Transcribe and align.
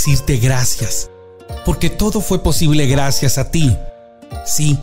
decirte 0.00 0.38
gracias, 0.38 1.10
porque 1.66 1.90
todo 1.90 2.22
fue 2.22 2.42
posible 2.42 2.86
gracias 2.86 3.36
a 3.36 3.50
ti. 3.50 3.76
Sí, 4.46 4.78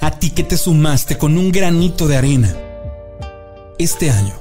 a 0.00 0.18
ti 0.18 0.30
que 0.30 0.42
te 0.42 0.56
sumaste 0.56 1.18
con 1.18 1.36
un 1.36 1.52
granito 1.52 2.08
de 2.08 2.16
arena. 2.16 2.56
Este 3.78 4.10
año, 4.10 4.32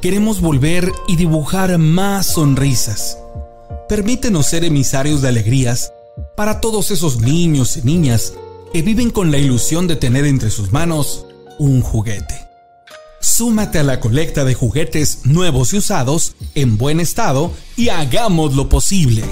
queremos 0.00 0.40
volver 0.40 0.92
y 1.08 1.16
dibujar 1.16 1.76
más 1.78 2.26
sonrisas. 2.26 3.18
Permítenos 3.88 4.46
ser 4.46 4.62
emisarios 4.62 5.20
de 5.20 5.30
alegrías 5.30 5.92
para 6.36 6.60
todos 6.60 6.92
esos 6.92 7.20
niños 7.20 7.76
y 7.76 7.82
niñas 7.82 8.34
que 8.72 8.82
viven 8.82 9.10
con 9.10 9.32
la 9.32 9.38
ilusión 9.38 9.88
de 9.88 9.96
tener 9.96 10.26
entre 10.26 10.50
sus 10.50 10.70
manos 10.70 11.26
un 11.58 11.82
juguete. 11.82 12.49
Súmate 13.22 13.78
a 13.78 13.82
la 13.82 14.00
colecta 14.00 14.44
de 14.44 14.54
juguetes 14.54 15.20
nuevos 15.24 15.74
y 15.74 15.76
usados 15.76 16.36
en 16.54 16.78
buen 16.78 17.00
estado 17.00 17.52
y 17.76 17.90
hagamos 17.90 18.56
lo 18.56 18.70
posible. 18.70 19.24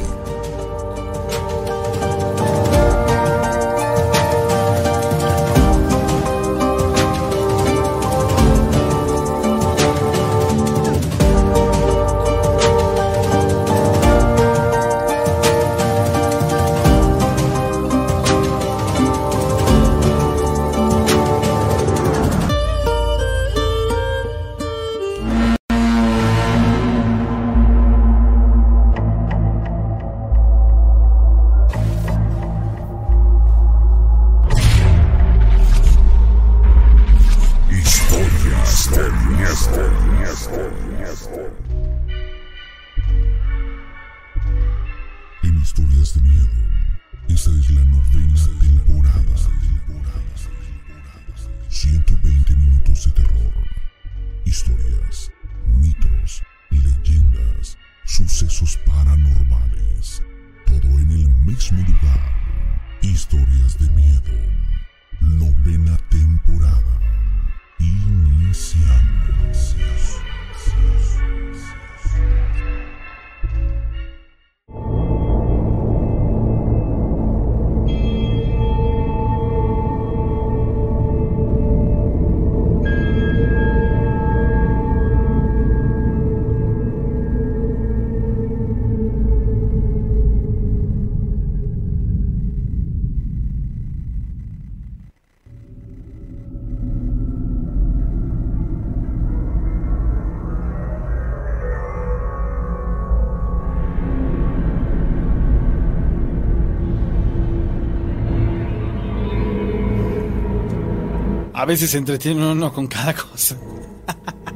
Veces 111.68 111.90
se 111.90 111.98
entretiene 111.98 112.50
uno 112.50 112.72
con 112.72 112.86
cada 112.86 113.14
cosa. 113.14 113.54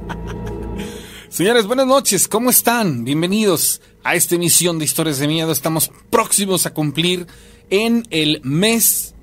Señores, 1.28 1.66
buenas 1.66 1.86
noches, 1.86 2.26
¿cómo 2.26 2.48
están? 2.48 3.04
Bienvenidos 3.04 3.82
a 4.02 4.14
esta 4.14 4.36
emisión 4.36 4.78
de 4.78 4.86
Historias 4.86 5.18
de 5.18 5.28
Miedo. 5.28 5.52
Estamos 5.52 5.90
próximos 6.08 6.64
a 6.64 6.72
cumplir 6.72 7.26
en 7.68 8.06
el 8.08 8.40
mes 8.44 9.14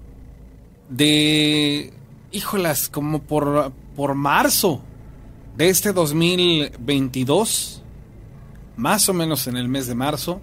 de, 0.87 1.91
híjolas, 2.31 2.89
como 2.89 3.23
por, 3.23 3.71
por 3.95 4.13
marzo 4.13 4.83
de 5.57 5.69
este 5.69 5.91
2022, 5.91 7.81
más 8.77 9.09
o 9.09 9.15
menos 9.15 9.47
en 9.47 9.57
el 9.57 9.67
mes 9.67 9.87
de 9.87 9.95
marzo, 9.95 10.41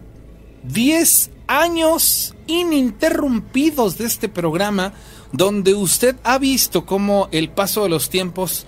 10 0.64 1.30
años 1.46 2.34
ininterrumpidos 2.48 3.98
de 3.98 4.06
este 4.06 4.28
programa 4.28 4.94
donde 5.36 5.74
usted 5.74 6.16
ha 6.24 6.38
visto 6.38 6.86
cómo 6.86 7.28
el 7.32 7.50
paso 7.50 7.82
de 7.82 7.88
los 7.88 8.08
tiempos 8.08 8.66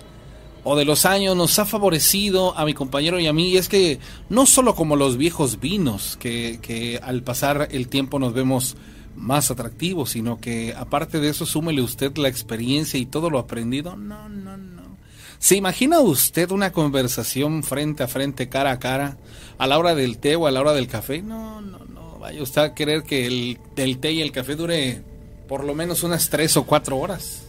o 0.63 0.75
de 0.75 0.85
los 0.85 1.05
años 1.05 1.35
nos 1.35 1.57
ha 1.57 1.65
favorecido 1.65 2.57
a 2.57 2.65
mi 2.65 2.73
compañero 2.73 3.19
y 3.19 3.27
a 3.27 3.33
mí. 3.33 3.49
Y 3.49 3.57
es 3.57 3.69
que 3.69 3.99
no 4.29 4.45
solo 4.45 4.75
como 4.75 4.95
los 4.95 5.17
viejos 5.17 5.59
vinos, 5.59 6.17
que, 6.17 6.59
que 6.61 6.99
al 7.01 7.23
pasar 7.23 7.69
el 7.71 7.87
tiempo 7.87 8.19
nos 8.19 8.33
vemos 8.33 8.75
más 9.15 9.51
atractivos, 9.51 10.11
sino 10.11 10.39
que 10.39 10.73
aparte 10.77 11.19
de 11.19 11.29
eso, 11.29 11.45
súmele 11.45 11.81
usted 11.81 12.15
la 12.17 12.29
experiencia 12.29 12.99
y 12.99 13.05
todo 13.05 13.29
lo 13.29 13.39
aprendido. 13.39 13.95
No, 13.95 14.29
no, 14.29 14.57
no. 14.57 14.97
¿Se 15.39 15.55
imagina 15.55 16.01
usted 16.01 16.51
una 16.51 16.71
conversación 16.71 17.63
frente 17.63 18.03
a 18.03 18.07
frente, 18.07 18.49
cara 18.49 18.71
a 18.71 18.79
cara, 18.79 19.17
a 19.57 19.67
la 19.67 19.79
hora 19.79 19.95
del 19.95 20.17
té 20.17 20.35
o 20.35 20.47
a 20.47 20.51
la 20.51 20.59
hora 20.59 20.73
del 20.73 20.87
café? 20.87 21.21
No, 21.21 21.61
no, 21.61 21.79
no. 21.85 22.19
Vaya 22.19 22.43
usted 22.43 22.61
a 22.61 22.73
querer 22.75 23.03
que 23.03 23.25
el, 23.25 23.57
el 23.77 23.99
té 23.99 24.11
y 24.11 24.21
el 24.21 24.33
café 24.33 24.55
dure 24.55 25.01
por 25.49 25.63
lo 25.63 25.73
menos 25.73 26.03
unas 26.03 26.29
tres 26.29 26.55
o 26.57 26.63
cuatro 26.63 26.97
horas. 26.97 27.41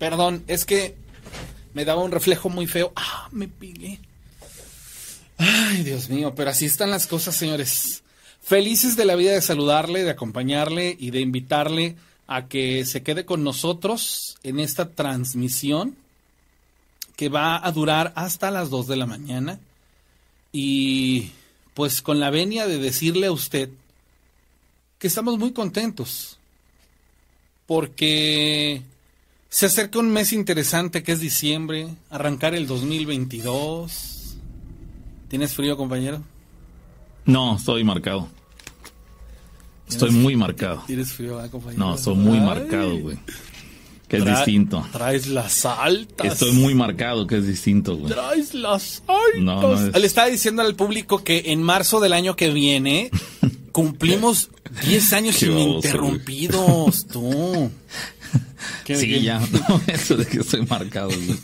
Perdón, 0.00 0.42
es 0.48 0.64
que 0.64 0.96
me 1.72 1.84
daba 1.84 2.02
un 2.02 2.10
reflejo 2.10 2.48
muy 2.48 2.66
feo. 2.66 2.92
Ah, 2.96 3.28
me 3.30 3.46
pigué. 3.46 4.00
Ay, 5.38 5.84
Dios 5.84 6.08
mío, 6.08 6.34
pero 6.34 6.50
así 6.50 6.66
están 6.66 6.90
las 6.90 7.06
cosas, 7.06 7.36
señores. 7.36 8.02
Felices 8.42 8.96
de 8.96 9.04
la 9.04 9.14
vida 9.14 9.32
de 9.32 9.42
saludarle, 9.42 10.02
de 10.02 10.10
acompañarle 10.10 10.96
y 10.98 11.12
de 11.12 11.20
invitarle 11.20 11.94
a 12.26 12.48
que 12.48 12.84
se 12.84 13.04
quede 13.04 13.24
con 13.24 13.44
nosotros 13.44 14.38
en 14.42 14.58
esta 14.58 14.90
transmisión 14.90 15.96
que 17.14 17.28
va 17.28 17.64
a 17.64 17.70
durar 17.70 18.12
hasta 18.16 18.50
las 18.50 18.70
2 18.70 18.88
de 18.88 18.96
la 18.96 19.06
mañana. 19.06 19.60
Y 20.52 21.30
pues 21.74 22.02
con 22.02 22.20
la 22.20 22.30
venia 22.30 22.66
de 22.66 22.78
decirle 22.78 23.26
a 23.26 23.32
usted 23.32 23.70
que 24.98 25.06
estamos 25.06 25.38
muy 25.38 25.52
contentos 25.52 26.38
porque 27.66 28.82
se 29.48 29.66
acerca 29.66 29.98
un 29.98 30.10
mes 30.10 30.32
interesante 30.32 31.02
que 31.02 31.12
es 31.12 31.20
diciembre, 31.20 31.88
arrancar 32.10 32.54
el 32.54 32.66
2022. 32.66 34.36
¿Tienes 35.28 35.54
frío, 35.54 35.76
compañero? 35.76 36.22
No, 37.24 37.56
estoy 37.56 37.84
marcado. 37.84 38.28
Estoy 39.88 40.10
muy 40.10 40.36
marcado. 40.36 40.82
¿Tienes 40.86 41.12
frío, 41.12 41.40
compañero? 41.50 41.84
No, 41.84 41.94
estoy 41.94 42.14
muy 42.16 42.40
marcado, 42.40 42.98
güey 42.98 43.18
que 44.10 44.16
es 44.16 44.24
distinto. 44.24 44.84
Traes 44.92 45.28
las 45.28 45.64
altas. 45.64 46.26
Estoy 46.26 46.50
muy 46.52 46.74
marcado 46.74 47.28
que 47.28 47.36
es 47.36 47.46
distinto, 47.46 47.96
güey. 47.96 48.12
Traes 48.12 48.54
las 48.54 49.04
altas. 49.06 49.94
Le 49.94 50.06
estaba 50.06 50.26
diciendo 50.26 50.62
al 50.62 50.74
público 50.74 51.22
que 51.22 51.44
en 51.46 51.62
marzo 51.62 52.00
del 52.00 52.12
año 52.12 52.34
que 52.34 52.50
viene 52.50 53.10
cumplimos 53.72 54.50
10 54.84 55.12
años 55.12 55.40
ininterrumpidos, 55.40 57.06
tú. 57.12 57.70
sí, 58.84 59.22
ya, 59.22 59.38
no, 59.68 59.80
eso 59.86 60.16
de 60.16 60.26
que 60.26 60.40
estoy 60.40 60.66
marcado. 60.66 61.10
Güey. 61.10 61.38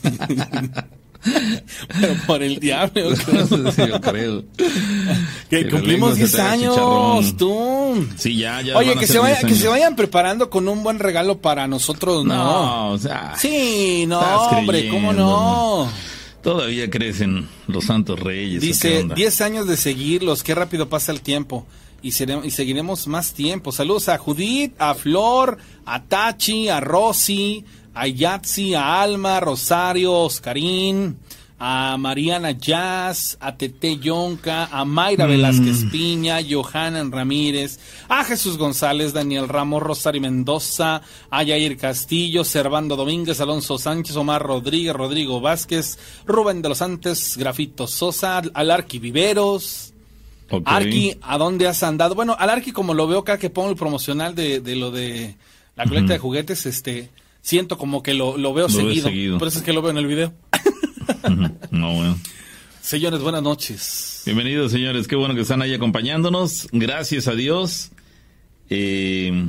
Pero 2.01 2.15
por 2.27 2.43
el 2.43 2.59
diablo. 2.59 3.15
yo 3.77 4.01
creo. 4.01 4.45
Que, 5.51 5.69
cumplimos 5.69 6.17
10 6.17 6.39
años, 6.39 7.37
tú. 7.37 8.07
Sí, 8.17 8.37
ya, 8.37 8.61
ya. 8.63 8.77
Oye, 8.77 8.97
que 8.97 9.07
se, 9.07 9.19
vaya, 9.19 9.41
que 9.41 9.55
se 9.55 9.69
vayan 9.69 9.97
preparando 9.97 10.51
con 10.51 10.69
un 10.69 10.83
buen 10.83 10.99
regalo 10.99 11.39
para 11.39 11.67
nosotros, 11.67 12.25
¿no? 12.25 12.35
No, 12.35 12.91
o 12.93 12.99
sea. 12.99 13.35
Sí, 13.37 14.05
no, 14.07 14.21
hombre, 14.21 14.89
¿cómo 14.89 15.13
no? 15.13 15.89
Todavía 16.43 16.89
crecen 16.89 17.49
los 17.67 17.87
santos 17.87 18.21
reyes. 18.21 18.63
Dice, 18.63 19.05
10 19.15 19.41
años 19.41 19.67
de 19.67 19.77
seguirlos, 19.77 20.45
qué 20.45 20.55
rápido 20.55 20.89
pasa 20.89 21.11
el 21.11 21.21
tiempo. 21.21 21.67
Y, 22.03 22.13
seremos, 22.13 22.47
y 22.47 22.53
seguiremos 22.53 23.09
más 23.09 23.33
tiempo. 23.33 23.73
Saludos 23.73 24.09
a 24.09 24.19
Judith, 24.19 24.73
a 24.79 24.95
Flor, 24.95 25.59
a 25.85 26.05
Tachi, 26.05 26.69
a 26.69 26.79
Rosy, 26.79 27.65
a 27.97 28.07
Yatsi, 28.07 28.75
a 28.75 29.01
Alma, 29.01 29.41
Rosario, 29.41 30.13
Oscarín, 30.13 31.17
a 31.59 31.97
Mariana 31.97 32.51
Jazz, 32.51 33.39
a 33.41 33.57
Tete 33.57 33.97
Yonca, 33.97 34.69
a 34.71 34.85
Mayra 34.85 35.25
Velázquez 35.25 35.87
Piña, 35.91 36.41
Johanna 36.47 37.03
Ramírez, 37.11 37.81
a 38.11 38.23
Jesús 38.25 38.59
González, 38.59 39.15
Daniel 39.15 39.49
Ramos, 39.49 39.83
Rosario 39.83 40.21
Mendoza, 40.21 41.01
a 41.31 41.43
Yair 41.43 41.79
Castillo, 41.79 42.45
Servando 42.45 42.97
Domínguez, 42.97 43.41
Alonso 43.41 43.79
Sánchez, 43.79 44.15
Omar 44.17 44.43
Rodríguez, 44.43 44.95
Rodrigo 44.95 45.41
Vázquez, 45.41 45.99
Rubén 46.27 46.61
de 46.61 46.69
los 46.69 46.79
Santos, 46.79 47.39
Grafito 47.39 47.87
Sosa, 47.87 48.43
Alarqui 48.53 48.99
Viveros. 48.99 49.95
Arqui, 50.67 51.17
¿a 51.23 51.39
dónde 51.39 51.67
has 51.67 51.83
andado? 51.83 52.15
Bueno, 52.15 52.37
al 52.39 52.51
Arqui, 52.51 52.73
como 52.73 52.93
lo 52.93 53.07
veo 53.07 53.21
acá 53.21 53.39
que 53.39 53.49
pongo 53.49 53.71
el 53.71 53.77
promocional 53.77 54.35
de, 54.35 54.61
de 54.61 54.77
lo 54.77 54.91
de 54.91 55.35
la 55.75 55.87
colecta 55.87 56.13
de 56.13 56.19
juguetes, 56.19 56.67
este, 56.67 57.11
siento 57.47 57.79
como 57.79 58.03
que 58.03 58.13
lo, 58.13 58.37
lo 58.37 58.53
veo 58.53 58.69
seguido. 58.69 59.09
seguido. 59.09 59.39
Por 59.39 59.47
eso 59.47 59.59
es 59.59 59.65
que 59.65 59.73
lo 59.73 59.81
veo 59.81 59.93
en 59.93 59.99
el 59.99 60.09
video. 60.09 60.35
no, 61.71 61.95
bueno. 61.95 62.19
Señores, 62.81 63.21
buenas 63.21 63.43
noches. 63.43 64.23
Bienvenidos, 64.27 64.73
señores. 64.73 65.07
Qué 65.07 65.15
bueno 65.15 65.33
que 65.37 65.43
están 65.43 65.63
ahí 65.63 65.73
acompañándonos. 65.73 66.67
Gracias 66.73 67.29
a 67.29 67.37
Dios. 67.37 67.93
Eh, 68.69 69.47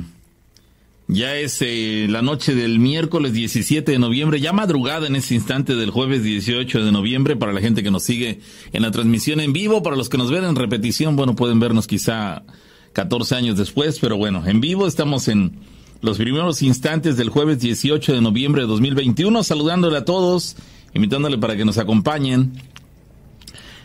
ya 1.08 1.34
es 1.34 1.60
eh, 1.60 2.06
la 2.08 2.22
noche 2.22 2.54
del 2.54 2.78
miércoles 2.78 3.32
17 3.32 3.90
de 3.90 3.98
noviembre, 3.98 4.38
ya 4.38 4.52
madrugada 4.52 5.08
en 5.08 5.16
este 5.16 5.34
instante 5.34 5.74
del 5.74 5.90
jueves 5.90 6.22
18 6.22 6.84
de 6.84 6.92
noviembre 6.92 7.34
para 7.34 7.52
la 7.52 7.60
gente 7.60 7.82
que 7.82 7.90
nos 7.90 8.04
sigue 8.04 8.38
en 8.72 8.82
la 8.82 8.92
transmisión 8.92 9.40
en 9.40 9.52
vivo, 9.52 9.82
para 9.82 9.96
los 9.96 10.08
que 10.08 10.18
nos 10.18 10.30
ven 10.30 10.44
en 10.44 10.54
repetición, 10.54 11.16
bueno, 11.16 11.34
pueden 11.34 11.58
vernos 11.58 11.88
quizá 11.88 12.44
14 12.92 13.34
años 13.34 13.56
después, 13.58 13.98
pero 13.98 14.16
bueno, 14.16 14.46
en 14.46 14.60
vivo 14.60 14.86
estamos 14.86 15.26
en 15.26 15.58
los 16.00 16.18
primeros 16.18 16.62
instantes 16.62 17.16
del 17.16 17.28
jueves 17.28 17.58
18 17.58 18.12
de 18.12 18.20
noviembre 18.20 18.62
de 18.62 18.68
2021, 18.68 19.42
saludándole 19.42 19.98
a 19.98 20.04
todos, 20.04 20.56
invitándole 20.94 21.38
para 21.38 21.56
que 21.56 21.64
nos 21.64 21.78
acompañen 21.78 22.52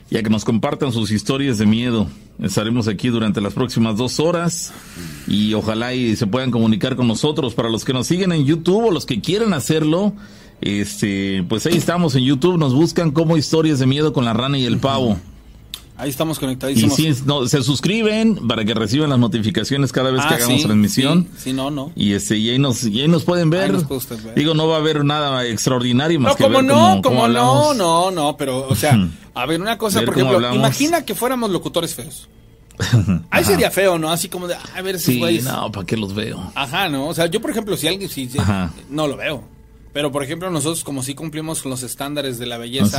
y 0.09 0.17
a 0.17 0.23
que 0.23 0.29
nos 0.29 0.45
compartan 0.45 0.91
sus 0.91 1.11
historias 1.11 1.57
de 1.57 1.65
miedo. 1.65 2.07
Estaremos 2.39 2.87
aquí 2.87 3.09
durante 3.09 3.41
las 3.41 3.53
próximas 3.53 3.97
dos 3.97 4.19
horas 4.19 4.73
y 5.27 5.53
ojalá 5.53 5.93
y 5.93 6.15
se 6.15 6.27
puedan 6.27 6.51
comunicar 6.51 6.95
con 6.95 7.07
nosotros. 7.07 7.53
Para 7.53 7.69
los 7.69 7.85
que 7.85 7.93
nos 7.93 8.07
siguen 8.07 8.31
en 8.31 8.45
YouTube 8.45 8.85
o 8.85 8.91
los 8.91 9.05
que 9.05 9.21
quieran 9.21 9.53
hacerlo, 9.53 10.13
este, 10.61 11.43
pues 11.49 11.65
ahí 11.65 11.77
estamos 11.77 12.15
en 12.15 12.25
YouTube. 12.25 12.57
Nos 12.57 12.73
buscan 12.73 13.11
como 13.11 13.37
historias 13.37 13.79
de 13.79 13.87
miedo 13.87 14.13
con 14.13 14.25
la 14.25 14.33
rana 14.33 14.57
y 14.57 14.65
el 14.65 14.77
pavo. 14.77 15.17
Ahí 15.95 16.09
estamos 16.09 16.39
conectadísimos. 16.39 16.97
Y 16.97 17.13
no, 17.25 17.47
se 17.47 17.61
suscriben 17.61 18.47
para 18.47 18.65
que 18.65 18.73
reciban 18.73 19.11
las 19.11 19.19
notificaciones 19.19 19.91
cada 19.91 20.09
vez 20.09 20.21
que 20.21 20.33
ah, 20.33 20.37
hagamos 20.37 20.63
transmisión. 20.63 21.27
Sí, 21.37 21.53
no, 21.53 21.69
no. 21.69 21.91
Y 21.95 22.13
este 22.13 22.37
y 22.37 22.49
ahí 22.49 22.57
nos 22.57 22.83
y 22.83 23.01
ahí 23.01 23.07
nos 23.07 23.23
pueden 23.23 23.49
ver. 23.51 23.75
Digo, 24.35 24.53
no 24.55 24.67
va 24.67 24.77
a 24.77 24.79
haber 24.79 25.05
nada 25.05 25.45
extraordinario 25.45 26.19
más 26.19 26.31
no, 26.31 26.37
que 26.37 26.43
como 26.43 26.57
ver 26.57 26.65
no, 26.65 27.01
como 27.03 27.27
no, 27.27 27.73
no, 27.73 28.11
no, 28.11 28.35
pero 28.37 28.67
o 28.67 28.75
sea, 28.75 29.07
a 29.35 29.45
ver 29.45 29.61
una 29.61 29.77
cosa, 29.77 30.01
por 30.01 30.17
ejemplo, 30.17 30.53
imagina 30.53 31.05
que 31.05 31.13
fuéramos 31.13 31.51
locutores 31.51 31.93
feos. 31.93 32.27
Ahí 33.29 33.43
sería 33.43 33.69
feo, 33.69 33.99
¿no? 33.99 34.11
Así 34.11 34.29
como 34.29 34.47
de, 34.47 34.55
a 34.55 34.81
ver 34.81 34.99
si 34.99 35.21
sí, 35.21 35.41
no, 35.43 35.71
¿para 35.71 35.85
qué 35.85 35.95
los 35.95 36.15
veo? 36.15 36.51
Ajá, 36.55 36.89
¿no? 36.89 37.07
O 37.07 37.13
sea, 37.13 37.27
yo, 37.27 37.39
por 37.39 37.51
ejemplo, 37.51 37.77
si 37.77 37.87
alguien, 37.87 38.09
si, 38.09 38.29
no 38.89 39.07
lo 39.07 39.15
veo. 39.15 39.43
Pero, 39.93 40.11
por 40.11 40.23
ejemplo, 40.23 40.49
nosotros 40.49 40.83
como 40.83 41.03
si 41.03 41.13
cumplimos 41.13 41.61
con 41.61 41.69
los 41.69 41.83
estándares 41.83 42.39
de 42.39 42.47
la 42.47 42.57
belleza. 42.57 42.97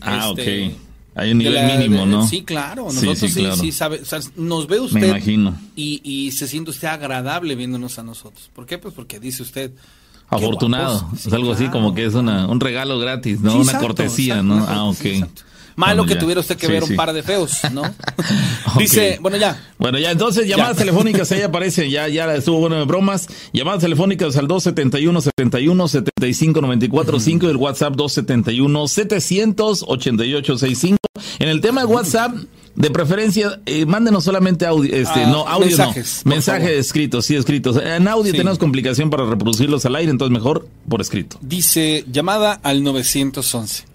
ah, 0.00 0.32
este, 0.36 0.66
ok. 0.66 0.72
Hay 1.14 1.32
un 1.32 1.38
nivel 1.38 1.66
mínimo, 1.66 2.06
¿no? 2.06 2.26
Sí, 2.26 2.42
claro. 2.42 2.84
Nosotros 2.84 3.18
sí, 3.18 3.28
sí, 3.28 3.72
sabe, 3.72 4.00
o 4.00 4.04
sea, 4.04 4.20
nos 4.36 4.66
ve 4.66 4.80
usted. 4.80 5.00
Me 5.00 5.08
imagino. 5.08 5.58
Y, 5.76 6.00
y 6.02 6.32
se 6.32 6.48
siente 6.48 6.70
usted 6.70 6.88
agradable 6.88 7.54
viéndonos 7.54 7.98
a 7.98 8.02
nosotros. 8.02 8.50
¿Por 8.54 8.64
qué? 8.64 8.78
Pues 8.78 8.94
porque 8.94 9.20
dice 9.20 9.42
usted, 9.42 9.72
Afortunado. 10.28 11.10
es 11.14 11.30
algo 11.32 11.52
así 11.52 11.68
como 11.68 11.94
que 11.94 12.06
es 12.06 12.14
una, 12.14 12.46
un 12.46 12.60
regalo 12.60 12.98
gratis, 12.98 13.40
¿no? 13.40 13.56
una 13.56 13.78
cortesía, 13.78 14.42
¿no? 14.42 14.64
ah, 14.66 14.84
ok. 14.84 15.04
Malo 15.76 16.06
que 16.06 16.16
tuviera 16.16 16.40
usted 16.40 16.56
que 16.56 16.66
ver 16.66 16.84
un 16.84 16.96
par 16.96 17.12
de 17.12 17.22
feos, 17.22 17.60
¿no? 17.72 17.82
Dice, 18.78 19.18
bueno, 19.20 19.36
ya. 19.36 19.60
Bueno, 19.78 19.98
ya, 19.98 20.10
entonces, 20.10 20.46
llamadas 20.46 20.76
telefónicas, 20.76 21.30
ahí 21.32 21.42
aparece, 21.42 21.90
ya, 21.90 22.08
ya 22.08 22.32
estuvo 22.34 22.60
bueno 22.60 22.76
de 22.76 22.84
bromas. 22.84 23.26
Llamadas 23.52 23.80
telefónicas 23.80 24.36
al 24.36 24.48
271 24.48 25.20
71 25.20 25.88
75 25.88 26.60
94 26.60 27.20
5 27.20 27.46
y 27.46 27.50
el 27.50 27.56
WhatsApp 27.56 27.94
271 27.94 28.88
788 28.88 30.58
65. 30.58 30.98
En 31.38 31.48
el 31.48 31.60
tema 31.60 31.82
de 31.82 31.86
WhatsApp, 31.86 32.32
de 32.74 32.90
preferencia, 32.90 33.60
eh, 33.66 33.84
mándenos 33.84 34.24
solamente 34.24 34.64
audio, 34.66 34.94
este, 34.94 35.24
ah, 35.24 35.26
no, 35.26 35.46
audio 35.46 35.66
mensajes, 35.66 36.22
no, 36.24 36.30
mensaje 36.30 36.78
escrito, 36.78 37.20
sí, 37.20 37.36
escritos. 37.36 37.76
En 37.76 38.08
audio 38.08 38.32
tenemos 38.32 38.58
complicación 38.58 39.10
para 39.10 39.26
reproducirlos 39.26 39.84
al 39.84 39.96
aire, 39.96 40.10
entonces 40.10 40.32
mejor 40.32 40.68
por 40.88 41.00
escrito. 41.00 41.38
Dice, 41.42 42.04
llamada 42.10 42.52
al 42.62 42.82
911. 42.82 43.91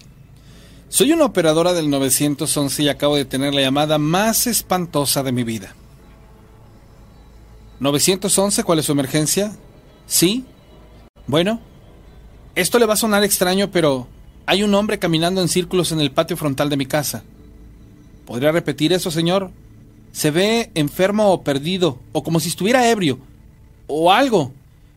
Soy 0.90 1.12
una 1.12 1.26
operadora 1.26 1.74
del 1.74 1.90
911 1.90 2.82
y 2.82 2.88
acabo 2.88 3.16
de 3.16 3.26
tener 3.26 3.52
la 3.52 3.60
llamada 3.60 3.98
más 3.98 4.46
espantosa 4.46 5.22
de 5.22 5.32
mi 5.32 5.44
vida. 5.44 5.74
911, 7.80 8.64
¿cuál 8.64 8.78
es 8.78 8.86
su 8.86 8.92
emergencia? 8.92 9.54
Sí. 10.06 10.46
Bueno, 11.26 11.60
esto 12.54 12.78
le 12.78 12.86
va 12.86 12.94
a 12.94 12.96
sonar 12.96 13.22
extraño, 13.22 13.70
pero 13.70 14.08
hay 14.46 14.62
un 14.62 14.74
hombre 14.74 14.98
caminando 14.98 15.42
en 15.42 15.48
círculos 15.48 15.92
en 15.92 16.00
el 16.00 16.10
patio 16.10 16.38
frontal 16.38 16.70
de 16.70 16.78
mi 16.78 16.86
casa. 16.86 17.22
¿Podría 18.24 18.50
repetir 18.50 18.94
eso, 18.94 19.10
señor? 19.10 19.50
Se 20.12 20.30
ve 20.30 20.70
enfermo 20.74 21.32
o 21.32 21.42
perdido, 21.42 21.98
o 22.12 22.22
como 22.22 22.40
si 22.40 22.48
estuviera 22.48 22.88
ebrio, 22.88 23.18
o 23.88 24.10
algo. 24.10 24.52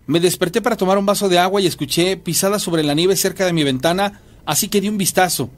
Me 0.07 0.21
desperté 0.21 0.61
para 0.61 0.77
tomar 0.77 0.97
un 0.97 1.05
vaso 1.05 1.27
de 1.27 1.37
agua 1.37 1.59
y 1.59 1.67
escuché 1.67 2.15
pisadas 2.15 2.63
sobre 2.63 2.83
la 2.83 2.93
nieve 2.93 3.17
cerca 3.17 3.45
de 3.45 3.51
mi 3.51 3.65
ventana, 3.65 4.21
así 4.45 4.69
que 4.69 4.79
di 4.79 4.87
un 4.87 4.97
vistazo. 4.97 5.49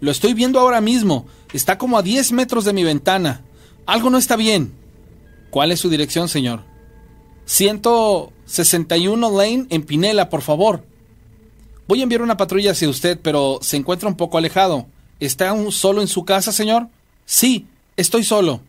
Lo 0.00 0.10
estoy 0.10 0.34
viendo 0.34 0.58
ahora 0.58 0.80
mismo. 0.80 1.26
Está 1.52 1.78
como 1.78 1.98
a 1.98 2.02
10 2.02 2.32
metros 2.32 2.64
de 2.64 2.72
mi 2.72 2.84
ventana. 2.84 3.42
Algo 3.86 4.10
no 4.10 4.18
está 4.18 4.36
bien. 4.36 4.72
¿Cuál 5.50 5.72
es 5.72 5.80
su 5.80 5.88
dirección, 5.90 6.28
señor? 6.28 6.62
161 7.44 9.30
Lane 9.30 9.66
en 9.68 9.82
Pinela, 9.82 10.28
por 10.30 10.42
favor. 10.42 10.84
Voy 11.88 12.00
a 12.00 12.04
enviar 12.04 12.22
una 12.22 12.36
patrulla 12.36 12.70
hacia 12.70 12.88
usted, 12.88 13.18
pero 13.20 13.58
se 13.62 13.76
encuentra 13.76 14.08
un 14.08 14.16
poco 14.16 14.38
alejado. 14.38 14.86
¿Está 15.18 15.48
aún 15.50 15.72
solo 15.72 16.00
en 16.00 16.08
su 16.08 16.24
casa, 16.24 16.52
señor? 16.52 16.86
Sí, 17.26 17.66
estoy 17.96 18.22
solo. 18.24 18.60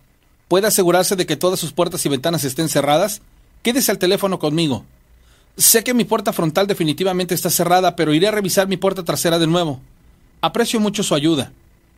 ¿Puede 0.48 0.68
asegurarse 0.68 1.16
de 1.16 1.26
que 1.26 1.38
todas 1.38 1.60
sus 1.60 1.72
puertas 1.72 2.06
y 2.06 2.10
ventanas 2.10 2.44
estén 2.44 2.68
cerradas? 2.68 3.22
Quédese 3.62 3.92
al 3.92 4.00
teléfono 4.00 4.40
conmigo. 4.40 4.86
Sé 5.56 5.84
que 5.84 5.94
mi 5.94 6.04
puerta 6.04 6.34
frontal 6.34 6.66
definitivamente 6.66 7.36
está 7.36 7.50
cerrada, 7.50 7.96
pero 7.96 8.14
iré 8.14 8.28
a 8.28 8.32
revisar 8.32 8.68
mi 8.68 8.78
puerta 8.78 9.04
trasera 9.04 9.38
de 9.38 9.48
nuevo. 9.48 9.82
Aprecio 10.42 10.80
mucho 10.80 11.04
su 11.04 11.14
ayuda. 11.14 11.54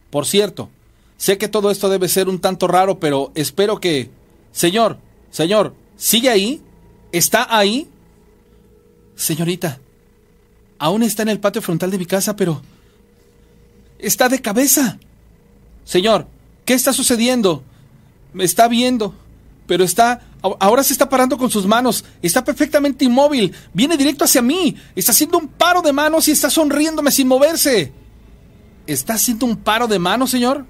Por 0.09 0.25
cierto, 0.25 0.69
sé 1.17 1.37
que 1.37 1.47
todo 1.47 1.71
esto 1.71 1.89
debe 1.89 2.09
ser 2.09 2.29
un 2.29 2.39
tanto 2.39 2.67
raro, 2.67 2.99
pero 2.99 3.31
espero 3.35 3.79
que... 3.79 4.11
Señor, 4.51 4.99
señor, 5.31 5.73
¿sigue 5.97 6.29
ahí? 6.29 6.61
¿Está 7.11 7.47
ahí? 7.49 7.87
Señorita, 9.15 9.79
aún 10.77 11.03
está 11.03 11.23
en 11.23 11.29
el 11.29 11.39
patio 11.39 11.61
frontal 11.61 11.89
de 11.89 11.97
mi 11.97 12.05
casa, 12.05 12.35
pero... 12.35 12.61
Está 13.97 14.27
de 14.27 14.41
cabeza. 14.41 14.99
Señor, 15.85 16.27
¿qué 16.65 16.73
está 16.73 16.91
sucediendo? 16.91 17.63
Me 18.33 18.43
está 18.43 18.67
viendo, 18.67 19.15
pero 19.65 19.83
está... 19.83 20.21
Ahora 20.59 20.83
se 20.83 20.91
está 20.91 21.07
parando 21.07 21.37
con 21.37 21.49
sus 21.49 21.65
manos. 21.65 22.03
Está 22.21 22.43
perfectamente 22.43 23.05
inmóvil. 23.05 23.53
Viene 23.73 23.95
directo 23.95 24.25
hacia 24.25 24.41
mí. 24.41 24.75
Está 24.93 25.13
haciendo 25.13 25.37
un 25.37 25.47
paro 25.47 25.81
de 25.81 25.93
manos 25.93 26.27
y 26.27 26.31
está 26.31 26.49
sonriéndome 26.49 27.11
sin 27.11 27.29
moverse. 27.29 27.93
¿Está 28.87 29.13
haciendo 29.13 29.45
un 29.45 29.57
paro 29.57 29.87
de 29.87 29.99
manos, 29.99 30.31
señor? 30.31 30.65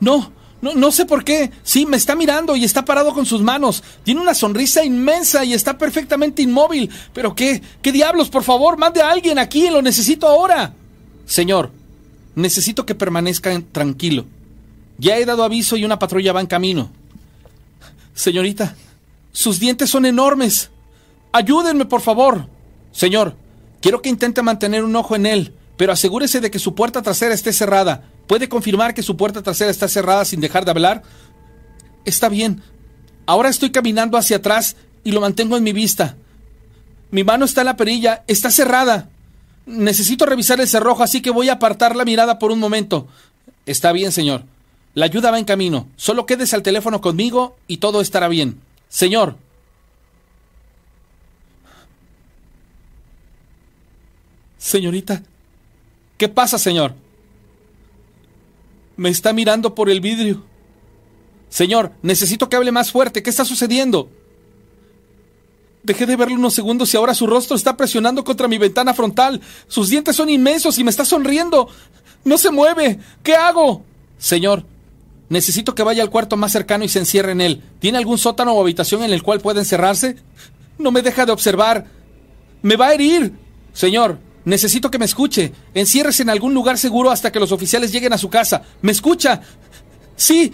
No, 0.00 0.32
no, 0.60 0.74
no 0.74 0.92
sé 0.92 1.06
por 1.06 1.24
qué. 1.24 1.50
Sí, 1.62 1.86
me 1.86 1.96
está 1.96 2.14
mirando 2.14 2.56
y 2.56 2.64
está 2.64 2.84
parado 2.84 3.14
con 3.14 3.26
sus 3.26 3.42
manos. 3.42 3.82
Tiene 4.02 4.20
una 4.20 4.34
sonrisa 4.34 4.84
inmensa 4.84 5.44
y 5.44 5.54
está 5.54 5.78
perfectamente 5.78 6.42
inmóvil. 6.42 6.90
¿Pero 7.12 7.34
qué? 7.34 7.62
¿Qué 7.80 7.92
diablos? 7.92 8.28
Por 8.28 8.42
favor, 8.42 8.76
mande 8.76 9.00
a 9.00 9.10
alguien 9.10 9.38
aquí. 9.38 9.68
Lo 9.70 9.82
necesito 9.82 10.26
ahora. 10.26 10.74
Señor, 11.26 11.70
necesito 12.34 12.84
que 12.84 12.94
permanezca 12.94 13.58
tranquilo. 13.72 14.26
Ya 14.98 15.16
he 15.16 15.24
dado 15.24 15.44
aviso 15.44 15.76
y 15.76 15.84
una 15.84 15.98
patrulla 15.98 16.32
va 16.32 16.40
en 16.40 16.46
camino. 16.46 16.90
Señorita, 18.14 18.76
sus 19.32 19.58
dientes 19.58 19.90
son 19.90 20.06
enormes. 20.06 20.70
Ayúdenme, 21.32 21.86
por 21.86 22.00
favor. 22.00 22.46
Señor, 22.92 23.36
quiero 23.80 24.02
que 24.02 24.08
intente 24.08 24.42
mantener 24.42 24.84
un 24.84 24.94
ojo 24.94 25.16
en 25.16 25.26
él 25.26 25.54
pero 25.76 25.92
asegúrese 25.92 26.40
de 26.40 26.50
que 26.50 26.58
su 26.58 26.74
puerta 26.74 27.02
trasera 27.02 27.34
esté 27.34 27.52
cerrada. 27.52 28.04
¿Puede 28.26 28.48
confirmar 28.48 28.94
que 28.94 29.02
su 29.02 29.16
puerta 29.16 29.42
trasera 29.42 29.70
está 29.70 29.88
cerrada 29.88 30.24
sin 30.24 30.40
dejar 30.40 30.64
de 30.64 30.70
hablar? 30.70 31.02
Está 32.04 32.28
bien. 32.28 32.62
Ahora 33.26 33.48
estoy 33.48 33.70
caminando 33.70 34.16
hacia 34.16 34.36
atrás 34.36 34.76
y 35.02 35.12
lo 35.12 35.20
mantengo 35.20 35.56
en 35.56 35.64
mi 35.64 35.72
vista. 35.72 36.16
Mi 37.10 37.24
mano 37.24 37.44
está 37.44 37.62
en 37.62 37.66
la 37.66 37.76
perilla, 37.76 38.24
está 38.26 38.50
cerrada. 38.50 39.08
Necesito 39.66 40.26
revisar 40.26 40.60
el 40.60 40.68
cerrojo, 40.68 41.02
así 41.02 41.22
que 41.22 41.30
voy 41.30 41.48
a 41.48 41.54
apartar 41.54 41.96
la 41.96 42.04
mirada 42.04 42.38
por 42.38 42.50
un 42.50 42.58
momento. 42.58 43.08
Está 43.66 43.92
bien, 43.92 44.12
señor. 44.12 44.44
La 44.94 45.06
ayuda 45.06 45.30
va 45.30 45.38
en 45.38 45.44
camino. 45.44 45.88
Solo 45.96 46.26
quédese 46.26 46.54
al 46.54 46.62
teléfono 46.62 47.00
conmigo 47.00 47.56
y 47.66 47.78
todo 47.78 48.00
estará 48.00 48.28
bien. 48.28 48.60
Señor, 48.88 49.36
Señorita, 54.64 55.22
¿qué 56.16 56.28
pasa, 56.28 56.58
señor? 56.58 56.94
Me 58.96 59.08
está 59.08 59.32
mirando 59.32 59.74
por 59.74 59.90
el 59.90 60.00
vidrio. 60.00 60.44
Señor, 61.48 61.92
necesito 62.02 62.48
que 62.48 62.56
hable 62.56 62.72
más 62.72 62.90
fuerte. 62.90 63.22
¿Qué 63.22 63.30
está 63.30 63.44
sucediendo? 63.44 64.08
Dejé 65.84 66.06
de 66.06 66.16
verlo 66.16 66.34
unos 66.36 66.54
segundos 66.54 66.92
y 66.92 66.96
ahora 66.96 67.14
su 67.14 67.26
rostro 67.26 67.56
está 67.56 67.76
presionando 67.76 68.24
contra 68.24 68.48
mi 68.48 68.58
ventana 68.58 68.94
frontal. 68.94 69.40
Sus 69.68 69.90
dientes 69.90 70.16
son 70.16 70.30
inmensos 70.30 70.78
y 70.78 70.84
me 70.84 70.90
está 70.90 71.04
sonriendo. 71.04 71.68
No 72.24 72.38
se 72.38 72.50
mueve. 72.50 72.98
¿Qué 73.22 73.34
hago? 73.34 73.84
Señor, 74.18 74.64
necesito 75.28 75.74
que 75.74 75.82
vaya 75.82 76.02
al 76.02 76.10
cuarto 76.10 76.36
más 76.36 76.52
cercano 76.52 76.84
y 76.84 76.88
se 76.88 77.00
encierre 77.00 77.32
en 77.32 77.40
él. 77.40 77.62
¿Tiene 77.80 77.98
algún 77.98 78.18
sótano 78.18 78.54
o 78.54 78.62
habitación 78.62 79.02
en 79.02 79.12
el 79.12 79.22
cual 79.22 79.40
pueda 79.40 79.60
encerrarse? 79.60 80.16
No 80.78 80.90
me 80.90 81.02
deja 81.02 81.26
de 81.26 81.32
observar. 81.32 81.86
Me 82.62 82.76
va 82.76 82.88
a 82.88 82.94
herir. 82.94 83.32
Señor, 83.74 84.18
necesito 84.44 84.90
que 84.90 84.98
me 84.98 85.04
escuche. 85.04 85.52
Enciérrese 85.74 86.22
en 86.22 86.30
algún 86.30 86.54
lugar 86.54 86.78
seguro 86.78 87.10
hasta 87.10 87.32
que 87.32 87.40
los 87.40 87.52
oficiales 87.52 87.92
lleguen 87.92 88.12
a 88.12 88.18
su 88.18 88.28
casa. 88.28 88.62
¿Me 88.82 88.92
escucha? 88.92 89.40
Sí. 90.16 90.52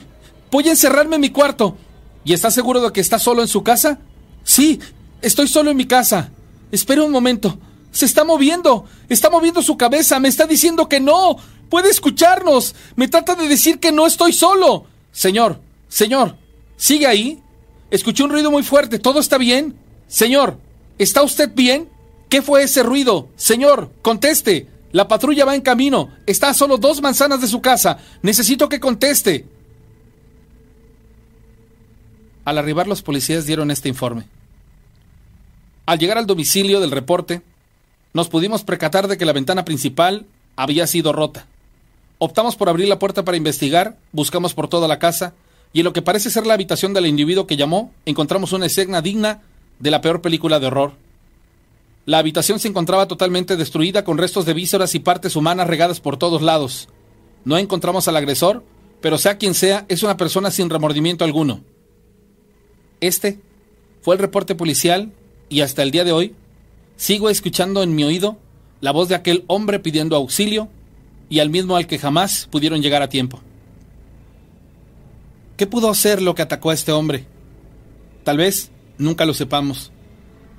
Voy 0.51 0.69
a 0.69 0.71
encerrarme 0.73 1.17
en 1.17 1.21
mi 1.21 1.31
cuarto. 1.31 1.77
¿Y 2.25 2.33
está 2.33 2.51
seguro 2.51 2.81
de 2.81 2.93
que 2.93 3.01
está 3.01 3.19
solo 3.19 3.43
en 3.43 3.49
su 3.49 3.63
casa? 3.63 3.99
Sí, 4.43 4.81
Estoy 5.23 5.49
solo 5.49 5.71
en 5.71 5.77
mi 5.77 5.87
casa. 5.87 6.31
Espera 6.73 7.03
un 7.03 7.11
momento. 7.11 7.59
Se 7.93 8.07
está 8.07 8.25
moviendo. 8.25 8.87
Está 9.09 9.31
moviendo 9.31 9.63
su 9.63 9.77
cabeza. 9.77 10.19
Me 10.19 10.29
está 10.29 10.47
diciendo 10.47 10.89
que 10.89 11.01
no. 11.01 11.37
Puede 11.69 11.91
escucharnos. 11.91 12.75
Me 12.97 13.09
trata 13.09 13.35
de 13.35 13.49
decir 13.49 13.79
que 13.79 13.93
no 13.93 14.07
estoy 14.07 14.33
solo. 14.33 14.87
Señor, 15.13 15.61
señor, 15.89 16.37
¿sigue 16.77 17.07
ahí? 17.07 17.43
Escuché 17.91 18.23
un 18.23 18.31
ruido 18.31 18.51
muy 18.51 18.63
fuerte. 18.63 18.99
¿Todo 18.99 19.21
está 19.21 19.39
bien? 19.39 19.77
Señor, 20.09 20.59
¿está 20.99 21.23
usted 21.23 21.53
bien? 21.53 21.89
¿Qué 22.31 22.43
fue 22.43 22.63
ese 22.63 22.85
ruido? 22.85 23.29
Señor, 23.35 23.91
conteste. 24.03 24.69
La 24.93 25.09
patrulla 25.09 25.45
va 25.45 25.57
en 25.57 25.63
camino. 25.63 26.11
Está 26.27 26.51
a 26.51 26.55
solo 26.55 26.79
dos 26.79 27.03
manzanas 27.03 27.41
de 27.41 27.49
su 27.49 27.61
casa. 27.61 27.99
Necesito 28.23 28.69
que 28.69 28.79
conteste. 28.79 29.47
Al 32.45 32.57
arribar 32.57 32.87
los 32.87 33.03
policías 33.03 33.47
dieron 33.47 33.73
este 33.73 33.89
informe. 33.89 34.27
Al 35.87 35.99
llegar 35.99 36.19
al 36.19 36.27
domicilio 36.27 36.81
del 36.81 36.93
reporte, 36.93 37.43
nos 38.15 38.29
pudimos 38.29 38.63
percatar 38.63 39.09
de 39.09 39.19
que 39.19 39.25
la 39.25 39.33
ventana 39.33 39.65
principal 39.65 40.27
había 40.55 40.87
sido 40.87 41.13
rota. 41.13 41.47
Optamos 42.19 42.55
por 42.55 42.69
abrir 42.69 42.87
la 42.87 43.01
puerta 43.01 43.25
para 43.25 43.37
investigar, 43.37 43.97
buscamos 44.13 44.55
por 44.55 44.69
toda 44.69 44.87
la 44.87 45.01
casa, 45.01 45.35
y 45.73 45.81
en 45.81 45.85
lo 45.85 45.93
que 45.93 46.03
parece 46.03 46.31
ser 46.31 46.47
la 46.47 46.55
habitación 46.55 46.95
del 46.95 47.07
individuo 47.07 47.47
que 47.47 47.57
llamó, 47.57 47.93
encontramos 48.07 48.53
una 48.53 48.67
escena 48.67 49.03
digna 49.03 49.43
de 49.81 49.91
la 49.91 50.01
peor 50.01 50.21
película 50.21 50.61
de 50.61 50.67
horror. 50.67 50.93
La 52.07 52.19
habitación 52.19 52.59
se 52.59 52.69
encontraba 52.69 53.09
totalmente 53.09 53.57
destruida 53.57 54.05
con 54.05 54.19
restos 54.19 54.47
de 54.47 54.55
vísceras 54.55 54.95
y 54.95 55.01
partes 55.01 55.37
humanas 55.37 55.67
regadas 55.67 56.01
por 56.01 56.17
todos 56.17 56.43
lados. 56.43 56.89
No 57.45 57.59
encontramos 57.59 58.09
al 58.09 58.17
agresor, 58.17 58.65
pero 59.01 59.19
sea 59.19 59.39
quien 59.39 59.55
sea, 59.55 59.87
es 59.89 60.03
una 60.03 60.17
persona 60.17 60.51
sin 60.51 60.71
remordimiento 60.71 61.25
alguno. 61.25 61.61
Este 63.01 63.41
fue 64.03 64.15
el 64.15 64.21
reporte 64.21 64.55
policial 64.55 65.13
y 65.49 65.61
hasta 65.61 65.83
el 65.83 65.91
día 65.91 66.05
de 66.05 66.13
hoy 66.13 66.35
sigo 66.97 67.31
escuchando 67.31 67.83
en 67.83 67.95
mi 67.95 68.05
oído 68.05 68.39
la 68.81 68.93
voz 68.93 69.09
de 69.09 69.15
aquel 69.15 69.45
hombre 69.47 69.79
pidiendo 69.79 70.17
auxilio 70.17 70.69
y 71.29 71.39
al 71.41 71.51
mismo 71.51 71.77
al 71.77 71.87
que 71.87 71.99
jamás 71.99 72.49
pudieron 72.51 72.83
llegar 72.83 73.03
a 73.03 73.09
tiempo. 73.09 73.41
¿Qué 75.57 75.67
pudo 75.67 75.95
ser 75.95 76.23
lo 76.23 76.35
que 76.35 76.43
atacó 76.43 76.71
a 76.71 76.75
este 76.75 76.93
hombre? 76.93 77.27
Tal 78.25 78.39
vez 78.39 78.71
nunca 78.99 79.27
lo 79.27 79.35
sepamos, 79.35 79.93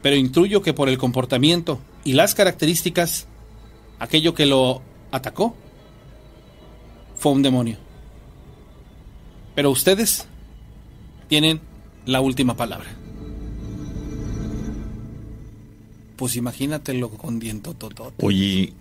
pero 0.02 0.16
intuyo 0.16 0.62
que 0.62 0.74
por 0.74 0.90
el 0.90 0.98
comportamiento 0.98 1.80
y 2.04 2.14
las 2.14 2.36
características, 2.36 3.28
aquello 4.00 4.34
que 4.34 4.46
lo 4.46 4.82
atacó 5.12 5.56
fue 7.16 7.32
un 7.32 7.44
demonio. 7.44 7.78
Pero 9.54 9.70
ustedes 9.70 10.28
tienen 11.28 11.62
la 12.06 12.22
última 12.22 12.56
palabra. 12.56 12.90
Pues 16.16 16.36
imagínatelo 16.36 17.10
con 17.10 17.40
diento 17.40 17.74
totote. 17.74 18.26
Oye, 18.26 18.74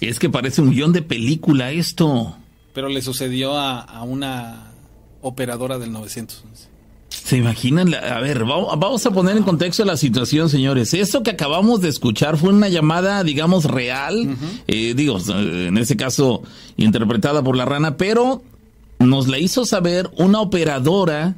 es 0.00 0.18
que 0.18 0.28
parece 0.28 0.60
un 0.60 0.70
guion 0.70 0.92
de 0.92 1.02
película 1.02 1.70
esto. 1.70 2.36
Pero 2.72 2.88
le 2.88 3.02
sucedió 3.02 3.56
a, 3.56 4.02
una 4.02 4.72
operadora 5.20 5.78
del 5.78 5.92
911. 5.92 6.71
¿Se 7.24 7.36
imaginan? 7.36 7.94
A 7.94 8.20
ver, 8.20 8.44
vamos 8.44 9.06
a 9.06 9.10
poner 9.10 9.36
en 9.36 9.42
contexto 9.42 9.84
la 9.84 9.96
situación, 9.96 10.48
señores. 10.48 10.94
Esto 10.94 11.22
que 11.22 11.30
acabamos 11.30 11.80
de 11.80 11.88
escuchar 11.88 12.36
fue 12.36 12.50
una 12.50 12.68
llamada, 12.68 13.22
digamos, 13.22 13.64
real, 13.64 14.36
eh, 14.66 14.94
digo, 14.94 15.18
en 15.28 15.76
ese 15.78 15.96
caso 15.96 16.42
interpretada 16.76 17.42
por 17.42 17.56
la 17.56 17.64
rana, 17.64 17.96
pero 17.96 18.42
nos 18.98 19.28
la 19.28 19.38
hizo 19.38 19.64
saber 19.64 20.10
una 20.16 20.40
operadora 20.40 21.36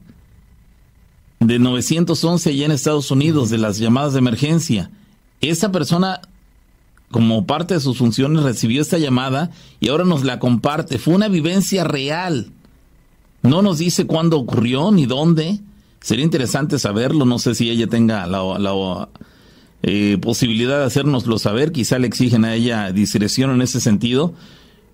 de 1.40 1.59
911 1.59 2.50
allá 2.50 2.66
en 2.66 2.73
Estados 2.73 3.11
Unidos, 3.11 3.50
de 3.50 3.59
las 3.59 3.78
llamadas 3.78 4.12
de 4.12 4.21
emergencia 4.21 4.90
esa 5.50 5.73
persona 5.73 6.21
como 7.11 7.47
parte 7.47 7.75
de 7.75 7.81
sus 7.81 7.99
funciones 7.99 8.43
recibió 8.43 8.83
esta 8.83 8.99
llamada 8.99 9.50
y 9.81 9.88
ahora 9.88 10.04
nos 10.04 10.25
la 10.25 10.38
comparte. 10.38 10.99
Fue 10.99 11.14
una 11.14 11.28
vivencia 11.28 11.85
real. 11.85 12.50
No 13.45 13.63
nos 13.63 13.79
dice 13.79 14.07
cuándo 14.07 14.39
ocurrió 14.39 14.91
ni 14.91 15.07
dónde. 15.07 15.61
Sería 16.01 16.25
interesante 16.25 16.79
saberlo. 16.79 17.25
No 17.25 17.39
sé 17.39 17.55
si 17.55 17.71
ella 17.71 17.87
tenga 17.87 18.27
la, 18.27 19.09
eh, 19.83 20.19
posibilidad 20.21 20.81
de 20.81 20.87
hacérnoslo 20.87 21.39
saber. 21.39 21.71
Quizá 21.71 21.99
le 21.99 22.07
exigen 22.07 22.45
a 22.45 22.55
ella 22.55 22.91
discreción 22.91 23.51
en 23.53 23.63
ese 23.63 23.81
sentido. 23.81 24.35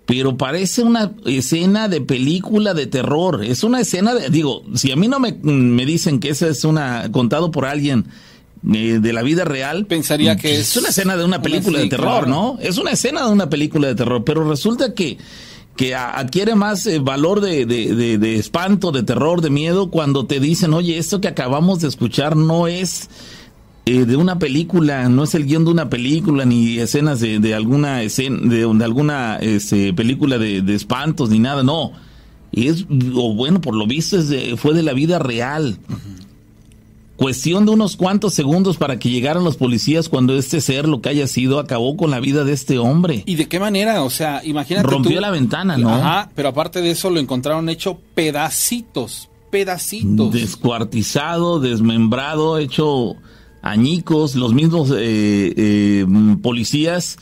Pero 0.04 0.36
parece 0.36 0.82
una 0.82 1.12
escena 1.24 1.88
de 1.88 2.00
película 2.00 2.74
de 2.74 2.86
terror. 2.86 3.44
Es 3.44 3.62
una 3.62 3.80
escena 3.80 4.14
de, 4.14 4.28
digo, 4.28 4.64
si 4.74 4.90
a 4.90 4.96
mí 4.96 5.06
no 5.08 5.20
me, 5.20 5.32
me 5.32 5.86
dicen 5.86 6.18
que 6.18 6.30
esa 6.30 6.48
es 6.48 6.64
una, 6.64 7.10
contado 7.12 7.52
por 7.52 7.64
alguien 7.64 8.06
eh, 8.74 8.98
de 9.00 9.12
la 9.14 9.22
vida 9.22 9.44
real. 9.44 9.86
Pensaría 9.86 10.36
que 10.36 10.60
es, 10.60 10.76
una 10.76 10.90
escena 10.90 11.16
de 11.16 11.24
una 11.24 11.40
película 11.40 11.78
de 11.78 11.88
terror, 11.88 12.28
¿no? 12.28 12.58
Es 12.60 12.76
una 12.76 12.90
escena 12.90 13.24
de 13.24 13.32
una 13.32 13.48
película 13.48 13.88
de 13.88 13.94
terror, 13.94 14.22
pero 14.22 14.46
resulta 14.46 14.92
que, 14.92 15.16
que 15.80 15.94
adquiere 15.94 16.56
más 16.56 16.86
eh, 16.86 16.98
valor 16.98 17.40
de, 17.40 17.64
de, 17.64 18.36
espanto, 18.36 18.92
de 18.92 19.02
terror, 19.02 19.40
de 19.40 19.48
miedo 19.48 19.90
cuando 19.90 20.26
te 20.26 20.38
dicen, 20.38 20.74
oye, 20.74 20.98
esto 20.98 21.22
que 21.22 21.28
acabamos 21.28 21.80
de 21.80 21.88
escuchar 21.88 22.36
no 22.36 22.66
es 22.66 23.08
eh, 23.86 24.04
de 24.04 24.16
una 24.16 24.38
película, 24.38 25.08
no 25.08 25.24
es 25.24 25.34
el 25.34 25.46
guion 25.46 25.64
de 25.64 25.70
una 25.70 25.88
película, 25.88 26.44
ni 26.44 26.78
escenas 26.78 27.20
de, 27.20 27.54
alguna 27.54 28.02
escena, 28.02 28.40
de, 28.42 28.84
alguna 28.84 29.36
este, 29.36 29.94
película 29.94 30.36
de, 30.36 30.74
espantos, 30.74 31.30
ni 31.30 31.38
nada, 31.38 31.62
no. 31.62 31.92
Es, 32.52 32.84
o 33.14 33.32
bueno, 33.32 33.62
por 33.62 33.74
lo 33.74 33.86
visto 33.86 34.18
es 34.18 34.60
fue 34.60 34.74
de 34.74 34.82
la 34.82 34.92
vida 34.92 35.18
real. 35.18 35.78
Cuestión 37.20 37.66
de 37.66 37.72
unos 37.72 37.96
cuantos 37.96 38.32
segundos 38.32 38.78
para 38.78 38.98
que 38.98 39.10
llegaran 39.10 39.44
los 39.44 39.58
policías 39.58 40.08
cuando 40.08 40.38
este 40.38 40.62
ser, 40.62 40.88
lo 40.88 41.02
que 41.02 41.10
haya 41.10 41.26
sido, 41.26 41.58
acabó 41.58 41.94
con 41.94 42.10
la 42.10 42.18
vida 42.18 42.44
de 42.44 42.54
este 42.54 42.78
hombre. 42.78 43.24
¿Y 43.26 43.34
de 43.34 43.46
qué 43.46 43.60
manera? 43.60 44.02
O 44.04 44.08
sea, 44.08 44.40
imagínate. 44.42 44.88
Rompió 44.88 45.20
la 45.20 45.30
ventana, 45.30 45.76
¿no? 45.76 45.94
Ajá, 45.94 46.30
pero 46.34 46.48
aparte 46.48 46.80
de 46.80 46.92
eso 46.92 47.10
lo 47.10 47.20
encontraron 47.20 47.68
hecho 47.68 47.98
pedacitos, 48.14 49.28
pedacitos. 49.50 50.32
Descuartizado, 50.32 51.60
desmembrado, 51.60 52.56
hecho 52.56 53.16
añicos. 53.60 54.34
Los 54.34 54.54
mismos 54.54 54.90
eh, 54.90 55.52
eh, 55.54 56.06
policías 56.42 57.18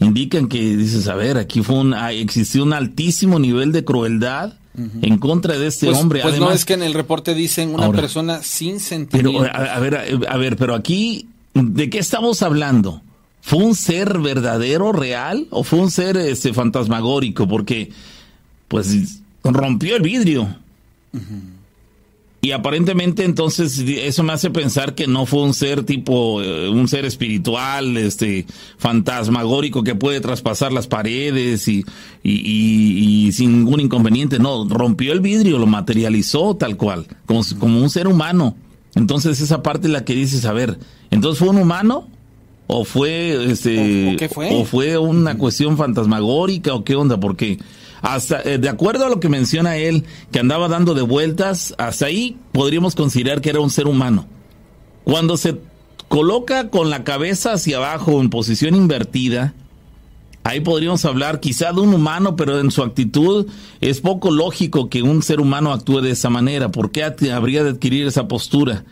indican 0.00 0.48
que, 0.48 0.76
dices, 0.76 1.06
a 1.06 1.14
ver, 1.14 1.38
aquí 1.38 1.62
fue 1.62 1.76
un, 1.76 1.94
ah, 1.94 2.10
existió 2.10 2.64
un 2.64 2.72
altísimo 2.72 3.38
nivel 3.38 3.70
de 3.70 3.84
crueldad 3.84 4.54
en 4.76 5.18
contra 5.18 5.58
de 5.58 5.66
este 5.66 5.86
pues, 5.86 5.98
hombre. 5.98 6.20
Pues 6.22 6.38
no 6.38 6.50
es 6.52 6.64
que 6.64 6.74
en 6.74 6.82
el 6.82 6.94
reporte 6.94 7.34
dicen 7.34 7.74
una 7.74 7.90
persona 7.92 8.42
sin 8.42 8.80
sentimientos. 8.80 9.48
Pero, 9.50 9.56
a, 9.56 9.78
ver, 9.78 10.26
a, 10.28 10.36
ver, 10.36 10.56
pero 10.56 10.74
aquí, 10.74 11.28
¿de 11.54 11.90
qué 11.90 11.98
estamos 11.98 12.42
hablando? 12.42 13.02
¿Fue 13.40 13.60
un 13.60 13.74
ser 13.74 14.18
verdadero, 14.18 14.92
real, 14.92 15.46
o 15.50 15.62
fue 15.62 15.78
un 15.78 15.90
ser 15.90 16.16
este, 16.16 16.52
fantasmagórico? 16.52 17.46
Porque, 17.46 17.90
pues, 18.68 19.20
rompió 19.44 19.96
el 19.96 20.02
vidrio. 20.02 20.48
Y 22.46 22.52
aparentemente 22.52 23.24
entonces 23.24 23.76
eso 23.80 24.22
me 24.22 24.32
hace 24.32 24.50
pensar 24.50 24.94
que 24.94 25.08
no 25.08 25.26
fue 25.26 25.42
un 25.42 25.52
ser 25.52 25.82
tipo, 25.82 26.40
eh, 26.40 26.68
un 26.68 26.86
ser 26.86 27.04
espiritual, 27.04 27.96
este, 27.96 28.46
fantasmagórico 28.78 29.82
que 29.82 29.96
puede 29.96 30.20
traspasar 30.20 30.72
las 30.72 30.86
paredes 30.86 31.66
y, 31.66 31.84
y, 32.22 33.32
sin 33.32 33.50
ningún 33.50 33.80
inconveniente. 33.80 34.38
No, 34.38 34.64
rompió 34.68 35.12
el 35.12 35.20
vidrio, 35.20 35.58
lo 35.58 35.66
materializó 35.66 36.54
tal 36.54 36.76
cual, 36.76 37.08
como, 37.26 37.40
como 37.58 37.82
un 37.82 37.90
ser 37.90 38.06
humano. 38.06 38.54
Entonces 38.94 39.40
esa 39.40 39.64
parte 39.64 39.88
es 39.88 39.92
la 39.92 40.04
que 40.04 40.14
dices, 40.14 40.44
a 40.44 40.52
ver, 40.52 40.78
entonces 41.10 41.40
fue 41.40 41.48
un 41.48 41.58
humano 41.58 42.06
o 42.68 42.84
fue 42.84 43.50
este 43.50 44.16
o 44.52 44.64
fue 44.64 44.98
una 44.98 45.36
cuestión 45.36 45.76
fantasmagórica 45.76 46.74
o 46.74 46.84
qué 46.84 46.94
onda, 46.94 47.18
porque 47.18 47.58
hasta, 48.02 48.42
eh, 48.42 48.58
de 48.58 48.68
acuerdo 48.68 49.06
a 49.06 49.08
lo 49.08 49.20
que 49.20 49.28
menciona 49.28 49.76
él, 49.76 50.04
que 50.32 50.38
andaba 50.38 50.68
dando 50.68 50.94
de 50.94 51.02
vueltas, 51.02 51.74
hasta 51.78 52.06
ahí 52.06 52.36
podríamos 52.52 52.94
considerar 52.94 53.40
que 53.40 53.50
era 53.50 53.60
un 53.60 53.70
ser 53.70 53.86
humano. 53.86 54.26
Cuando 55.04 55.36
se 55.36 55.56
coloca 56.08 56.70
con 56.70 56.90
la 56.90 57.04
cabeza 57.04 57.52
hacia 57.52 57.76
abajo 57.78 58.20
en 58.20 58.30
posición 58.30 58.74
invertida, 58.74 59.54
Ahí 60.46 60.60
podríamos 60.60 61.04
hablar 61.04 61.40
quizá 61.40 61.72
de 61.72 61.80
un 61.80 61.92
humano, 61.92 62.36
pero 62.36 62.60
en 62.60 62.70
su 62.70 62.84
actitud 62.84 63.48
es 63.80 64.00
poco 64.00 64.30
lógico 64.30 64.88
que 64.88 65.02
un 65.02 65.24
ser 65.24 65.40
humano 65.40 65.72
actúe 65.72 66.02
de 66.02 66.12
esa 66.12 66.30
manera. 66.30 66.70
¿Por 66.70 66.92
qué 66.92 67.02
habría 67.02 67.64
de 67.64 67.70
adquirir 67.70 68.06
esa 68.06 68.28
postura? 68.28 68.84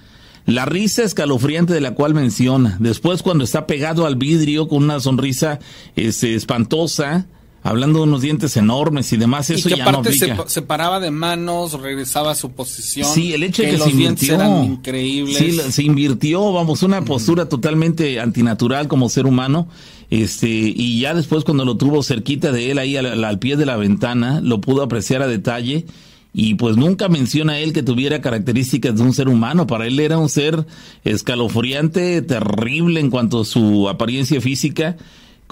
La 0.46 0.64
risa 0.64 1.04
escalofriante 1.04 1.73
de 1.73 1.80
la 1.80 1.94
cual 1.94 2.12
menciona. 2.12 2.76
Después 2.80 3.23
cuando 3.23 3.44
está 3.44 3.68
pegado 3.68 4.04
al 4.04 4.16
vidrio 4.16 4.66
con 4.66 4.82
una 4.82 4.99
sonrisa 4.99 5.61
este, 5.94 6.34
espantosa, 6.34 7.28
hablando 7.64 8.00
de 8.00 8.04
unos 8.04 8.21
dientes 8.21 8.56
enormes 8.59 9.11
y 9.14 9.16
demás, 9.16 9.49
eso 9.49 9.68
y 9.68 9.73
que 9.73 9.78
ya 9.78 9.85
aparte 9.85 10.11
no 10.28 10.44
Se, 10.47 10.62
paraba 10.62 11.00
de 11.00 11.11
manos, 11.11 11.80
regresaba 11.80 12.33
a 12.33 12.35
su 12.35 12.52
posición. 12.52 13.09
Sí, 13.09 13.33
el 13.33 13.42
hecho 13.42 13.62
de 13.62 13.71
que, 13.71 13.78
los 13.78 13.87
se 13.87 13.92
invirtió, 13.92 14.35
eran 14.35 14.64
increíbles. 14.64 15.38
Sí, 15.38 15.73
se 15.73 15.83
invirtió, 15.83 16.52
vamos, 16.52 16.83
una 16.83 17.02
postura 17.06 17.49
totalmente 17.49 18.21
antinatural 18.21 18.87
como 18.87 19.09
ser 19.09 19.25
humano. 19.25 19.66
Este, 20.11 20.47
y 20.47 21.00
ya 21.00 21.14
después 21.14 21.42
cuando 21.42 21.64
lo 21.64 21.78
tuvo 21.78 22.02
cerquita 22.02 22.52
de 22.52 22.71
él 22.71 22.78
ahí 22.78 22.99
al, 22.99 23.25
al 23.25 23.38
pie 23.38 23.56
de 23.56 23.64
la 23.64 23.76
ventana, 23.76 24.42
lo 24.42 24.61
pudo 24.61 24.83
apreciar 24.83 25.23
a 25.23 25.26
detalle 25.26 25.87
y 26.35 26.56
pues 26.56 26.76
nunca 26.76 27.09
menciona 27.09 27.59
él 27.61 27.73
que 27.73 27.83
tuviera 27.83 28.21
características 28.21 28.94
de 28.94 29.02
un 29.02 29.14
ser 29.14 29.28
humano. 29.28 29.66
Para 29.66 29.87
él 29.87 29.99
era 29.99 30.18
un 30.18 30.28
ser 30.28 30.66
escalofriante, 31.02 32.21
terrible 32.21 33.00
en 33.00 33.09
cuanto 33.09 33.40
a 33.40 33.44
su 33.47 33.88
apariencia 33.88 34.38
física 34.42 34.99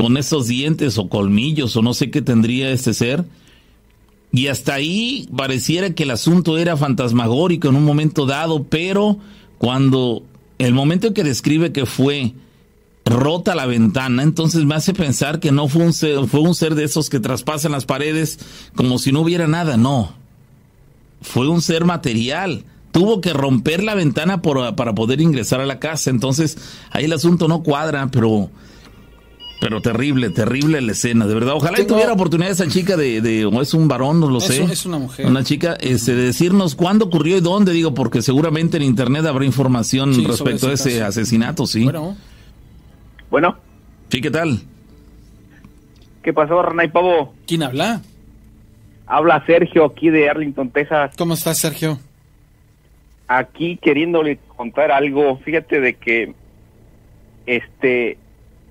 con 0.02 0.16
esos 0.16 0.49
dientes 0.49 0.99
o 0.99 1.09
colmillos 1.09 1.76
o 1.76 1.82
no 1.82 1.94
sé 1.94 2.11
qué 2.11 2.23
tendría 2.23 2.73
este 2.73 2.92
ser. 2.92 3.25
Y 4.32 4.49
hasta 4.49 4.75
ahí 4.75 5.28
pareciera 5.37 5.94
que 5.94 6.02
el 6.02 6.11
asunto 6.11 6.59
era 6.59 6.76
fantasmagórico 6.76 7.68
en 7.68 7.76
un 7.76 7.85
momento 7.85 8.26
dado, 8.26 8.64
pero 8.64 9.18
cuando 9.59 10.25
el 10.59 10.75
momento 10.75 11.06
en 11.06 11.14
que 11.14 11.23
describe 11.23 11.71
que 11.71 11.87
fue 11.87 12.35
rota 13.04 13.54
la 13.54 13.66
ventana, 13.66 14.25
entonces 14.25 14.64
me 14.64 14.75
hace 14.75 14.92
pensar 14.92 15.38
que 15.38 15.52
no 15.52 15.68
fue 15.68 15.85
un 15.85 15.92
ser, 15.92 16.26
fue 16.26 16.40
un 16.40 16.56
ser 16.56 16.75
de 16.75 16.82
esos 16.82 17.09
que 17.09 17.21
traspasan 17.21 17.71
las 17.71 17.85
paredes 17.85 18.40
como 18.75 18.99
si 18.99 19.12
no 19.12 19.21
hubiera 19.21 19.47
nada, 19.47 19.76
no. 19.76 20.14
Fue 21.21 21.47
un 21.47 21.62
ser 21.62 21.85
material. 21.85 22.64
Tuvo 22.90 23.21
que 23.21 23.32
romper 23.32 23.85
la 23.85 23.94
ventana 23.94 24.42
para 24.42 24.94
poder 24.97 25.21
ingresar 25.21 25.61
a 25.61 25.66
la 25.66 25.78
casa. 25.78 26.11
Entonces, 26.11 26.59
ahí 26.90 27.04
el 27.04 27.12
asunto 27.12 27.47
no 27.47 27.62
cuadra, 27.62 28.09
pero 28.11 28.50
pero 29.62 29.81
terrible, 29.81 30.31
terrible 30.31 30.81
la 30.81 30.90
escena, 30.90 31.25
de 31.25 31.35
verdad. 31.35 31.54
Ojalá 31.54 31.76
tuviera 31.87 32.12
oportunidad 32.12 32.50
esa 32.50 32.66
chica 32.66 32.97
de, 32.97 33.47
o 33.47 33.62
es 33.62 33.73
un 33.75 33.87
varón, 33.87 34.19
no 34.19 34.28
lo 34.28 34.40
sé. 34.40 34.61
Es 34.64 34.85
una 34.87 34.99
mujer. 34.99 35.25
Una 35.25 35.45
chica, 35.45 35.76
este, 35.81 36.16
de 36.16 36.25
decirnos 36.25 36.75
cuándo 36.75 37.04
ocurrió 37.04 37.37
y 37.37 37.40
dónde, 37.40 37.71
digo, 37.71 37.95
porque 37.95 38.23
seguramente 38.23 38.76
en 38.76 38.83
internet 38.83 39.25
habrá 39.25 39.45
información 39.45 40.12
respecto 40.26 40.66
a 40.66 40.73
ese 40.73 41.04
asesinato, 41.04 41.64
sí. 41.69 41.85
Bueno. 41.85 42.16
Bueno. 43.31 43.57
Sí, 44.09 44.21
¿qué 44.21 44.33
tal? 44.33 44.59
¿Qué 46.25 46.33
pasó, 46.33 46.61
Rana 46.61 46.85
y 46.85 46.88
Pavo? 46.88 47.33
¿Quién 47.47 47.62
habla? 47.62 48.02
Habla 49.07 49.47
Sergio 49.47 49.85
aquí 49.85 50.11
de 50.11 50.28
Arlington, 50.28 50.71
Texas. 50.71 51.12
¿Cómo 51.16 51.35
estás, 51.35 51.59
Sergio? 51.59 52.00
Aquí 53.28 53.78
queriéndole 53.81 54.40
contar 54.57 54.90
algo. 54.90 55.38
Fíjate 55.45 55.81
de 55.81 55.95
que 55.95 56.35
este 57.46 58.18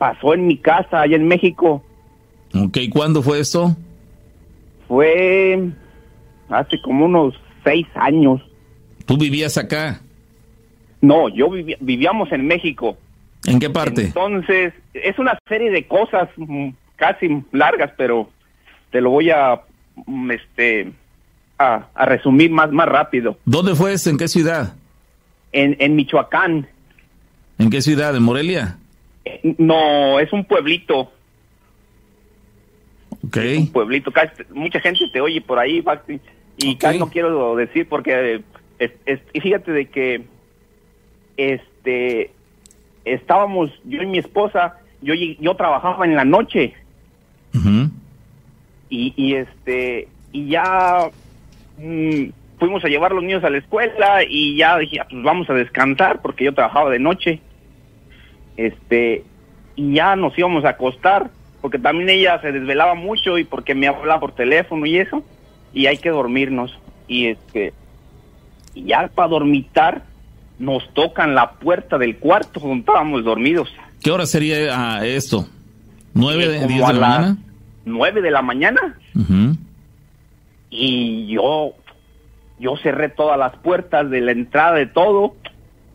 pasó 0.01 0.33
en 0.33 0.47
mi 0.47 0.57
casa 0.57 1.01
allá 1.01 1.15
en 1.15 1.27
México. 1.27 1.83
Ok, 2.55 2.75
¿cuándo 2.91 3.21
fue 3.21 3.39
eso? 3.39 3.77
Fue 4.87 5.69
hace 6.49 6.81
como 6.81 7.05
unos 7.05 7.35
seis 7.63 7.85
años. 7.93 8.41
¿Tú 9.05 9.15
vivías 9.15 9.59
acá? 9.59 10.01
No, 11.01 11.29
yo 11.29 11.51
vivíamos 11.51 12.31
en 12.31 12.47
México. 12.47 12.97
¿En 13.45 13.59
qué 13.59 13.69
parte? 13.69 14.05
Entonces, 14.05 14.73
es 14.95 15.19
una 15.19 15.37
serie 15.47 15.69
de 15.69 15.85
cosas 15.87 16.29
mm, 16.35 16.69
casi 16.95 17.43
largas, 17.51 17.91
pero 17.95 18.27
te 18.89 19.01
lo 19.01 19.11
voy 19.11 19.29
a, 19.29 19.61
mm, 20.07 20.31
este, 20.31 20.91
a, 21.59 22.07
resumir 22.07 22.49
más, 22.49 22.71
más 22.71 22.87
rápido. 22.87 23.37
¿Dónde 23.45 23.75
fue 23.75 23.93
eso? 23.93 24.09
¿En 24.09 24.17
qué 24.17 24.27
ciudad? 24.27 24.73
En, 25.51 25.77
en 25.79 25.95
Michoacán. 25.95 26.67
¿En 27.59 27.69
qué 27.69 27.83
ciudad? 27.83 28.15
¿En 28.15 28.23
Morelia? 28.23 28.79
No, 29.57 30.19
es 30.19 30.31
un 30.34 30.45
pueblito. 30.45 31.12
Ok. 33.25 33.38
un 33.57 33.71
pueblito. 33.71 34.12
mucha 34.51 34.79
gente 34.79 35.05
te 35.12 35.21
oye 35.21 35.41
por 35.41 35.60
ahí, 35.60 35.84
y 36.57 36.75
casi 36.75 36.99
no 36.99 37.10
quiero 37.10 37.55
decir 37.55 37.88
porque 37.88 38.41
y 39.34 39.39
fíjate 39.39 39.71
de 39.71 39.86
que 39.89 40.23
este 41.38 42.31
estábamos 43.05 43.71
yo 43.86 44.01
y 44.01 44.07
mi 44.07 44.17
esposa, 44.17 44.79
yo 45.01 45.13
yo 45.13 45.55
trabajaba 45.55 46.05
en 46.05 46.15
la 46.15 46.25
noche. 46.25 46.73
y, 48.89 49.13
y 49.15 49.36
este 49.36 50.07
y 50.31 50.49
ya 50.49 51.10
mm, 51.77 52.25
fuimos 52.60 52.84
a 52.84 52.88
llevar 52.88 53.12
los 53.12 53.23
niños 53.23 53.43
a 53.43 53.49
la 53.49 53.57
escuela 53.57 54.23
y 54.27 54.57
ya 54.57 54.77
dije, 54.77 54.99
ah, 54.99 55.07
pues 55.10 55.23
vamos 55.23 55.49
a 55.49 55.53
descansar 55.53 56.21
porque 56.21 56.45
yo 56.45 56.53
trabajaba 56.53 56.89
de 56.89 56.99
noche 56.99 57.41
este, 58.57 59.23
y 59.75 59.95
ya 59.95 60.15
nos 60.15 60.37
íbamos 60.37 60.65
a 60.65 60.69
acostar, 60.69 61.29
porque 61.61 61.79
también 61.79 62.09
ella 62.09 62.39
se 62.41 62.51
desvelaba 62.51 62.95
mucho 62.95 63.37
y 63.37 63.43
porque 63.43 63.75
me 63.75 63.87
hablaba 63.87 64.19
por 64.19 64.33
teléfono 64.33 64.85
y 64.85 64.97
eso, 64.97 65.23
y 65.73 65.87
hay 65.87 65.97
que 65.97 66.09
dormirnos. 66.09 66.77
Y 67.07 67.27
este, 67.27 67.73
y 68.73 68.85
ya 68.85 69.09
para 69.13 69.27
dormitar, 69.27 70.03
nos 70.59 70.93
tocan 70.93 71.35
la 71.35 71.53
puerta 71.53 71.97
del 71.97 72.17
cuarto 72.17 72.59
donde 72.59 72.79
estábamos 72.79 73.23
dormidos. 73.23 73.69
¿Qué 74.01 74.11
hora 74.11 74.25
sería 74.25 74.55
ah, 74.71 75.05
esto? 75.05 75.47
¿Nueve 76.13 76.47
de, 76.47 76.67
de 76.67 76.79
la 76.79 76.93
mañana? 76.93 77.37
Nueve 77.85 78.21
de 78.21 78.31
la 78.31 78.41
mañana. 78.41 78.97
Y 80.69 81.27
yo, 81.27 81.73
yo 82.59 82.77
cerré 82.77 83.09
todas 83.09 83.37
las 83.37 83.55
puertas 83.57 84.09
de 84.09 84.21
la 84.21 84.31
entrada 84.31 84.75
de 84.75 84.85
todo 84.85 85.35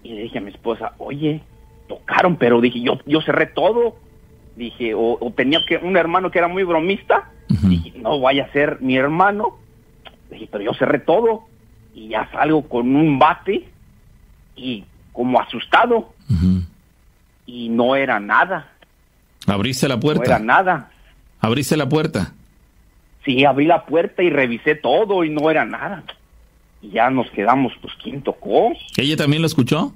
y 0.03 0.13
le 0.13 0.23
dije 0.23 0.39
a 0.39 0.41
mi 0.43 0.51
esposa, 0.51 0.93
oye, 0.99 1.41
tocaron, 1.89 2.37
pero 2.37 2.61
dije, 2.61 2.81
yo, 2.81 2.99
yo 3.07 3.21
cerré 3.21 3.47
todo. 3.47 3.97
Dije, 4.57 4.95
o, 4.95 5.19
tenía 5.37 5.61
que 5.69 5.77
un 5.77 5.97
hermano 5.97 6.31
que 6.31 6.39
era 6.39 6.49
muy 6.49 6.65
bromista. 6.65 7.31
Dije, 7.49 7.93
no 7.99 8.21
vaya 8.21 8.45
a 8.45 8.53
ser 8.53 8.79
mi 8.81 8.97
hermano. 8.97 9.59
Dije, 10.31 10.49
pero 10.51 10.65
yo 10.65 10.75
cerré 10.75 10.99
todo. 10.99 11.45
Y 11.95 12.09
ya 12.09 12.29
salgo 12.33 12.69
con 12.69 12.95
un 12.95 13.19
bate 13.19 13.69
y 14.55 14.85
como 15.13 15.41
asustado. 15.41 16.13
Y 17.47 17.69
no 17.69 17.97
era 17.97 18.19
nada. 18.19 18.73
¿Abriste 19.47 19.89
la 19.89 20.01
puerta? 20.01 20.21
No 20.21 20.27
era 20.27 20.39
nada. 20.39 20.91
¿Abriste 21.41 21.77
la 21.77 21.89
puerta? 21.89 22.33
Sí, 23.25 23.45
abrí 23.45 23.67
la 23.67 23.85
puerta 23.85 24.23
y 24.23 24.31
revisé 24.31 24.75
todo 24.75 25.25
y 25.25 25.31
no 25.31 25.51
era 25.51 25.65
nada. 25.65 26.05
Y 26.81 26.91
ya 26.91 27.11
nos 27.11 27.31
quedamos, 27.31 27.73
pues, 27.81 27.93
¿quién 28.03 28.23
tocó? 28.23 28.73
¿Ella 28.97 29.17
también 29.17 29.43
lo 29.43 29.47
escuchó? 29.47 29.93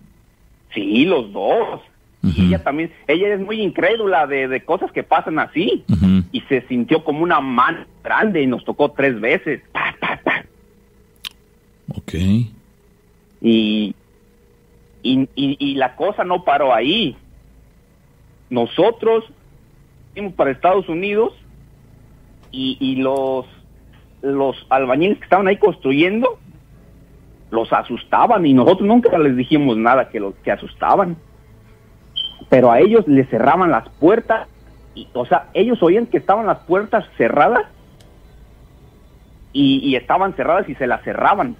Sí, 0.74 1.04
los 1.04 1.32
dos. 1.32 1.80
Y 2.22 2.48
ella 2.48 2.62
también, 2.62 2.92
ella 3.08 3.32
es 3.32 3.40
muy 3.40 3.62
incrédula 3.62 4.26
de, 4.26 4.62
cosas 4.64 4.92
que 4.92 5.02
pasan 5.02 5.38
así. 5.38 5.84
Y 6.32 6.40
se 6.42 6.66
sintió 6.68 7.02
como 7.02 7.22
una 7.22 7.40
mano 7.40 7.86
grande 8.04 8.42
y 8.42 8.46
nos 8.46 8.64
tocó 8.64 8.90
tres 8.90 9.18
veces. 9.20 9.62
Ok. 11.96 12.14
Y, 13.40 13.94
y, 15.02 15.28
y, 15.34 15.74
la 15.76 15.96
cosa 15.96 16.24
no 16.24 16.44
paró 16.44 16.74
ahí. 16.74 17.16
Nosotros 18.50 19.24
fuimos 20.12 20.34
para 20.34 20.50
Estados 20.50 20.88
Unidos 20.88 21.32
y, 22.52 22.76
y 22.80 22.96
los, 22.96 23.46
los 24.20 24.66
albañiles 24.68 25.18
que 25.18 25.24
estaban 25.24 25.48
ahí 25.48 25.56
construyendo 25.56 26.38
los 27.50 27.72
asustaban 27.72 28.46
y 28.46 28.54
nosotros 28.54 28.86
nunca 28.86 29.18
les 29.18 29.36
dijimos 29.36 29.76
nada 29.76 30.08
que 30.08 30.20
los 30.20 30.34
que 30.36 30.52
asustaban. 30.52 31.16
Pero 32.48 32.70
a 32.70 32.80
ellos 32.80 33.06
les 33.06 33.28
cerraban 33.28 33.70
las 33.70 33.88
puertas, 33.88 34.48
y, 34.94 35.08
o 35.12 35.24
sea, 35.26 35.48
ellos 35.54 35.82
oían 35.82 36.06
que 36.06 36.18
estaban 36.18 36.46
las 36.46 36.58
puertas 36.60 37.04
cerradas 37.16 37.64
y, 39.52 39.96
estaban 39.96 40.34
cerradas 40.34 40.68
y 40.68 40.74
se 40.74 40.86
las 40.86 41.02
cerraban. 41.02 41.56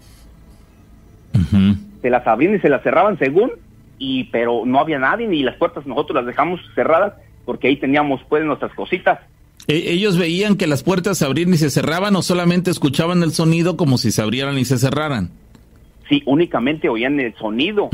Se 2.02 2.10
las 2.10 2.26
abrían 2.26 2.54
y 2.54 2.60
se 2.60 2.68
las 2.68 2.82
cerraban 2.82 3.18
según, 3.18 3.52
y 3.98 4.24
pero 4.24 4.62
no 4.64 4.80
había 4.80 4.98
nadie 4.98 5.28
ni 5.28 5.42
las 5.42 5.56
puertas 5.56 5.86
nosotros 5.86 6.16
las 6.16 6.26
dejamos 6.26 6.60
cerradas 6.74 7.14
porque 7.44 7.68
ahí 7.68 7.76
teníamos 7.76 8.20
pues 8.28 8.44
nuestras 8.44 8.72
cositas. 8.74 9.18
¿E-, 9.66 9.92
¿Ellos 9.92 10.16
veían 10.16 10.56
que 10.56 10.66
las 10.66 10.82
puertas 10.82 11.18
se 11.18 11.24
abrían 11.24 11.52
y 11.52 11.56
se 11.56 11.70
cerraban 11.70 12.16
o 12.16 12.22
solamente 12.22 12.70
escuchaban 12.70 13.22
el 13.22 13.32
sonido 13.32 13.76
como 13.76 13.98
si 13.98 14.12
se 14.12 14.22
abrieran 14.22 14.58
y 14.58 14.64
se 14.64 14.78
cerraran? 14.78 15.30
Sí, 16.10 16.22
únicamente 16.26 16.90
oían 16.90 17.18
el 17.18 17.34
sonido. 17.36 17.88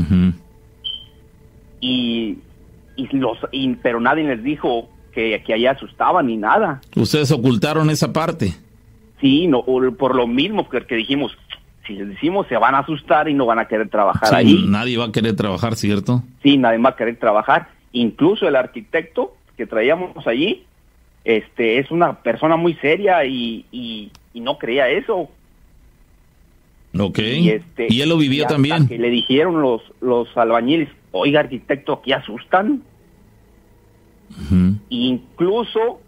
y, 1.79 2.39
y, 2.97 3.07
los, 3.15 3.37
pero 3.81 4.01
nadie 4.01 4.25
les 4.25 4.43
dijo 4.43 4.89
que, 5.13 5.41
que 5.45 5.53
allá 5.53 5.71
asustaban 5.71 6.27
ni 6.27 6.35
nada. 6.35 6.81
¿Ustedes 6.97 7.31
ocultaron 7.31 7.89
esa 7.89 8.11
parte? 8.11 8.53
Sí, 9.21 9.47
no, 9.47 9.63
por 9.97 10.15
lo 10.15 10.27
mismo 10.27 10.67
que, 10.69 10.81
dijimos, 10.95 11.35
si 11.85 11.93
les 11.93 12.09
decimos 12.09 12.47
se 12.47 12.57
van 12.57 12.75
a 12.75 12.79
asustar 12.79 13.29
y 13.29 13.33
no 13.33 13.45
van 13.45 13.59
a 13.59 13.67
querer 13.67 13.89
trabajar 13.89 14.33
ahí. 14.35 14.65
Nadie 14.67 14.97
va 14.97 15.05
a 15.05 15.11
querer 15.11 15.35
trabajar, 15.35 15.75
¿cierto? 15.75 16.23
Sí, 16.43 16.57
nadie 16.57 16.77
va 16.77 16.89
a 16.89 16.95
querer 16.95 17.17
trabajar. 17.17 17.69
Incluso 17.93 18.47
el 18.47 18.55
arquitecto 18.55 19.35
que 19.55 19.65
traíamos 19.65 20.27
allí, 20.27 20.65
este, 21.23 21.79
es 21.79 21.89
una 21.89 22.21
persona 22.21 22.57
muy 22.57 22.75
seria 22.75 23.25
y, 23.25 23.65
y, 23.71 24.11
no 24.35 24.59
creía 24.59 24.87
eso. 24.87 25.31
Ok. 26.97 27.19
Y, 27.19 27.49
este, 27.49 27.87
y 27.89 28.01
él 28.01 28.09
lo 28.09 28.17
vivió 28.17 28.45
también. 28.45 28.87
Que 28.87 28.97
le 28.97 29.09
dijeron 29.09 29.61
los, 29.61 29.81
los 30.01 30.35
albañiles, 30.37 30.89
oiga 31.11 31.41
arquitecto, 31.41 31.93
aquí 31.93 32.11
asustan. 32.11 32.83
Incluso 34.89 36.01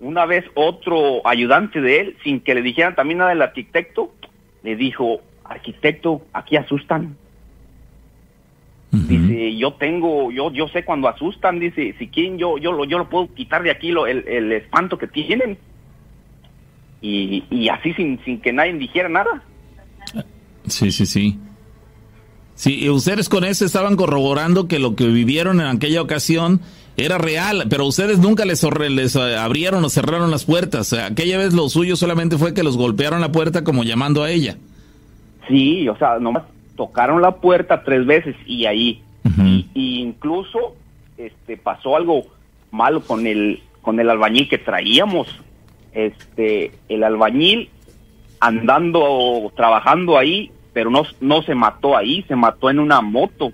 una 0.00 0.26
vez 0.26 0.44
otro 0.54 1.26
ayudante 1.26 1.80
de 1.80 2.00
él, 2.00 2.16
sin 2.22 2.40
que 2.40 2.54
le 2.54 2.62
dijeran 2.62 2.94
también 2.94 3.18
nada 3.18 3.30
del 3.30 3.42
arquitecto, 3.42 4.12
le 4.62 4.76
dijo, 4.76 5.20
arquitecto, 5.44 6.22
aquí 6.32 6.56
asustan. 6.56 7.16
Dice, 8.90 9.54
yo 9.56 9.74
tengo, 9.74 10.30
yo 10.30 10.50
yo 10.50 10.66
sé 10.68 10.82
cuando 10.82 11.08
asustan, 11.08 11.60
dice, 11.60 11.94
si 11.98 12.08
quieren 12.08 12.38
yo 12.38 12.56
yo 12.56 12.72
lo, 12.72 12.86
yo 12.86 12.96
lo 12.96 13.10
puedo 13.10 13.32
quitar 13.34 13.62
de 13.62 13.70
aquí 13.70 13.90
lo, 13.90 14.06
el, 14.06 14.26
el 14.26 14.50
espanto 14.52 14.96
que 14.96 15.06
tienen. 15.06 15.58
Y, 17.02 17.44
y 17.50 17.68
así 17.68 17.92
sin, 17.92 18.18
sin 18.24 18.40
que 18.40 18.52
nadie 18.52 18.72
dijera 18.72 19.08
nada. 19.10 19.42
Sí, 20.66 20.90
sí, 20.92 21.06
sí. 21.06 21.38
Sí, 22.54 22.90
ustedes 22.90 23.28
con 23.28 23.44
eso 23.44 23.64
estaban 23.64 23.94
corroborando 23.94 24.66
que 24.66 24.80
lo 24.80 24.96
que 24.96 25.06
vivieron 25.06 25.60
en 25.60 25.66
aquella 25.68 26.02
ocasión 26.02 26.60
era 26.96 27.16
real, 27.16 27.66
pero 27.70 27.86
ustedes 27.86 28.18
nunca 28.18 28.44
les, 28.44 28.66
les 28.90 29.14
eh, 29.14 29.36
abrieron 29.36 29.84
o 29.84 29.88
cerraron 29.88 30.32
las 30.32 30.44
puertas. 30.44 30.92
Aquella 30.92 31.38
vez 31.38 31.54
lo 31.54 31.68
suyo 31.68 31.94
solamente 31.94 32.36
fue 32.36 32.54
que 32.54 32.64
los 32.64 32.76
golpearon 32.76 33.20
la 33.20 33.30
puerta 33.30 33.62
como 33.62 33.84
llamando 33.84 34.24
a 34.24 34.30
ella. 34.30 34.56
Sí, 35.46 35.88
o 35.88 35.96
sea, 35.96 36.18
nomás 36.18 36.42
tocaron 36.76 37.22
la 37.22 37.36
puerta 37.36 37.84
tres 37.84 38.04
veces 38.04 38.34
y 38.44 38.66
ahí. 38.66 39.02
y, 39.74 40.00
incluso 40.00 40.74
este 41.16 41.56
pasó 41.56 41.96
algo 41.96 42.24
malo 42.70 43.02
con 43.02 43.26
el 43.26 43.60
con 43.82 44.00
el 44.00 44.10
albañil 44.10 44.48
que 44.48 44.58
traíamos. 44.58 45.28
Este, 45.92 46.72
el 46.88 47.04
albañil 47.04 47.70
andando 48.40 49.52
trabajando 49.56 50.18
ahí, 50.18 50.50
pero 50.72 50.90
no 50.90 51.02
no 51.20 51.42
se 51.42 51.54
mató 51.54 51.96
ahí, 51.96 52.22
se 52.28 52.36
mató 52.36 52.70
en 52.70 52.78
una 52.78 53.00
moto. 53.00 53.52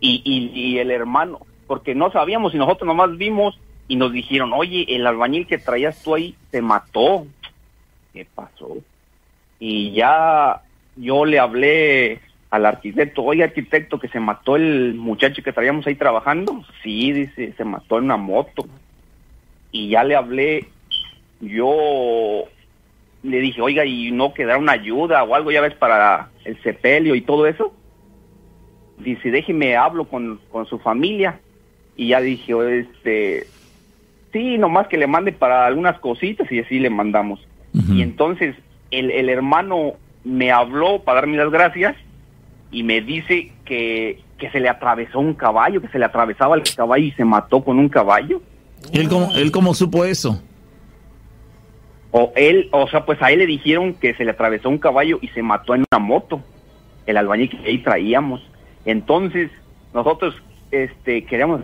y, 0.00 0.22
y, 0.24 0.78
el 0.78 0.90
hermano, 0.90 1.40
porque 1.66 1.94
no 1.94 2.10
sabíamos 2.10 2.54
y 2.54 2.58
nosotros 2.58 2.86
nomás 2.86 3.16
vimos 3.16 3.58
y 3.88 3.96
nos 3.96 4.12
dijeron, 4.12 4.52
oye, 4.52 4.84
el 4.88 5.06
albañil 5.06 5.46
que 5.46 5.58
traías 5.58 6.02
tú 6.02 6.14
ahí 6.14 6.34
se 6.50 6.62
mató. 6.62 7.26
¿Qué 8.12 8.26
pasó? 8.34 8.78
Y 9.58 9.92
ya 9.92 10.60
yo 10.96 11.24
le 11.24 11.38
hablé 11.38 12.20
al 12.50 12.66
arquitecto, 12.66 13.22
oye 13.22 13.44
arquitecto, 13.44 13.98
que 13.98 14.08
se 14.08 14.20
mató 14.20 14.56
el 14.56 14.94
muchacho 14.94 15.42
que 15.42 15.52
traíamos 15.52 15.86
ahí 15.86 15.94
trabajando. 15.94 16.64
Sí, 16.82 17.12
dice, 17.12 17.54
se 17.56 17.64
mató 17.64 17.98
en 17.98 18.04
una 18.04 18.16
moto. 18.16 18.66
Y 19.70 19.88
ya 19.88 20.04
le 20.04 20.16
hablé, 20.16 20.68
yo 21.42 22.44
le 23.22 23.40
dije, 23.40 23.60
oiga, 23.60 23.84
¿y 23.84 24.10
no 24.10 24.32
quedará 24.32 24.58
una 24.58 24.72
ayuda 24.72 25.22
o 25.22 25.34
algo, 25.34 25.50
ya 25.50 25.60
ves, 25.60 25.74
para 25.74 26.30
el 26.44 26.60
sepelio 26.62 27.14
y 27.14 27.20
todo 27.20 27.46
eso? 27.46 27.74
dice, 29.02 29.30
déjeme 29.30 29.76
hablo 29.76 30.04
con, 30.04 30.40
con 30.50 30.66
su 30.66 30.78
familia. 30.78 31.40
Y 31.96 32.08
ya 32.08 32.20
dije, 32.20 32.54
este, 32.80 33.46
sí, 34.32 34.58
nomás 34.58 34.88
que 34.88 34.96
le 34.96 35.06
mande 35.06 35.32
para 35.32 35.66
algunas 35.66 35.98
cositas 35.98 36.50
y 36.50 36.60
así 36.60 36.78
le 36.78 36.90
mandamos. 36.90 37.40
Y 37.88 38.02
entonces 38.02 38.54
el, 38.90 39.10
el 39.10 39.30
hermano 39.30 39.94
me 40.24 40.52
habló 40.52 41.02
para 41.02 41.20
darme 41.20 41.38
las 41.38 41.50
gracias 41.50 41.96
y 42.70 42.82
me 42.82 43.00
dice 43.00 43.50
que, 43.64 44.20
que 44.36 44.50
se 44.50 44.60
le 44.60 44.68
atravesó 44.68 45.20
un 45.20 45.32
caballo, 45.32 45.80
que 45.80 45.88
se 45.88 45.98
le 45.98 46.04
atravesaba 46.04 46.56
el 46.56 46.62
caballo 46.62 47.04
y 47.04 47.12
se 47.12 47.24
mató 47.24 47.64
con 47.64 47.78
un 47.78 47.88
caballo. 47.88 48.42
¿Él 48.92 49.08
cómo, 49.08 49.30
él 49.34 49.50
cómo 49.50 49.72
supo 49.72 50.04
eso? 50.04 50.42
O 52.12 52.32
él, 52.36 52.68
o 52.72 52.86
sea, 52.88 53.04
pues 53.04 53.20
a 53.22 53.32
él 53.32 53.40
le 53.40 53.46
dijeron 53.46 53.94
que 53.94 54.14
se 54.14 54.24
le 54.24 54.30
atravesó 54.30 54.68
un 54.68 54.78
caballo 54.78 55.18
y 55.22 55.28
se 55.28 55.42
mató 55.42 55.74
en 55.74 55.84
una 55.90 55.98
moto, 55.98 56.40
el 57.06 57.16
albañil 57.16 57.50
que 57.50 57.56
ahí 57.56 57.78
traíamos. 57.78 58.42
Entonces, 58.84 59.50
nosotros 59.94 60.34
este, 60.70 61.24
queríamos, 61.24 61.62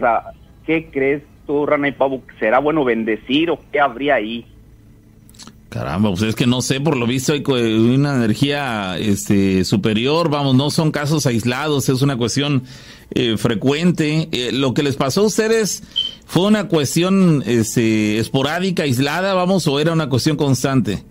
¿qué 0.67 0.91
crees 0.91 1.23
tú, 1.47 1.67
Rana 1.67 1.89
y 1.89 1.93
Pavo? 1.93 2.23
¿Será 2.39 2.61
bueno 2.61 2.83
bendecir 2.85 3.51
o 3.51 3.61
qué 3.71 3.79
habría 3.79 4.15
ahí? 4.15 4.47
Caramba, 5.69 6.09
pues 6.09 6.23
es 6.23 6.35
que 6.35 6.47
no 6.47 6.63
sé, 6.63 6.81
por 6.81 6.97
lo 6.97 7.07
visto 7.07 7.35
hay 7.35 7.43
una 7.47 8.15
energía 8.15 8.97
este, 8.99 9.65
superior, 9.65 10.31
vamos, 10.31 10.55
no 10.55 10.71
son 10.71 10.91
casos 10.91 11.27
aislados, 11.27 11.91
es 11.91 12.01
una 12.01 12.17
cuestión 12.17 12.63
eh, 13.11 13.37
frecuente. 13.37 14.29
Eh, 14.33 14.51
lo 14.53 14.75
que 14.75 14.83
les 14.83 14.97
pasó 14.97 15.23
a 15.23 15.27
ustedes 15.27 15.83
fue 16.27 16.47
una 16.47 16.69
cuestión 16.69 17.43
este, 17.47 18.19
esporádica, 18.19 18.85
aislada, 18.85 19.35
vamos, 19.35 19.67
o 19.67 19.81
era 19.81 19.93
una 19.93 20.09
cuestión 20.09 20.37
constante. 20.37 21.03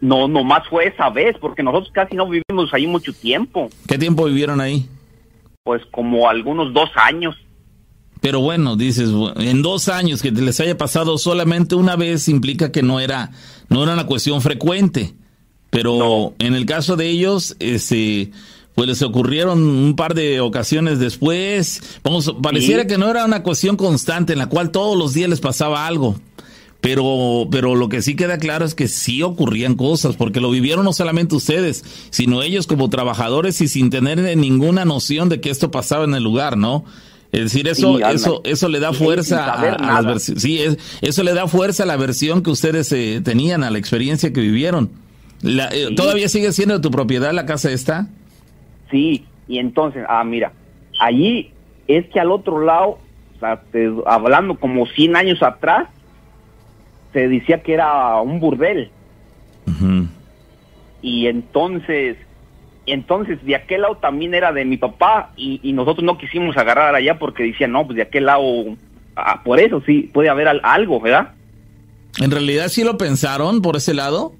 No, 0.00 0.28
nomás 0.28 0.68
fue 0.68 0.88
esa 0.88 1.08
vez, 1.10 1.36
porque 1.40 1.62
nosotros 1.62 1.90
casi 1.92 2.16
no 2.16 2.28
vivimos 2.28 2.72
ahí 2.72 2.86
mucho 2.86 3.12
tiempo. 3.12 3.70
¿Qué 3.88 3.96
tiempo 3.96 4.24
vivieron 4.24 4.60
ahí? 4.60 4.88
pues 5.66 5.82
como 5.90 6.28
algunos 6.30 6.72
dos 6.72 6.88
años. 6.94 7.34
Pero 8.20 8.38
bueno, 8.38 8.76
dices, 8.76 9.10
en 9.34 9.62
dos 9.62 9.88
años 9.88 10.22
que 10.22 10.30
les 10.30 10.60
haya 10.60 10.78
pasado 10.78 11.18
solamente 11.18 11.74
una 11.74 11.96
vez 11.96 12.28
implica 12.28 12.70
que 12.70 12.84
no 12.84 13.00
era, 13.00 13.32
no 13.68 13.82
era 13.82 13.94
una 13.94 14.06
cuestión 14.06 14.40
frecuente. 14.40 15.14
Pero 15.70 16.34
en 16.38 16.54
el 16.54 16.66
caso 16.66 16.94
de 16.94 17.08
ellos, 17.08 17.56
este, 17.58 18.30
pues 18.76 18.88
les 18.88 19.00
ocurrieron 19.00 19.62
un 19.62 19.96
par 19.96 20.14
de 20.14 20.40
ocasiones 20.40 20.98
después. 20.98 21.82
Vamos, 22.04 22.36
pareciera 22.42 22.86
que 22.86 22.98
no 22.98 23.10
era 23.10 23.24
una 23.24 23.42
cuestión 23.42 23.76
constante 23.76 24.34
en 24.34 24.38
la 24.38 24.50
cual 24.50 24.70
todos 24.70 24.98
los 24.98 25.14
días 25.14 25.30
les 25.30 25.40
pasaba 25.40 25.86
algo. 25.86 26.20
Pero, 26.82 27.48
pero 27.50 27.74
lo 27.74 27.88
que 27.88 28.02
sí 28.02 28.16
queda 28.16 28.36
claro 28.36 28.66
es 28.66 28.74
que 28.74 28.86
sí 28.86 29.22
ocurrían 29.22 29.76
cosas, 29.76 30.14
porque 30.14 30.42
lo 30.42 30.50
vivieron 30.50 30.84
no 30.84 30.92
solamente 30.92 31.34
ustedes, 31.34 31.84
sino 32.10 32.42
ellos 32.42 32.66
como 32.66 32.90
trabajadores 32.90 33.62
y 33.62 33.68
sin 33.68 33.88
tener 33.88 34.36
ninguna 34.36 34.84
noción 34.84 35.30
de 35.30 35.40
que 35.40 35.48
esto 35.48 35.70
pasaba 35.70 36.04
en 36.04 36.14
el 36.14 36.22
lugar, 36.22 36.58
¿no? 36.58 36.84
Es 37.32 37.44
decir, 37.44 37.66
eso, 37.68 37.98
eso, 37.98 38.42
eso 38.44 38.68
le 38.68 38.78
da 38.78 38.92
fuerza 38.92 39.52
a, 39.54 40.02
las 40.02 40.22
sí, 40.22 40.60
eso 41.00 41.22
le 41.22 41.32
da 41.32 41.48
fuerza 41.48 41.84
a 41.84 41.86
la 41.86 41.96
versión 41.96 42.42
que 42.42 42.50
ustedes 42.50 42.92
eh, 42.92 43.22
tenían, 43.24 43.64
a 43.64 43.70
la 43.70 43.78
experiencia 43.78 44.34
que 44.34 44.40
vivieron. 44.42 44.90
Eh, 45.42 45.94
¿Todavía 45.96 46.28
sigue 46.28 46.52
siendo 46.52 46.74
de 46.74 46.80
tu 46.80 46.90
propiedad 46.90 47.32
la 47.32 47.46
casa 47.46 47.70
esta? 47.72 48.10
Sí, 48.90 49.26
y 49.48 49.58
entonces, 49.58 50.04
ah, 50.08 50.24
mira, 50.24 50.52
allí 51.00 51.52
es 51.86 52.06
que 52.06 52.20
al 52.20 52.30
otro 52.30 52.60
lado, 52.60 52.98
hablando 54.06 54.58
como 54.58 54.86
100 54.86 55.16
años 55.16 55.42
atrás, 55.42 55.88
se 57.12 57.28
decía 57.28 57.62
que 57.62 57.74
era 57.74 58.20
un 58.20 58.40
burdel. 58.40 58.90
Y 61.02 61.26
entonces, 61.26 62.16
entonces 62.86 63.44
de 63.44 63.54
aquel 63.56 63.82
lado 63.82 63.96
también 63.96 64.34
era 64.34 64.52
de 64.52 64.64
mi 64.64 64.76
papá 64.76 65.32
y, 65.36 65.72
nosotros 65.72 66.04
no 66.04 66.18
quisimos 66.18 66.56
agarrar 66.56 66.94
allá 66.94 67.18
porque 67.18 67.44
decían, 67.44 67.72
no, 67.72 67.86
pues 67.86 67.96
de 67.96 68.02
aquel 68.02 68.26
lado, 68.26 68.42
ah, 69.16 69.42
por 69.44 69.60
eso 69.60 69.82
sí, 69.86 70.10
puede 70.12 70.28
haber 70.28 70.48
algo, 70.62 71.00
¿verdad? 71.00 71.32
¿En 72.18 72.30
realidad 72.30 72.68
sí 72.68 72.82
lo 72.82 72.96
pensaron 72.96 73.60
por 73.60 73.76
ese 73.76 73.94
lado? 73.94 74.32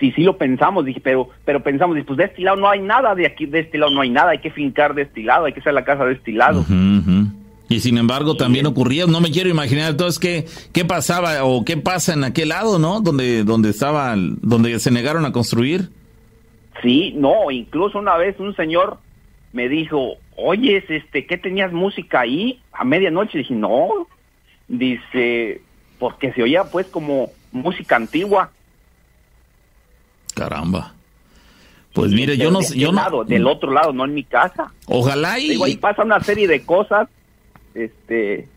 Sí, 0.00 0.12
sí 0.12 0.22
lo 0.22 0.36
pensamos, 0.36 0.84
dije, 0.84 1.00
pero, 1.00 1.28
pero 1.44 1.62
pensamos, 1.62 1.96
pues 2.06 2.16
de 2.16 2.24
este 2.24 2.42
lado 2.42 2.56
no 2.56 2.68
hay 2.68 2.80
nada, 2.80 3.14
de 3.14 3.26
aquí, 3.26 3.46
de 3.46 3.60
este 3.60 3.78
lado 3.78 3.92
no 3.92 4.00
hay 4.00 4.10
nada, 4.10 4.30
hay 4.30 4.38
que 4.38 4.50
fincar 4.50 4.94
de 4.94 5.02
este 5.02 5.22
lado, 5.22 5.44
hay 5.44 5.52
que 5.52 5.60
hacer 5.60 5.72
la 5.72 5.84
casa 5.84 6.04
de 6.04 6.14
este 6.14 6.32
lado. 6.32 6.64
Y 7.68 7.80
sin 7.80 7.96
embargo 7.96 8.36
también 8.36 8.66
ocurría, 8.66 9.06
no 9.06 9.20
me 9.20 9.30
quiero 9.30 9.48
imaginar 9.48 9.92
entonces 9.92 10.18
qué, 10.18 10.46
qué 10.72 10.84
pasaba 10.84 11.44
o 11.44 11.64
qué 11.64 11.76
pasa 11.76 12.12
en 12.12 12.24
aquel 12.24 12.50
lado, 12.50 12.78
¿no? 12.78 13.00
Donde, 13.00 13.44
donde 13.44 13.70
estaba, 13.70 14.14
donde 14.16 14.78
se 14.80 14.90
negaron 14.90 15.24
a 15.24 15.32
construir. 15.32 15.88
Sí, 16.82 17.14
no, 17.16 17.50
incluso 17.50 17.98
una 17.98 18.16
vez 18.16 18.38
un 18.38 18.54
señor 18.56 18.98
me 19.52 19.68
dijo, 19.68 20.16
oye, 20.36 20.84
este, 20.88 21.26
¿qué 21.26 21.38
tenías 21.38 21.72
música 21.72 22.20
ahí 22.20 22.60
a 22.72 22.84
medianoche? 22.84 23.38
Dije, 23.38 23.54
no, 23.54 24.08
dice, 24.68 25.62
porque 25.98 26.32
se 26.32 26.42
oía 26.42 26.64
pues 26.64 26.86
como 26.88 27.30
música 27.52 27.96
antigua. 27.96 28.50
Caramba. 30.34 30.94
Pues 31.92 32.10
mire, 32.10 32.36
yo 32.36 32.50
no 32.50 32.60
sé. 32.62 32.76
Yo 32.76 32.90
no... 32.92 33.24
del 33.24 33.46
otro 33.46 33.72
lado, 33.72 33.92
no 33.92 34.04
en 34.04 34.14
mi 34.14 34.24
casa. 34.24 34.72
Ojalá 34.86 35.38
y. 35.38 35.62
ahí 35.62 35.76
pasa 35.76 36.02
una 36.02 36.20
serie 36.20 36.48
de 36.48 36.64
cosas 36.64 37.08
este 37.74 38.48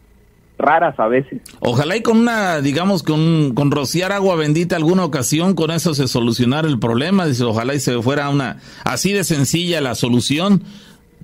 raras 0.58 1.00
a 1.00 1.08
veces. 1.08 1.42
Ojalá 1.60 1.96
y 1.96 2.02
con 2.02 2.18
una, 2.18 2.62
digamos, 2.62 3.04
con, 3.04 3.54
con 3.54 3.70
rociar 3.70 4.12
agua 4.12 4.36
bendita 4.36 4.76
alguna 4.76 5.06
ocasión, 5.06 5.54
con 5.54 5.70
eso 5.70 5.94
se 5.94 6.08
solucionara 6.08 6.68
el 6.68 6.80
problema. 6.80 7.28
Dice, 7.28 7.44
ojalá 7.44 7.76
y 7.76 7.80
se 7.80 8.02
fuera 8.02 8.30
una, 8.30 8.60
así 8.84 9.14
de 9.14 9.24
sencilla 9.24 9.82
la 9.82 9.96
solución. 9.96 10.64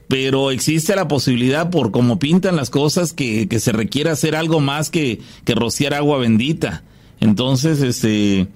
Pero 0.07 0.51
existe 0.51 0.95
la 0.95 1.07
posibilidad, 1.07 1.71
por 1.71 1.89
cómo 1.89 2.19
pintan 2.19 2.55
las 2.55 2.69
cosas, 2.69 3.13
que, 3.13 3.47
que 3.47 3.59
se 3.59 3.71
requiera 3.71 4.11
hacer 4.11 4.35
algo 4.35 4.59
más 4.59 4.91
que, 4.91 5.21
que 5.45 5.55
rociar 5.55 5.95
agua 5.95 6.19
bendita. 6.19 6.83
Entonces, 7.19 7.81
este, 7.81 8.47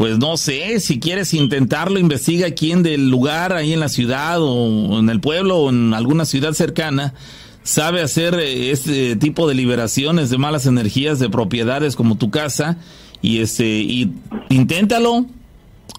pues 0.00 0.16
no 0.16 0.38
sé, 0.38 0.80
si 0.80 0.98
quieres 0.98 1.34
intentarlo, 1.34 1.98
investiga 1.98 2.52
quién 2.52 2.82
del 2.82 3.10
lugar, 3.10 3.52
ahí 3.52 3.74
en 3.74 3.80
la 3.80 3.90
ciudad, 3.90 4.38
o 4.40 4.98
en 4.98 5.10
el 5.10 5.20
pueblo, 5.20 5.58
o 5.58 5.68
en 5.68 5.92
alguna 5.92 6.24
ciudad 6.24 6.54
cercana, 6.54 7.12
sabe 7.64 8.00
hacer 8.00 8.32
eh, 8.36 8.70
este 8.70 9.14
tipo 9.16 9.46
de 9.46 9.54
liberaciones 9.54 10.30
de 10.30 10.38
malas 10.38 10.64
energías 10.64 11.18
de 11.18 11.28
propiedades 11.28 11.96
como 11.96 12.16
tu 12.16 12.30
casa 12.30 12.78
y 13.20 13.40
este 13.40 13.66
y 13.66 14.10
inténtalo 14.48 15.26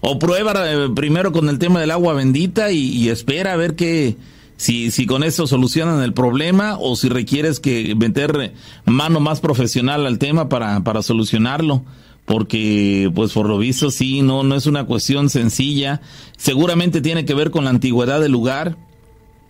o 0.00 0.18
prueba 0.18 0.52
eh, 0.68 0.88
primero 0.92 1.30
con 1.30 1.48
el 1.48 1.60
tema 1.60 1.78
del 1.78 1.92
agua 1.92 2.12
bendita 2.12 2.72
y, 2.72 3.08
espera 3.08 3.52
a 3.52 3.56
ver 3.56 3.76
qué 3.76 4.16
si, 4.56 4.90
si 4.90 5.06
con 5.06 5.22
eso 5.22 5.46
solucionan 5.46 6.02
el 6.02 6.12
problema 6.12 6.76
o 6.76 6.96
si 6.96 7.08
requieres 7.08 7.60
que 7.60 7.94
meter 7.94 8.52
mano 8.84 9.20
más 9.20 9.40
profesional 9.40 10.06
al 10.06 10.18
tema 10.18 10.48
para, 10.48 10.82
para 10.82 11.02
solucionarlo 11.04 11.84
porque 12.24 13.10
pues 13.14 13.32
por 13.32 13.48
lo 13.48 13.58
visto 13.58 13.90
sí, 13.90 14.22
no, 14.22 14.42
no 14.44 14.54
es 14.54 14.66
una 14.66 14.84
cuestión 14.84 15.28
sencilla. 15.28 16.00
Seguramente 16.36 17.00
tiene 17.00 17.24
que 17.24 17.34
ver 17.34 17.50
con 17.50 17.64
la 17.64 17.70
antigüedad 17.70 18.20
del 18.20 18.32
lugar, 18.32 18.76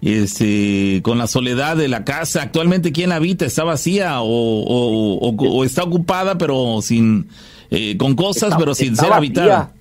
este, 0.00 1.00
con 1.02 1.18
la 1.18 1.26
soledad 1.26 1.76
de 1.76 1.88
la 1.88 2.04
casa. 2.04 2.42
Actualmente, 2.42 2.92
¿quién 2.92 3.12
habita? 3.12 3.44
¿Está 3.44 3.64
vacía 3.64 4.16
o, 4.20 5.64
está 5.64 5.84
ocupada 5.84 6.38
pero 6.38 6.80
sin, 6.82 7.28
eh, 7.70 7.96
con 7.96 8.14
cosas 8.14 8.54
pero 8.58 8.74
sin 8.74 8.96
ser 8.96 9.12
habitada? 9.12 9.72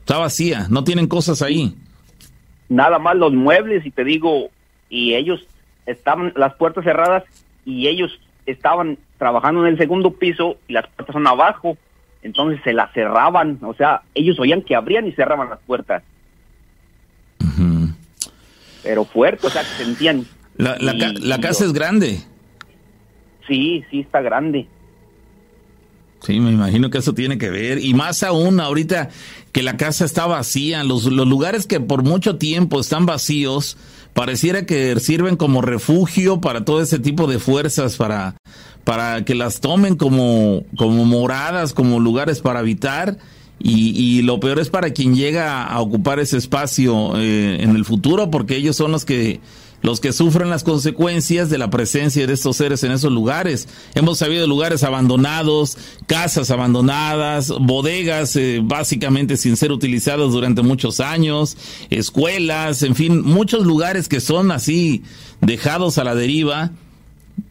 Está 0.00 0.18
vacía, 0.18 0.66
no 0.68 0.82
tienen 0.82 1.06
cosas 1.06 1.42
ahí. 1.42 1.76
Nada 2.68 2.98
más 2.98 3.16
los 3.16 3.32
muebles 3.32 3.86
y 3.86 3.90
te 3.90 4.02
digo, 4.02 4.48
y 4.88 5.14
ellos 5.14 5.46
estaban 5.86 6.32
las 6.36 6.54
puertas 6.54 6.84
cerradas 6.84 7.22
y 7.64 7.86
ellos 7.86 8.18
estaban 8.46 8.98
trabajando 9.18 9.64
en 9.64 9.72
el 9.72 9.78
segundo 9.78 10.12
piso 10.12 10.56
y 10.66 10.72
las 10.72 10.88
puertas 10.88 11.12
son 11.12 11.26
abajo 11.26 11.76
entonces 12.22 12.60
se 12.62 12.72
la 12.72 12.90
cerraban, 12.92 13.58
o 13.62 13.74
sea, 13.74 14.02
ellos 14.14 14.38
oían 14.38 14.62
que 14.62 14.74
abrían 14.74 15.06
y 15.06 15.12
cerraban 15.12 15.50
las 15.50 15.60
puertas. 15.60 16.02
Pero 18.82 19.04
fuerte, 19.04 19.46
o 19.46 19.50
sea, 19.50 19.62
que 19.62 19.84
sentían. 19.84 20.26
La, 20.56 20.76
la, 20.78 21.40
casa 21.40 21.64
es 21.64 21.72
grande. 21.72 22.20
Sí, 23.46 23.84
sí 23.90 24.00
está 24.00 24.20
grande. 24.20 24.66
Sí, 26.20 26.40
me 26.40 26.50
imagino 26.50 26.90
que 26.90 26.98
eso 26.98 27.14
tiene 27.14 27.38
que 27.38 27.50
ver. 27.50 27.78
Y 27.78 27.94
más 27.94 28.22
aún 28.22 28.60
ahorita 28.60 29.10
que 29.52 29.62
la 29.62 29.76
casa 29.76 30.04
está 30.04 30.26
vacía, 30.26 30.82
los, 30.84 31.04
los 31.06 31.28
lugares 31.28 31.66
que 31.66 31.80
por 31.80 32.02
mucho 32.02 32.38
tiempo 32.38 32.80
están 32.80 33.06
vacíos, 33.06 33.76
pareciera 34.14 34.66
que 34.66 34.98
sirven 35.00 35.36
como 35.36 35.62
refugio 35.62 36.40
para 36.40 36.64
todo 36.64 36.80
ese 36.80 36.98
tipo 36.98 37.26
de 37.26 37.38
fuerzas, 37.38 37.96
para, 37.96 38.36
para 38.84 39.24
que 39.24 39.34
las 39.34 39.60
tomen 39.60 39.96
como, 39.96 40.64
como 40.76 41.04
moradas, 41.04 41.72
como 41.72 42.00
lugares 42.00 42.40
para 42.40 42.60
habitar. 42.60 43.18
Y, 43.64 44.22
lo 44.22 44.40
peor 44.40 44.58
es 44.58 44.70
para 44.70 44.90
quien 44.90 45.14
llega 45.14 45.62
a 45.64 45.80
ocupar 45.80 46.18
ese 46.18 46.36
espacio 46.36 47.12
eh, 47.16 47.58
en 47.60 47.76
el 47.76 47.84
futuro, 47.84 48.28
porque 48.28 48.56
ellos 48.56 48.74
son 48.74 48.90
los 48.90 49.04
que 49.04 49.40
los 49.82 50.00
que 50.00 50.12
sufren 50.12 50.48
las 50.48 50.62
consecuencias 50.64 51.50
de 51.50 51.58
la 51.58 51.68
presencia 51.68 52.26
de 52.26 52.32
estos 52.32 52.56
seres 52.56 52.82
en 52.84 52.92
esos 52.92 53.12
lugares. 53.12 53.68
Hemos 53.94 54.18
sabido 54.18 54.46
lugares 54.46 54.84
abandonados, 54.84 55.76
casas 56.06 56.50
abandonadas, 56.50 57.48
bodegas 57.60 58.36
eh, 58.36 58.60
básicamente 58.62 59.36
sin 59.36 59.56
ser 59.56 59.72
utilizadas 59.72 60.30
durante 60.30 60.62
muchos 60.62 61.00
años, 61.00 61.56
escuelas, 61.90 62.82
en 62.82 62.94
fin, 62.94 63.22
muchos 63.22 63.66
lugares 63.66 64.08
que 64.08 64.20
son 64.20 64.52
así 64.52 65.02
dejados 65.40 65.98
a 65.98 66.04
la 66.04 66.14
deriva 66.14 66.70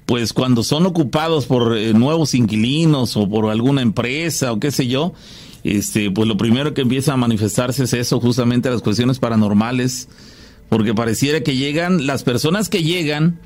pues 0.05 0.33
cuando 0.33 0.63
son 0.63 0.85
ocupados 0.85 1.45
por 1.45 1.77
eh, 1.77 1.93
nuevos 1.93 2.33
inquilinos 2.33 3.15
o 3.15 3.29
por 3.29 3.49
alguna 3.49 3.81
empresa 3.81 4.51
o 4.51 4.59
qué 4.59 4.71
sé 4.71 4.87
yo, 4.87 5.13
este, 5.63 6.09
pues 6.11 6.27
lo 6.27 6.37
primero 6.37 6.73
que 6.73 6.81
empieza 6.81 7.13
a 7.13 7.17
manifestarse 7.17 7.83
es 7.83 7.93
eso, 7.93 8.19
justamente 8.19 8.69
las 8.69 8.81
cuestiones 8.81 9.19
paranormales, 9.19 10.09
porque 10.69 10.93
pareciera 10.93 11.41
que 11.41 11.55
llegan, 11.55 12.07
las 12.07 12.23
personas 12.23 12.67
que 12.67 12.83
llegan, 12.83 13.39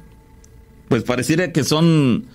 pues 0.88 1.04
pareciera 1.04 1.52
que 1.52 1.64
son, 1.64 2.26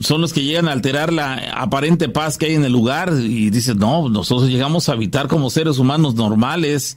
son 0.00 0.20
los 0.20 0.32
que 0.32 0.44
llegan 0.44 0.68
a 0.68 0.72
alterar 0.72 1.12
la 1.12 1.34
aparente 1.56 2.08
paz 2.08 2.38
que 2.38 2.46
hay 2.46 2.54
en 2.54 2.64
el 2.64 2.72
lugar 2.72 3.12
y 3.18 3.50
dicen, 3.50 3.78
no, 3.78 4.08
nosotros 4.08 4.48
llegamos 4.48 4.88
a 4.88 4.92
habitar 4.92 5.26
como 5.28 5.50
seres 5.50 5.78
humanos 5.78 6.14
normales, 6.14 6.96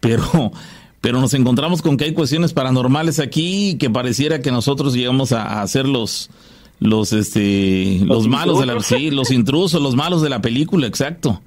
pero 0.00 0.52
pero 1.00 1.20
nos 1.20 1.34
encontramos 1.34 1.82
con 1.82 1.96
que 1.96 2.04
hay 2.04 2.12
cuestiones 2.12 2.52
paranormales 2.52 3.18
aquí 3.20 3.70
y 3.70 3.74
que 3.76 3.90
pareciera 3.90 4.40
que 4.40 4.50
nosotros 4.50 4.94
llegamos 4.94 5.32
a, 5.32 5.62
hacer 5.62 5.86
los 5.86 6.30
los 6.78 7.12
este 7.12 8.00
los, 8.04 8.28
malos 8.28 8.60
de 8.60 8.66
la 8.66 8.80
sí, 8.80 9.10
los 9.10 9.30
intrusos, 9.30 9.80
los 9.80 9.94
malos 9.96 10.22
de 10.22 10.28
la 10.28 10.40
película, 10.42 10.86
exacto. 10.86 11.40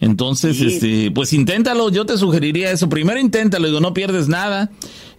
Entonces, 0.00 0.60
este, 0.60 1.12
pues 1.12 1.32
inténtalo, 1.32 1.88
yo 1.88 2.04
te 2.04 2.18
sugeriría 2.18 2.72
eso. 2.72 2.88
Primero 2.88 3.20
inténtalo, 3.20 3.68
digo, 3.68 3.78
no 3.78 3.94
pierdes 3.94 4.26
nada. 4.26 4.68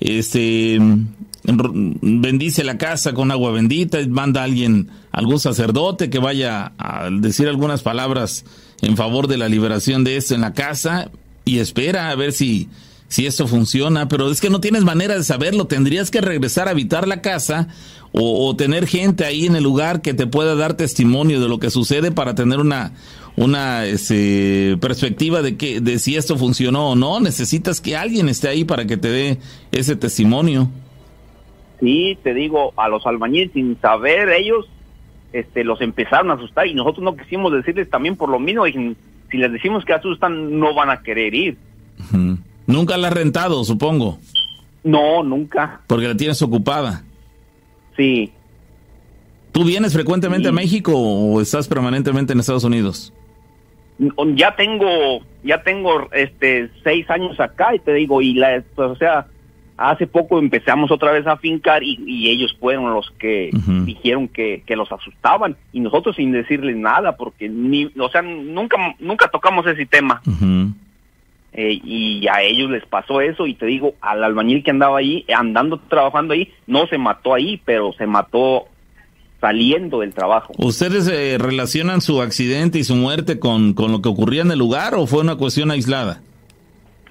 Este 0.02 0.78
bendice 1.46 2.64
la 2.64 2.78
casa 2.78 3.14
con 3.14 3.32
agua 3.32 3.52
bendita, 3.52 3.98
manda 4.10 4.42
a 4.42 4.44
alguien, 4.46 4.90
algún 5.12 5.40
sacerdote 5.40 6.10
que 6.10 6.20
vaya 6.20 6.74
a 6.78 7.10
decir 7.10 7.48
algunas 7.48 7.82
palabras 7.82 8.46
en 8.82 8.98
favor 8.98 9.28
de 9.28 9.38
la 9.38 9.50
liberación 9.50 10.04
de 10.04 10.18
esto 10.18 10.36
en 10.36 10.42
la 10.42 10.54
casa 10.54 11.12
y 11.46 11.60
espera 11.60 12.10
a 12.10 12.16
ver 12.16 12.32
si 12.32 12.70
si 13.14 13.28
esto 13.28 13.48
funciona, 13.48 14.08
pero 14.08 14.32
es 14.32 14.42
que 14.42 14.50
no 14.50 14.60
tienes 14.60 14.84
manera 14.84 15.16
de 15.16 15.24
saberlo. 15.24 15.68
Tendrías 15.68 16.10
que 16.10 16.20
regresar 16.20 16.68
a 16.68 16.72
habitar 16.72 17.08
la 17.08 17.22
casa 17.22 17.68
o, 18.12 18.56
tener 18.56 18.88
gente 18.88 19.24
ahí 19.24 19.46
en 19.46 19.56
el 19.56 19.62
lugar 19.62 20.02
que 20.02 20.16
te 20.16 20.26
pueda 20.26 20.56
dar 20.56 20.74
testimonio 20.74 21.40
de 21.40 21.48
lo 21.48 21.60
que 21.60 21.70
sucede 21.70 22.12
para 22.12 22.34
tener 22.34 22.60
una 22.60 22.94
una 23.36 23.86
este, 23.86 24.78
perspectiva 24.82 25.44
de 25.44 25.58
que 25.58 25.80
de 25.80 26.00
si 26.00 26.16
esto 26.16 26.40
funcionó 26.40 26.90
o 26.90 26.96
no. 26.96 27.20
Necesitas 27.20 27.82
que 27.82 27.96
alguien 27.96 28.30
esté 28.30 28.48
ahí 28.48 28.66
para 28.66 28.86
que 28.86 28.98
te 28.98 29.10
dé 29.10 29.38
ese 29.72 29.96
testimonio. 29.96 30.70
Sí, 31.82 32.18
te 32.24 32.34
digo, 32.34 32.74
a 32.78 32.90
los 32.90 33.06
albañiles 33.06 33.52
sin 33.54 33.80
saber 33.80 34.30
ellos 34.30 34.68
este, 35.34 35.64
los 35.64 35.82
empezaron 35.82 36.32
a 36.32 36.34
asustar 36.34 36.66
y 36.66 36.74
nosotros 36.74 37.04
no 37.04 37.16
quisimos 37.16 37.54
decirles 37.54 37.92
también 37.92 38.16
por 38.16 38.30
lo 38.30 38.40
mismo. 38.40 38.66
Y 38.66 38.96
si 39.30 39.38
les 39.38 39.52
decimos 39.52 39.86
que 39.86 39.94
asustan, 39.94 40.58
no 40.58 40.74
van 40.74 40.90
a 40.90 41.04
querer 41.04 41.36
ir. 41.36 41.58
Nunca 42.68 42.98
la 42.98 43.10
has 43.10 43.14
rentado, 43.14 43.64
supongo. 43.64 44.20
No, 44.84 45.24
nunca. 45.24 45.82
Porque 45.88 46.08
la 46.08 46.16
tienes 46.16 46.42
ocupada. 46.42 47.04
Sí. 47.96 48.32
¿Tú 49.52 49.64
vienes 49.64 49.94
frecuentemente 49.94 50.50
a 50.50 50.52
México 50.52 50.94
o 50.96 51.40
estás 51.40 51.68
permanentemente 51.68 52.34
en 52.34 52.40
Estados 52.40 52.64
Unidos? 52.64 53.14
Ya 54.36 54.56
tengo, 54.56 55.20
ya 55.44 55.62
tengo 55.62 56.10
este 56.12 56.70
seis 56.84 57.08
años 57.10 57.40
acá 57.40 57.76
y 57.76 57.80
te 57.80 57.94
digo, 57.94 58.22
y 58.22 58.34
la, 58.34 58.64
pues, 58.76 58.90
o 58.90 58.96
sea, 58.96 59.28
hace 59.78 60.08
poco 60.08 60.40
empezamos 60.40 60.92
otra 60.92 61.12
vez 61.12 61.28
a 61.28 61.38
fincar 61.38 61.84
y, 61.84 62.30
ellos 62.30 62.56
fueron 62.60 62.94
los 62.94 63.12
que 63.20 63.52
dijeron 63.86 64.28
que, 64.28 64.64
que, 64.66 64.76
los 64.76 64.92
asustaban 64.92 65.56
y 65.72 65.80
nosotros 65.80 66.16
sin 66.16 66.32
decirles 66.32 66.76
nada 66.76 67.16
porque 67.16 67.48
ni, 67.48 67.92
o 68.00 68.10
sea, 68.10 68.24
nunca, 68.24 68.96
nunca 69.00 69.28
tocamos 69.28 69.68
ese 69.68 69.86
tema. 69.86 70.22
Eh, 71.56 71.80
y 71.84 72.28
a 72.28 72.42
ellos 72.42 72.72
les 72.72 72.86
pasó 72.86 73.22
eso 73.22 73.46
y 73.46 73.54
te 73.54 73.68
digo, 73.68 73.94
al 74.02 74.24
albañil 74.24 74.64
que 74.64 74.72
andaba 74.72 74.98
ahí, 74.98 75.24
andando, 75.36 75.80
trabajando 75.80 76.34
ahí, 76.34 76.52
no 76.66 76.88
se 76.88 76.98
mató 76.98 77.36
ahí, 77.36 77.62
pero 77.64 77.94
se 77.94 78.08
mató 78.08 78.66
saliendo 79.40 80.00
del 80.00 80.14
trabajo. 80.14 80.54
¿Ustedes 80.58 81.08
eh, 81.08 81.38
relacionan 81.38 82.02
su 82.02 82.22
accidente 82.22 82.80
y 82.80 82.84
su 82.84 82.96
muerte 82.96 83.40
con, 83.40 83.74
con 83.74 83.92
lo 83.92 84.02
que 84.02 84.10
ocurría 84.10 84.42
en 84.42 84.52
el 84.52 84.58
lugar 84.58 84.96
o 84.96 85.06
fue 85.06 85.22
una 85.22 85.36
cuestión 85.36 85.70
aislada? 85.70 86.22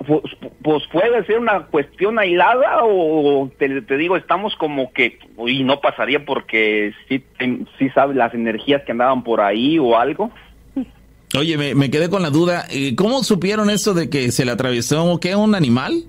Pues, 0.06 0.22
pues 0.62 0.82
puede 0.90 1.24
ser 1.26 1.38
una 1.38 1.66
cuestión 1.66 2.18
aislada 2.18 2.80
o 2.82 3.50
te, 3.58 3.82
te, 3.82 3.96
digo, 3.96 4.16
estamos 4.16 4.56
como 4.56 4.92
que, 4.92 5.18
y 5.46 5.62
no 5.62 5.80
pasaría 5.80 6.24
porque 6.24 6.92
sí, 7.08 7.22
sí 7.78 7.88
sabes 7.90 8.16
las 8.16 8.34
energías 8.34 8.82
que 8.82 8.92
andaban 8.92 9.22
por 9.22 9.40
ahí 9.40 9.78
o 9.78 9.98
algo. 9.98 10.30
Oye, 11.38 11.56
me, 11.56 11.74
me, 11.74 11.90
quedé 11.90 12.10
con 12.10 12.22
la 12.22 12.30
duda. 12.30 12.66
¿Cómo 12.96 13.22
supieron 13.24 13.70
esto 13.70 13.94
de 13.94 14.10
que 14.10 14.30
se 14.32 14.44
le 14.44 14.52
atravesó 14.52 15.18
qué, 15.18 15.34
un 15.34 15.54
animal? 15.54 16.04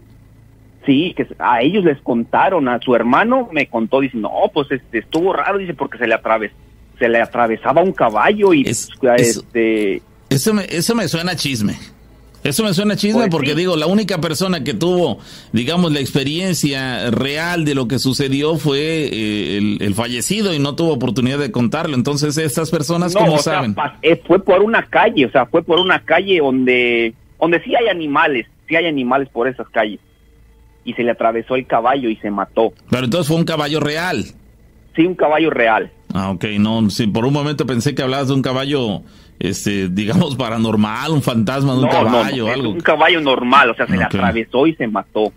Sí, 0.86 1.14
que 1.16 1.26
a 1.40 1.62
ellos 1.62 1.86
les 1.86 2.00
contaron, 2.02 2.68
a 2.68 2.80
su 2.82 2.94
hermano 2.94 3.48
me 3.54 3.68
contó, 3.68 4.02
dice, 4.02 4.18
no, 4.18 4.30
pues 4.54 4.70
este, 4.70 5.00
estuvo 5.00 5.32
raro, 5.32 5.58
dice, 5.58 5.74
porque 5.74 5.98
se 5.98 6.08
le 6.08 6.14
atravesó, 6.14 6.56
se 7.00 7.08
le 7.08 7.22
atravesaba 7.22 7.82
un 7.82 7.94
caballo 7.94 8.54
y 8.54 8.68
este... 8.68 10.02
Eso 10.30 10.54
me, 10.54 10.66
eso 10.66 10.96
me 10.96 11.08
suena 11.08 11.36
chisme. 11.36 11.78
Eso 12.44 12.64
me 12.64 12.74
suena 12.74 12.96
chisme 12.96 13.22
pues 13.22 13.32
porque 13.32 13.56
digo, 13.56 13.78
la 13.78 13.88
única 13.88 14.20
persona 14.20 14.64
que 14.64 14.74
tuvo, 14.74 15.20
digamos, 15.54 15.92
la 15.94 16.02
experiencia 16.02 17.10
real 17.10 17.64
de 17.64 17.74
lo 17.74 17.88
que 17.88 18.00
sucedió 18.00 18.58
fue 18.58 19.10
eh, 19.12 19.58
el, 19.80 19.94
fallecido 19.96 20.54
y 20.54 20.60
no 20.60 20.76
tuvo 20.76 20.94
oportunidad 20.94 21.40
de 21.40 21.52
contarlo. 21.52 21.96
Entonces, 21.96 22.38
estas 22.38 22.70
personas, 22.70 23.16
¿cómo 23.16 23.38
saben? 23.38 23.76
Eh, 24.02 24.22
fue 24.28 24.44
por 24.44 24.62
una 24.62 24.84
calle, 24.84 25.26
o 25.26 25.32
sea, 25.32 25.46
fue 25.46 25.64
por 25.64 25.80
una 25.80 26.04
calle 26.04 26.40
donde, 26.40 27.14
donde 27.40 27.64
sí 27.64 27.76
hay 27.76 27.88
animales, 27.88 28.48
sí 28.68 28.76
hay 28.76 28.88
animales 28.88 29.30
por 29.30 29.48
esas 29.48 29.70
calles. 29.70 30.00
Y 30.84 30.94
se 30.94 31.04
le 31.04 31.12
atravesó 31.12 31.56
el 31.56 31.66
caballo 31.66 32.10
y 32.10 32.18
se 32.18 32.30
mató. 32.30 32.74
Pero 32.90 33.06
entonces 33.06 33.30
fue 33.30 33.38
un 33.38 33.46
caballo 33.46 33.80
real. 33.80 34.26
Sí, 34.96 35.06
un 35.06 35.16
caballo 35.16 35.50
real. 35.50 35.90
Ah, 36.14 36.30
ok, 36.32 36.44
no, 36.60 36.90
sí, 36.90 37.08
por 37.08 37.26
un 37.26 37.34
momento 37.34 37.66
pensé 37.66 37.96
que 37.96 38.04
hablabas 38.04 38.28
de 38.28 38.34
un 38.36 38.42
caballo 38.42 39.02
este, 39.40 39.90
digamos, 39.90 40.36
paranormal, 40.36 41.12
un 41.12 41.22
fantasma 41.22 41.74
de 41.74 41.80
un 41.80 41.90
caballo, 41.90 42.46
no, 42.46 42.52
algo. 42.52 42.70
Un 42.70 42.82
caballo 42.82 43.22
normal, 43.22 43.72
o 43.72 43.76
sea, 43.76 43.88
se 43.88 43.98
le 43.98 44.04
atravesó 44.04 44.68
y 44.68 44.76
se 44.76 44.88
mató. 44.88 45.34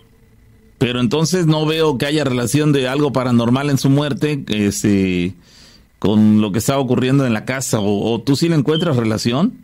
Pero 0.78 1.00
entonces 1.00 1.46
no 1.46 1.64
veo 1.64 1.96
que 1.96 2.06
haya 2.06 2.24
relación 2.24 2.72
de 2.72 2.88
algo 2.88 3.12
paranormal 3.12 3.70
en 3.70 3.78
su 3.78 3.88
muerte 3.88 4.44
este, 4.48 5.34
con 5.98 6.40
lo 6.40 6.52
que 6.52 6.58
estaba 6.58 6.80
ocurriendo 6.80 7.26
en 7.26 7.32
la 7.32 7.44
casa. 7.44 7.78
¿O, 7.80 8.20
tú 8.20 8.36
sí 8.36 8.48
le 8.48 8.56
encuentras 8.56 8.96
relación? 8.96 9.54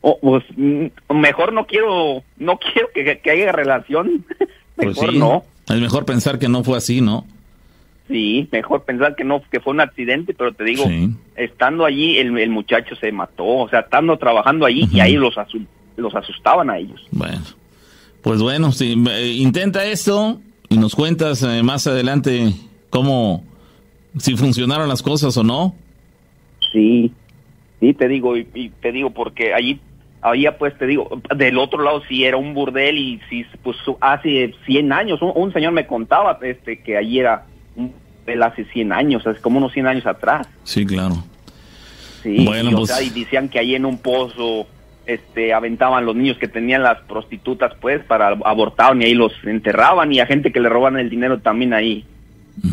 Oh, 0.00 0.18
pues 0.20 0.42
mm, 0.56 0.86
mejor 1.14 1.52
no 1.52 1.66
quiero, 1.66 2.24
no 2.38 2.58
quiero 2.58 2.88
que, 2.92 3.30
haya 3.30 3.52
relación. 3.52 4.24
Pues 4.74 4.96
mejor 4.96 5.14
no. 5.14 5.44
Es 5.68 5.78
mejor 5.78 6.06
pensar 6.06 6.38
que 6.38 6.48
no 6.48 6.64
fue 6.64 6.78
así, 6.78 7.02
¿no? 7.02 7.26
Sí, 8.08 8.48
mejor 8.50 8.84
pensar 8.84 9.14
que 9.14 9.24
no, 9.24 9.42
que 9.50 9.60
fue 9.60 9.72
un 9.72 9.80
accidente, 9.80 10.34
pero 10.34 10.52
te 10.52 10.64
digo, 10.64 10.84
estando 11.36 11.84
allí 11.84 12.18
el, 12.18 12.36
el, 12.36 12.50
muchacho 12.50 12.96
se 12.96 13.12
mató, 13.12 13.46
o 13.46 13.68
sea, 13.68 13.80
estando 13.80 14.16
trabajando 14.18 14.66
allí 14.66 14.88
y 14.92 15.00
ahí 15.00 15.14
los, 15.14 15.34
los 15.96 16.14
asustaban 16.14 16.68
a 16.68 16.78
ellos. 16.78 17.00
Bueno, 17.10 17.42
pues 18.22 18.42
bueno, 18.42 18.70
eh, 18.80 19.34
intenta 19.38 19.84
esto 19.84 20.40
y 20.68 20.78
nos 20.78 20.94
cuentas 20.94 21.42
eh, 21.42 21.62
más 21.62 21.86
adelante 21.86 22.52
cómo, 22.90 23.44
si 24.18 24.36
funcionaron 24.36 24.88
las 24.88 25.02
cosas 25.02 25.36
o 25.36 25.44
no. 25.44 25.74
Sí, 26.72 27.12
sí, 27.80 27.94
te 27.94 28.08
digo, 28.08 28.36
y, 28.36 28.72
te 28.80 28.92
digo 28.92 29.10
porque 29.10 29.54
allí, 29.54 29.80
había 30.20 30.58
pues 30.58 30.76
te 30.78 30.86
digo, 30.86 31.20
del 31.36 31.58
otro 31.58 31.82
lado 31.82 32.02
sí 32.08 32.24
era 32.24 32.36
un 32.36 32.54
burdel 32.54 32.98
y 32.98 33.20
sí, 33.30 33.44
pues 33.62 33.76
hace 34.00 34.54
100 34.66 34.92
años, 34.92 35.20
un, 35.22 35.52
señor 35.52 35.72
me 35.72 35.86
contaba 35.86 36.38
este 36.42 36.80
que 36.80 36.96
allí 36.96 37.18
era 37.20 37.46
un 37.76 37.92
burdel 38.24 38.42
hace 38.42 38.64
100 38.64 38.92
años, 38.92 39.26
es 39.26 39.40
como 39.40 39.58
unos 39.58 39.72
100 39.72 39.86
años 39.86 40.06
atrás. 40.06 40.46
Sí, 40.64 40.86
claro. 40.86 41.24
Sí, 42.22 42.44
bueno, 42.44 42.70
y, 42.70 42.74
pues... 42.74 43.02
y 43.02 43.20
decían 43.20 43.48
que 43.48 43.58
allí 43.58 43.74
en 43.74 43.84
un 43.84 43.98
pozo 43.98 44.66
este 45.06 45.52
aventaban 45.52 46.06
los 46.06 46.14
niños 46.14 46.38
que 46.38 46.48
tenían 46.48 46.82
las 46.82 47.00
prostitutas 47.02 47.72
pues 47.80 48.04
para 48.04 48.28
abortaban 48.44 49.02
y 49.02 49.06
ahí 49.06 49.14
los 49.14 49.32
enterraban 49.44 50.12
y 50.12 50.20
a 50.20 50.26
gente 50.26 50.52
que 50.52 50.60
le 50.60 50.68
roban 50.68 50.96
el 50.96 51.10
dinero 51.10 51.40
también 51.40 51.74
ahí 51.74 52.04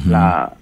la 0.08 0.54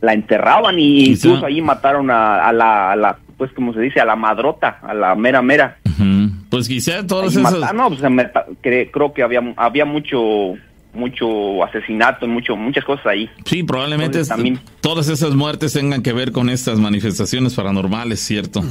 la 0.00 0.14
enterraban 0.14 0.78
y 0.78 1.10
incluso 1.10 1.44
ahí 1.44 1.60
mataron 1.60 2.10
a, 2.10 2.50
la, 2.52 2.92
a, 2.92 2.96
la, 2.96 3.18
pues 3.36 3.52
como 3.52 3.74
se 3.74 3.80
dice 3.80 4.00
a 4.00 4.06
la 4.06 4.16
madrota 4.16 4.78
a 4.82 4.94
la 4.94 5.14
mera 5.14 5.42
mera 5.42 5.76
pues 6.48 6.66
quizá 6.66 7.06
todas 7.06 7.36
esas 7.36 7.74
no 7.74 7.90
pues 7.90 8.00
creo 8.62 9.12
que 9.12 9.22
había 9.22 9.42
había 9.56 9.84
mucho 9.84 10.54
mucho 10.92 11.64
asesinato 11.64 12.26
mucho 12.26 12.56
muchas 12.56 12.84
cosas 12.84 13.06
ahí 13.06 13.30
sí 13.44 13.62
probablemente 13.62 14.24
también 14.24 14.60
todas 14.80 15.08
esas 15.08 15.34
muertes 15.34 15.72
tengan 15.72 16.02
que 16.02 16.12
ver 16.12 16.32
con 16.32 16.50
estas 16.50 16.78
manifestaciones 16.78 17.54
paranormales 17.54 18.20
cierto 18.20 18.62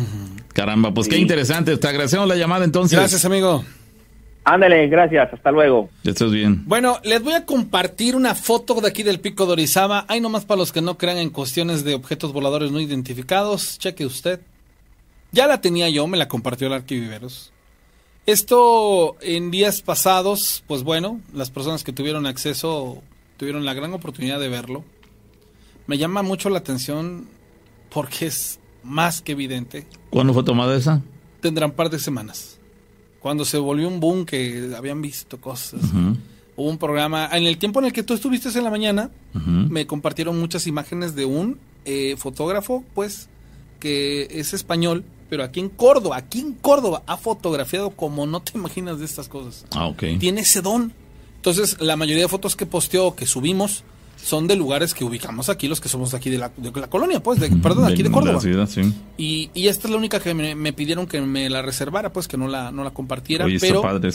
Caramba, 0.53 0.93
pues 0.93 1.07
qué 1.07 1.17
interesante. 1.17 1.77
Te 1.77 1.87
agradecemos 1.87 2.27
la 2.27 2.35
llamada 2.35 2.65
entonces. 2.65 2.97
Gracias, 2.97 3.23
amigo. 3.23 3.63
Ándale, 4.43 4.87
gracias, 4.87 5.31
hasta 5.33 5.51
luego. 5.51 5.89
Ya 6.03 6.11
estás 6.11 6.31
bien. 6.31 6.63
Bueno, 6.65 6.99
les 7.03 7.21
voy 7.21 7.33
a 7.33 7.45
compartir 7.45 8.15
una 8.15 8.35
foto 8.35 8.81
de 8.81 8.87
aquí 8.87 9.03
del 9.03 9.19
pico 9.19 9.45
de 9.45 9.53
Orizaba. 9.53 10.05
Hay 10.07 10.21
nomás 10.21 10.45
para 10.45 10.59
los 10.59 10.71
que 10.71 10.81
no 10.81 10.97
crean 10.97 11.17
en 11.17 11.29
cuestiones 11.29 11.83
de 11.83 11.93
objetos 11.93 12.33
voladores 12.33 12.71
no 12.71 12.79
identificados. 12.79 13.77
Cheque 13.79 14.05
usted. 14.05 14.41
Ya 15.31 15.45
la 15.45 15.61
tenía 15.61 15.89
yo, 15.89 16.07
me 16.07 16.17
la 16.17 16.27
compartió 16.27 16.67
el 16.67 16.73
Arquiviveros. 16.73 17.53
Esto 18.29 19.17
en 19.21 19.49
días 19.49 19.81
pasados, 19.81 20.63
pues 20.67 20.83
bueno, 20.83 21.19
las 21.33 21.49
personas 21.49 21.83
que 21.83 21.91
tuvieron 21.91 22.27
acceso 22.27 23.01
tuvieron 23.37 23.65
la 23.65 23.73
gran 23.73 23.91
oportunidad 23.91 24.39
de 24.39 24.49
verlo. 24.49 24.85
Me 25.87 25.97
llama 25.97 26.21
mucho 26.21 26.51
la 26.51 26.59
atención 26.59 27.25
porque 27.89 28.27
es 28.27 28.59
más 28.83 29.23
que 29.23 29.31
evidente. 29.31 29.87
¿Cuándo 30.11 30.35
fue 30.35 30.43
tomada 30.43 30.77
esa? 30.77 31.01
Tendrán 31.41 31.71
par 31.71 31.89
de 31.89 31.97
semanas. 31.97 32.59
Cuando 33.19 33.45
se 33.45 33.57
volvió 33.57 33.87
un 33.87 33.99
boom 33.99 34.27
que 34.27 34.75
habían 34.77 35.01
visto 35.01 35.41
cosas. 35.41 35.81
Hubo 36.55 36.69
un 36.69 36.77
programa, 36.77 37.35
en 37.35 37.47
el 37.47 37.57
tiempo 37.57 37.79
en 37.79 37.87
el 37.87 37.93
que 37.93 38.03
tú 38.03 38.13
estuviste 38.13 38.55
en 38.55 38.63
la 38.63 38.69
mañana, 38.69 39.09
me 39.33 39.87
compartieron 39.87 40.39
muchas 40.39 40.67
imágenes 40.67 41.15
de 41.15 41.25
un 41.25 41.57
eh, 41.83 42.13
fotógrafo, 42.15 42.83
pues, 42.93 43.27
que 43.79 44.27
es 44.29 44.53
español, 44.53 45.03
pero 45.29 45.43
aquí 45.43 45.59
en 45.59 45.69
Córdoba, 45.69 46.17
aquí 46.17 46.39
en 46.39 46.53
Córdoba, 46.53 47.03
ha 47.05 47.17
fotografiado 47.17 47.91
como 47.91 48.25
no 48.25 48.41
te 48.41 48.57
imaginas 48.57 48.99
de 48.99 49.05
estas 49.05 49.27
cosas. 49.27 49.65
Ah, 49.71 49.87
ok. 49.87 50.03
Tiene 50.19 50.41
ese 50.41 50.61
don. 50.61 50.91
Entonces, 51.35 51.79
la 51.79 51.95
mayoría 51.95 52.23
de 52.23 52.29
fotos 52.29 52.55
que 52.55 52.65
posteó, 52.65 53.15
que 53.15 53.25
subimos, 53.25 53.83
son 54.21 54.47
de 54.47 54.55
lugares 54.55 54.93
que 54.93 55.03
ubicamos 55.03 55.47
aquí, 55.49 55.67
los 55.67 55.79
que 55.79 55.87
somos 55.87 56.13
aquí 56.13 56.29
de 56.29 56.37
la, 56.37 56.51
de 56.57 56.71
la 56.71 56.89
colonia, 56.89 57.21
pues, 57.21 57.39
de, 57.39 57.49
perdón, 57.49 57.85
aquí 57.85 58.03
de 58.03 58.11
Córdoba. 58.11 58.41
y, 59.17 59.49
y, 59.53 59.67
esta 59.67 59.87
es 59.87 59.91
la 59.91 59.97
única 59.97 60.19
que 60.19 60.33
me, 60.33 60.73
pidieron 60.73 61.07
que 61.07 61.21
me 61.21 61.49
la 61.49 61.61
reservara, 61.61 62.11
pues, 62.11 62.27
que 62.27 62.37
no 62.37 62.47
la, 62.47 62.71
no 62.71 62.83
la 62.83 62.91
compartiera. 62.91 63.45
pero, 63.59 63.81
padre 63.81 64.09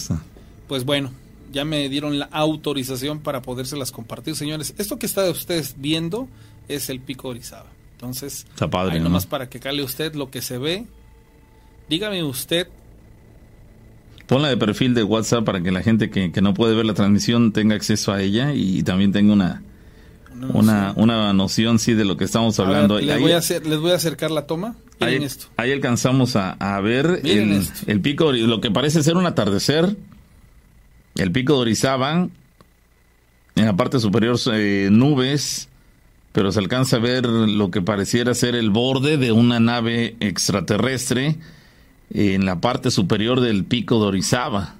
pues 0.66 0.84
bueno, 0.84 1.10
ya 1.52 1.64
me 1.64 1.88
dieron 1.88 2.18
la 2.18 2.26
autorización 2.26 3.20
para 3.20 3.40
podérselas 3.40 3.92
compartir, 3.92 4.34
señores. 4.34 4.74
Esto 4.76 4.98
que 4.98 5.06
está 5.06 5.28
ustedes 5.30 5.76
viendo 5.78 6.28
es 6.68 6.90
el 6.90 7.00
pico 7.00 7.28
Orizaba. 7.28 7.70
Entonces, 7.92 8.46
está 8.50 8.68
padre, 8.68 8.96
ahí 8.96 9.00
nomás 9.00 9.24
para 9.26 9.48
que 9.48 9.60
cale 9.60 9.82
usted 9.82 10.14
lo 10.14 10.30
que 10.30 10.42
se 10.42 10.58
ve. 10.58 10.84
Dígame 11.88 12.22
usted 12.24 12.68
Ponla 14.26 14.48
de 14.48 14.56
perfil 14.56 14.94
de 14.94 15.02
WhatsApp 15.02 15.44
para 15.44 15.60
que 15.60 15.70
la 15.70 15.82
gente 15.82 16.08
que, 16.08 16.32
que, 16.32 16.40
no 16.40 16.54
puede 16.54 16.74
ver 16.74 16.86
la 16.86 16.94
transmisión 16.94 17.52
tenga 17.52 17.74
acceso 17.74 18.12
a 18.12 18.22
ella 18.22 18.54
y 18.54 18.82
también 18.82 19.12
tenga 19.12 19.34
una, 19.34 19.62
una, 20.54 20.94
una 20.96 21.32
noción 21.34 21.78
sí 21.78 21.92
de 21.92 22.06
lo 22.06 22.16
que 22.16 22.24
estamos 22.24 22.58
hablando. 22.58 22.98
les, 22.98 23.20
voy 23.20 23.32
a 23.32 23.38
hacer, 23.38 23.66
les 23.66 23.78
voy 23.78 23.90
a 23.90 23.96
acercar 23.96 24.30
la 24.30 24.46
toma. 24.46 24.76
ahí, 25.00 25.16
esto. 25.16 25.46
ahí 25.58 25.72
alcanzamos 25.72 26.36
a, 26.36 26.80
ver 26.80 27.20
el, 27.22 27.62
el, 27.86 28.00
pico, 28.00 28.32
lo 28.32 28.62
que 28.62 28.70
parece 28.70 29.02
ser 29.02 29.16
un 29.16 29.26
atardecer. 29.26 29.94
El 31.16 31.30
pico 31.30 31.54
de 31.54 31.60
Orizaba. 31.60 32.28
En 33.56 33.66
la 33.66 33.76
parte 33.76 34.00
superior 34.00 34.36
eh, 34.52 34.88
nubes, 34.90 35.68
pero 36.32 36.50
se 36.50 36.58
alcanza 36.58 36.96
a 36.96 36.98
ver 36.98 37.26
lo 37.26 37.70
que 37.70 37.82
pareciera 37.82 38.34
ser 38.34 38.56
el 38.56 38.70
borde 38.70 39.16
de 39.16 39.30
una 39.30 39.60
nave 39.60 40.16
extraterrestre 40.18 41.36
en 42.14 42.46
la 42.46 42.60
parte 42.60 42.90
superior 42.90 43.40
del 43.40 43.64
pico 43.64 44.00
de 44.00 44.06
Orizaba. 44.06 44.76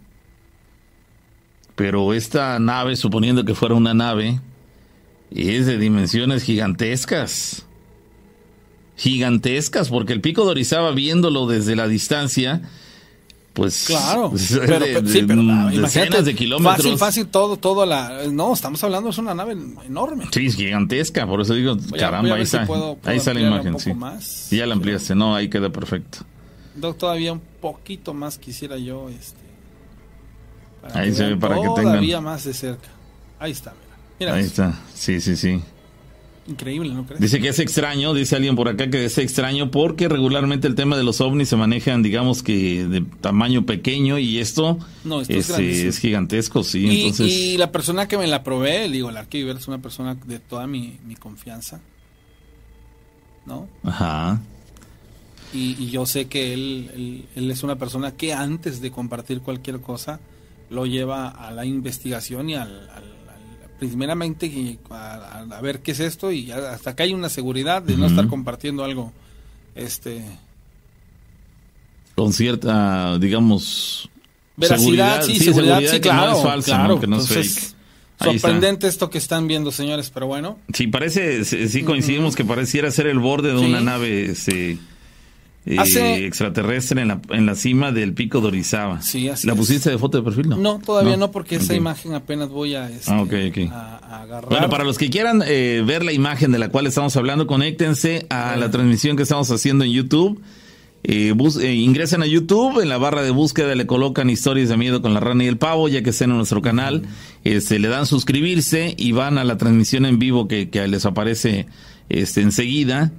Pero 1.74 2.14
esta 2.14 2.58
nave, 2.60 2.94
suponiendo 2.94 3.44
que 3.44 3.54
fuera 3.54 3.74
una 3.74 3.92
nave, 3.92 4.40
es 5.32 5.66
de 5.66 5.76
dimensiones 5.76 6.44
gigantescas. 6.44 7.66
Gigantescas, 8.96 9.88
porque 9.88 10.12
el 10.12 10.20
pico 10.20 10.44
de 10.44 10.52
Orizaba, 10.52 10.92
viéndolo 10.92 11.48
desde 11.48 11.74
la 11.74 11.88
distancia, 11.88 12.62
pues. 13.52 13.86
Claro, 13.86 14.32
pero, 14.66 15.02
de 15.02 16.34
kilómetros. 16.36 16.76
Fácil, 16.76 16.98
fácil, 16.98 17.26
todo, 17.26 17.56
todo 17.56 17.84
la. 17.84 18.28
No, 18.30 18.52
estamos 18.52 18.82
hablando, 18.84 19.10
es 19.10 19.18
una 19.18 19.34
nave 19.34 19.56
enorme. 19.84 20.26
Sí, 20.30 20.46
es 20.46 20.54
gigantesca, 20.54 21.26
por 21.26 21.40
eso 21.40 21.54
digo, 21.54 21.76
caramba, 21.98 22.36
ahí, 22.36 22.42
está, 22.42 22.64
ahí 23.04 23.16
está 23.16 23.34
la 23.34 23.40
imagen, 23.40 23.80
sí. 23.80 23.92
Más. 23.92 24.50
Ya 24.50 24.66
la 24.66 24.74
ampliaste, 24.74 25.16
no, 25.16 25.34
ahí 25.34 25.48
queda 25.48 25.70
perfecto. 25.70 26.18
Todavía 26.74 27.32
un 27.32 27.42
poquito 27.60 28.14
más 28.14 28.38
quisiera 28.38 28.76
yo, 28.76 29.08
este. 29.08 29.40
ahí 30.92 31.14
se 31.14 31.24
ve 31.30 31.36
para 31.36 31.56
que 31.56 31.62
tengan. 31.62 31.82
Todavía 31.84 32.20
más 32.20 32.44
de 32.44 32.54
cerca. 32.54 32.88
Ahí 33.38 33.52
está. 33.52 33.74
Ahí 34.20 34.44
está, 34.44 34.78
sí, 34.94 35.20
sí, 35.20 35.36
sí. 35.36 35.60
Increíble, 36.46 36.92
¿no 36.92 37.06
crees? 37.06 37.20
Dice 37.20 37.40
que 37.40 37.48
es 37.48 37.58
extraño, 37.58 38.12
dice 38.12 38.36
alguien 38.36 38.54
por 38.54 38.68
acá 38.68 38.90
que 38.90 39.06
es 39.06 39.16
extraño 39.16 39.70
porque 39.70 40.08
regularmente 40.08 40.68
el 40.68 40.74
tema 40.74 40.96
de 40.96 41.02
los 41.02 41.22
ovnis 41.22 41.48
se 41.48 41.56
manejan, 41.56 42.02
digamos 42.02 42.42
que 42.42 42.86
de 42.86 43.00
tamaño 43.00 43.64
pequeño 43.64 44.18
y 44.18 44.38
esto, 44.38 44.78
no, 45.04 45.22
es, 45.22 45.30
eh, 45.30 45.88
es, 45.88 45.98
gigantesco, 45.98 46.62
sí. 46.62 46.86
Y, 46.86 47.00
entonces... 47.02 47.26
y 47.28 47.56
la 47.56 47.72
persona 47.72 48.08
que 48.08 48.18
me 48.18 48.26
la 48.26 48.42
probé, 48.42 48.90
digo, 48.90 49.08
el 49.08 49.16
Arquiver 49.16 49.56
es 49.56 49.68
una 49.68 49.78
persona 49.78 50.16
de 50.26 50.38
toda 50.38 50.66
mi, 50.66 50.98
confianza, 51.18 51.80
¿no? 53.46 53.66
Ajá. 53.82 54.42
Y, 55.54 55.90
yo 55.90 56.04
sé 56.04 56.26
que 56.26 56.52
él, 56.52 57.26
él, 57.36 57.50
es 57.50 57.62
una 57.62 57.76
persona 57.76 58.12
que 58.12 58.32
antes 58.32 58.80
de 58.80 58.90
compartir 58.90 59.40
cualquier 59.40 59.80
cosa 59.80 60.18
lo 60.68 60.84
lleva 60.84 61.28
a 61.28 61.52
la 61.52 61.64
investigación 61.64 62.50
y 62.50 62.56
al 62.56 62.88
primeramente 63.78 64.78
a, 64.90 65.60
ver 65.62 65.80
qué 65.80 65.92
es 65.92 66.00
esto 66.00 66.32
y 66.32 66.50
hasta 66.50 66.94
que 66.94 67.04
hay 67.04 67.14
una 67.14 67.28
seguridad 67.28 67.82
de 67.82 67.96
no 67.96 68.06
estar 68.06 68.26
compartiendo 68.28 68.84
algo 68.84 69.12
este 69.74 70.24
con 72.14 72.32
cierta 72.32 73.18
digamos 73.18 74.08
veracidad 74.56 75.22
sí, 75.22 75.38
seguridad, 75.38 75.80
sí, 75.80 76.00
claro, 76.00 76.40
claro. 76.64 77.00
Que 77.00 77.06
no 77.06 77.18
es 77.18 77.74
sorprendente 78.18 78.86
esto 78.86 79.10
que 79.10 79.18
están 79.18 79.48
viendo 79.48 79.72
señores 79.72 80.10
pero 80.14 80.28
bueno. 80.28 80.58
Sí 80.72 80.86
parece 80.86 81.44
sí 81.44 81.82
coincidimos 81.82 82.36
que 82.36 82.44
pareciera 82.44 82.90
ser 82.90 83.06
el 83.08 83.18
borde 83.18 83.52
de 83.52 83.58
una 83.58 83.80
nave 83.80 84.26
este 84.26 84.78
eh, 85.66 86.26
extraterrestre 86.26 87.00
en 87.00 87.08
la, 87.08 87.20
en 87.30 87.46
la 87.46 87.54
cima 87.54 87.90
del 87.90 88.12
pico 88.12 88.40
de 88.40 88.48
Orizaba. 88.48 89.00
Sí, 89.00 89.28
así 89.28 89.46
¿La 89.46 89.54
pusiste 89.54 89.90
de 89.90 89.98
foto 89.98 90.18
de 90.18 90.24
perfil? 90.24 90.48
No, 90.50 90.56
no 90.56 90.78
todavía 90.78 91.16
no, 91.16 91.30
porque 91.30 91.56
esa 91.56 91.74
imagen 91.74 92.14
apenas 92.14 92.50
voy 92.50 92.74
a, 92.74 92.90
este, 92.90 93.10
ah, 93.10 94.20
agarrar. 94.22 94.50
Bueno, 94.50 94.68
para 94.68 94.84
los 94.84 94.98
que 94.98 95.08
quieran 95.08 95.42
eh, 95.46 95.82
ver 95.86 96.04
la 96.04 96.12
imagen 96.12 96.52
de 96.52 96.58
la 96.58 96.68
cual 96.68 96.86
estamos 96.86 97.16
hablando, 97.16 97.46
conéctense 97.46 98.26
a 98.28 98.56
la 98.56 98.70
transmisión 98.70 99.16
que 99.16 99.22
estamos 99.22 99.50
haciendo 99.50 99.84
en 99.84 99.92
YouTube. 99.92 100.42
eh, 101.02 101.34
eh, 101.62 101.72
ingresen 101.72 102.22
a 102.22 102.26
YouTube, 102.26 102.80
en 102.80 102.88
la 102.90 102.98
barra 102.98 103.22
de 103.22 103.30
búsqueda 103.30 103.74
le 103.74 103.86
colocan 103.86 104.28
historias 104.28 104.68
de 104.68 104.76
miedo 104.76 105.00
con 105.00 105.14
la 105.14 105.20
rana 105.20 105.44
y 105.44 105.46
el 105.46 105.56
pavo, 105.56 105.88
ya 105.88 106.02
que 106.02 106.10
estén 106.10 106.30
en 106.30 106.36
nuestro 106.36 106.60
canal, 106.60 107.02
este, 107.42 107.78
le 107.78 107.88
dan 107.88 108.04
suscribirse 108.06 108.94
y 108.98 109.12
van 109.12 109.38
a 109.38 109.44
la 109.44 109.56
transmisión 109.56 110.04
en 110.04 110.18
vivo 110.18 110.46
que, 110.46 110.68
que 110.68 110.86
les 110.88 111.06
aparece 111.06 111.66
este, 112.10 112.42
enseguida 112.42 113.12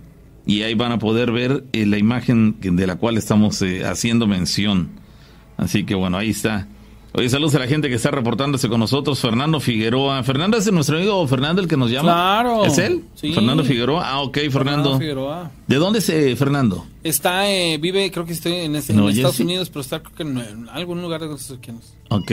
y 0.45 0.61
ahí 0.61 0.73
van 0.75 0.91
a 0.91 0.99
poder 0.99 1.31
ver 1.31 1.63
eh, 1.73 1.85
la 1.85 1.97
imagen 1.97 2.57
de 2.59 2.87
la 2.87 2.95
cual 2.97 3.17
estamos 3.17 3.63
haciendo 3.85 4.27
mención. 4.27 4.89
Así 5.57 5.85
que 5.85 5.95
bueno, 5.95 6.17
ahí 6.17 6.29
está. 6.29 6.67
Oye, 7.17 7.29
saludos 7.29 7.55
a 7.55 7.59
la 7.59 7.67
gente 7.67 7.87
que 7.87 7.95
está 7.95 8.11
reportándose 8.11 8.67
con 8.67 8.77
nosotros. 8.81 9.21
Fernando 9.21 9.61
Figueroa. 9.61 10.21
Fernando 10.23 10.57
es 10.57 10.69
nuestro 10.69 10.97
amigo 10.97 11.25
Fernando 11.29 11.61
el 11.61 11.67
que 11.69 11.77
nos 11.77 11.89
llama. 11.89 12.11
Claro. 12.11 12.65
¿Es 12.65 12.77
él? 12.77 13.05
Sí. 13.13 13.31
Fernando 13.31 13.63
Figueroa. 13.63 14.03
Ah, 14.05 14.19
ok, 14.19 14.37
Fernando. 14.51 14.99
Figueroa. 14.99 15.49
¿De 15.65 15.77
dónde 15.77 15.99
es 15.99 16.09
eh, 16.09 16.35
Fernando? 16.35 16.85
Está, 17.03 17.49
eh, 17.49 17.77
vive, 17.77 18.11
creo 18.11 18.25
que 18.25 18.33
estoy 18.33 18.53
en, 18.53 18.75
este, 18.75 18.93
No, 18.93 19.09
en 19.09 19.15
Estados. 19.15 19.39
Unidos, 19.39 19.69
pero 19.69 19.79
está 19.79 20.01
creo 20.03 20.13
que 20.13 20.23
en, 20.23 20.37
en 20.39 20.69
algún 20.69 21.01
lugar 21.01 21.21
de 21.21 21.29
quién 21.61 21.77
es. 21.77 21.93
Ok. 22.09 22.31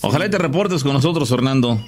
Ojalá 0.00 0.30
te 0.30 0.38
reportes 0.38 0.82
con 0.82 0.94
nosotros, 0.94 1.28
Fernando. 1.28 1.78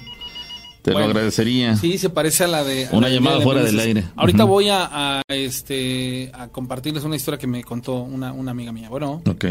Te 0.89 0.93
Bueno, 0.93 1.09
lo 1.09 1.11
agradecería. 1.13 1.75
Sí, 1.75 1.99
se 1.99 2.09
parece 2.09 2.45
a 2.45 2.47
la 2.47 2.63
de... 2.63 2.87
a 2.87 2.97
Una 2.97 3.09
la 3.09 3.13
llamada 3.13 3.37
de 3.37 3.43
fuera 3.43 3.61
del 3.61 3.79
aire. 3.79 4.05
Ahorita 4.15 4.43
voy 4.43 4.69
a, 4.69 5.19
a, 5.19 5.21
este, 5.27 6.31
a 6.33 6.47
compartirles 6.47 7.03
una 7.03 7.15
historia 7.15 7.37
que 7.37 7.45
me 7.45 7.63
contó 7.63 7.97
una, 8.01 8.33
una 8.33 8.49
amiga 8.49 8.71
mía. 8.71 8.89
Bueno, 8.89 9.21
Ok. 9.29 9.45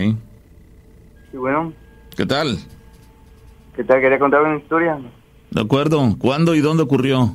Sí, 1.31 1.37
bueno, 1.37 1.73
¿Qué 2.17 2.27
tal? 2.27 2.59
¿qué 3.77 3.85
tal? 3.85 4.01
Quería 4.01 4.19
contar 4.19 4.43
una 4.43 4.57
historia. 4.57 4.99
De 5.53 5.61
acuerdo. 5.61 6.17
¿Cuándo 6.19 6.57
y 6.57 6.61
dónde 6.61 6.83
ocurrió? 6.83 7.31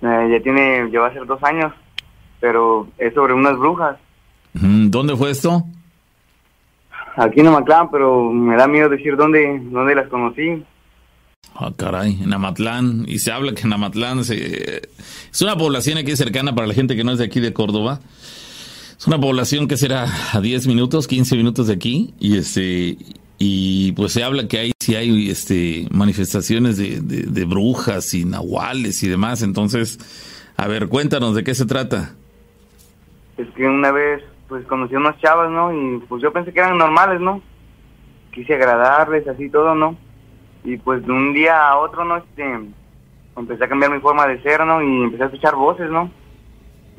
Eh, 0.00 0.28
ya 0.30 0.40
tiene, 0.40 0.88
lleva 0.88 1.08
a 1.08 1.12
ser 1.12 1.26
dos 1.26 1.42
años, 1.42 1.72
pero 2.38 2.86
es 2.98 3.12
sobre 3.14 3.34
unas 3.34 3.58
brujas. 3.58 3.96
¿Dónde 4.52 5.16
fue 5.16 5.32
esto? 5.32 5.64
Aquí 7.16 7.40
en 7.40 7.48
Amaclán, 7.48 7.90
pero 7.90 8.30
me 8.30 8.54
da 8.56 8.68
miedo 8.68 8.88
decir 8.88 9.16
dónde, 9.16 9.60
dónde 9.72 9.96
las 9.96 10.06
conocí. 10.06 10.62
Ah, 11.60 11.72
caray, 11.76 12.18
en 12.22 12.32
Amatlán. 12.32 13.04
Y 13.08 13.18
se 13.18 13.32
habla 13.32 13.52
que 13.52 13.62
en 13.62 13.72
Amatlán 13.72 14.22
se... 14.22 14.82
es 15.32 15.42
una 15.42 15.56
población 15.56 15.98
aquí 15.98 16.14
cercana 16.14 16.54
para 16.54 16.68
la 16.68 16.74
gente 16.74 16.94
que 16.94 17.02
no 17.02 17.12
es 17.12 17.18
de 17.18 17.24
aquí 17.24 17.40
de 17.40 17.52
Córdoba. 17.52 17.98
Es 18.96 19.06
una 19.08 19.18
población 19.18 19.66
que 19.66 19.76
será 19.76 20.06
a 20.32 20.40
10 20.40 20.68
minutos, 20.68 21.08
15 21.08 21.36
minutos 21.36 21.66
de 21.66 21.74
aquí. 21.74 22.14
Y 22.20 22.36
este 22.36 22.96
y 23.40 23.92
pues 23.92 24.12
se 24.12 24.24
habla 24.24 24.48
que 24.48 24.58
hay 24.58 24.72
sí 24.78 24.96
hay 24.96 25.30
este 25.30 25.86
manifestaciones 25.90 26.76
de, 26.76 27.44
brujas 27.44 28.14
y 28.14 28.24
nahuales 28.24 29.02
y 29.02 29.08
demás. 29.08 29.42
Entonces, 29.42 29.98
a 30.56 30.68
ver, 30.68 30.88
cuéntanos 30.88 31.34
de 31.34 31.42
qué 31.42 31.54
se 31.54 31.66
trata. 31.66 32.14
Es 33.36 33.48
que 33.50 33.66
una 33.66 33.90
vez, 33.90 34.22
pues 34.48 34.64
conocí 34.66 34.94
unas 34.94 35.20
chavas, 35.20 35.50
¿no? 35.50 35.72
Y 35.72 35.98
pues 36.08 36.22
yo 36.22 36.32
pensé 36.32 36.52
que 36.52 36.60
eran 36.60 36.78
normales, 36.78 37.20
¿no? 37.20 37.42
Quise 38.32 38.54
agradarles, 38.54 39.26
así 39.26 39.48
todo, 39.50 39.74
¿no? 39.74 39.96
Y 40.70 40.76
pues 40.76 41.04
de 41.06 41.12
un 41.12 41.32
día 41.32 41.66
a 41.68 41.78
otro, 41.78 42.04
¿no? 42.04 42.16
Este, 42.18 42.44
empecé 43.36 43.64
a 43.64 43.68
cambiar 43.68 43.90
mi 43.92 44.00
forma 44.00 44.26
de 44.26 44.42
ser, 44.42 44.64
¿no? 44.66 44.82
Y 44.82 45.04
empecé 45.04 45.22
a 45.22 45.26
escuchar 45.26 45.54
voces, 45.54 45.90
¿no? 45.90 46.10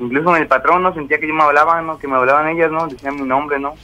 Incluso 0.00 0.34
en 0.34 0.42
el 0.42 0.48
patrón, 0.48 0.82
¿no? 0.82 0.92
Sentía 0.94 1.20
que 1.20 1.28
yo 1.28 1.34
me 1.34 1.42
hablaba, 1.42 1.80
¿no? 1.82 1.98
Que 1.98 2.08
me 2.08 2.16
hablaban 2.16 2.48
ellas, 2.48 2.70
¿no? 2.72 2.88
Decían 2.88 3.16
mi 3.16 3.22
nombre, 3.28 3.60
¿no? 3.60 3.74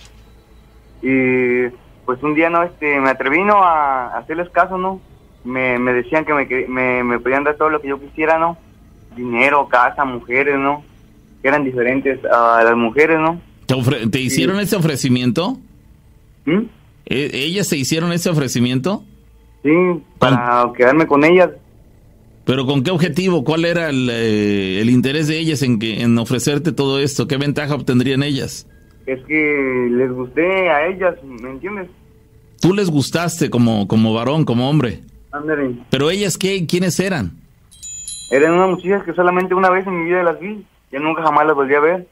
Y 1.02 1.68
pues 2.04 2.22
un 2.22 2.34
día, 2.34 2.50
¿no? 2.50 2.62
Este, 2.62 2.98
me 3.00 3.10
atreví, 3.10 3.42
¿no? 3.44 3.62
A, 3.62 4.16
hacerles 4.18 4.48
caso, 4.50 4.78
¿no? 4.78 5.00
Me, 5.44 5.78
me 5.78 5.92
decían 5.92 6.24
que 6.24 6.32
me, 6.34 6.46
me, 6.68 7.04
me 7.04 7.20
podían 7.20 7.44
dar 7.44 7.56
todo 7.56 7.68
lo 7.70 7.80
que 7.80 7.88
yo 7.88 8.00
quisiera, 8.00 8.38
¿no? 8.38 8.56
Dinero, 9.14 9.68
casa, 9.68 10.04
mujeres, 10.04 10.58
¿no? 10.58 10.84
Que 11.42 11.48
eran 11.48 11.64
diferentes 11.64 12.24
a 12.24 12.62
las 12.64 12.76
mujeres, 12.76 13.20
¿no? 13.20 13.40
¿Te, 13.66 13.74
ofre- 13.74 14.10
te 14.10 14.20
hicieron 14.20 14.58
ese 14.58 14.74
ofrecimiento? 14.76 15.58
¿Mm? 16.44 16.62
¿E- 17.06 17.30
¿Ellas 17.32 17.68
te 17.68 17.76
hicieron 17.76 18.12
ese 18.12 18.30
ofrecimiento? 18.30 19.04
Sí, 19.66 20.00
para 20.20 20.70
quedarme 20.76 21.08
con 21.08 21.24
ellas. 21.24 21.50
¿Pero 22.44 22.66
con 22.66 22.84
qué 22.84 22.92
objetivo? 22.92 23.42
¿Cuál 23.42 23.64
era 23.64 23.90
el, 23.90 24.08
eh, 24.08 24.80
el 24.80 24.88
interés 24.90 25.26
de 25.26 25.40
ellas 25.40 25.60
en, 25.62 25.80
que, 25.80 26.02
en 26.02 26.16
ofrecerte 26.18 26.70
todo 26.70 27.00
esto? 27.00 27.26
¿Qué 27.26 27.36
ventaja 27.36 27.74
obtendrían 27.74 28.22
ellas? 28.22 28.68
Es 29.06 29.18
que 29.24 29.88
les 29.90 30.12
gusté 30.12 30.70
a 30.70 30.86
ellas, 30.86 31.16
¿me 31.24 31.50
entiendes? 31.50 31.88
Tú 32.60 32.74
les 32.74 32.88
gustaste 32.88 33.50
como, 33.50 33.88
como 33.88 34.14
varón, 34.14 34.44
como 34.44 34.70
hombre. 34.70 35.00
Ándale. 35.32 35.74
¿Pero 35.90 36.10
ellas 36.10 36.38
qué? 36.38 36.64
¿Quiénes 36.64 37.00
eran? 37.00 37.32
Eran 38.30 38.52
unas 38.52 38.70
muchachas 38.70 39.02
que 39.02 39.14
solamente 39.14 39.52
una 39.52 39.70
vez 39.70 39.84
en 39.84 39.98
mi 39.98 40.10
vida 40.10 40.22
las 40.22 40.38
vi. 40.38 40.64
Ya 40.92 41.00
nunca 41.00 41.24
jamás 41.24 41.44
las 41.44 41.56
volví 41.56 41.74
a 41.74 41.80
ver. 41.80 42.06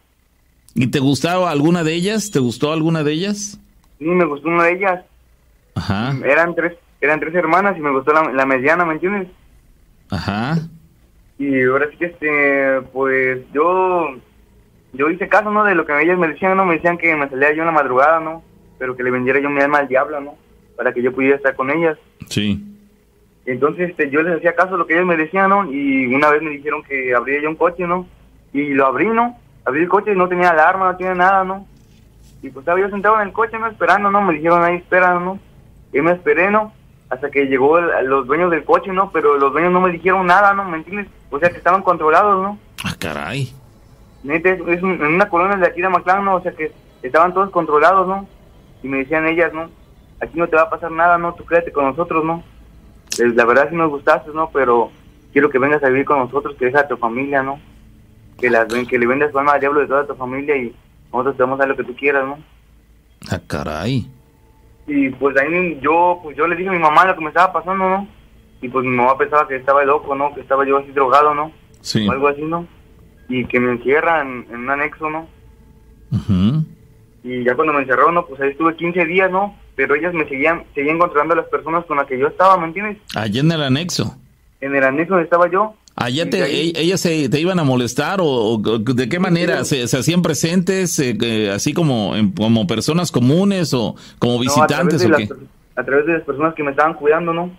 ¿Y 0.74 0.88
te 0.88 0.98
gustaba 0.98 1.52
alguna 1.52 1.84
de 1.84 1.94
ellas? 1.94 2.32
¿Te 2.32 2.40
gustó 2.40 2.72
alguna 2.72 3.04
de 3.04 3.12
ellas? 3.12 3.60
Sí, 4.00 4.06
me 4.06 4.24
gustó 4.24 4.48
una 4.48 4.64
de 4.64 4.72
ellas. 4.72 5.04
Ajá, 5.76 6.16
Eran 6.24 6.54
tres, 6.54 6.74
eran 7.04 7.20
tres 7.20 7.34
hermanas 7.34 7.76
y 7.76 7.80
me 7.80 7.90
gustó 7.90 8.12
la, 8.12 8.32
la 8.32 8.46
mediana, 8.46 8.84
¿me 8.84 8.94
entiendes? 8.94 9.28
ajá. 10.10 10.56
Y 11.38 11.64
ahora 11.64 11.88
sí 11.90 11.96
que, 11.96 12.06
este, 12.06 12.80
pues 12.92 13.40
yo, 13.52 14.14
yo 14.92 15.10
hice 15.10 15.28
caso, 15.28 15.50
¿no? 15.50 15.64
De 15.64 15.74
lo 15.74 15.84
que 15.84 16.00
ellas 16.00 16.16
me 16.16 16.28
decían, 16.28 16.56
¿no? 16.56 16.64
Me 16.64 16.74
decían 16.74 16.96
que 16.96 17.14
me 17.16 17.28
salía 17.28 17.52
yo 17.52 17.62
en 17.62 17.66
la 17.66 17.72
madrugada, 17.72 18.20
¿no? 18.20 18.44
Pero 18.78 18.96
que 18.96 19.02
le 19.02 19.10
vendiera 19.10 19.40
yo 19.40 19.50
mi 19.50 19.60
alma 19.60 19.78
al 19.78 19.88
diablo, 19.88 20.20
¿no? 20.20 20.36
Para 20.76 20.92
que 20.92 21.02
yo 21.02 21.12
pudiera 21.12 21.36
estar 21.36 21.56
con 21.56 21.70
ellas. 21.70 21.98
Sí. 22.28 22.64
Entonces, 23.46 23.90
este, 23.90 24.10
yo 24.10 24.22
les 24.22 24.36
hacía 24.36 24.54
caso 24.54 24.76
a 24.76 24.78
lo 24.78 24.86
que 24.86 24.94
ellos 24.94 25.06
me 25.06 25.16
decían, 25.16 25.50
¿no? 25.50 25.70
Y 25.70 26.06
una 26.14 26.30
vez 26.30 26.40
me 26.40 26.50
dijeron 26.50 26.84
que 26.84 27.12
abría 27.14 27.42
yo 27.42 27.50
un 27.50 27.56
coche, 27.56 27.84
¿no? 27.84 28.06
Y 28.52 28.72
lo 28.72 28.86
abrí, 28.86 29.08
¿no? 29.08 29.36
Abrí 29.64 29.82
el 29.82 29.88
coche 29.88 30.12
y 30.12 30.16
no 30.16 30.28
tenía 30.28 30.50
alarma, 30.50 30.92
no 30.92 30.96
tenía 30.96 31.14
nada, 31.14 31.42
¿no? 31.42 31.66
Y 32.42 32.50
pues 32.50 32.62
estaba 32.62 32.78
yo 32.78 32.88
sentado 32.90 33.20
en 33.20 33.26
el 33.28 33.32
coche, 33.32 33.58
¿no? 33.58 33.66
Esperando, 33.66 34.10
¿no? 34.10 34.22
Me 34.22 34.34
dijeron 34.34 34.62
ahí, 34.62 34.76
espera, 34.76 35.18
¿no? 35.18 35.40
Y 35.92 36.00
me 36.00 36.12
esperé, 36.12 36.50
¿no? 36.50 36.72
Hasta 37.14 37.30
que 37.30 37.44
llegó 37.46 37.78
el- 37.78 38.06
los 38.06 38.26
dueños 38.26 38.50
del 38.50 38.64
coche, 38.64 38.92
¿no? 38.92 39.10
Pero 39.10 39.36
los 39.38 39.52
dueños 39.52 39.72
no 39.72 39.80
me 39.80 39.90
dijeron 39.92 40.26
nada, 40.26 40.52
¿no? 40.54 40.64
¿Me 40.64 40.78
entiendes? 40.78 41.06
O 41.30 41.38
sea, 41.38 41.48
que 41.50 41.58
estaban 41.58 41.82
controlados, 41.82 42.42
¿no? 42.42 42.58
Ah, 42.84 42.94
caray. 42.98 43.52
Neta, 44.22 44.50
es, 44.50 44.60
es 44.66 44.82
un- 44.82 44.94
en 45.02 45.14
una 45.14 45.28
colonia 45.28 45.56
de 45.56 45.66
aquí 45.66 45.80
de 45.82 45.88
Maclán, 45.88 46.24
¿no? 46.24 46.36
O 46.36 46.40
sea, 46.42 46.52
que 46.52 46.72
estaban 47.02 47.32
todos 47.34 47.50
controlados, 47.50 48.06
¿no? 48.08 48.26
Y 48.82 48.88
me 48.88 48.98
decían 48.98 49.26
ellas, 49.26 49.52
¿no? 49.52 49.68
Aquí 50.20 50.38
no 50.38 50.48
te 50.48 50.56
va 50.56 50.62
a 50.62 50.70
pasar 50.70 50.90
nada, 50.90 51.18
¿no? 51.18 51.34
Tú 51.34 51.44
quédate 51.44 51.72
con 51.72 51.84
nosotros, 51.84 52.24
¿no? 52.24 52.42
Eh, 53.18 53.28
La 53.34 53.44
verdad 53.44 53.68
sí 53.70 53.76
nos 53.76 53.90
gustaste, 53.90 54.30
¿no? 54.34 54.50
Pero 54.52 54.90
quiero 55.32 55.50
que 55.50 55.58
vengas 55.58 55.82
a 55.82 55.88
vivir 55.88 56.04
con 56.04 56.18
nosotros, 56.18 56.56
que 56.58 56.66
deja 56.66 56.80
a 56.80 56.88
tu 56.88 56.96
familia, 56.96 57.42
¿no? 57.42 57.58
Que, 58.40 58.50
las, 58.50 58.66
que 58.66 58.98
le 58.98 59.06
vendas 59.06 59.30
tu 59.30 59.38
alma 59.38 59.52
al 59.52 59.60
diablo 59.60 59.80
de 59.80 59.86
toda 59.86 60.06
tu 60.06 60.14
familia 60.16 60.56
y 60.56 60.74
nosotros 61.12 61.36
te 61.36 61.42
vamos 61.44 61.58
a 61.58 61.62
dar 61.62 61.68
lo 61.68 61.76
que 61.76 61.84
tú 61.84 61.94
quieras, 61.94 62.24
¿no? 62.26 62.38
Ah, 63.30 63.38
caray. 63.46 64.10
Y 64.86 65.10
pues 65.10 65.36
ahí 65.36 65.78
yo, 65.80 66.20
pues 66.22 66.36
yo 66.36 66.46
le 66.46 66.56
dije 66.56 66.68
a 66.68 66.72
mi 66.72 66.78
mamá 66.78 67.06
lo 67.06 67.14
que 67.14 67.22
me 67.22 67.28
estaba 67.28 67.52
pasando, 67.52 67.88
¿no? 67.88 68.08
Y 68.60 68.68
pues 68.68 68.84
mi 68.84 68.96
mamá 68.96 69.16
pensaba 69.16 69.48
que 69.48 69.56
estaba 69.56 69.84
loco, 69.84 70.14
¿no? 70.14 70.34
Que 70.34 70.40
estaba 70.40 70.66
yo 70.66 70.78
así 70.78 70.90
drogado, 70.92 71.34
¿no? 71.34 71.52
Sí. 71.80 72.06
O 72.08 72.12
algo 72.12 72.28
así, 72.28 72.42
¿no? 72.42 72.66
Y 73.28 73.46
que 73.46 73.60
me 73.60 73.72
encierran 73.72 74.46
en 74.50 74.60
un 74.60 74.70
anexo, 74.70 75.08
¿no? 75.08 75.28
Ujú. 76.12 76.64
Y 77.22 77.44
ya 77.44 77.54
cuando 77.54 77.72
me 77.72 77.80
encerró, 77.80 78.12
¿no? 78.12 78.26
Pues 78.26 78.40
ahí 78.40 78.50
estuve 78.50 78.76
15 78.76 79.06
días, 79.06 79.30
¿no? 79.30 79.56
Pero 79.76 79.94
ellas 79.94 80.12
me 80.14 80.28
seguían, 80.28 80.64
seguían 80.74 80.98
controlando 80.98 81.34
a 81.34 81.38
las 81.38 81.46
personas 81.46 81.84
con 81.86 81.96
las 81.96 82.06
que 82.06 82.18
yo 82.18 82.28
estaba, 82.28 82.56
¿me 82.58 82.66
entiendes? 82.66 82.98
Allá 83.14 83.40
en 83.40 83.50
el 83.50 83.62
anexo. 83.62 84.16
En 84.60 84.74
el 84.74 84.84
anexo 84.84 85.14
donde 85.14 85.24
estaba 85.24 85.50
yo. 85.50 85.74
¿Allá 86.04 86.28
te, 86.30 86.42
ahí- 86.42 86.72
e- 86.74 86.80
ellas 86.82 87.00
se, 87.00 87.28
te 87.28 87.40
iban 87.40 87.58
a 87.58 87.64
molestar 87.64 88.20
o, 88.20 88.26
o 88.26 88.58
de 88.58 89.08
qué 89.08 89.18
manera? 89.18 89.64
¿Se, 89.64 89.86
se 89.88 89.98
hacían 89.98 90.22
presentes 90.22 90.98
eh, 90.98 91.50
así 91.50 91.72
como, 91.72 92.14
en- 92.16 92.32
como 92.32 92.66
personas 92.66 93.10
comunes 93.10 93.72
o 93.74 93.94
como 94.18 94.34
no, 94.34 94.38
a, 94.38 94.42
visitantes 94.42 95.02
través 95.02 95.30
o 95.30 95.34
qué? 95.36 95.44
a 95.76 95.84
través 95.84 96.06
de 96.06 96.12
las 96.14 96.22
personas 96.22 96.54
que 96.54 96.62
me 96.62 96.70
estaban 96.70 96.94
cuidando, 96.94 97.32
¿no? 97.32 97.50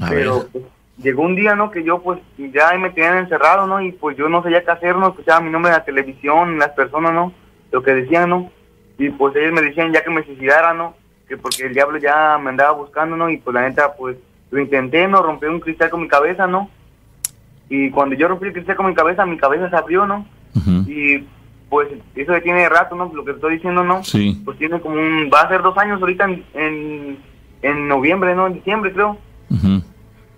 A 0.00 0.08
Pero 0.10 0.46
pues, 0.52 0.64
llegó 1.02 1.22
un 1.22 1.36
día, 1.36 1.54
¿no? 1.54 1.70
Que 1.70 1.82
yo 1.84 2.00
pues 2.02 2.20
ya 2.38 2.68
ahí 2.70 2.78
me 2.78 2.90
tenían 2.90 3.18
encerrado, 3.18 3.66
¿no? 3.66 3.80
Y 3.82 3.92
pues 3.92 4.16
yo 4.16 4.28
no 4.28 4.42
sabía 4.42 4.64
qué 4.64 4.70
hacer, 4.70 4.96
¿no? 4.96 5.08
Escuchaba 5.08 5.40
mi 5.40 5.50
nombre 5.50 5.70
en 5.72 5.78
la 5.78 5.84
televisión, 5.84 6.58
las 6.58 6.70
personas, 6.70 7.12
¿no? 7.12 7.32
Lo 7.72 7.82
que 7.82 7.92
decían, 7.94 8.30
¿no? 8.30 8.50
Y 8.98 9.10
pues 9.10 9.34
ellos 9.36 9.52
me 9.52 9.62
decían 9.62 9.92
ya 9.92 10.02
que 10.02 10.10
me 10.10 10.24
suicidara, 10.24 10.72
¿no? 10.74 10.94
Que 11.28 11.36
porque 11.36 11.66
el 11.66 11.74
diablo 11.74 11.98
ya 11.98 12.38
me 12.42 12.50
andaba 12.50 12.72
buscando, 12.72 13.16
¿no? 13.16 13.28
Y 13.30 13.36
pues 13.38 13.54
la 13.54 13.68
neta, 13.68 13.94
pues 13.96 14.16
lo 14.50 14.60
intenté, 14.60 15.06
¿no? 15.08 15.22
Rompí 15.22 15.46
un 15.46 15.60
cristal 15.60 15.90
con 15.90 16.00
mi 16.02 16.08
cabeza, 16.08 16.46
¿no? 16.46 16.70
Y 17.68 17.90
cuando 17.90 18.14
yo 18.16 18.28
rompí 18.28 18.46
el 18.46 18.52
cristal 18.52 18.76
con 18.76 18.86
mi 18.86 18.94
cabeza, 18.94 19.26
mi 19.26 19.36
cabeza 19.36 19.68
se 19.70 19.76
abrió, 19.76 20.06
¿no? 20.06 20.26
Y 20.88 21.24
pues 21.68 21.88
eso 22.14 22.32
ya 22.32 22.40
tiene 22.40 22.68
rato, 22.68 22.96
¿no? 22.96 23.10
Lo 23.14 23.24
que 23.24 23.32
estoy 23.32 23.54
diciendo, 23.56 23.84
¿no? 23.84 24.02
Sí. 24.02 24.40
Pues 24.44 24.56
tiene 24.58 24.80
como 24.80 24.94
un... 24.96 25.30
Va 25.32 25.42
a 25.42 25.48
ser 25.48 25.60
dos 25.62 25.76
años 25.76 26.00
ahorita 26.00 26.24
en, 26.24 26.44
en, 26.54 27.18
en 27.62 27.88
noviembre, 27.88 28.34
¿no? 28.34 28.46
En 28.46 28.54
diciembre, 28.54 28.92
creo 28.92 29.18
Ujú. 29.50 29.82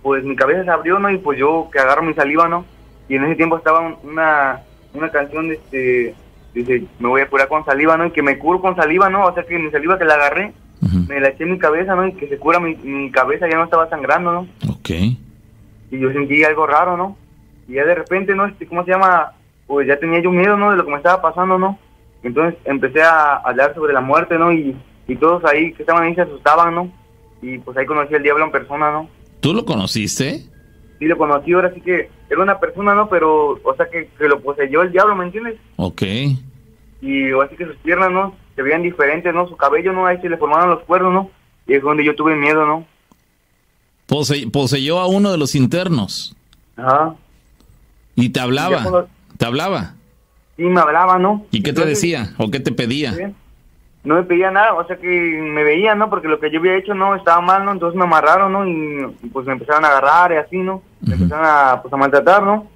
pues 0.03 0.25
mi 0.25 0.35
cabeza 0.35 0.65
se 0.65 0.71
abrió, 0.71 0.99
¿no? 0.99 1.09
Y 1.11 1.19
pues 1.19 1.39
yo 1.39 1.69
que 1.73 1.79
agarro 1.79 2.03
mi 2.03 2.15
saliva, 2.15 2.49
¿no? 2.49 2.65
Y 3.09 3.15
en 3.17 3.25
ese 3.25 3.37
tiempo 3.37 3.57
estaba 3.57 3.81
un- 3.81 3.97
una, 4.03 4.61
una 4.95 5.09
canción 5.11 5.49
de 5.49 5.55
este, 5.55 6.15
dice, 6.55 6.85
me 6.99 7.09
voy 7.09 7.21
a 7.21 7.29
curar 7.29 7.47
con 7.49 7.65
saliva, 7.65 7.97
¿no? 7.97 8.07
Y 8.07 8.11
que 8.11 8.23
me 8.23 8.39
curo 8.39 8.61
con 8.61 8.75
saliva, 8.75 9.09
¿no? 9.09 9.25
O 9.27 9.33
sea 9.35 9.45
que 9.45 9.57
mi 9.59 9.71
saliva 9.71 9.99
que 9.99 10.05
la 10.05 10.15
agarré, 10.15 10.53
me 11.09 11.21
la 11.21 11.29
eché 11.29 11.45
en 11.45 11.53
mi 11.53 11.59
cabeza, 11.59 11.95
¿no? 11.95 12.07
Y 12.09 12.13
que 12.15 12.27
se 12.29 12.39
cura 12.39 12.59
mi, 12.59 12.75
mi 12.77 13.11
cabeza, 13.13 13.49
ya 13.49 13.57
no 13.57 13.65
estaba 13.65 13.89
sangrando, 13.89 14.33
¿no? 14.33 14.41
Ok. 14.69 14.91
Y 15.91 15.99
yo 15.99 16.13
sentí 16.13 16.43
algo 16.45 16.67
raro, 16.67 16.97
¿no? 16.97 17.17
Y 17.69 17.75
ya 17.75 17.85
de 17.85 17.95
repente, 17.95 18.35
¿no? 18.35 18.47
Este, 18.47 18.67
¿Cómo 18.67 18.85
se 18.85 18.93
llama? 18.93 19.33
Pues 19.67 19.87
ya 19.87 19.99
tenía 19.99 20.21
yo 20.21 20.31
miedo, 20.31 20.57
¿no? 20.57 20.71
De 20.71 20.77
lo 20.77 20.85
que 20.85 20.91
me 20.91 20.97
estaba 20.97 21.23
pasando, 21.23 21.59
¿no? 21.59 21.79
Entonces 22.23 22.59
empecé 22.65 23.03
a 23.03 23.37
hablar 23.37 23.75
sobre 23.75 23.93
la 23.93 24.01
muerte, 24.01 24.39
¿no? 24.39 24.53
Y, 24.53 24.77
y 25.07 25.17
todos 25.17 25.45
ahí 25.45 25.73
que 25.73 25.83
estaban 25.83 26.05
ahí 26.05 26.15
se 26.15 26.23
asustaban, 26.23 26.75
¿no? 26.75 26.93
Y 27.43 27.59
pues 27.59 27.77
ahí 27.77 27.87
conocí 27.87 28.15
al 28.15 28.23
diablo 28.23 28.45
en 28.45 28.51
persona, 28.51 28.91
¿no? 28.91 29.09
¿Tú 29.41 29.55
lo 29.55 29.65
conociste? 29.65 30.43
Sí, 30.99 31.07
lo 31.07 31.17
conocí, 31.17 31.53
ahora 31.53 31.73
sí 31.73 31.81
que 31.81 32.11
era 32.29 32.43
una 32.43 32.61
persona, 32.61 32.95
¿no? 32.95 33.09
Pero, 33.09 33.59
o 33.63 33.75
sea, 33.77 33.89
que, 33.89 34.09
que 34.19 34.29
lo 34.29 34.41
poseyó 34.41 34.83
el 34.83 34.93
diablo, 34.93 35.17
¿me 35.17 35.25
entiendes? 35.25 35.57
Ok. 35.77 36.03
Y 37.01 37.33
así 37.33 37.57
que 37.57 37.65
sus 37.65 37.77
piernas, 37.77 38.11
¿no? 38.11 38.35
Se 38.55 38.63
veían 38.63 38.83
diferentes, 38.83 39.33
¿no? 39.33 39.49
Su 39.49 39.57
cabello, 39.57 39.93
¿no? 39.93 40.07
Ahí 40.07 40.21
se 40.21 40.29
le 40.29 40.37
formaron 40.37 40.71
los 40.71 40.83
cuernos, 40.83 41.13
¿no? 41.13 41.31
Y 41.67 41.75
es 41.75 41.83
donde 41.83 42.05
yo 42.05 42.15
tuve 42.15 42.37
miedo, 42.37 42.67
¿no? 42.67 42.85
Pose- 44.11 44.49
poseyó 44.53 44.99
a 44.99 45.07
uno 45.07 45.31
de 45.31 45.39
los 45.39 45.55
internos. 45.55 46.37
Ajá. 46.77 47.15
Y 48.17 48.29
te 48.31 48.41
hablaba. 48.41 49.07
Te 49.39 49.47
hablaba. 49.47 49.95
Sí, 50.57 50.65
me 50.65 50.81
hablaba, 50.81 51.19
¿no? 51.19 51.47
¿Y 51.53 51.63
qué 51.63 51.73
te 51.73 51.87
decía? 51.87 52.35
¿O 52.37 52.51
qué 52.51 52.59
te 52.61 52.73
pedía? 52.73 53.13
¿sí? 53.15 53.23
No 54.03 54.17
me 54.17 54.23
pedía 54.25 54.51
nada, 54.51 54.75
o 54.75 54.87
sea 54.87 54.97
que 54.97 55.07
me 55.07 55.63
veía, 55.63 55.95
¿no? 55.95 56.11
Porque 56.11 56.27
lo 56.29 56.41
que 56.41 56.51
yo 56.51 56.59
había 56.59 56.77
hecho 56.77 56.93
no 56.93 57.15
estaba 57.15 57.41
mal, 57.41 57.65
¿no? 57.65 57.73
Entonces 57.73 57.97
me 57.97 58.05
amarraron, 58.05 58.53
¿no? 58.53 58.67
Y, 58.67 59.29
pues 59.33 59.47
me 59.47 59.53
empezaron 59.53 59.85
a 59.85 59.89
agarrar 59.89 60.33
y 60.33 60.37
así, 60.37 60.57
¿no? 60.59 60.83
Me 61.03 61.15
empezaron 61.15 61.45
a, 61.47 61.81
pues, 61.81 61.93
a 61.95 61.97
maltratar, 61.97 62.43
¿no? 62.43 62.67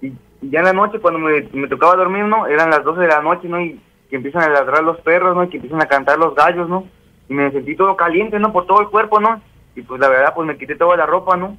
Y, 0.00 0.06
y 0.06 0.50
ya 0.50 0.60
en 0.60 0.64
la 0.66 0.72
noche, 0.72 0.98
cuando 1.00 1.20
me, 1.20 1.42
me 1.52 1.68
tocaba 1.68 1.96
dormir, 1.96 2.24
¿no? 2.24 2.46
Eran 2.46 2.70
las 2.70 2.82
12 2.84 3.00
de 3.02 3.08
la 3.08 3.20
noche, 3.20 3.48
¿no? 3.48 3.60
Y 3.60 3.78
que 4.08 4.16
empiezan 4.16 4.42
a 4.42 4.48
ladrar 4.48 4.82
los 4.82 4.98
perros, 5.00 5.36
¿no? 5.36 5.44
Y 5.44 5.48
que 5.50 5.56
empiezan 5.56 5.82
a 5.82 5.86
cantar 5.86 6.18
los 6.18 6.34
gallos, 6.34 6.68
¿no? 6.68 6.86
Y 7.28 7.34
me 7.34 7.50
sentí 7.50 7.76
todo 7.76 7.96
caliente, 7.96 8.38
¿no? 8.38 8.52
Por 8.52 8.66
todo 8.66 8.80
el 8.80 8.88
cuerpo, 8.88 9.20
¿no? 9.20 9.40
Y 9.76 9.82
pues 9.82 10.00
la 10.00 10.08
verdad, 10.08 10.32
pues 10.34 10.46
me 10.46 10.56
quité 10.56 10.76
toda 10.76 10.96
la 10.96 11.06
ropa, 11.06 11.36
¿no? 11.36 11.56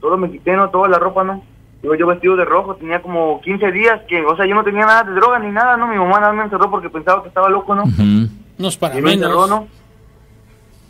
Todo 0.00 0.16
me 0.16 0.30
quité, 0.30 0.56
¿no? 0.56 0.70
Toda 0.70 0.88
la 0.88 0.98
ropa, 0.98 1.22
¿no? 1.24 1.42
Digo, 1.82 1.94
yo 1.94 2.06
vestido 2.06 2.36
de 2.36 2.44
rojo, 2.44 2.74
tenía 2.76 3.00
como 3.00 3.40
15 3.40 3.70
días 3.72 4.00
que, 4.08 4.22
o 4.24 4.36
sea, 4.36 4.46
yo 4.46 4.54
no 4.54 4.64
tenía 4.64 4.84
nada 4.84 5.04
de 5.04 5.12
droga 5.12 5.38
ni 5.38 5.50
nada, 5.50 5.76
¿no? 5.76 5.86
Mi 5.88 5.96
mamá 5.96 6.20
nada 6.20 6.32
me 6.32 6.42
encerró 6.42 6.70
porque 6.70 6.90
pensaba 6.90 7.22
que 7.22 7.28
estaba 7.28 7.48
loco, 7.48 7.74
¿no? 7.74 7.84
Ujú. 7.84 8.28
No 8.58 8.68
es 8.68 8.76
para 8.76 8.98
Y 8.98 9.02
me 9.02 9.12
encerró, 9.14 9.42
menos. 9.42 9.48
¿no? 9.50 9.68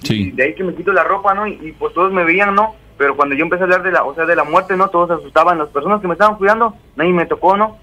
Y 0.03 0.07
Sí. 0.07 0.31
de 0.33 0.43
ahí 0.45 0.55
que 0.55 0.65
me 0.65 0.75
quito 0.75 0.93
la 0.93 1.05
ropa, 1.05 1.35
¿no? 1.35 1.47
Y, 1.47 1.53
y, 1.63 1.73
pues 1.73 1.93
todos 1.95 2.13
me 2.13 2.25
veían, 2.25 2.55
¿no? 2.55 2.75
Pero 2.97 3.15
cuando 3.17 3.35
yo 3.35 3.45
empecé 3.45 3.63
a 3.63 3.65
hablar 3.65 3.83
de 3.83 3.93
la, 3.93 4.03
o 4.05 4.15
sea, 4.15 4.25
de 4.27 4.35
la 4.37 4.45
muerte, 4.45 4.77
¿no? 4.77 4.89
Todos 4.89 5.09
se 5.09 5.15
asustaban. 5.15 5.59
Las 5.59 5.69
personas 5.69 6.01
que 6.01 6.09
me 6.09 6.15
estaban 6.15 6.37
cuidando, 6.37 6.75
nadie 6.97 7.13
me 7.13 7.27
tocó, 7.27 7.57
¿no? 7.57 7.77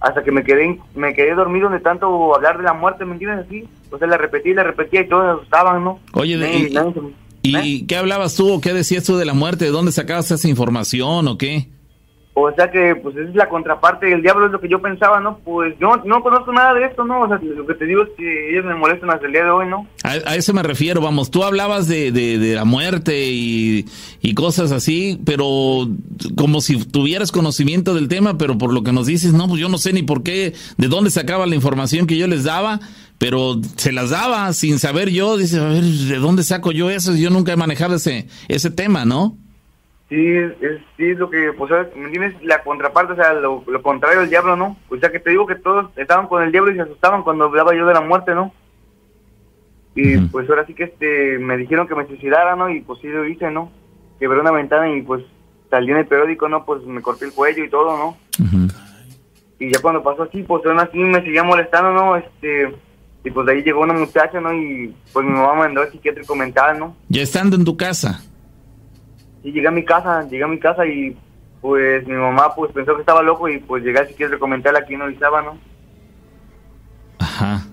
Hasta 0.00 0.22
que 0.22 0.30
me 0.30 0.44
quedé, 0.44 0.78
me 0.94 1.14
quedé 1.14 1.34
dormido 1.34 1.70
de 1.70 1.80
tanto 1.80 2.34
hablar 2.34 2.58
de 2.58 2.64
la 2.64 2.74
muerte, 2.74 3.04
¿me 3.04 3.12
entiendes? 3.12 3.46
Así. 3.46 3.68
O 3.90 3.98
sea, 3.98 4.06
la 4.06 4.16
repetí, 4.18 4.52
la 4.54 4.62
repetía 4.62 5.00
y 5.00 5.08
todos 5.08 5.24
se 5.24 5.38
asustaban, 5.40 5.82
¿no? 5.82 5.98
Oye, 6.12 6.36
de- 6.36 6.46
Nadie- 6.46 6.68
y- 6.68 6.74
nadie 6.74 6.92
se 6.92 7.00
¿Eh? 7.44 7.60
¿Y 7.66 7.86
qué 7.86 7.96
hablabas 7.96 8.34
tú 8.36 8.50
o 8.52 8.60
qué 8.60 8.72
decías 8.72 9.04
tú 9.04 9.16
de 9.16 9.24
la 9.24 9.34
muerte? 9.34 9.64
¿De 9.66 9.70
dónde 9.70 9.92
sacabas 9.92 10.30
esa 10.30 10.48
información 10.48 11.28
o 11.28 11.36
qué? 11.38 11.68
O 12.36 12.50
sea 12.56 12.68
que, 12.68 12.96
pues, 12.96 13.14
es 13.16 13.32
la 13.36 13.48
contraparte 13.48 14.06
del 14.06 14.20
diablo, 14.20 14.46
es 14.46 14.50
lo 14.52 14.60
que 14.60 14.68
yo 14.68 14.82
pensaba, 14.82 15.20
¿no? 15.20 15.38
Pues 15.44 15.76
yo 15.80 15.98
no 16.04 16.20
conozco 16.20 16.52
nada 16.52 16.74
de 16.74 16.84
esto, 16.86 17.04
¿no? 17.04 17.20
O 17.20 17.28
sea, 17.28 17.38
lo 17.40 17.64
que 17.64 17.74
te 17.74 17.84
digo 17.86 18.02
es 18.02 18.08
que 18.16 18.50
ellos 18.50 18.64
me 18.64 18.74
molestan 18.74 19.08
hasta 19.10 19.24
el 19.26 19.32
día 19.32 19.44
de 19.44 19.50
hoy, 19.50 19.68
¿no? 19.68 19.86
A, 20.02 20.10
a 20.14 20.34
eso 20.34 20.52
me 20.52 20.64
refiero, 20.64 21.00
vamos, 21.00 21.30
tú 21.30 21.44
hablabas 21.44 21.86
de, 21.86 22.10
de- 22.10 22.40
de 22.40 22.54
la 22.56 22.64
muerte 22.64 23.28
y, 23.30 23.84
y 24.20 24.34
cosas 24.34 24.72
así, 24.72 25.20
pero 25.24 25.86
como 26.36 26.60
si 26.60 26.84
tuvieras 26.84 27.30
conocimiento 27.30 27.94
del 27.94 28.08
tema, 28.08 28.36
pero 28.36 28.58
por 28.58 28.72
lo 28.74 28.82
que 28.82 28.90
nos 28.92 29.06
dices, 29.06 29.32
no, 29.32 29.46
pues 29.46 29.60
yo 29.60 29.68
no 29.68 29.78
sé 29.78 29.92
ni 29.92 30.02
por 30.02 30.24
qué, 30.24 30.54
de 30.76 30.88
dónde 30.88 31.10
sacaba 31.10 31.46
la 31.46 31.54
información 31.54 32.08
que 32.08 32.16
yo 32.16 32.26
les 32.26 32.42
daba, 32.42 32.80
pero 33.18 33.54
se 33.76 33.92
las 33.92 34.10
daba 34.10 34.52
sin 34.52 34.78
saber 34.78 35.10
yo, 35.10 35.36
dice, 35.36 35.58
a 35.60 35.68
ver, 35.68 35.82
¿de 35.82 36.16
dónde 36.18 36.42
saco 36.42 36.72
yo 36.72 36.90
eso? 36.90 37.14
Yo 37.14 37.30
nunca 37.30 37.52
he 37.52 37.56
manejado 37.56 37.94
ese, 37.94 38.26
ese 38.48 38.70
tema, 38.70 39.04
¿no? 39.04 39.36
Sí, 40.08 40.16
es, 40.16 40.52
es- 40.60 40.82
sí, 40.96 41.04
es 41.10 41.18
lo 41.18 41.30
que, 41.30 41.52
pues. 41.56 41.70
¿me 41.96 42.04
entiendes? 42.04 42.34
La 42.42 42.62
contraparte, 42.62 43.14
o 43.14 43.16
sea, 43.16 43.32
lo, 43.32 43.64
lo 43.66 43.82
contrario 43.82 44.20
del 44.20 44.30
diablo, 44.30 44.54
¿no? 44.56 44.76
O 44.90 44.96
sea, 44.98 45.10
que 45.10 45.18
te 45.20 45.30
digo 45.30 45.46
que 45.46 45.54
todos 45.54 45.90
estaban 45.96 46.26
con 46.28 46.42
el 46.42 46.52
diablo 46.52 46.70
y 46.72 46.74
se 46.76 46.82
asustaban 46.82 47.22
cuando 47.22 47.44
hablaba 47.46 47.74
yo 47.74 47.86
de 47.86 47.94
la 47.94 48.00
muerte, 48.02 48.34
¿no? 48.34 48.52
Y 49.96 50.16
pues 50.18 50.48
ahora 50.50 50.66
sí 50.66 50.74
que 50.74 50.84
este 50.84 51.38
me 51.38 51.56
dijeron 51.56 51.86
que 51.86 51.94
me 51.94 52.06
suicidara, 52.06 52.56
¿no? 52.56 52.68
Y 52.68 52.80
pues 52.80 53.00
sí 53.00 53.06
lo 53.08 53.26
hice, 53.26 53.50
¿no? 53.50 53.70
Quebré 54.18 54.40
una 54.40 54.50
ventana 54.50 54.90
y 54.94 55.02
pues 55.02 55.22
salí 55.70 55.92
en 55.92 55.98
el 55.98 56.06
periódico, 56.06 56.48
¿no? 56.48 56.64
Pues 56.64 56.82
me 56.84 57.00
corté 57.00 57.26
el 57.26 57.32
cuello 57.32 57.64
y 57.64 57.70
todo, 57.70 57.96
¿no? 57.96 58.16
Y 59.60 59.72
ya 59.72 59.80
cuando 59.80 60.02
pasó 60.02 60.24
así, 60.24 60.42
pues 60.42 60.66
aún 60.66 60.80
así 60.80 60.98
me 60.98 61.22
seguía 61.22 61.44
molestando, 61.44 61.92
¿no? 61.92 62.16
Este, 62.16 62.74
y 63.24 63.30
pues 63.30 63.46
de 63.46 63.52
ahí 63.52 63.62
llegó 63.62 63.80
una 63.80 63.94
muchacha, 63.94 64.40
¿no? 64.40 64.52
Y 64.52 64.94
pues 65.12 65.24
mi 65.26 65.32
mamá 65.32 65.54
mandó 65.54 65.80
al 65.80 65.90
psiquiátrico 65.90 66.34
mental, 66.36 66.78
¿no? 66.78 66.96
Ya 67.08 67.22
estando 67.22 67.56
en 67.56 67.64
tu 67.64 67.76
casa. 67.76 68.22
Y 69.42 69.50
llegué 69.52 69.68
a 69.68 69.70
mi 69.70 69.84
casa, 69.84 70.26
llegué 70.28 70.44
a 70.44 70.48
mi 70.48 70.58
casa 70.58 70.86
y 70.86 71.16
pues 71.60 72.06
mi 72.06 72.14
mamá 72.14 72.54
pues 72.54 72.70
pensó 72.72 72.94
que 72.94 73.00
estaba 73.00 73.22
loco 73.22 73.48
y 73.48 73.58
pues 73.58 73.82
llegué 73.82 73.98
al 73.98 74.08
psiquiátrico 74.08 74.46
mental 74.46 74.76
aquí 74.76 74.94
en 74.94 75.02
Orizaba, 75.02 75.42
¿no? 75.42 75.58
Ajá. 77.18 77.66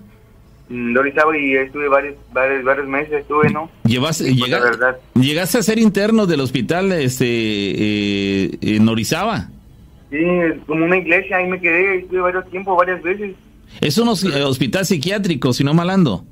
En 0.70 0.96
Orizaba 0.96 1.36
y 1.36 1.54
estuve 1.56 1.88
varios, 1.88 2.14
varios, 2.32 2.64
varios 2.64 2.86
meses, 2.88 3.12
estuve, 3.12 3.50
¿no? 3.50 3.68
Llevas, 3.84 4.18
pues, 4.22 4.34
llega- 4.34 4.96
llegaste 5.14 5.58
a 5.58 5.62
ser 5.62 5.78
interno 5.78 6.26
del 6.26 6.40
hospital 6.40 6.92
este, 6.92 7.26
eh, 7.26 8.58
en 8.62 8.88
Orizaba. 8.88 9.48
Sí, 10.10 10.18
como 10.66 10.84
una 10.84 10.96
iglesia, 10.96 11.38
ahí 11.38 11.46
me 11.48 11.60
quedé, 11.60 11.98
estuve 12.00 12.20
varios 12.20 12.48
tiempos, 12.50 12.76
varias 12.76 13.02
veces. 13.02 13.34
Es 13.80 13.98
un 13.98 14.08
eh, 14.08 14.42
hospital 14.42 14.86
psiquiátrico, 14.86 15.52
si 15.52 15.64
no 15.64 15.74
malando. 15.74 16.24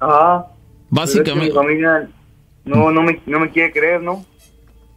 Ajá. 0.00 0.46
Básicamente. 0.90 1.52
Pero 1.52 1.62
es 1.62 1.68
que 1.68 1.74
mi 1.74 1.82
familia 1.82 2.08
no, 2.64 2.90
no, 2.90 3.02
me, 3.02 3.20
no 3.26 3.40
me 3.40 3.50
quiere 3.50 3.72
creer, 3.72 4.02
¿no? 4.02 4.24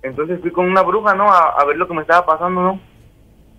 Entonces 0.04 0.40
fui 0.42 0.52
con 0.52 0.70
una 0.70 0.82
bruja, 0.82 1.16
¿no? 1.16 1.32
A, 1.32 1.50
a 1.50 1.66
ver 1.66 1.78
lo 1.78 1.88
que 1.88 1.94
me 1.94 2.02
estaba 2.02 2.26
pasando, 2.26 2.62
¿no? 2.62 2.80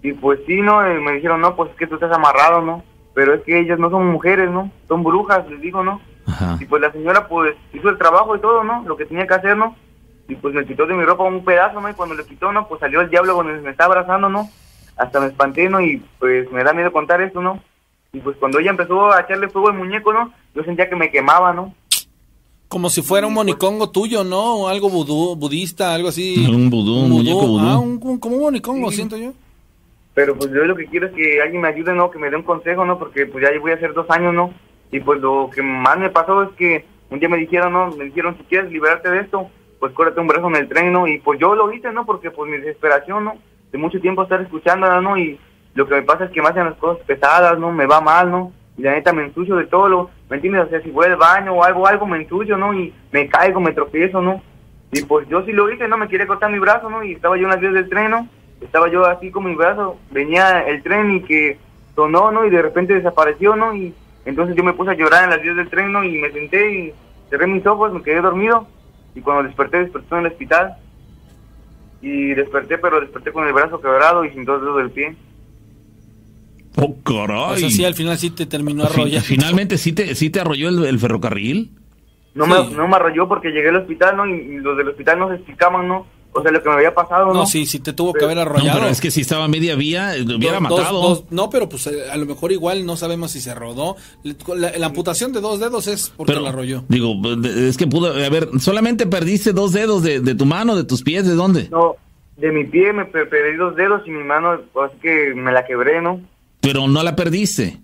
Y 0.03 0.12
pues 0.12 0.40
sí, 0.47 0.61
¿no? 0.61 0.84
Eh, 0.84 0.99
me 0.99 1.12
dijeron, 1.12 1.40
no, 1.40 1.55
pues 1.55 1.70
es 1.70 1.76
que 1.76 1.86
tú 1.86 1.95
estás 1.95 2.12
amarrado, 2.12 2.61
¿no? 2.61 2.82
Pero 3.14 3.34
es 3.34 3.43
que 3.43 3.61
ellas 3.61 3.78
no 3.78 3.90
son 3.90 4.07
mujeres, 4.09 4.51
¿no? 4.51 4.70
Son 4.88 5.05
brujas, 5.05 5.49
les 5.49 5.61
digo, 5.61 5.84
¿no? 5.84 6.01
Ajá. 6.26 6.57
Y 6.61 6.64
pues 6.64 6.82
la 6.82 6.90
señora 6.93 7.28
pues 7.28 7.55
hizo 7.72 7.88
el 7.88 7.99
trabajo 7.99 8.34
y 8.34 8.40
todo, 8.40 8.64
¿no? 8.64 8.82
Lo 8.86 8.97
que 8.97 9.07
tenía 9.07 9.26
que 9.26 9.34
hacer, 9.34 9.57
¿no? 9.57 9.76
Y 10.28 10.34
pues 10.36 10.55
me 10.55 10.64
quitó 10.64 10.86
de 10.86 10.95
mi 10.95 11.05
ropa 11.05 11.24
un 11.24 11.45
pedazo, 11.45 11.80
¿no? 11.80 11.88
Y 11.88 11.95
cuando 11.95 12.14
le 12.14 12.24
quitó, 12.24 12.53
¿no? 12.53 12.66
Pues 12.66 12.80
salió 12.80 13.01
el 13.01 13.11
diablo 13.11 13.34
cuando 13.34 13.53
me 13.62 13.70
estaba 13.70 13.95
abrazando, 13.95 14.28
¿no? 14.28 14.49
Hasta 14.97 15.20
me 15.20 15.26
espanté, 15.26 15.68
¿no? 15.68 15.80
Y 15.80 16.03
pues 16.18 16.51
me 16.51 16.64
da 16.64 16.72
miedo 16.72 16.93
contar 16.93 17.20
esto, 17.20 17.40
¿no? 17.40 17.62
Y 18.12 18.20
pues 18.20 18.36
cuando 18.36 18.58
ella 18.58 18.70
empezó 18.70 19.10
a 19.10 19.20
echarle 19.22 19.48
fuego 19.48 19.68
al 19.68 19.74
muñeco, 19.78 20.12
¿no? 20.12 20.32
Yo 20.54 20.62
sentía 20.64 20.88
que 20.88 20.96
me 20.96 21.10
quemaba, 21.10 21.52
¿no? 21.54 21.74
Como 22.68 22.90
si 22.90 23.00
fuera 23.02 23.26
un 23.26 23.34
monicongo 23.34 23.90
tuyo, 23.90 24.22
¿no? 24.22 24.56
O 24.56 24.68
algo 24.68 24.90
vudú, 24.90 25.34
budista, 25.36 25.94
algo 25.94 26.08
así. 26.08 26.46
Un 26.48 26.68
vudú, 26.70 27.04
un 27.04 27.10
muñeco 27.10 27.46
vudú. 27.46 27.66
Ah, 27.66 27.78
un, 27.78 27.98
un- 28.02 28.18
como 28.18 28.36
un 28.36 28.42
monicongo, 28.42 28.90
Sí. 28.90 28.96
siento 28.96 29.16
yo. 29.16 29.32
Pero 30.14 30.36
pues 30.36 30.50
yo 30.50 30.62
lo 30.64 30.76
que 30.76 30.86
quiero 30.86 31.06
es 31.06 31.12
que 31.14 31.40
alguien 31.40 31.62
me 31.62 31.68
ayude, 31.68 31.94
¿no? 31.94 32.10
Que 32.10 32.18
me 32.18 32.28
dé 32.28 32.36
un 32.36 32.42
consejo, 32.42 32.84
¿no? 32.84 32.98
Porque 32.98 33.24
pues 33.26 33.42
ya 33.42 33.58
voy 33.58 33.70
a 33.72 33.76
hacer 33.76 33.94
dos 33.94 34.06
años, 34.10 34.34
¿no? 34.34 34.52
Y 34.90 35.00
pues 35.00 35.18
lo 35.20 35.48
que 35.54 35.62
más 35.62 35.98
me 35.98 36.10
pasó 36.10 36.42
es 36.42 36.50
que 36.58 36.84
un 37.08 37.18
día 37.18 37.30
me 37.30 37.38
dijeron, 37.38 37.72
¿no? 37.72 37.90
Me 37.92 38.04
dijeron, 38.04 38.36
si 38.36 38.44
quieres 38.44 38.70
liberarte 38.70 39.10
de 39.10 39.20
esto, 39.20 39.48
pues 39.80 39.92
córrete 39.94 40.20
un 40.20 40.26
brazo 40.26 40.48
en 40.48 40.56
el 40.56 40.68
tren, 40.68 40.92
¿no? 40.92 41.08
Y 41.08 41.18
pues 41.20 41.40
yo 41.40 41.54
lo 41.54 41.72
hice, 41.72 41.90
¿no? 41.92 42.04
Porque 42.04 42.30
pues 42.30 42.50
mi 42.50 42.58
desesperación, 42.58 43.24
¿no? 43.24 43.34
De 43.70 43.78
mucho 43.78 43.98
tiempo 44.00 44.22
estar 44.22 44.42
escuchándola, 44.42 45.00
¿no? 45.00 45.16
Y 45.16 45.38
lo 45.74 45.86
que 45.86 45.94
me 45.94 46.02
pasa 46.02 46.24
es 46.24 46.30
que 46.30 46.42
me 46.42 46.48
hacen 46.48 46.64
las 46.64 46.76
cosas 46.76 47.04
pesadas, 47.06 47.58
¿no? 47.58 47.72
Me 47.72 47.86
va 47.86 48.00
mal, 48.00 48.30
¿no? 48.30 48.52
Y 48.76 48.82
la 48.82 48.92
neta 48.92 49.12
me 49.12 49.24
ensucio 49.24 49.56
de 49.56 49.66
todo, 49.66 49.88
lo, 49.88 50.10
¿me 50.28 50.36
entiendes? 50.36 50.66
O 50.66 50.68
sea, 50.68 50.80
si 50.82 50.90
voy 50.90 51.06
al 51.06 51.16
baño 51.16 51.52
o 51.54 51.64
algo, 51.64 51.86
algo 51.86 52.06
me 52.06 52.18
ensucio, 52.18 52.56
¿no? 52.56 52.74
Y 52.74 52.92
me 53.10 53.28
caigo, 53.28 53.60
me 53.60 53.72
tropiezo, 53.72 54.20
¿no? 54.20 54.42
Y 54.92 55.02
pues 55.02 55.28
yo 55.28 55.44
sí 55.44 55.52
lo 55.52 55.70
hice, 55.70 55.88
¿no? 55.88 55.96
Me 55.96 56.08
quería 56.08 56.26
cortar 56.26 56.50
mi 56.50 56.58
brazo, 56.58 56.90
¿no? 56.90 57.02
Y 57.02 57.12
estaba 57.12 57.36
yo 57.36 57.44
en 57.44 57.50
las 57.50 57.60
vías 57.60 57.74
del 57.74 57.88
tren, 57.88 58.10
¿no? 58.10 58.28
Estaba 58.60 58.88
yo 58.88 59.04
así 59.06 59.30
con 59.30 59.44
mi 59.44 59.54
brazo, 59.54 59.98
venía 60.10 60.60
el 60.60 60.82
tren 60.82 61.10
y 61.10 61.22
que 61.22 61.58
sonó, 61.94 62.30
¿no? 62.30 62.44
Y 62.44 62.50
de 62.50 62.62
repente 62.62 62.94
desapareció, 62.94 63.56
¿no? 63.56 63.74
Y 63.74 63.94
entonces 64.24 64.54
yo 64.54 64.62
me 64.62 64.74
puse 64.74 64.90
a 64.90 64.94
llorar 64.94 65.24
en 65.24 65.30
las 65.30 65.42
vías 65.42 65.56
del 65.56 65.68
tren, 65.68 65.92
¿no? 65.92 66.04
Y 66.04 66.18
me 66.18 66.30
senté 66.30 66.72
y 66.72 66.94
cerré 67.30 67.46
mis 67.46 67.66
ojos, 67.66 67.92
me 67.92 68.02
quedé 68.02 68.20
dormido. 68.20 68.66
Y 69.14 69.20
cuando 69.20 69.44
desperté, 69.44 69.78
desperté 69.78 70.14
en 70.14 70.20
el 70.20 70.32
hospital. 70.32 70.76
Y 72.00 72.34
desperté, 72.34 72.78
pero 72.78 73.00
desperté 73.00 73.32
con 73.32 73.46
el 73.46 73.52
brazo 73.52 73.80
quebrado 73.80 74.24
y 74.24 74.30
sin 74.30 74.44
dos 74.44 74.60
dedos 74.60 74.76
del 74.78 74.90
pie. 74.90 75.16
Oh, 76.76 76.94
caray. 77.02 77.54
O 77.54 77.56
sea, 77.56 77.70
sí, 77.70 77.84
al 77.84 77.94
final 77.94 78.16
sí 78.18 78.30
te 78.30 78.46
terminó 78.46 78.84
arrollando. 78.84 79.20
Finalmente, 79.20 79.76
¿sí 79.78 79.92
te, 79.92 80.14
sí 80.14 80.30
te 80.30 80.40
arrolló 80.40 80.68
el, 80.68 80.84
el 80.84 80.98
ferrocarril? 80.98 81.70
No, 82.34 82.46
Sí. 82.46 82.50
me, 82.70 82.76
no 82.76 82.88
me 82.88 82.96
arrolló 82.96 83.28
porque 83.28 83.50
llegué 83.50 83.68
al 83.68 83.76
hospital, 83.76 84.16
¿no? 84.16 84.26
Y, 84.26 84.32
y 84.32 84.56
los 84.58 84.76
del 84.78 84.88
hospital 84.88 85.18
no 85.18 85.28
se 85.28 85.34
explicaban, 85.34 85.86
¿no? 85.86 86.06
O 86.34 86.40
sea, 86.40 86.50
lo 86.50 86.62
que 86.62 86.68
me 86.70 86.76
había 86.76 86.94
pasado, 86.94 87.26
¿no? 87.26 87.34
No, 87.34 87.46
sí, 87.46 87.66
sí 87.66 87.78
te 87.78 87.92
tuvo 87.92 88.14
que 88.14 88.24
haber 88.24 88.36
No, 88.36 88.42
arrollado. 88.44 88.78
pero 88.78 88.90
es 88.90 89.02
que 89.02 89.10
si 89.10 89.20
estaba 89.20 89.44
a 89.44 89.48
media 89.48 89.76
vía, 89.76 90.16
eh, 90.16 90.20
lo 90.24 90.38
hubiera 90.38 90.60
Dos- 90.60 90.62
matado. 90.62 91.00
dos- 91.02 91.24
no, 91.30 91.50
pero 91.50 91.68
pues 91.68 91.86
eh, 91.88 92.10
a 92.10 92.16
lo 92.16 92.24
mejor 92.24 92.52
igual 92.52 92.86
no 92.86 92.96
sabemos 92.96 93.32
si 93.32 93.42
se 93.42 93.54
rodó. 93.54 93.96
La, 94.56 94.72
la 94.78 94.86
amputación 94.86 95.34
de 95.34 95.42
dos 95.42 95.60
dedos 95.60 95.86
es 95.88 96.08
porque 96.16 96.32
pero, 96.32 96.42
la 96.42 96.48
arrolló. 96.48 96.84
digo, 96.88 97.12
es 97.44 97.76
que 97.76 97.86
pudo, 97.86 98.14
a 98.14 98.28
ver, 98.30 98.48
solamente 98.60 99.06
perdiste 99.06 99.52
dos 99.52 99.72
dedos 99.72 100.02
de, 100.02 100.20
de 100.20 100.34
tu 100.34 100.46
mano, 100.46 100.74
de 100.74 100.84
tus 100.84 101.02
pies, 101.02 101.26
¿de 101.28 101.34
dónde? 101.34 101.68
No, 101.70 101.96
de 102.38 102.50
mi 102.50 102.64
pie 102.64 102.94
me 102.94 103.04
pe- 103.04 103.26
perdí 103.26 103.58
dos 103.58 103.76
dedos 103.76 104.00
y 104.06 104.10
mi 104.10 104.24
mano, 104.24 104.52
así 104.52 104.96
que 105.02 105.34
me 105.34 105.52
la 105.52 105.66
quebré, 105.66 106.00
¿no? 106.00 106.18
Pero 106.62 106.88
no 106.88 107.02
la 107.02 107.14
perdiste. 107.14 107.80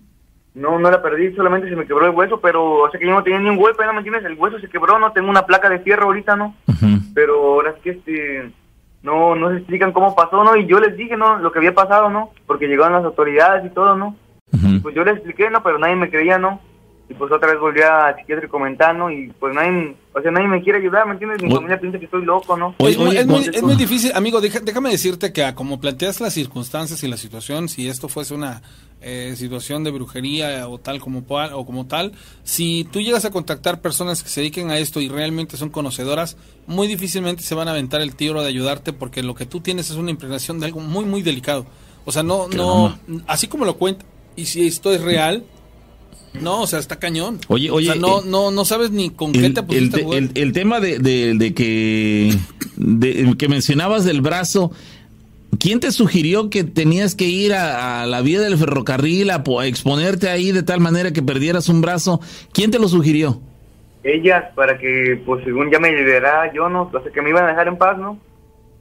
No, 0.55 0.79
no 0.79 0.89
la 0.89 1.01
perdí, 1.01 1.33
solamente 1.35 1.69
se 1.69 1.75
me 1.75 1.85
quebró 1.85 2.05
el 2.07 2.15
hueso, 2.15 2.41
pero, 2.41 2.81
o 2.81 2.89
sea 2.89 2.99
que 2.99 3.05
yo 3.05 3.13
no 3.13 3.23
tenía 3.23 3.39
ni 3.39 3.49
un 3.49 3.57
golpe, 3.57 3.85
¿no 3.85 3.93
me 3.93 3.99
entiendes? 3.99 4.25
El 4.25 4.37
hueso 4.37 4.59
se 4.59 4.67
quebró, 4.67 4.97
no 4.97 5.11
tengo 5.11 5.29
una 5.29 5.45
placa 5.45 5.69
de 5.69 5.79
fierro 5.79 6.05
ahorita, 6.05 6.35
¿no? 6.35 6.55
Pero 7.13 7.35
ahora 7.35 7.71
es 7.71 7.81
que, 7.81 7.91
este, 7.91 8.51
no, 9.03 9.35
no 9.35 9.51
se 9.51 9.57
explican 9.57 9.91
cómo 9.91 10.15
pasó, 10.15 10.43
¿no? 10.43 10.55
Y 10.55 10.65
yo 10.65 10.79
les 10.79 10.97
dije, 10.97 11.15
¿no? 11.15 11.37
Lo 11.37 11.51
que 11.51 11.59
había 11.59 11.73
pasado, 11.73 12.09
¿no? 12.09 12.31
Porque 12.47 12.67
llegaron 12.67 12.93
las 12.93 13.05
autoridades 13.05 13.65
y 13.65 13.73
todo, 13.73 13.95
¿no? 13.95 14.15
Pues 14.81 14.95
yo 14.95 15.03
le 15.03 15.11
expliqué, 15.11 15.49
¿no? 15.49 15.61
Pero 15.61 15.77
nadie 15.77 15.95
me 15.95 16.09
creía, 16.09 16.39
¿no? 16.39 16.59
Y 17.09 17.15
pues 17.15 17.31
otra 17.31 17.49
vez 17.51 17.59
volví 17.59 17.81
a 17.81 18.15
psiquiátrico 18.15 18.51
comentando 18.51 19.09
y 19.09 19.33
pues 19.39 19.51
nadie, 19.55 19.95
o 20.13 20.21
sea, 20.21 20.29
nadie 20.29 20.47
me 20.47 20.61
quiere 20.61 20.77
ayudar, 20.77 21.07
¿me 21.07 21.13
entiendes? 21.13 21.41
Mi 21.41 21.47
Oye. 21.47 21.55
familia 21.55 21.79
piensa 21.79 21.97
que 21.97 22.05
estoy 22.05 22.23
loco, 22.23 22.55
¿no? 22.55 22.75
Oye, 22.77 22.91
es, 22.91 22.97
muy- 22.99 23.07
oye, 23.07 23.19
es 23.21 23.25
muy, 23.27 23.49
es 23.51 23.63
muy 23.63 23.75
difícil, 23.75 24.11
amigo, 24.13 24.39
deja- 24.41 24.59
déjame 24.59 24.91
decirte 24.91 25.33
que 25.33 25.43
a 25.43 25.55
como 25.55 25.79
planteas 25.81 26.21
las 26.21 26.35
circunstancias 26.35 27.03
y 27.03 27.07
la 27.07 27.17
situación, 27.17 27.67
si 27.67 27.87
esto 27.87 28.09
fuese 28.09 28.35
una 28.35 28.61
eh, 29.01 29.33
situación 29.37 29.83
de 29.83 29.89
brujería 29.89 30.67
o 30.67 30.77
tal 30.77 30.99
como 30.99 31.23
o 31.27 31.65
como 31.65 31.87
tal, 31.87 32.11
si 32.43 32.83
tú 32.91 33.01
llegas 33.01 33.25
a 33.25 33.31
contactar 33.31 33.81
personas 33.81 34.21
que 34.21 34.29
se 34.29 34.41
dediquen 34.41 34.69
a 34.69 34.77
esto 34.77 35.01
y 35.01 35.09
realmente 35.09 35.57
son 35.57 35.69
conocedoras, 35.69 36.37
muy 36.67 36.85
difícilmente 36.87 37.41
se 37.41 37.55
van 37.55 37.67
a 37.69 37.71
aventar 37.71 38.01
el 38.01 38.15
tiro 38.15 38.41
de 38.43 38.49
ayudarte 38.49 38.93
porque 38.93 39.23
lo 39.23 39.33
que 39.33 39.47
tú 39.47 39.61
tienes 39.61 39.89
es 39.89 39.95
una 39.95 40.11
impregnación 40.11 40.59
de 40.59 40.67
algo 40.67 40.79
muy 40.81 41.05
muy 41.05 41.23
delicado. 41.23 41.65
O 42.05 42.11
sea, 42.11 42.21
no 42.21 42.47
no 42.49 42.99
así 43.25 43.47
como 43.47 43.65
lo 43.65 43.77
cuenta 43.77 44.05
y 44.35 44.45
si 44.45 44.67
esto 44.67 44.91
es 44.93 45.01
real, 45.01 45.43
no, 46.41 46.61
o 46.61 46.67
sea, 46.67 46.79
está 46.79 46.97
cañón. 46.99 47.39
Oye, 47.47 47.69
oye, 47.71 47.89
o 47.89 47.93
sea, 47.93 48.01
no 48.01 48.19
eh, 48.19 48.23
no 48.25 48.51
no 48.51 48.65
sabes 48.65 48.91
ni 48.91 49.09
con 49.09 49.31
qué 49.31 49.45
El, 49.45 49.53
te 49.53 49.59
el, 49.61 49.65
pusiste 49.65 49.95
a 49.95 49.99
te- 49.99 50.03
jugar. 50.03 50.17
el- 50.19 50.31
el 50.35 50.51
tema 50.53 50.79
de, 50.79 50.99
de- 50.99 51.33
de 51.35 51.53
que 51.53 52.33
de- 52.77 53.35
que 53.37 53.47
mencionabas 53.49 54.05
del 54.05 54.21
brazo, 54.21 54.71
¿quién 55.59 55.79
te 55.79 55.91
sugirió 55.91 56.49
que 56.49 56.63
tenías 56.63 57.15
que 57.15 57.25
ir 57.25 57.53
a, 57.53 58.01
a 58.03 58.05
la 58.05 58.21
vía 58.21 58.39
del 58.41 58.57
ferrocarril 58.57 59.29
a, 59.31 59.43
po- 59.43 59.59
a 59.59 59.65
exponerte 59.67 60.29
ahí 60.29 60.51
de 60.51 60.63
tal 60.63 60.79
manera 60.79 61.11
que 61.11 61.21
perdieras 61.23 61.67
un 61.69 61.81
brazo? 61.81 62.21
¿Quién 62.53 62.71
te 62.71 62.79
lo 62.79 62.87
sugirió? 62.87 63.41
Ellas, 64.03 64.45
para 64.55 64.77
que, 64.77 65.21
pues 65.25 65.43
según 65.43 65.69
ya 65.71 65.79
me 65.79 65.91
liberara 65.91 66.53
yo, 66.53 66.69
¿no? 66.69 66.89
O 66.93 67.01
sea, 67.03 67.11
que 67.11 67.21
me 67.21 67.31
iban 67.31 67.43
a 67.43 67.49
dejar 67.49 67.67
en 67.67 67.77
paz, 67.77 67.97
¿no? 67.97 68.17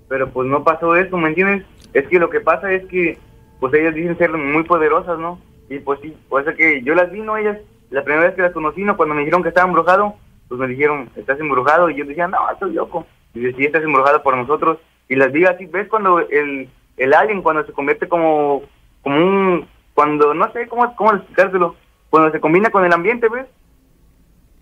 Pero 0.08 0.30
pues 0.30 0.48
no 0.48 0.62
pasó 0.62 0.94
eso, 0.94 1.16
¿me 1.16 1.28
entiendes? 1.30 1.64
Es 1.92 2.06
que 2.06 2.18
lo 2.20 2.30
que 2.30 2.40
pasa 2.40 2.72
es 2.72 2.86
que, 2.86 3.18
pues 3.58 3.74
ellas 3.74 3.94
dicen 3.94 4.16
ser 4.16 4.30
muy 4.32 4.62
poderosas, 4.62 5.18
¿no? 5.18 5.40
Y 5.68 5.78
pues 5.80 6.00
sí, 6.00 6.16
por 6.28 6.42
eso 6.42 6.56
que 6.56 6.82
yo 6.82 6.94
las 6.94 7.10
vi, 7.10 7.20
¿no? 7.20 7.36
Ellas, 7.36 7.58
la 7.90 8.02
primera 8.02 8.26
vez 8.26 8.34
que 8.34 8.42
las 8.42 8.52
conocí, 8.52 8.82
¿no? 8.82 8.96
Cuando 8.96 9.14
me 9.14 9.20
dijeron 9.20 9.42
que 9.42 9.50
estaba 9.50 9.68
embrujado, 9.68 10.14
pues 10.48 10.60
me 10.60 10.66
dijeron, 10.66 11.10
estás 11.16 11.38
embrujado, 11.40 11.90
y 11.90 11.96
yo 11.96 12.04
decía, 12.04 12.26
no, 12.26 12.50
estoy 12.50 12.72
loco. 12.72 13.06
Y 13.34 13.40
decía, 13.40 13.58
sí, 13.58 13.64
estás 13.66 13.82
embrujado 13.82 14.22
por 14.22 14.36
nosotros. 14.36 14.78
Y 15.08 15.16
las 15.16 15.32
vi 15.32 15.44
así, 15.44 15.66
¿ves? 15.66 15.88
Cuando 15.88 16.20
el, 16.20 16.68
el 16.96 17.14
alien, 17.14 17.42
cuando 17.42 17.64
se 17.64 17.72
convierte 17.72 18.08
como, 18.08 18.62
como 19.02 19.16
un, 19.16 19.68
cuando, 19.94 20.34
no 20.34 20.50
sé 20.52 20.68
cómo, 20.68 20.94
cómo 20.96 21.14
explicárselo, 21.14 21.76
cuando 22.10 22.30
se 22.30 22.40
combina 22.40 22.70
con 22.70 22.84
el 22.84 22.92
ambiente, 22.92 23.28
¿ves? 23.28 23.46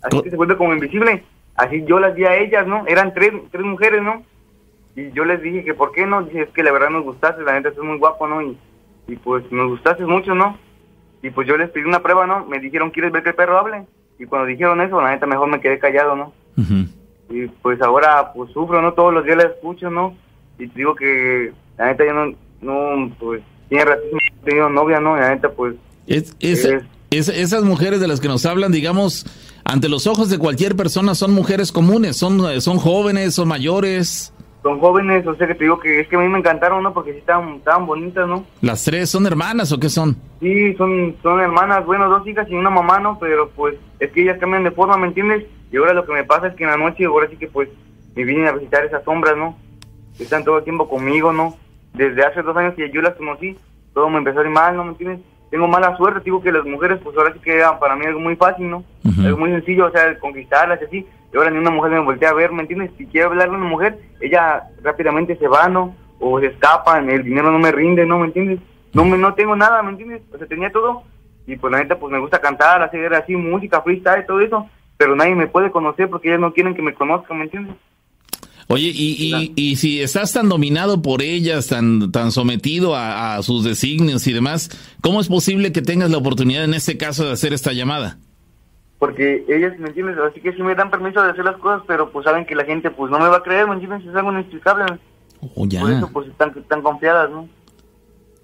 Así 0.02 0.22
que 0.22 0.30
se 0.30 0.36
vuelve 0.36 0.56
como 0.56 0.74
invisible. 0.74 1.24
Así 1.54 1.84
yo 1.86 1.98
las 1.98 2.14
vi 2.14 2.24
a 2.24 2.36
ellas, 2.36 2.66
¿no? 2.66 2.84
Eran 2.86 3.14
tres, 3.14 3.32
tres 3.50 3.64
mujeres, 3.64 4.02
¿no? 4.02 4.24
Y 4.94 5.10
yo 5.12 5.24
les 5.24 5.40
dije 5.40 5.64
que 5.64 5.74
por 5.74 5.92
qué 5.92 6.06
no, 6.06 6.22
dije, 6.22 6.42
es 6.42 6.48
que 6.50 6.62
la 6.62 6.72
verdad 6.72 6.90
nos 6.90 7.04
gustaste, 7.04 7.42
la 7.42 7.52
neta 7.52 7.68
es 7.68 7.78
muy 7.78 7.98
guapo, 7.98 8.26
¿no? 8.26 8.42
Y, 8.42 8.58
y 9.08 9.16
pues 9.16 9.50
nos 9.52 9.68
gustaste 9.68 10.04
mucho, 10.04 10.34
¿no? 10.34 10.58
Y 11.22 11.30
pues 11.30 11.48
yo 11.48 11.56
les 11.56 11.70
pedí 11.70 11.84
una 11.84 12.02
prueba, 12.02 12.26
¿no? 12.26 12.44
Me 12.46 12.58
dijeron, 12.60 12.90
¿quieres 12.90 13.12
ver 13.12 13.22
que 13.22 13.30
el 13.30 13.34
perro 13.34 13.58
hable? 13.58 13.84
Y 14.18 14.26
cuando 14.26 14.46
dijeron 14.46 14.80
eso, 14.80 15.00
la 15.00 15.10
neta 15.10 15.26
mejor 15.26 15.48
me 15.48 15.60
quedé 15.60 15.78
callado, 15.78 16.14
¿no? 16.16 16.32
Ujú. 16.56 16.86
Y 17.30 17.46
pues 17.62 17.80
ahora 17.82 18.32
pues 18.32 18.50
sufro, 18.52 18.80
¿no? 18.80 18.92
Todos 18.94 19.12
los 19.12 19.24
días 19.24 19.36
la 19.36 19.44
escucho, 19.44 19.90
¿no? 19.90 20.16
Y 20.58 20.68
te 20.68 20.78
digo 20.78 20.94
que 20.94 21.52
la 21.76 21.86
neta 21.86 22.04
yo 22.06 22.12
no, 22.12 22.34
no 22.62 23.10
pues 23.18 23.42
tiene 23.68 23.84
ratísimo 23.84 24.18
he 24.42 24.44
tenido 24.44 24.68
novia, 24.70 25.00
¿no? 25.00 25.16
Y 25.16 25.20
la 25.20 25.30
neta 25.34 25.50
pues 25.50 25.74
Es- 26.06 26.34
es- 26.40 26.64
Es- 26.64 26.82
es- 27.10 27.28
esas 27.28 27.64
mujeres 27.64 28.00
de 28.00 28.06
las 28.08 28.20
que 28.20 28.28
nos 28.28 28.46
hablan, 28.46 28.70
digamos, 28.72 29.26
ante 29.64 29.88
los 29.88 30.06
ojos 30.06 30.30
de 30.30 30.38
cualquier 30.38 30.76
persona 30.76 31.14
son 31.14 31.32
mujeres 31.34 31.72
comunes, 31.72 32.16
son, 32.16 32.60
son 32.60 32.78
jóvenes, 32.78 33.34
son 33.34 33.48
mayores. 33.48 34.32
Son 34.66 34.80
jóvenes, 34.80 35.24
o 35.28 35.34
sea 35.36 35.46
que 35.46 35.54
te 35.54 35.62
digo 35.62 35.78
que 35.78 36.00
es 36.00 36.08
que 36.08 36.16
a 36.16 36.18
mí 36.18 36.28
me 36.28 36.40
encantaron, 36.40 36.82
¿no? 36.82 36.92
Porque 36.92 37.12
sí 37.12 37.18
estaban, 37.18 37.54
estaban 37.54 37.86
bonitas, 37.86 38.26
¿no? 38.26 38.44
Las 38.62 38.82
tres 38.82 39.08
son 39.08 39.24
hermanas 39.24 39.70
o 39.70 39.78
qué 39.78 39.88
son? 39.88 40.16
Sí, 40.40 40.74
son, 40.74 41.14
son 41.22 41.40
hermanas, 41.40 41.86
bueno, 41.86 42.08
dos 42.08 42.26
hijas 42.26 42.48
y 42.50 42.54
una 42.54 42.68
mamá, 42.68 42.98
¿no? 42.98 43.16
Pero 43.20 43.48
pues 43.50 43.76
es 44.00 44.10
que 44.10 44.22
ellas 44.22 44.38
cambian 44.40 44.64
de 44.64 44.72
forma, 44.72 44.96
¿me 44.96 45.06
entiendes? 45.06 45.44
Y 45.70 45.76
ahora 45.76 45.94
lo 45.94 46.04
que 46.04 46.12
me 46.12 46.24
pasa 46.24 46.48
es 46.48 46.56
que 46.56 46.64
en 46.64 46.70
la 46.70 46.76
noche, 46.78 47.04
ahora 47.04 47.28
sí 47.30 47.36
que 47.36 47.46
pues 47.46 47.68
me 48.16 48.24
vienen 48.24 48.48
a 48.48 48.52
visitar 48.52 48.84
esas 48.84 49.04
sombras, 49.04 49.36
¿no? 49.36 49.56
Están 50.18 50.42
todo 50.42 50.58
el 50.58 50.64
tiempo 50.64 50.88
conmigo, 50.88 51.32
¿no? 51.32 51.54
Desde 51.94 52.24
hace 52.24 52.42
dos 52.42 52.56
años 52.56 52.74
que 52.74 52.90
yo 52.90 53.02
las 53.02 53.14
conocí, 53.14 53.56
todo 53.94 54.10
me 54.10 54.18
empezó 54.18 54.40
a 54.40 54.44
ir 54.44 54.50
mal, 54.50 54.76
¿no? 54.76 54.82
¿Me 54.82 54.90
entiendes? 54.90 55.20
Tengo 55.50 55.68
mala 55.68 55.96
suerte, 55.96 56.20
digo 56.24 56.42
que 56.42 56.52
las 56.52 56.64
mujeres 56.64 56.98
pues 57.02 57.16
ahora 57.16 57.32
sí 57.32 57.38
que 57.40 57.54
eran 57.54 57.78
para 57.78 57.94
mí 57.94 58.04
algo 58.04 58.20
muy 58.20 58.36
fácil, 58.36 58.68
¿no? 58.68 58.84
Algo 59.24 59.38
muy 59.38 59.50
sencillo, 59.50 59.86
o 59.86 59.90
sea, 59.90 60.18
conquistarlas 60.18 60.80
y 60.82 60.84
así. 60.84 61.06
Y 61.32 61.36
ahora 61.36 61.50
ni 61.50 61.58
una 61.58 61.70
mujer 61.70 61.92
me 61.92 62.00
voltea 62.00 62.30
a 62.30 62.34
ver, 62.34 62.52
¿me 62.52 62.62
entiendes? 62.62 62.90
Si 62.98 63.06
quiero 63.06 63.28
hablarle 63.28 63.54
a 63.54 63.58
una 63.58 63.68
mujer, 63.68 63.98
ella 64.20 64.64
rápidamente 64.82 65.36
se 65.36 65.48
va, 65.48 65.68
¿no? 65.68 65.94
O 66.18 66.40
se 66.40 66.46
escapan, 66.46 67.08
el 67.10 67.22
dinero 67.22 67.50
no 67.52 67.58
me 67.58 67.72
rinde, 67.72 68.04
¿no? 68.06 68.18
¿Me 68.18 68.26
entiendes? 68.26 68.60
No 68.92 69.04
me, 69.04 69.18
no 69.18 69.34
tengo 69.34 69.54
nada, 69.54 69.82
¿me 69.82 69.90
entiendes? 69.90 70.22
O 70.32 70.38
sea, 70.38 70.46
tenía 70.46 70.70
todo. 70.72 71.02
Y 71.46 71.56
pues 71.56 71.70
la 71.70 71.78
neta, 71.78 71.98
pues 71.98 72.12
me 72.12 72.18
gusta 72.18 72.40
cantar, 72.40 72.82
hacer 72.82 73.14
así 73.14 73.36
música, 73.36 73.82
freestyle, 73.82 74.26
todo 74.26 74.40
eso. 74.40 74.68
Pero 74.96 75.14
nadie 75.14 75.34
me 75.34 75.46
puede 75.46 75.70
conocer 75.70 76.08
porque 76.08 76.28
ellas 76.28 76.40
no 76.40 76.52
quieren 76.52 76.74
que 76.74 76.82
me 76.82 76.94
conozcan, 76.94 77.38
¿me 77.38 77.44
entiendes? 77.44 77.76
Oye, 78.68 78.90
y, 78.92 79.32
y, 79.32 79.52
y 79.54 79.76
si 79.76 80.00
estás 80.00 80.32
tan 80.32 80.48
dominado 80.48 81.00
por 81.00 81.22
ellas, 81.22 81.68
tan, 81.68 82.10
tan 82.10 82.32
sometido 82.32 82.96
a, 82.96 83.36
a 83.36 83.42
sus 83.42 83.62
designios 83.62 84.26
y 84.26 84.32
demás, 84.32 84.70
¿cómo 85.00 85.20
es 85.20 85.28
posible 85.28 85.70
que 85.70 85.82
tengas 85.82 86.10
la 86.10 86.18
oportunidad 86.18 86.64
en 86.64 86.74
este 86.74 86.96
caso 86.96 87.26
de 87.26 87.32
hacer 87.32 87.52
esta 87.52 87.72
llamada? 87.72 88.18
Porque 88.98 89.44
ellas, 89.48 89.78
¿me 89.78 89.88
entiendes? 89.88 90.16
Así 90.18 90.40
que 90.40 90.52
sí 90.52 90.62
me 90.62 90.74
dan 90.74 90.90
permiso 90.90 91.22
de 91.22 91.30
hacer 91.30 91.44
las 91.44 91.58
cosas, 91.58 91.82
pero 91.86 92.10
pues 92.10 92.24
saben 92.24 92.44
que 92.44 92.56
la 92.56 92.64
gente 92.64 92.90
pues 92.90 93.10
no 93.10 93.18
me 93.20 93.28
va 93.28 93.36
a 93.36 93.42
creer, 93.42 93.68
¿me 93.68 93.74
entiendes? 93.74 94.04
Es 94.04 94.16
algo 94.16 94.32
inexplicable. 94.32 94.98
Oh, 95.54 95.66
ya. 95.66 95.82
Por 95.82 95.92
eso 95.92 96.10
pues 96.12 96.28
están, 96.28 96.52
están 96.58 96.82
confiadas, 96.82 97.30
¿no? 97.30 97.48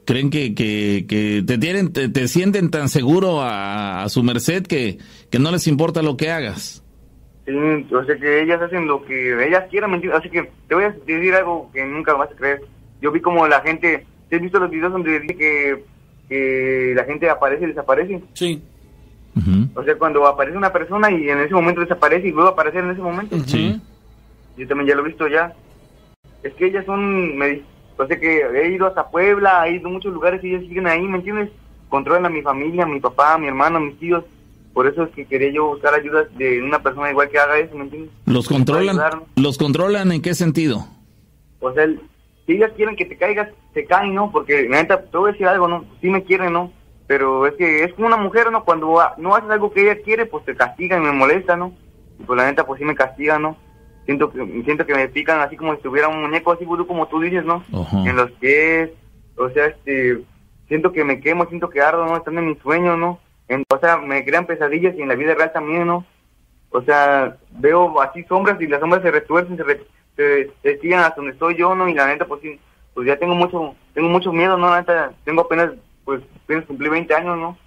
Creen 0.04 0.30
que, 0.30 0.54
que, 0.54 1.06
que 1.08 1.42
te 1.46 1.58
tienen, 1.58 1.92
te, 1.92 2.08
te 2.08 2.28
sienten 2.28 2.70
tan 2.70 2.88
seguro 2.88 3.40
a, 3.40 4.02
a 4.02 4.08
su 4.08 4.22
merced 4.22 4.66
que, 4.66 4.98
que 5.30 5.38
no 5.38 5.50
les 5.50 5.66
importa 5.66 6.02
lo 6.02 6.16
que 6.16 6.30
hagas. 6.30 6.81
Sí, 7.46 7.52
o 7.92 8.04
sea 8.04 8.16
que 8.16 8.42
ellas 8.42 8.62
hacen 8.62 8.86
lo 8.86 9.04
que 9.04 9.46
ellas 9.46 9.64
quieran, 9.68 9.90
¿me 9.90 9.96
entiendes? 9.96 10.20
Así 10.20 10.30
que 10.30 10.50
te 10.68 10.74
voy 10.74 10.84
a 10.84 10.90
decir 10.90 11.34
algo 11.34 11.70
que 11.72 11.84
nunca 11.84 12.14
vas 12.14 12.30
a 12.30 12.36
creer. 12.36 12.62
Yo 13.00 13.10
vi 13.10 13.20
como 13.20 13.48
la 13.48 13.60
gente, 13.60 14.06
¿te 14.28 14.36
has 14.36 14.42
visto 14.42 14.60
los 14.60 14.70
videos 14.70 14.92
donde 14.92 15.18
dice 15.20 15.36
que, 15.36 15.84
que 16.28 16.92
la 16.94 17.04
gente 17.04 17.28
aparece 17.28 17.64
y 17.64 17.68
desaparece? 17.68 18.22
Sí. 18.34 18.62
O 19.74 19.82
sea, 19.82 19.96
cuando 19.96 20.26
aparece 20.26 20.56
una 20.56 20.72
persona 20.72 21.10
y 21.10 21.28
en 21.28 21.40
ese 21.40 21.54
momento 21.54 21.80
desaparece 21.80 22.28
y 22.28 22.32
vuelve 22.32 22.50
a 22.50 22.52
aparecer 22.52 22.84
en 22.84 22.90
ese 22.90 23.00
momento. 23.00 23.36
Sí. 23.46 23.80
Yo 24.56 24.68
también 24.68 24.88
ya 24.88 24.94
lo 24.94 25.02
he 25.02 25.08
visto 25.08 25.26
ya. 25.26 25.54
Es 26.42 26.52
que 26.54 26.66
ellas 26.66 26.84
son, 26.84 27.36
me, 27.36 27.62
o 27.96 28.06
sea 28.06 28.20
que 28.20 28.42
he 28.42 28.72
ido 28.72 28.86
hasta 28.86 29.08
Puebla, 29.08 29.66
he 29.66 29.76
ido 29.76 29.88
a 29.88 29.92
muchos 29.92 30.12
lugares 30.12 30.42
y 30.44 30.50
ellas 30.50 30.62
siguen 30.68 30.86
ahí, 30.86 31.02
¿me 31.02 31.18
entiendes? 31.18 31.50
Controlan 31.88 32.26
a 32.26 32.30
mi 32.30 32.42
familia, 32.42 32.84
a 32.84 32.88
mi 32.88 33.00
papá, 33.00 33.34
a 33.34 33.38
mi 33.38 33.48
hermano, 33.48 33.78
a 33.78 33.80
mis 33.80 33.98
tíos. 33.98 34.24
Por 34.72 34.86
eso 34.86 35.02
es 35.04 35.10
que 35.10 35.26
quería 35.26 35.50
yo 35.52 35.66
buscar 35.66 35.94
ayuda 35.94 36.24
de 36.36 36.62
una 36.62 36.82
persona 36.82 37.10
igual 37.10 37.28
que 37.28 37.38
haga 37.38 37.58
eso, 37.58 37.76
¿me 37.76 37.84
entiendes? 37.84 38.10
¿Los 38.26 38.48
controlan? 38.48 38.96
¿Los 39.36 39.58
controlan 39.58 40.12
en 40.12 40.22
qué 40.22 40.34
sentido? 40.34 40.86
O 41.60 41.72
sea, 41.72 41.84
el- 41.84 42.00
si 42.46 42.52
ellas 42.54 42.72
quieren 42.76 42.96
que 42.96 43.04
te 43.04 43.16
caigas, 43.16 43.48
te 43.74 43.84
caen, 43.84 44.14
¿no? 44.14 44.30
Porque, 44.32 44.68
la 44.68 44.80
neta, 44.82 45.00
te 45.02 45.16
voy 45.16 45.28
a 45.28 45.32
decir 45.32 45.46
algo, 45.46 45.68
¿no? 45.68 45.84
Sí 46.00 46.08
me 46.08 46.24
quieren, 46.24 46.52
¿no? 46.52 46.72
Pero 47.06 47.46
es 47.46 47.54
que 47.54 47.84
es 47.84 47.92
como 47.94 48.06
una 48.06 48.16
mujer, 48.16 48.50
¿no? 48.50 48.64
Cuando 48.64 48.98
no 49.18 49.34
haces 49.34 49.50
algo 49.50 49.72
que 49.72 49.82
ella 49.82 50.00
quiere, 50.02 50.24
pues 50.26 50.44
te 50.44 50.56
castiga 50.56 50.96
y 50.96 51.00
me 51.00 51.12
molesta, 51.12 51.56
¿no? 51.56 51.72
Y 52.18 52.24
pues 52.24 52.36
la 52.38 52.46
neta, 52.46 52.64
pues 52.64 52.78
sí 52.78 52.84
me 52.84 52.94
castiga, 52.94 53.38
¿no? 53.38 53.56
Siento 54.06 54.30
que, 54.32 54.38
siento 54.64 54.84
que 54.86 54.94
me 54.94 55.08
pican 55.08 55.40
así 55.40 55.56
como 55.56 55.76
si 55.76 55.82
tuviera 55.82 56.08
un 56.08 56.22
muñeco 56.22 56.52
así, 56.52 56.64
como 56.64 57.06
tú 57.08 57.20
dices, 57.20 57.44
¿no? 57.44 57.62
En 58.08 58.16
los 58.16 58.30
pies, 58.32 58.90
o 59.36 59.48
sea, 59.50 59.66
este, 59.66 60.20
siento 60.66 60.90
que 60.92 61.04
me 61.04 61.20
quemo, 61.20 61.46
siento 61.46 61.68
que 61.70 61.80
ardo, 61.80 62.04
¿no? 62.06 62.16
Están 62.16 62.38
en 62.38 62.48
mis 62.48 62.58
sueños, 62.58 62.98
¿no? 62.98 63.20
En- 63.52 63.64
o 63.68 63.78
sea, 63.78 63.96
me 63.98 64.24
crean 64.24 64.46
pesadillas 64.46 64.94
y 64.96 65.02
en 65.02 65.08
la 65.08 65.14
vida 65.14 65.34
real 65.34 65.52
también, 65.52 65.86
¿no? 65.86 66.04
O 66.70 66.82
sea, 66.82 67.36
veo 67.50 68.00
así 68.00 68.22
sombras 68.24 68.60
y 68.60 68.66
las 68.66 68.80
sombras 68.80 69.02
se 69.02 69.10
retuercen, 69.10 69.56
se, 69.56 69.62
re- 69.64 69.84
se, 70.16 70.50
se 70.62 70.78
siguen 70.80 71.00
hasta 71.00 71.16
donde 71.16 71.32
estoy 71.32 71.56
yo, 71.58 71.74
¿no? 71.74 71.88
Y 71.88 71.94
la 71.94 72.06
neta, 72.06 72.24
pues 72.24 72.40
sí, 72.42 72.58
pues 72.94 73.06
ya 73.06 73.18
tengo 73.18 73.34
mucho, 73.34 73.74
tengo 73.94 74.08
mucho 74.08 74.32
miedo, 74.32 74.56
¿no? 74.56 74.70
La 74.70 74.80
neta, 74.80 75.12
tengo 75.24 75.42
apenas, 75.42 75.70
pues, 76.04 76.22
apenas 76.44 76.64
cumplí 76.66 76.88
20 76.88 77.14
años, 77.14 77.36
¿no? 77.38 77.58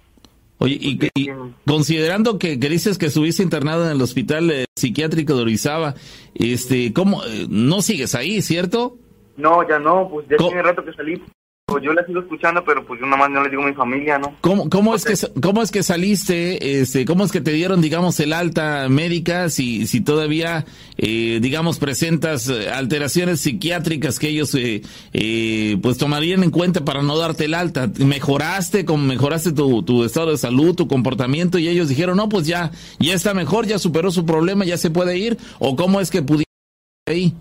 Oye, 0.58 0.78
y, 0.80 0.98
y 1.14 1.30
considerando 1.66 2.38
que, 2.38 2.58
que 2.58 2.68
dices 2.70 2.96
que 2.96 3.06
estuviste 3.06 3.42
internado 3.42 3.84
en 3.84 3.92
el 3.92 4.00
hospital 4.02 4.50
eh, 4.50 4.64
psiquiátrico 4.74 5.36
de 5.36 5.42
Orizaba, 5.42 5.94
este, 6.34 6.92
¿cómo? 6.94 7.22
eh, 7.24 7.46
no 7.50 7.82
sigues 7.82 8.14
ahí, 8.14 8.40
¿cierto? 8.40 8.96
No, 9.36 9.68
ya 9.68 9.78
no, 9.78 10.08
pues 10.08 10.26
ya 10.30 10.36
Co- 10.38 10.46
tiene 10.46 10.62
rato 10.62 10.82
que 10.82 10.94
salí. 10.94 11.22
Pues 11.68 11.82
yo 11.82 11.92
la 11.92 12.06
sigo 12.06 12.20
escuchando, 12.20 12.64
pero 12.64 12.86
pues 12.86 13.00
yo 13.00 13.06
nada 13.06 13.16
más 13.16 13.30
no 13.30 13.42
le 13.42 13.50
digo 13.50 13.64
a 13.64 13.66
mi 13.66 13.74
familia, 13.74 14.20
¿no? 14.20 14.36
¿Cómo, 14.40 14.70
cómo 14.70 14.94
es 14.94 15.04
que 15.04 15.14
cómo 15.40 15.62
es 15.62 15.72
que 15.72 15.82
saliste? 15.82 16.80
Este, 16.80 17.04
¿cómo 17.04 17.24
es 17.24 17.32
que 17.32 17.40
te 17.40 17.50
dieron, 17.50 17.82
digamos, 17.82 18.20
el 18.20 18.32
alta 18.34 18.88
médica? 18.88 19.48
Si, 19.48 19.88
si 19.88 20.00
todavía, 20.00 20.64
eh, 20.96 21.40
digamos, 21.42 21.80
presentas 21.80 22.48
eh, 22.48 22.70
alteraciones 22.70 23.40
psiquiátricas 23.40 24.20
que 24.20 24.28
ellos, 24.28 24.54
eh, 24.54 24.82
eh, 25.12 25.76
pues 25.82 25.98
tomarían 25.98 26.44
en 26.44 26.52
cuenta 26.52 26.84
para 26.84 27.02
no 27.02 27.18
darte 27.18 27.46
el 27.46 27.54
alta. 27.54 27.90
¿Mejoraste, 27.98 28.84
como 28.84 29.02
mejoraste 29.02 29.50
tu, 29.50 29.82
tu 29.82 30.04
estado 30.04 30.30
de 30.30 30.38
salud, 30.38 30.76
tu 30.76 30.86
comportamiento 30.86 31.58
y 31.58 31.66
ellos 31.66 31.88
dijeron, 31.88 32.18
no, 32.18 32.28
pues 32.28 32.46
ya, 32.46 32.70
ya 33.00 33.12
está 33.12 33.34
mejor, 33.34 33.66
ya 33.66 33.80
superó 33.80 34.12
su 34.12 34.24
problema, 34.24 34.64
ya 34.64 34.78
se 34.78 34.90
puede 34.90 35.18
ir? 35.18 35.36
¿O 35.58 35.74
cómo 35.74 36.00
es 36.00 36.12
que 36.12 36.22
pudiste 36.22 36.46
ahí? 37.08 37.34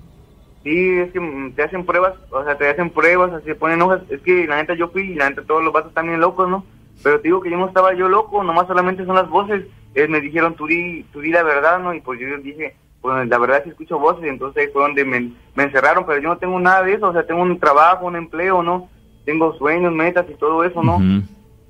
Sí, 0.66 0.98
es 0.98 1.12
que 1.12 1.20
mm, 1.20 1.54
te 1.54 1.62
hacen 1.62 1.86
pruebas, 1.86 2.16
o 2.32 2.44
sea, 2.44 2.58
te 2.58 2.68
hacen 2.68 2.90
pruebas, 2.90 3.32
así 3.32 3.54
ponen 3.54 3.84
hojas. 3.84 4.02
Es 4.10 4.20
que 4.22 4.48
la 4.48 4.56
neta 4.56 4.74
yo 4.74 4.90
fui 4.90 5.12
y 5.12 5.14
la 5.14 5.30
neta 5.30 5.44
todos 5.44 5.64
los 5.64 5.72
vatos 5.72 5.90
están 5.90 6.08
bien 6.08 6.20
locos, 6.20 6.50
¿no? 6.50 6.66
Pero 7.04 7.22
te 7.22 7.28
digo 7.28 7.40
que 7.40 7.52
yo 7.52 7.58
no 7.58 7.68
estaba 7.68 7.94
yo 7.94 8.10
loco, 8.10 8.44
nomás 8.44 8.66
solamente 8.66 9.06
son 9.06 9.16
las 9.16 9.30
voces. 9.30 9.64
Ellos 9.94 10.10
me 10.10 10.22
dijeron, 10.22 10.56
tú 10.56 10.66
di, 10.66 11.04
tú 11.14 11.22
di 11.22 11.30
la 11.30 11.44
verdad, 11.44 11.78
¿no? 11.78 11.94
Y 11.94 12.02
pues 12.02 12.20
yo 12.20 12.36
dije, 12.40 12.76
pues 13.00 13.28
la 13.28 13.38
verdad 13.38 13.58
es 13.58 13.64
que 13.66 13.70
escucho 13.70 14.00
voces, 14.00 14.24
entonces 14.24 14.64
ahí 14.64 14.74
fue 14.74 14.82
donde 14.82 15.06
me, 15.06 15.32
me 15.54 15.64
encerraron, 15.64 16.04
pero 16.08 16.20
yo 16.20 16.30
no 16.30 16.38
tengo 16.40 16.60
nada 16.60 16.82
de 16.82 16.94
eso, 16.94 17.10
o 17.10 17.14
sea, 17.14 17.28
tengo 17.28 17.44
un 17.44 17.60
trabajo, 17.60 18.08
un 18.08 18.16
empleo, 18.16 18.64
¿no? 18.64 18.90
Tengo 19.24 19.54
sueños, 19.60 19.94
metas 19.94 20.26
y 20.28 20.34
todo 20.34 20.64
eso, 20.64 20.82
¿no? 20.82 20.98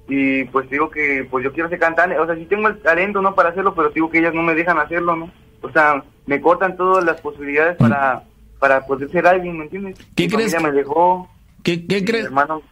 Y 0.07 0.45
pues 0.45 0.69
digo 0.69 0.89
que 0.89 1.27
pues 1.29 1.43
yo 1.43 1.51
quiero 1.51 1.67
ser 1.67 1.79
cantante, 1.79 2.17
o 2.17 2.25
sea, 2.25 2.35
sí 2.35 2.45
tengo 2.45 2.69
el 2.69 2.81
talento, 2.81 3.21
¿no? 3.21 3.35
Para 3.35 3.49
hacerlo, 3.49 3.75
pero 3.75 3.89
digo 3.89 4.09
que 4.09 4.19
ellas 4.19 4.33
no 4.33 4.41
me 4.41 4.55
dejan 4.55 4.79
hacerlo, 4.79 5.17
¿no? 5.17 5.29
O 5.61 5.69
sea, 5.69 6.01
me 6.25 6.39
cortan 6.39 6.77
todas 6.77 7.03
las 7.03 7.19
posibilidades 7.19 7.75
para, 7.75 8.23
para 8.65 8.83
poder 8.83 9.11
ser 9.11 9.27
alguien, 9.27 9.59
¿me 9.59 9.65
entiendes? 9.65 9.95
¿Qué 10.15 10.23
Mi 10.23 10.33
crees 10.33 10.59
me 10.59 10.71
dejó, 10.71 11.29
¿Qué, 11.61 11.85
qué 11.85 12.03
crees? 12.03 12.25
hermano... 12.25 12.63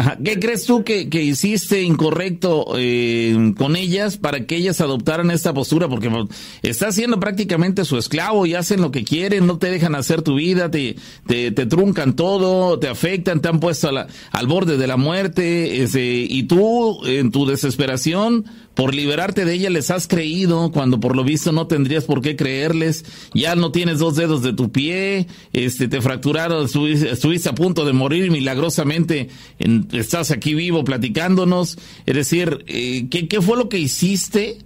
Ajá, 0.00 0.16
¿Qué 0.24 0.38
crees 0.40 0.64
tú 0.64 0.82
que, 0.82 1.10
que 1.10 1.22
hiciste 1.22 1.82
incorrecto 1.82 2.64
eh, 2.78 3.52
con 3.58 3.76
ellas 3.76 4.16
para 4.16 4.46
que 4.46 4.56
ellas 4.56 4.80
adoptaran 4.80 5.30
esta 5.30 5.52
postura? 5.52 5.88
Porque 5.90 6.08
pues, 6.08 6.24
estás 6.62 6.94
siendo 6.94 7.20
prácticamente 7.20 7.84
su 7.84 7.98
esclavo 7.98 8.46
y 8.46 8.54
hacen 8.54 8.80
lo 8.80 8.92
que 8.92 9.04
quieren, 9.04 9.46
no 9.46 9.58
te 9.58 9.70
dejan 9.70 9.94
hacer 9.94 10.22
tu 10.22 10.36
vida, 10.36 10.70
te, 10.70 10.96
te, 11.26 11.50
te 11.50 11.66
truncan 11.66 12.16
todo, 12.16 12.78
te 12.78 12.88
afectan, 12.88 13.42
te 13.42 13.48
han 13.50 13.60
puesto 13.60 13.90
a 13.90 13.92
la- 13.92 14.06
al 14.32 14.46
borde 14.46 14.78
de 14.78 14.86
la 14.86 14.96
muerte, 14.96 15.82
este, 15.82 16.26
y 16.26 16.44
tú 16.44 17.04
en 17.04 17.30
tu 17.30 17.44
desesperación 17.44 18.46
por 18.72 18.94
liberarte 18.94 19.44
de 19.44 19.52
ella 19.52 19.68
les 19.68 19.90
has 19.90 20.06
creído 20.08 20.70
cuando 20.72 20.98
por 21.00 21.14
lo 21.14 21.24
visto 21.24 21.52
no 21.52 21.66
tendrías 21.66 22.04
por 22.04 22.22
qué 22.22 22.36
creerles, 22.36 23.04
ya 23.34 23.54
no 23.54 23.70
tienes 23.72 23.98
dos 23.98 24.16
dedos 24.16 24.42
de 24.42 24.54
tu 24.54 24.72
pie, 24.72 25.26
este 25.52 25.88
te 25.88 26.00
fracturaron, 26.00 26.64
estuviste, 26.64 27.10
estuviste 27.10 27.50
a 27.50 27.54
punto 27.54 27.84
de 27.84 27.92
morir 27.92 28.30
milagrosamente 28.30 29.28
en- 29.58 29.89
estás 29.92 30.30
aquí 30.30 30.54
vivo 30.54 30.84
platicándonos, 30.84 31.78
es 32.06 32.14
decir, 32.14 32.64
eh, 32.66 33.08
¿qué, 33.10 33.28
qué 33.28 33.40
fue 33.40 33.56
lo 33.56 33.68
que 33.68 33.78
hiciste 33.78 34.58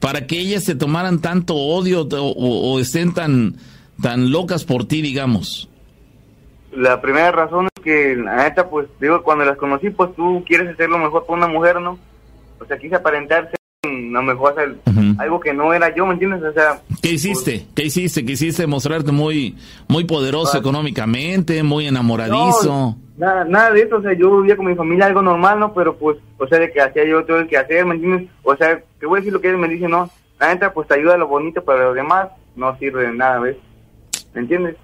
para 0.00 0.26
que 0.26 0.38
ellas 0.38 0.64
te 0.64 0.74
tomaran 0.74 1.20
tanto 1.20 1.54
odio 1.54 2.06
o, 2.10 2.78
estén 2.80 3.14
tan, 3.14 3.56
tan 4.00 4.30
locas 4.30 4.64
por 4.64 4.86
ti, 4.86 5.02
digamos? 5.02 5.68
La 6.72 7.00
primera 7.00 7.32
razón 7.32 7.68
es 7.74 7.82
que, 7.82 8.16
la 8.16 8.44
neta, 8.44 8.68
pues, 8.68 8.86
digo, 9.00 9.22
cuando 9.22 9.44
las 9.44 9.56
conocí, 9.56 9.90
pues 9.90 10.14
tú 10.14 10.44
quieres 10.46 10.74
hacer 10.74 10.90
lo 10.90 10.98
mejor 10.98 11.24
para 11.24 11.38
una 11.38 11.48
mujer, 11.48 11.80
¿no? 11.80 11.98
O 12.60 12.64
sea, 12.66 12.78
quise 12.78 12.96
aparentar 12.96 13.50
ser 13.82 13.92
lo 13.92 14.22
mejor, 14.22 14.52
hacer 14.52 14.76
Ujú. 14.86 15.20
algo 15.20 15.40
que 15.40 15.52
no 15.52 15.72
era 15.72 15.94
yo, 15.94 16.06
¿me 16.06 16.14
entiendes? 16.14 16.42
O 16.42 16.52
sea, 16.52 16.80
¿Qué 17.02 17.12
hiciste? 17.12 17.66
¿Qué 17.74 17.84
hiciste? 17.84 18.24
Quisiste 18.24 18.66
mostrarte 18.66 19.12
muy, 19.12 19.56
muy 19.88 20.04
poderoso 20.04 20.52
Ah. 20.56 20.58
económicamente, 20.60 21.62
muy 21.62 21.86
enamoradizo. 21.86 22.64
No, 22.66 22.98
nada, 23.16 23.44
nada 23.44 23.70
de 23.72 23.82
eso, 23.82 23.96
o 23.96 24.02
sea, 24.02 24.12
yo 24.14 24.40
vivía 24.40 24.56
con 24.56 24.66
mi 24.66 24.74
familia 24.74 25.06
algo 25.06 25.22
normal, 25.22 25.58
¿no? 25.60 25.74
Pero 25.74 25.96
pues, 25.96 26.16
o 26.38 26.46
sea, 26.46 26.58
de 26.58 26.70
que 26.72 26.80
hacía 26.80 27.04
yo 27.06 27.24
todo 27.24 27.38
el 27.40 27.48
que 27.48 27.56
hacer, 27.58 27.84
¿me 27.84 27.94
entiendes? 27.94 28.28
O 28.42 28.56
sea, 28.56 28.80
te 28.98 29.06
voy 29.06 29.18
a 29.18 29.20
decir 29.20 29.32
lo 29.32 29.40
que 29.40 29.48
ellos 29.48 29.60
me 29.60 29.68
dicen, 29.68 29.90
no, 29.90 30.10
la 30.40 30.48
neta, 30.52 30.72
pues 30.72 30.88
te 30.88 30.94
ayuda 30.94 31.14
a 31.14 31.18
lo 31.18 31.28
bonito, 31.28 31.62
pero 31.64 31.84
lo 31.90 31.94
demás 31.94 32.28
no 32.56 32.76
sirve 32.78 33.06
de 33.06 33.12
nada, 33.14 33.38
¿ves? 33.40 33.56
¿Me 34.34 34.40
entiendes? 34.42 34.76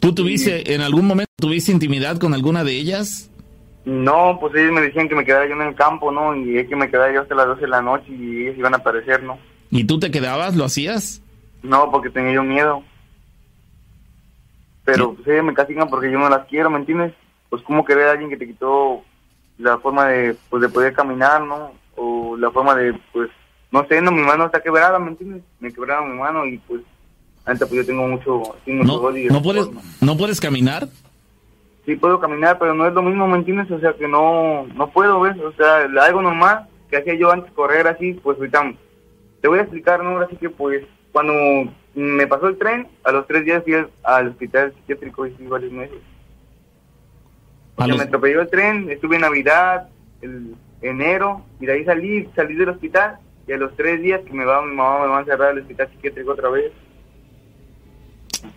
¿Tú 0.00 0.12
tuviste, 0.14 0.74
en 0.74 0.80
algún 0.80 1.06
momento, 1.06 1.30
tuviste 1.38 1.70
intimidad 1.70 2.18
con 2.18 2.34
alguna 2.34 2.64
de 2.64 2.72
ellas? 2.72 3.30
No, 3.84 4.38
pues 4.40 4.54
ellos 4.54 4.72
me 4.72 4.80
decían 4.80 5.08
que 5.08 5.14
me 5.16 5.24
quedara 5.24 5.46
yo 5.46 5.54
en 5.54 5.62
el 5.62 5.74
campo, 5.74 6.12
¿no? 6.12 6.36
Y 6.36 6.58
es 6.58 6.68
que 6.68 6.76
me 6.76 6.88
quedara 6.90 7.12
yo 7.12 7.22
hasta 7.22 7.34
las 7.34 7.46
12 7.46 7.62
de 7.62 7.68
la 7.68 7.82
noche 7.82 8.06
y 8.10 8.42
ellos 8.42 8.58
iban 8.58 8.74
a 8.74 8.78
aparecer, 8.78 9.22
¿no? 9.22 9.38
¿Y 9.70 9.84
tú 9.84 9.98
te 9.98 10.10
quedabas? 10.10 10.54
¿Lo 10.54 10.64
hacías? 10.64 11.20
No, 11.62 11.90
porque 11.90 12.10
tenía 12.10 12.32
yo 12.34 12.42
miedo. 12.44 12.82
Pero 14.84 15.14
pues 15.14 15.26
ellos 15.28 15.44
me 15.44 15.54
castigan 15.54 15.88
porque 15.88 16.10
yo 16.10 16.18
no 16.18 16.28
las 16.28 16.46
quiero, 16.46 16.70
¿me 16.70 16.78
entiendes? 16.78 17.12
Pues 17.48 17.62
como 17.62 17.84
querer 17.84 18.08
a 18.08 18.12
alguien 18.12 18.30
que 18.30 18.36
te 18.36 18.46
quitó 18.46 19.02
la 19.58 19.78
forma 19.78 20.06
de, 20.08 20.36
pues, 20.50 20.62
de 20.62 20.68
poder 20.68 20.92
caminar, 20.92 21.42
¿no? 21.42 21.72
O 21.96 22.36
la 22.36 22.50
forma 22.50 22.74
de, 22.74 22.98
pues, 23.12 23.30
no 23.70 23.86
sé, 23.86 24.00
no, 24.00 24.10
mi 24.10 24.22
mano 24.22 24.46
está 24.46 24.60
quebrada, 24.60 24.98
¿me 24.98 25.10
entiendes? 25.10 25.42
Me 25.60 25.72
quebraron 25.72 26.12
mi 26.12 26.18
mano 26.18 26.44
y 26.46 26.58
pues, 26.58 26.82
antes 27.44 27.68
pues 27.68 27.80
yo 27.80 27.86
tengo 27.86 28.06
mucho, 28.08 28.38
mucho 28.66 28.84
¿No, 28.84 28.94
odio. 28.94 29.32
no, 29.32 29.42
puedes, 29.42 29.68
¿No 30.00 30.16
puedes 30.16 30.40
caminar? 30.40 30.88
Sí 31.84 31.96
puedo 31.96 32.20
caminar, 32.20 32.58
pero 32.58 32.74
no 32.74 32.86
es 32.86 32.92
lo 32.94 33.02
mismo, 33.02 33.26
¿me 33.26 33.38
entiendes? 33.38 33.70
O 33.70 33.80
sea, 33.80 33.92
que 33.94 34.06
no, 34.06 34.66
no 34.74 34.90
puedo, 34.90 35.20
¿ves? 35.20 35.36
O 35.40 35.52
sea, 35.52 35.78
algo 36.04 36.22
normal 36.22 36.68
que 36.88 36.98
hacía 36.98 37.14
yo 37.14 37.30
antes 37.32 37.50
correr 37.52 37.86
así, 37.88 38.12
pues 38.14 38.38
ahorita 38.38 38.72
te 39.40 39.48
voy 39.48 39.58
a 39.58 39.62
explicar, 39.62 40.02
¿no? 40.04 40.18
Así 40.20 40.36
que 40.36 40.48
pues 40.50 40.84
cuando 41.10 41.32
me 41.94 42.26
pasó 42.26 42.48
el 42.48 42.58
tren, 42.58 42.86
a 43.04 43.10
los 43.12 43.26
tres 43.26 43.44
días 43.44 43.64
fui 43.64 43.74
al- 43.74 43.90
al 44.04 44.28
hospital 44.28 44.72
psiquiátrico 44.74 45.26
y 45.26 45.30
fui 45.32 45.46
varios 45.46 45.72
meses. 45.72 45.98
O 47.74 47.84
sea, 47.84 47.86
me 47.98 48.02
atropelló 48.04 48.40
el 48.42 48.50
tren, 48.50 48.88
estuve 48.90 49.16
en 49.16 49.22
Navidad, 49.22 49.88
el 50.20 50.54
enero, 50.82 51.44
y 51.58 51.66
de 51.66 51.72
ahí 51.72 51.84
salí, 51.84 52.28
salí 52.36 52.54
del 52.54 52.68
hospital, 52.68 53.18
y 53.48 53.52
a 53.52 53.56
los 53.56 53.74
tres 53.76 54.00
días 54.00 54.20
que 54.24 54.32
me 54.32 54.44
va 54.44 54.62
mi 54.62 54.74
mamá 54.74 55.00
me 55.00 55.06
va 55.08 55.16
a 55.18 55.20
encerrar 55.20 55.48
al 55.50 55.58
hospital 55.58 55.88
psiquiátrico 55.90 56.32
otra 56.32 56.48
vez. 56.50 56.70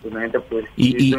Pues, 0.02 0.32
pues, 0.48 0.64
Y, 0.76 1.12
y, 1.12 1.16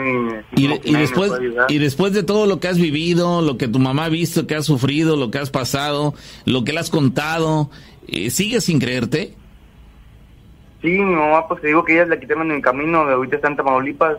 y, 0.55 0.93
después, 0.93 1.31
y 1.69 1.77
después 1.77 2.13
de 2.13 2.23
todo 2.23 2.45
lo 2.45 2.59
que 2.59 2.67
has 2.67 2.79
vivido, 2.79 3.41
lo 3.41 3.57
que 3.57 3.67
tu 3.67 3.79
mamá 3.79 4.05
ha 4.05 4.09
visto, 4.09 4.45
que 4.45 4.55
has 4.55 4.65
sufrido, 4.65 5.15
lo 5.15 5.31
que 5.31 5.39
has 5.39 5.49
pasado, 5.49 6.13
lo 6.45 6.63
que 6.63 6.73
le 6.73 6.79
has 6.79 6.89
contado, 6.89 7.69
eh, 8.07 8.29
¿sigues 8.29 8.65
sin 8.65 8.79
creerte? 8.79 9.33
Sí, 10.81 10.89
mi 10.89 11.15
mamá, 11.15 11.47
pues 11.47 11.61
te 11.61 11.67
digo 11.67 11.83
que 11.83 11.93
ellas 11.93 12.09
la 12.09 12.19
quitaron 12.19 12.51
en 12.51 12.57
el 12.57 12.61
camino, 12.61 13.05
de 13.05 13.13
ahorita 13.13 13.37
está 13.37 13.47
en 13.47 13.55
Tamaulipas, 13.55 14.17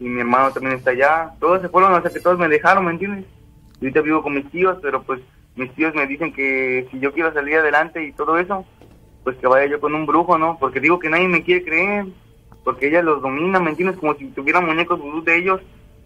y 0.00 0.04
mi 0.04 0.20
hermano 0.20 0.52
también 0.52 0.74
está 0.76 0.90
allá. 0.90 1.30
Todos 1.40 1.62
se 1.62 1.68
fueron, 1.68 1.92
o 1.92 2.02
sea 2.02 2.10
que 2.10 2.20
todos 2.20 2.38
me 2.38 2.48
dejaron, 2.48 2.84
¿me 2.84 2.92
entiendes? 2.92 3.24
Y 3.80 3.86
ahorita 3.86 4.00
vivo 4.00 4.22
con 4.22 4.34
mis 4.34 4.50
tíos, 4.50 4.78
pero 4.82 5.02
pues 5.02 5.20
mis 5.56 5.72
tíos 5.74 5.94
me 5.94 6.06
dicen 6.06 6.32
que 6.32 6.86
si 6.90 6.98
yo 6.98 7.12
quiero 7.12 7.32
salir 7.32 7.56
adelante 7.56 8.04
y 8.04 8.12
todo 8.12 8.38
eso, 8.38 8.64
pues 9.22 9.36
que 9.36 9.46
vaya 9.46 9.70
yo 9.70 9.80
con 9.80 9.94
un 9.94 10.04
brujo, 10.04 10.36
¿no? 10.36 10.58
Porque 10.58 10.80
digo 10.80 10.98
que 10.98 11.08
nadie 11.08 11.28
me 11.28 11.42
quiere 11.42 11.64
creer, 11.64 12.06
porque 12.64 12.88
ellas 12.88 13.04
los 13.04 13.22
dominan, 13.22 13.62
¿me 13.62 13.70
entiendes? 13.70 13.98
Como 13.98 14.14
si 14.14 14.26
tuvieran 14.28 14.66
muñecos 14.66 14.98
de 15.24 15.38
ellos 15.38 15.60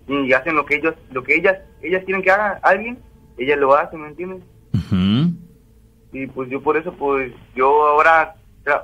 y 0.09 0.32
hacen 0.32 0.56
lo 0.56 0.66
que 0.66 0.76
ellos, 0.76 0.94
lo 1.12 1.22
que 1.22 1.36
ellas, 1.36 1.59
ellas 1.82 2.04
quieren 2.04 2.22
que 2.22 2.30
haga 2.30 2.59
alguien, 2.62 2.98
ellas 3.36 3.59
lo 3.59 3.74
hacen, 3.74 4.02
¿me 4.02 4.09
entiendes? 4.09 4.42
Ujú. 4.74 5.32
Y 6.12 6.26
pues 6.26 6.50
yo 6.50 6.61
por 6.61 6.76
eso, 6.76 6.92
pues 6.92 7.32
yo 7.54 7.86
ahora, 7.86 8.34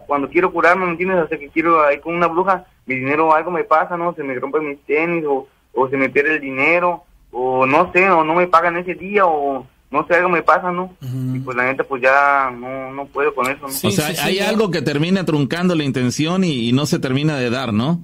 cuando 0.07 0.29
quiero 0.29 0.53
curarme, 0.53 0.85
¿me 0.87 0.93
entiendes? 0.93 1.25
O 1.25 1.29
sea, 1.29 1.39
que 1.39 1.49
quiero 1.49 1.91
ir 1.93 2.01
con 2.01 2.15
una 2.15 2.29
bruja, 2.29 2.65
mi 2.87 2.97
dinero, 2.97 3.35
algo 3.35 3.51
me 3.51 3.65
pasa, 3.65 3.97
¿no? 3.97 4.15
Se 4.15 4.23
me 4.23 4.35
rompen 4.35 4.69
mis 4.69 4.81
tenis 4.85 5.25
o, 5.27 5.49
o 5.73 5.89
se 5.89 5.97
me 5.97 6.11
pierde 6.11 6.35
el 6.35 6.41
dinero 6.41 7.05
o 7.33 7.67
no 7.67 7.91
sé, 7.93 8.09
o 8.09 8.23
no 8.23 8.35
me 8.35 8.47
pagan 8.47 8.77
ese 8.77 8.95
día 8.95 9.27
o 9.27 9.67
no 9.95 10.07
sé, 10.07 10.15
algo 10.17 10.29
me 10.29 10.43
pasa, 10.43 10.71
¿no? 10.73 10.93
Y 11.01 11.39
pues 11.39 11.57
la 11.57 11.65
neta, 11.65 11.85
pues 11.85 12.03
ya 12.03 12.51
no, 12.51 12.93
no 12.93 13.07
puedo 13.07 13.35
con 13.35 13.47
eso, 13.47 13.63
¿no? 13.63 13.69
Sí, 13.69 13.87
o 13.87 13.91
sea, 13.93 14.09
sí, 14.09 14.17
sí, 14.17 14.21
hay 14.23 14.35
ya. 14.37 14.49
algo 14.49 14.71
que 14.71 14.83
termina 14.83 15.25
truncando 15.25 15.75
la 15.77 15.85
intención 15.85 16.43
y, 16.45 16.69
y 16.69 16.73
no 16.73 16.85
se 16.85 16.99
termina 16.99 17.37
de 17.37 17.49
dar, 17.49 17.73
¿no? 17.73 18.01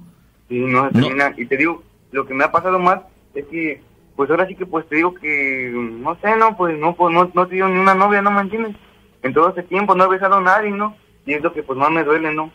Sí, 0.49 0.57
no 0.59 0.89
se 0.89 0.97
No. 0.97 1.07
termina. 1.07 1.33
Y 1.37 1.45
te 1.45 1.57
digo, 1.57 1.83
lo 2.11 2.25
que 2.25 2.33
me 2.33 2.45
ha 2.45 2.51
pasado 2.51 2.79
más 2.79 3.01
es 3.35 3.45
que, 3.47 3.81
pues 4.15 4.29
ahora 4.29 4.47
sí 4.47 4.55
que 4.55 4.65
pues 4.65 4.87
te 4.87 4.95
digo 4.95 5.13
que, 5.15 5.69
no 5.73 6.15
sé, 6.21 6.35
no, 6.37 6.55
pues 6.55 6.77
no, 6.79 6.95
pues 6.95 7.13
no, 7.13 7.29
no 7.33 7.43
he 7.43 7.47
tenido 7.47 7.67
ni 7.67 7.79
una 7.79 7.93
novia, 7.93 8.21
¿no 8.21 8.31
me 8.31 8.41
entiendes? 8.41 8.75
En 9.23 9.33
todo 9.33 9.49
ese 9.49 9.63
tiempo 9.63 9.93
no 9.93 10.05
he 10.05 10.09
besado 10.09 10.37
a 10.37 10.41
nadie, 10.41 10.71
¿no? 10.71 10.95
Y 11.25 11.33
es 11.33 11.43
lo 11.43 11.51
que 11.53 11.61
pues 11.61 11.77
más 11.77 11.91
me 11.91 12.03
duele, 12.03 12.33
¿no? 12.33 12.51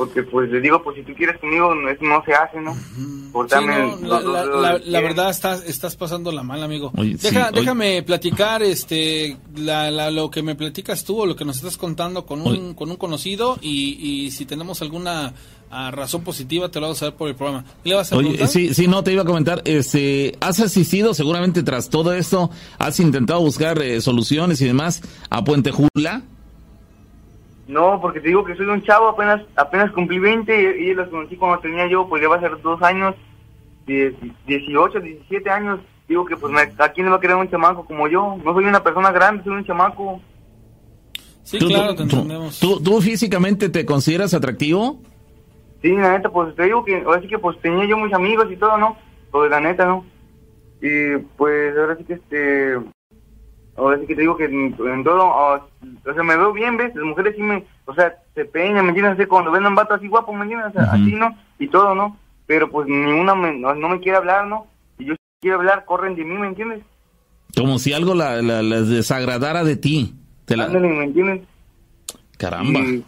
Porque 0.00 0.22
pues 0.22 0.48
le 0.50 0.62
digo, 0.62 0.82
pues 0.82 0.96
si 0.96 1.02
tú 1.02 1.12
quieres 1.14 1.38
conmigo, 1.38 1.74
no, 1.74 1.82
no 1.92 2.24
se 2.24 2.32
hace, 2.32 2.58
¿no? 2.58 2.74
Por 3.32 3.46
Sí, 3.50 3.54
darme 3.54 3.96
no, 4.00 4.78
la, 4.78 5.00
verdad 5.02 5.28
estás, 5.28 5.62
estás 5.66 5.94
pasando 5.94 6.32
la 6.32 6.42
mal, 6.42 6.62
amigo. 6.62 6.90
Oye, 6.96 7.18
sí, 7.18 7.28
Deja- 7.28 7.50
oye. 7.50 7.60
Déjame 7.60 8.02
platicar 8.02 8.62
este, 8.62 9.36
la, 9.56 9.90
la- 9.90 10.10
lo 10.10 10.30
que 10.30 10.42
me 10.42 10.54
platicas 10.54 11.04
tú 11.04 11.20
o 11.20 11.26
lo 11.26 11.36
que 11.36 11.44
nos 11.44 11.56
estás 11.58 11.76
contando 11.76 12.24
con 12.24 12.40
un, 12.40 12.48
Oye. 12.48 12.74
con 12.74 12.90
un 12.90 12.96
conocido 12.96 13.58
y, 13.60 13.98
y 14.24 14.30
si 14.30 14.46
tenemos 14.46 14.80
alguna 14.80 15.34
ah, 15.70 15.90
razón 15.90 16.24
positiva 16.24 16.70
te 16.70 16.80
lo 16.80 16.86
vamos 16.86 17.02
a 17.02 17.06
ver 17.10 17.14
por 17.16 17.28
el 17.28 17.34
programa. 17.34 17.66
¿Le 17.84 17.94
vas 17.94 18.10
a 18.10 18.16
Oye, 18.16 18.28
preguntar? 18.30 18.48
sí, 18.48 18.72
sí, 18.72 18.88
no, 18.88 19.04
te 19.04 19.12
iba 19.12 19.20
a 19.20 19.26
comentar, 19.26 19.60
este, 19.66 20.34
has 20.40 20.60
asistido 20.60 21.12
seguramente 21.12 21.62
tras 21.62 21.90
todo 21.90 22.14
esto, 22.14 22.50
has 22.78 22.98
intentado 23.00 23.40
buscar 23.40 23.82
eh, 23.82 24.00
soluciones 24.00 24.62
y 24.62 24.64
demás 24.64 25.02
a 25.28 25.44
Puente 25.44 25.72
Jula. 25.72 26.22
No, 27.70 28.00
porque 28.00 28.20
te 28.20 28.28
digo 28.28 28.44
que 28.44 28.56
soy 28.56 28.66
un 28.66 28.82
chavo, 28.82 29.08
apenas 29.08 29.42
apenas 29.56 29.92
cumplí 29.92 30.18
20 30.18 30.76
y, 30.80 30.90
y 30.90 30.94
los 30.94 31.08
conocí 31.08 31.36
cuando 31.36 31.60
tenía 31.60 31.86
yo, 31.86 32.08
pues 32.08 32.20
ya 32.20 32.28
va 32.28 32.36
a 32.36 32.40
ser 32.40 32.60
dos 32.62 32.82
años, 32.82 33.14
die- 33.86 34.14
18, 34.46 35.00
17 35.00 35.48
años. 35.50 35.78
Digo 36.08 36.24
que 36.24 36.36
pues 36.36 36.52
me, 36.52 36.62
a 36.62 36.88
quién 36.92 37.06
le 37.06 37.10
va 37.10 37.18
a 37.18 37.20
querer 37.20 37.36
un 37.36 37.48
chamaco 37.48 37.84
como 37.84 38.08
yo. 38.08 38.36
No 38.44 38.52
soy 38.54 38.64
una 38.64 38.82
persona 38.82 39.12
grande, 39.12 39.44
soy 39.44 39.52
un 39.52 39.64
chamaco. 39.64 40.20
Sí, 41.44 41.58
¿Tú, 41.58 41.68
claro, 41.68 41.90
tú- 41.90 41.96
te 41.98 42.02
entendemos. 42.02 42.58
tú- 42.58 42.80
tú 42.82 43.00
físicamente 43.00 43.68
te 43.68 43.86
consideras 43.86 44.34
atractivo? 44.34 45.00
Sí, 45.80 45.90
la 45.96 46.12
neta, 46.16 46.28
pues 46.28 46.54
te 46.56 46.64
digo 46.64 46.84
que 46.84 47.02
ahora 47.02 47.20
sí 47.20 47.28
que 47.28 47.38
pues 47.38 47.58
tenía 47.60 47.84
yo 47.86 47.96
muchos 47.96 48.14
amigos 48.14 48.46
y 48.50 48.56
todo, 48.56 48.76
¿no? 48.78 48.96
Pues 49.30 49.48
la 49.50 49.60
neta, 49.60 49.86
¿no? 49.86 50.04
Y 50.82 51.16
pues 51.36 51.76
ahora 51.78 51.96
sí 51.96 52.04
que 52.04 52.14
este... 52.14 52.76
Ahora 53.80 53.98
sí 53.98 54.06
que 54.06 54.14
te 54.14 54.20
digo 54.20 54.36
que 54.36 54.44
en, 54.44 54.76
en 54.78 55.04
todo, 55.04 55.24
o, 55.24 55.54
o 55.56 56.14
sea, 56.14 56.22
me 56.22 56.36
veo 56.36 56.52
bien, 56.52 56.76
¿ves? 56.76 56.94
Las 56.94 57.04
mujeres 57.06 57.34
sí 57.34 57.42
me, 57.42 57.64
o 57.86 57.94
sea, 57.94 58.14
se 58.34 58.44
peñan, 58.44 58.84
¿me 58.84 58.90
entiendes? 58.92 59.26
Cuando 59.26 59.50
ven 59.50 59.64
a 59.64 59.68
un 59.68 59.74
vato 59.74 59.94
así 59.94 60.06
guapo, 60.06 60.32
¿me 60.34 60.42
entiendes? 60.42 60.68
O 60.68 60.72
sea, 60.72 60.82
Ujú. 60.82 60.92
así, 60.96 61.14
¿no? 61.14 61.34
Y 61.58 61.68
todo, 61.68 61.94
¿no? 61.94 62.16
Pero 62.46 62.68
pues 62.70 62.86
ninguna 62.86 63.34
me, 63.34 63.54
no, 63.56 63.74
no 63.74 63.88
me 63.88 64.00
quiere 64.00 64.18
hablar, 64.18 64.46
¿no? 64.46 64.66
Y 64.98 65.06
yo 65.06 65.14
quiero 65.40 65.56
hablar, 65.56 65.84
corren 65.86 66.14
de 66.14 66.24
mí, 66.24 66.36
¿me 66.36 66.48
entiendes? 66.48 66.82
Como 67.56 67.78
si 67.78 67.92
algo 67.94 68.14
la, 68.14 68.42
la- 68.42 68.62
las 68.62 68.88
desagradara 68.88 69.64
de 69.64 69.76
ti. 69.76 70.14
Te 70.44 70.56
la... 70.56 70.64
Ándale, 70.66 70.88
¿me 70.88 71.04
entiendes? 71.04 71.40
Caramba. 72.36 72.80
Y, 72.80 73.04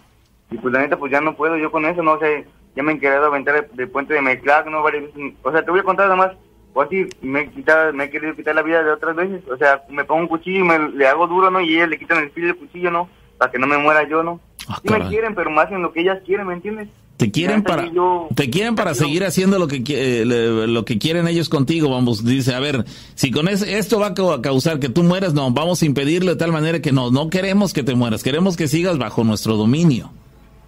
y, 0.50 0.58
pues 0.58 0.72
la 0.72 0.80
neta, 0.80 0.96
pues 0.96 1.12
ya 1.12 1.20
no 1.20 1.34
puedo 1.34 1.56
yo 1.56 1.70
con 1.70 1.84
eso, 1.86 2.02
no 2.02 2.12
o 2.12 2.18
sea, 2.18 2.28
ya 2.76 2.82
me 2.82 2.92
he 2.92 2.98
querido 2.98 3.26
aventar 3.26 3.54
de, 3.68 3.76
de 3.76 3.86
puente 3.86 4.14
de 4.14 4.22
Meclac, 4.22 4.66
¿no? 4.68 4.82
O 4.82 5.52
sea, 5.52 5.64
te 5.64 5.70
voy 5.70 5.80
a 5.80 5.84
contar 5.84 6.06
nada 6.08 6.16
más, 6.16 6.32
o 6.74 6.82
así, 6.82 7.06
me 7.20 7.42
he, 7.42 7.50
quitado, 7.50 7.92
me 7.92 8.04
he 8.04 8.10
querido 8.10 8.34
quitar 8.34 8.54
la 8.54 8.62
vida 8.62 8.82
de 8.82 8.90
otras 8.92 9.14
veces, 9.16 9.42
o 9.52 9.56
sea, 9.56 9.82
me 9.90 10.04
pongo 10.04 10.22
un 10.22 10.28
cuchillo 10.28 10.60
y 10.60 10.64
me, 10.64 10.78
le 10.90 11.06
hago 11.06 11.26
duro, 11.26 11.50
¿no? 11.50 11.60
Y 11.60 11.74
ellas 11.74 11.88
le 11.88 11.98
quitan 11.98 12.22
el 12.22 12.30
filo 12.30 12.46
del 12.48 12.56
cuchillo, 12.56 12.90
¿no? 12.90 13.08
Para 13.38 13.50
que 13.50 13.58
no 13.58 13.66
me 13.66 13.76
muera 13.78 14.08
yo, 14.08 14.22
¿no? 14.22 14.40
Ah, 14.68 14.78
sí 14.82 14.88
me 14.92 15.08
quieren, 15.08 15.34
pero 15.34 15.50
más 15.50 15.70
en 15.72 15.82
lo 15.82 15.92
que 15.92 16.00
ellas 16.00 16.18
quieren, 16.24 16.46
¿me 16.46 16.54
entiendes? 16.54 16.88
Te 17.18 17.30
quieren 17.30 17.62
para 17.62 17.86
yo- 17.92 18.26
te 18.34 18.48
quieren 18.50 18.74
para 18.74 18.92
yo- 18.92 19.04
seguir 19.04 19.22
haciendo 19.24 19.58
lo 19.58 19.68
que 19.68 19.82
eh, 19.86 20.24
lo 20.24 20.84
que 20.84 20.98
quieren 20.98 21.28
ellos 21.28 21.48
contigo, 21.48 21.88
vamos, 21.90 22.24
dice, 22.24 22.54
a 22.54 22.58
ver, 22.58 22.84
si 23.14 23.30
con 23.30 23.48
es- 23.48 23.62
esto 23.62 24.00
va 24.00 24.08
a 24.08 24.14
ca- 24.14 24.40
causar 24.42 24.80
que 24.80 24.88
tú 24.88 25.02
mueras, 25.04 25.32
no, 25.34 25.50
vamos 25.52 25.82
a 25.82 25.86
impedirlo 25.86 26.30
de 26.32 26.36
tal 26.36 26.50
manera 26.52 26.80
que 26.80 26.90
no 26.90 27.10
no 27.12 27.28
queremos 27.30 27.72
que 27.72 27.82
te 27.84 27.94
mueras, 27.94 28.22
queremos 28.24 28.56
que 28.56 28.66
sigas 28.66 28.98
bajo 28.98 29.22
nuestro 29.24 29.56
dominio. 29.56 30.10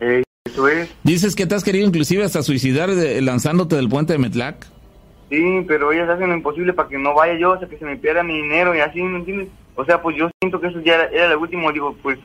Eh, 0.00 0.22
eso 0.44 0.68
es. 0.68 0.90
Dices 1.02 1.34
que 1.34 1.46
te 1.46 1.55
has 1.57 1.64
querido 1.64 1.86
inclusive 1.88 2.22
hasta 2.24 2.42
suicidar 2.42 2.94
de- 2.94 3.20
lanzándote 3.22 3.74
del 3.76 3.88
puente 3.88 4.12
de 4.12 4.18
Metlac. 4.20 4.66
Sí, 5.31 5.64
pero 5.66 5.91
ellas 5.93 6.09
hacen 6.09 6.29
lo 6.29 6.35
imposible 6.37 6.72
para 6.72 6.89
que 6.89 6.99
no 6.99 7.14
vaya 7.14 7.39
yo, 7.39 7.53
o 7.53 7.59
sea, 7.59 7.68
que 7.68 7.79
se 7.79 7.85
me 7.85 7.97
pierda 7.97 8.22
mi 8.22 8.35
dinero 8.43 8.75
y 8.75 8.81
así, 8.81 9.03
¿me 9.03 9.18
entiendes? 9.18 9.49
O 9.75 9.85
sea, 9.85 10.01
pues 10.03 10.16
yo 10.16 10.31
siento 10.41 10.61
que 10.61 10.68
eso 10.68 10.81
ya 10.81 10.95
era, 10.95 11.05
era 11.07 11.29
lo 11.31 11.41
último, 11.41 11.72
digo, 11.72 11.97
pues 12.03 12.18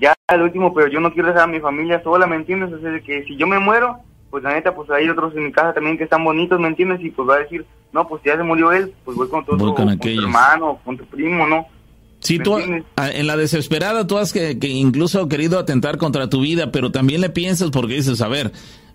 ya 0.00 0.14
lo 0.36 0.44
último, 0.44 0.72
pero 0.74 0.88
yo 0.88 1.00
no 1.00 1.12
quiero 1.12 1.28
dejar 1.28 1.44
a 1.44 1.52
mi 1.52 1.60
familia 1.60 2.02
sola, 2.02 2.26
¿me 2.26 2.36
entiendes? 2.36 2.72
O 2.72 2.80
sea, 2.80 2.98
que 3.00 3.24
si 3.24 3.36
yo 3.36 3.46
me 3.46 3.58
muero, 3.58 3.98
pues 4.30 4.42
la 4.42 4.54
neta, 4.54 4.74
pues 4.74 4.90
hay 4.90 5.08
otros 5.08 5.34
en 5.36 5.44
mi 5.44 5.52
casa 5.52 5.72
también 5.74 5.96
que 5.98 6.04
están 6.04 6.24
bonitos, 6.24 6.58
¿me 6.58 6.68
entiendes? 6.68 7.00
Y 7.02 7.10
pues 7.10 7.28
va 7.28 7.36
a 7.36 7.40
decir, 7.40 7.64
no, 7.92 8.08
pues 8.08 8.22
ya 8.24 8.36
se 8.36 8.42
murió 8.42 8.72
él, 8.72 8.92
pues 9.04 9.16
voy 9.16 9.28
con 9.28 9.44
tu, 9.44 9.56
Voy 9.56 9.72
con 9.74 9.86
con 9.86 9.98
tu 9.98 10.08
hermano, 10.08 10.80
con 10.84 10.96
tu 10.96 11.04
primo, 11.04 11.46
¿no? 11.46 11.66
Sí, 12.20 12.38
¿Me 12.38 12.44
tú 12.44 12.56
entiendes? 12.58 12.84
a- 12.96 13.10
en 13.12 13.26
la 13.26 13.36
desesperada 13.36 14.06
tú 14.06 14.16
has 14.18 14.32
que, 14.32 14.58
que 14.58 14.68
incluso 14.68 15.28
querido 15.28 15.58
atentar 15.58 15.98
contra 15.98 16.28
tu 16.30 16.40
vida, 16.40 16.72
pero 16.72 16.90
también 16.90 17.20
le 17.20 17.28
piensas 17.28 17.70
porque 17.70 17.94
dices, 17.94 18.20
a 18.22 18.28
ver, 18.28 18.50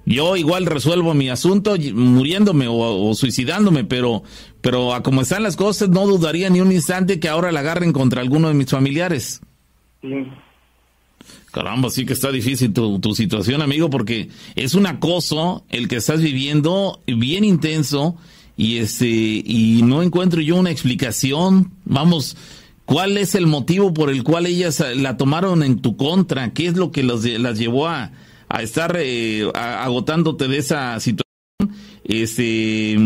yo 0.05 0.35
igual 0.35 0.65
resuelvo 0.65 1.13
mi 1.13 1.29
asunto 1.29 1.75
muriéndome 1.93 2.67
o, 2.67 3.09
o 3.09 3.13
suicidándome, 3.15 3.83
pero 3.83 4.23
pero 4.61 4.93
a 4.93 5.03
como 5.03 5.21
están 5.21 5.43
las 5.43 5.55
cosas 5.55 5.89
no 5.89 6.07
dudaría 6.07 6.49
ni 6.49 6.61
un 6.61 6.71
instante 6.71 7.19
que 7.19 7.29
ahora 7.29 7.51
la 7.51 7.59
agarren 7.61 7.93
contra 7.93 8.21
alguno 8.21 8.47
de 8.47 8.53
mis 8.53 8.69
familiares. 8.69 9.41
Sí. 10.01 10.09
Caramba, 11.51 11.89
sí 11.89 12.05
que 12.05 12.13
está 12.13 12.31
difícil 12.31 12.73
tu, 12.73 12.99
tu 12.99 13.15
situación, 13.15 13.61
amigo, 13.61 13.89
porque 13.89 14.29
es 14.55 14.75
un 14.75 14.85
acoso 14.85 15.63
el 15.69 15.87
que 15.87 15.95
estás 15.95 16.21
viviendo 16.21 17.01
bien 17.07 17.43
intenso 17.43 18.15
y 18.55 18.77
este 18.77 19.07
y 19.07 19.81
no 19.83 20.03
encuentro 20.03 20.41
yo 20.41 20.57
una 20.57 20.69
explicación. 20.69 21.71
Vamos, 21.85 22.37
¿cuál 22.85 23.17
es 23.17 23.33
el 23.33 23.47
motivo 23.47 23.93
por 23.93 24.11
el 24.11 24.23
cual 24.23 24.45
ellas 24.45 24.79
eh, 24.79 24.95
la 24.95 25.17
tomaron 25.17 25.63
en 25.63 25.79
tu 25.79 25.97
contra? 25.97 26.53
¿Qué 26.53 26.67
es 26.67 26.75
lo 26.75 26.91
que 26.91 27.01
los, 27.01 27.25
las 27.25 27.57
llevó 27.57 27.87
a, 27.87 28.11
a 28.49 28.61
estar 28.61 28.95
eh, 28.99 29.49
a- 29.53 29.83
agotándote 29.83 30.47
de 30.47 30.57
esa 30.57 30.99
situación? 30.99 31.23
Este, 32.03 32.97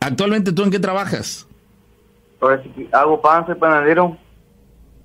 actualmente 0.00 0.52
tú 0.52 0.62
en 0.64 0.70
qué 0.70 0.78
trabajas? 0.78 1.46
Ahora 2.40 2.62
sí 2.62 2.68
que 2.70 2.88
hago 2.92 3.20
pan, 3.22 3.46
soy 3.46 3.54
panadero. 3.54 4.16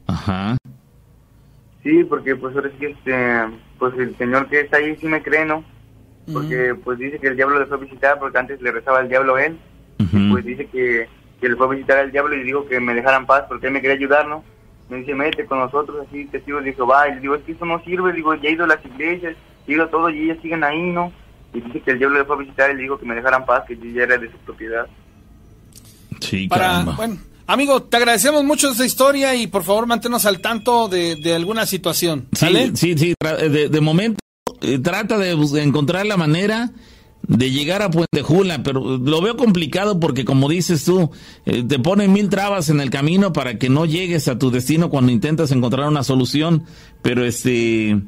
Ajá. 0.07 0.57
Sí, 1.83 2.03
porque 2.03 2.35
pues 2.35 2.55
ahora 2.55 2.69
sí 2.71 2.77
que 2.77 2.87
este, 2.91 3.57
pues 3.79 3.93
el 3.97 4.17
señor 4.17 4.47
que 4.49 4.61
está 4.61 4.77
ahí 4.77 4.95
sí 4.97 5.07
me 5.07 5.21
cree, 5.23 5.45
¿no? 5.45 5.63
Porque 6.31 6.75
pues 6.83 6.99
dice 6.99 7.19
que 7.19 7.27
el 7.27 7.35
diablo 7.35 7.59
le 7.59 7.65
fue 7.65 7.77
a 7.77 7.79
visitar 7.79 8.19
porque 8.19 8.37
antes 8.37 8.61
le 8.61 8.71
rezaba 8.71 8.99
al 8.99 9.09
diablo 9.09 9.35
a 9.35 9.45
él. 9.45 9.57
Ujú. 9.99 10.17
Pues 10.31 10.45
dice 10.45 10.67
que, 10.67 11.07
que 11.39 11.49
le 11.49 11.55
fue 11.55 11.65
a 11.65 11.69
visitar 11.69 11.97
al 11.97 12.11
diablo 12.11 12.35
y 12.35 12.39
le 12.39 12.43
dijo 12.45 12.65
que 12.67 12.79
me 12.79 12.93
dejaran 12.93 13.25
paz 13.25 13.45
porque 13.47 13.67
él 13.67 13.73
me 13.73 13.81
quería 13.81 13.95
ayudar, 13.97 14.27
¿no? 14.27 14.43
Me 14.91 14.97
dice, 14.97 15.15
mete 15.15 15.45
con 15.45 15.57
nosotros 15.59 16.05
así, 16.05 16.25
testigos 16.25 16.65
de 16.65 16.73
Jehová. 16.73 17.07
Y 17.07 17.15
le 17.15 17.21
digo, 17.21 17.35
es 17.35 17.43
que 17.43 17.53
eso 17.53 17.63
no 17.63 17.81
sirve, 17.85 18.11
digo, 18.11 18.35
ya 18.35 18.49
he 18.49 18.51
ido 18.51 18.65
a 18.65 18.67
las 18.67 18.85
iglesias, 18.85 19.37
he 19.65 19.71
ido 19.71 19.85
a 19.85 19.89
todo 19.89 20.09
y 20.09 20.23
ellas 20.23 20.37
siguen 20.41 20.65
ahí, 20.65 20.81
¿no? 20.81 21.13
Y 21.53 21.61
dice 21.61 21.79
que 21.79 21.91
el 21.91 21.99
diablo 21.99 22.19
le 22.19 22.25
fue 22.25 22.35
a 22.35 22.39
visitar 22.39 22.71
y 22.71 22.75
le 22.75 22.81
dijo 22.83 22.99
que 22.99 23.05
me 23.05 23.15
dejaran 23.15 23.45
paz, 23.45 23.63
que 23.65 23.77
yo 23.77 23.85
ya 23.85 24.03
era 24.03 24.17
de 24.17 24.29
su 24.29 24.37
propiedad. 24.39 24.85
Sí, 26.19 26.49
Para, 26.49 26.83
bueno, 26.83 27.17
amigo, 27.47 27.83
te 27.83 27.95
agradecemos 27.95 28.43
mucho 28.43 28.71
esa 28.71 28.85
historia 28.85 29.33
y 29.33 29.47
por 29.47 29.63
favor 29.63 29.87
manténnos 29.87 30.25
al 30.25 30.41
tanto 30.41 30.89
de, 30.89 31.15
de 31.15 31.35
alguna 31.35 31.65
situación. 31.65 32.27
¿Sale? 32.33 32.75
Sí, 32.75 32.97
sí, 32.97 32.97
sí. 32.97 33.13
De, 33.49 33.69
de 33.69 33.81
momento 33.81 34.19
eh, 34.61 34.77
trata 34.79 35.17
de 35.17 35.31
encontrar 35.63 36.05
la 36.05 36.17
manera 36.17 36.69
de 37.37 37.49
llegar 37.49 37.81
a 37.81 37.89
Puente 37.89 38.21
Jula, 38.23 38.61
pero 38.61 38.97
lo 38.97 39.21
veo 39.21 39.37
complicado 39.37 39.99
porque 40.01 40.25
como 40.25 40.49
dices 40.49 40.83
tú, 40.83 41.11
eh, 41.45 41.63
te 41.63 41.79
ponen 41.79 42.11
mil 42.11 42.27
trabas 42.27 42.69
en 42.69 42.81
el 42.81 42.89
camino 42.89 43.31
para 43.31 43.57
que 43.57 43.69
no 43.69 43.85
llegues 43.85 44.27
a 44.27 44.37
tu 44.37 44.51
destino 44.51 44.89
cuando 44.89 45.13
intentas 45.13 45.51
encontrar 45.51 45.87
una 45.87 46.03
solución, 46.03 46.65
pero 47.01 47.23
este 47.25 48.01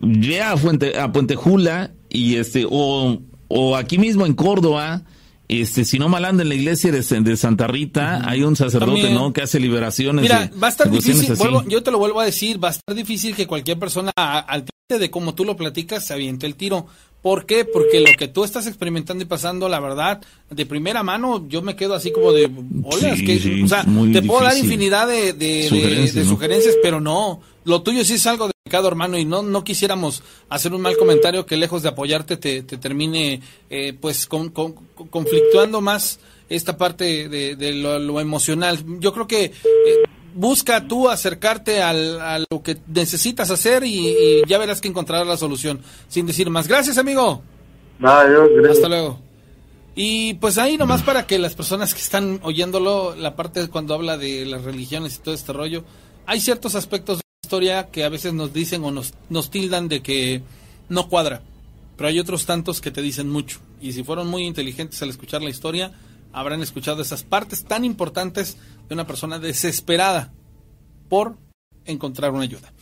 ve 0.00 0.42
a 0.42 0.56
Fuente 0.56 0.98
a 0.98 1.12
Puente 1.12 1.36
Jula 1.36 1.92
y 2.08 2.36
este 2.36 2.66
o, 2.68 3.18
o 3.48 3.76
aquí 3.76 3.98
mismo 3.98 4.26
en 4.26 4.34
Córdoba 4.34 5.04
este, 5.48 5.84
si 5.84 6.00
no 6.00 6.08
mal 6.08 6.24
anda 6.24 6.42
en 6.42 6.48
la 6.48 6.56
iglesia 6.56 6.90
de, 6.90 7.02
de 7.20 7.36
Santa 7.36 7.68
Rita, 7.68 8.28
hay 8.28 8.42
un 8.42 8.56
sacerdote, 8.56 8.94
También. 9.02 9.14
¿no? 9.14 9.32
Que 9.32 9.42
hace 9.42 9.60
liberaciones. 9.60 10.22
Mira, 10.24 10.46
de- 10.48 10.58
va 10.58 10.66
a 10.66 10.70
estar 10.70 10.90
difícil, 10.90 11.34
vuelvo- 11.36 11.64
yo 11.68 11.84
te 11.84 11.92
lo 11.92 11.98
vuelvo 11.98 12.18
a 12.18 12.24
decir, 12.24 12.62
va 12.62 12.66
a 12.66 12.70
estar 12.72 12.96
difícil 12.96 13.36
que 13.36 13.46
cualquier 13.46 13.78
persona 13.78 14.10
al 14.16 14.64
de 14.88 15.10
como 15.10 15.34
tú 15.34 15.44
lo 15.44 15.56
platicas 15.56 16.04
se 16.06 16.14
aviente 16.14 16.46
el 16.46 16.56
tiro. 16.56 16.86
¿Por 17.26 17.44
qué? 17.44 17.64
Porque 17.64 17.98
lo 17.98 18.06
que 18.16 18.28
tú 18.28 18.44
estás 18.44 18.68
experimentando 18.68 19.20
y 19.24 19.26
pasando, 19.26 19.68
la 19.68 19.80
verdad, 19.80 20.20
de 20.48 20.64
primera 20.64 21.02
mano, 21.02 21.44
yo 21.48 21.60
me 21.60 21.74
quedo 21.74 21.94
así 21.94 22.12
como 22.12 22.30
de, 22.32 22.48
hola, 22.84 23.16
Sí, 23.16 23.24
que, 23.24 23.40
sí, 23.40 23.62
o 23.64 23.66
sea, 23.66 23.84
te 24.12 24.22
puedo 24.22 24.44
dar 24.44 24.56
infinidad 24.56 25.08
de, 25.08 25.66
Sugerencias, 25.68 26.14
de 26.14 26.22
¿no? 26.22 26.30
sugerencias, 26.30 26.76
pero 26.80 27.00
no, 27.00 27.40
lo 27.64 27.82
tuyo 27.82 28.04
sí 28.04 28.14
es 28.14 28.26
algo 28.28 28.48
delicado, 28.64 28.86
hermano, 28.86 29.18
y 29.18 29.24
no, 29.24 29.42
no 29.42 29.64
quisiéramos 29.64 30.22
hacer 30.48 30.72
un 30.72 30.82
mal 30.82 30.96
comentario 30.96 31.46
que 31.46 31.56
lejos 31.56 31.82
de 31.82 31.88
apoyarte 31.88 32.36
te, 32.36 32.62
te 32.62 32.76
termine, 32.76 33.40
eh, 33.70 33.92
pues, 34.00 34.26
con, 34.26 34.50
con- 34.50 34.74
con- 34.94 35.08
conflictuando 35.08 35.80
más 35.80 36.20
esta 36.48 36.78
parte 36.78 37.28
de, 37.28 37.56
de 37.56 37.72
lo, 37.74 37.98
lo 37.98 38.20
emocional. 38.20 38.78
Yo 39.00 39.12
creo 39.12 39.26
que 39.26 39.46
eh, 39.46 39.52
busca 40.36 40.86
tú 40.86 41.08
acercarte 41.08 41.82
al, 41.82 42.20
a 42.20 42.38
lo 42.38 42.62
que 42.62 42.78
necesitas 42.86 43.50
hacer 43.50 43.84
y, 43.84 44.08
y 44.08 44.42
ya 44.46 44.58
verás 44.58 44.80
que 44.80 44.88
encontrarás 44.88 45.26
la 45.26 45.36
solución. 45.36 45.80
Sin 46.08 46.26
decir 46.26 46.50
más. 46.50 46.68
Gracias, 46.68 46.98
amigo. 46.98 47.42
Nada, 47.98 48.28
Dios, 48.28 48.48
gracias. 48.54 48.76
Hasta 48.76 48.88
luego. 48.88 49.26
Y 49.98 50.34
pues 50.34 50.58
ahí 50.58 50.76
nomás 50.76 51.02
para 51.02 51.26
que 51.26 51.38
las 51.38 51.54
personas 51.54 51.94
que 51.94 52.00
están 52.00 52.38
oyéndolo, 52.42 53.16
la 53.16 53.34
parte 53.34 53.66
cuando 53.68 53.94
habla 53.94 54.18
de 54.18 54.44
las 54.44 54.62
religiones 54.62 55.16
y 55.16 55.20
todo 55.20 55.34
este 55.34 55.54
rollo, 55.54 55.84
hay 56.26 56.40
ciertos 56.40 56.74
aspectos 56.74 57.18
de 57.18 57.22
la 57.24 57.46
historia 57.46 57.86
que 57.90 58.04
a 58.04 58.10
veces 58.10 58.34
nos 58.34 58.52
dicen 58.52 58.84
o 58.84 58.90
nos, 58.90 59.14
nos 59.30 59.50
tildan 59.50 59.88
de 59.88 60.02
que 60.02 60.42
no 60.90 61.08
cuadra, 61.08 61.40
pero 61.96 62.08
hay 62.08 62.18
otros 62.18 62.44
tantos 62.44 62.82
que 62.82 62.90
te 62.90 63.00
dicen 63.00 63.30
mucho. 63.30 63.60
Y 63.80 63.92
si 63.92 64.04
fueron 64.04 64.28
muy 64.28 64.44
inteligentes 64.44 65.00
al 65.00 65.08
escuchar 65.08 65.42
la 65.42 65.48
historia, 65.48 65.92
habrán 66.32 66.62
escuchado 66.62 67.02
esas 67.02 67.22
partes 67.22 67.64
tan 67.64 67.84
importantes 67.84 68.56
de 68.88 68.94
una 68.94 69.06
persona 69.06 69.38
desesperada 69.38 70.32
por 71.08 71.36
encontrar 71.84 72.32
una 72.32 72.42
ayuda. 72.42 72.72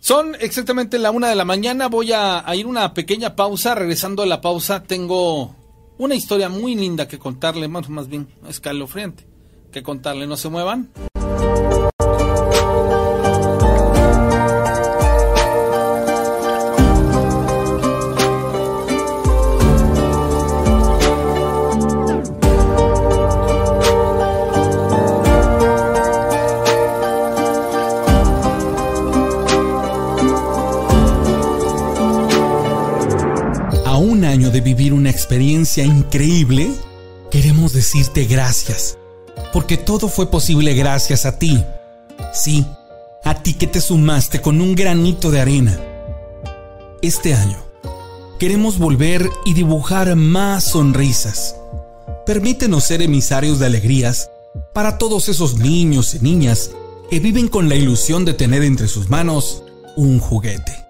Son 0.00 0.36
exactamente 0.38 0.98
la 0.98 1.10
una 1.10 1.28
de 1.28 1.34
la 1.34 1.44
mañana. 1.44 1.88
Voy 1.88 2.12
a, 2.12 2.46
a 2.48 2.56
ir 2.56 2.66
una 2.66 2.92
pequeña 2.92 3.36
pausa. 3.36 3.74
Regresando 3.74 4.22
a 4.22 4.26
la 4.26 4.40
pausa, 4.40 4.82
tengo 4.82 5.56
una 5.96 6.14
historia 6.14 6.48
muy 6.48 6.74
linda 6.74 7.08
que 7.08 7.18
contarle, 7.18 7.68
más, 7.68 7.88
más 7.88 8.08
bien 8.08 8.28
escalofriante 8.48 9.26
que 9.72 9.82
contarle. 9.82 10.26
No 10.26 10.36
se 10.36 10.48
muevan. 10.48 10.90
Gracias, 38.22 38.96
porque 39.52 39.76
todo 39.76 40.08
fue 40.08 40.30
posible 40.30 40.74
gracias 40.74 41.26
a 41.26 41.36
ti. 41.40 41.64
Sí, 42.32 42.64
a 43.24 43.42
ti 43.42 43.54
que 43.54 43.66
te 43.66 43.80
sumaste 43.80 44.40
con 44.40 44.60
un 44.60 44.76
granito 44.76 45.32
de 45.32 45.40
arena. 45.40 45.80
Este 47.02 47.34
año, 47.34 47.58
queremos 48.38 48.78
volver 48.78 49.28
y 49.44 49.54
dibujar 49.54 50.14
más 50.14 50.62
sonrisas. 50.62 51.56
Permítenos 52.24 52.84
ser 52.84 53.02
emisarios 53.02 53.58
de 53.58 53.66
alegrías 53.66 54.30
para 54.72 54.96
todos 54.96 55.28
esos 55.28 55.58
niños 55.58 56.14
y 56.14 56.20
niñas 56.20 56.70
que 57.10 57.18
viven 57.18 57.48
con 57.48 57.68
la 57.68 57.74
ilusión 57.74 58.24
de 58.24 58.34
tener 58.34 58.62
entre 58.62 58.86
sus 58.86 59.10
manos 59.10 59.64
un 59.96 60.20
juguete. 60.20 60.83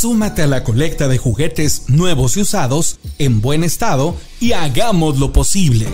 Súmate 0.00 0.40
a 0.40 0.46
la 0.46 0.64
colecta 0.64 1.08
de 1.08 1.18
juguetes 1.18 1.90
nuevos 1.90 2.38
y 2.38 2.40
usados 2.40 2.96
en 3.18 3.42
buen 3.42 3.62
estado 3.62 4.16
y 4.40 4.52
hagamos 4.52 5.18
lo 5.18 5.30
posible. 5.30 5.88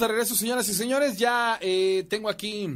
De 0.00 0.08
regreso, 0.08 0.34
señoras 0.34 0.68
y 0.68 0.74
señores. 0.74 1.18
Ya 1.18 1.58
eh, 1.60 2.06
tengo 2.08 2.28
aquí 2.28 2.68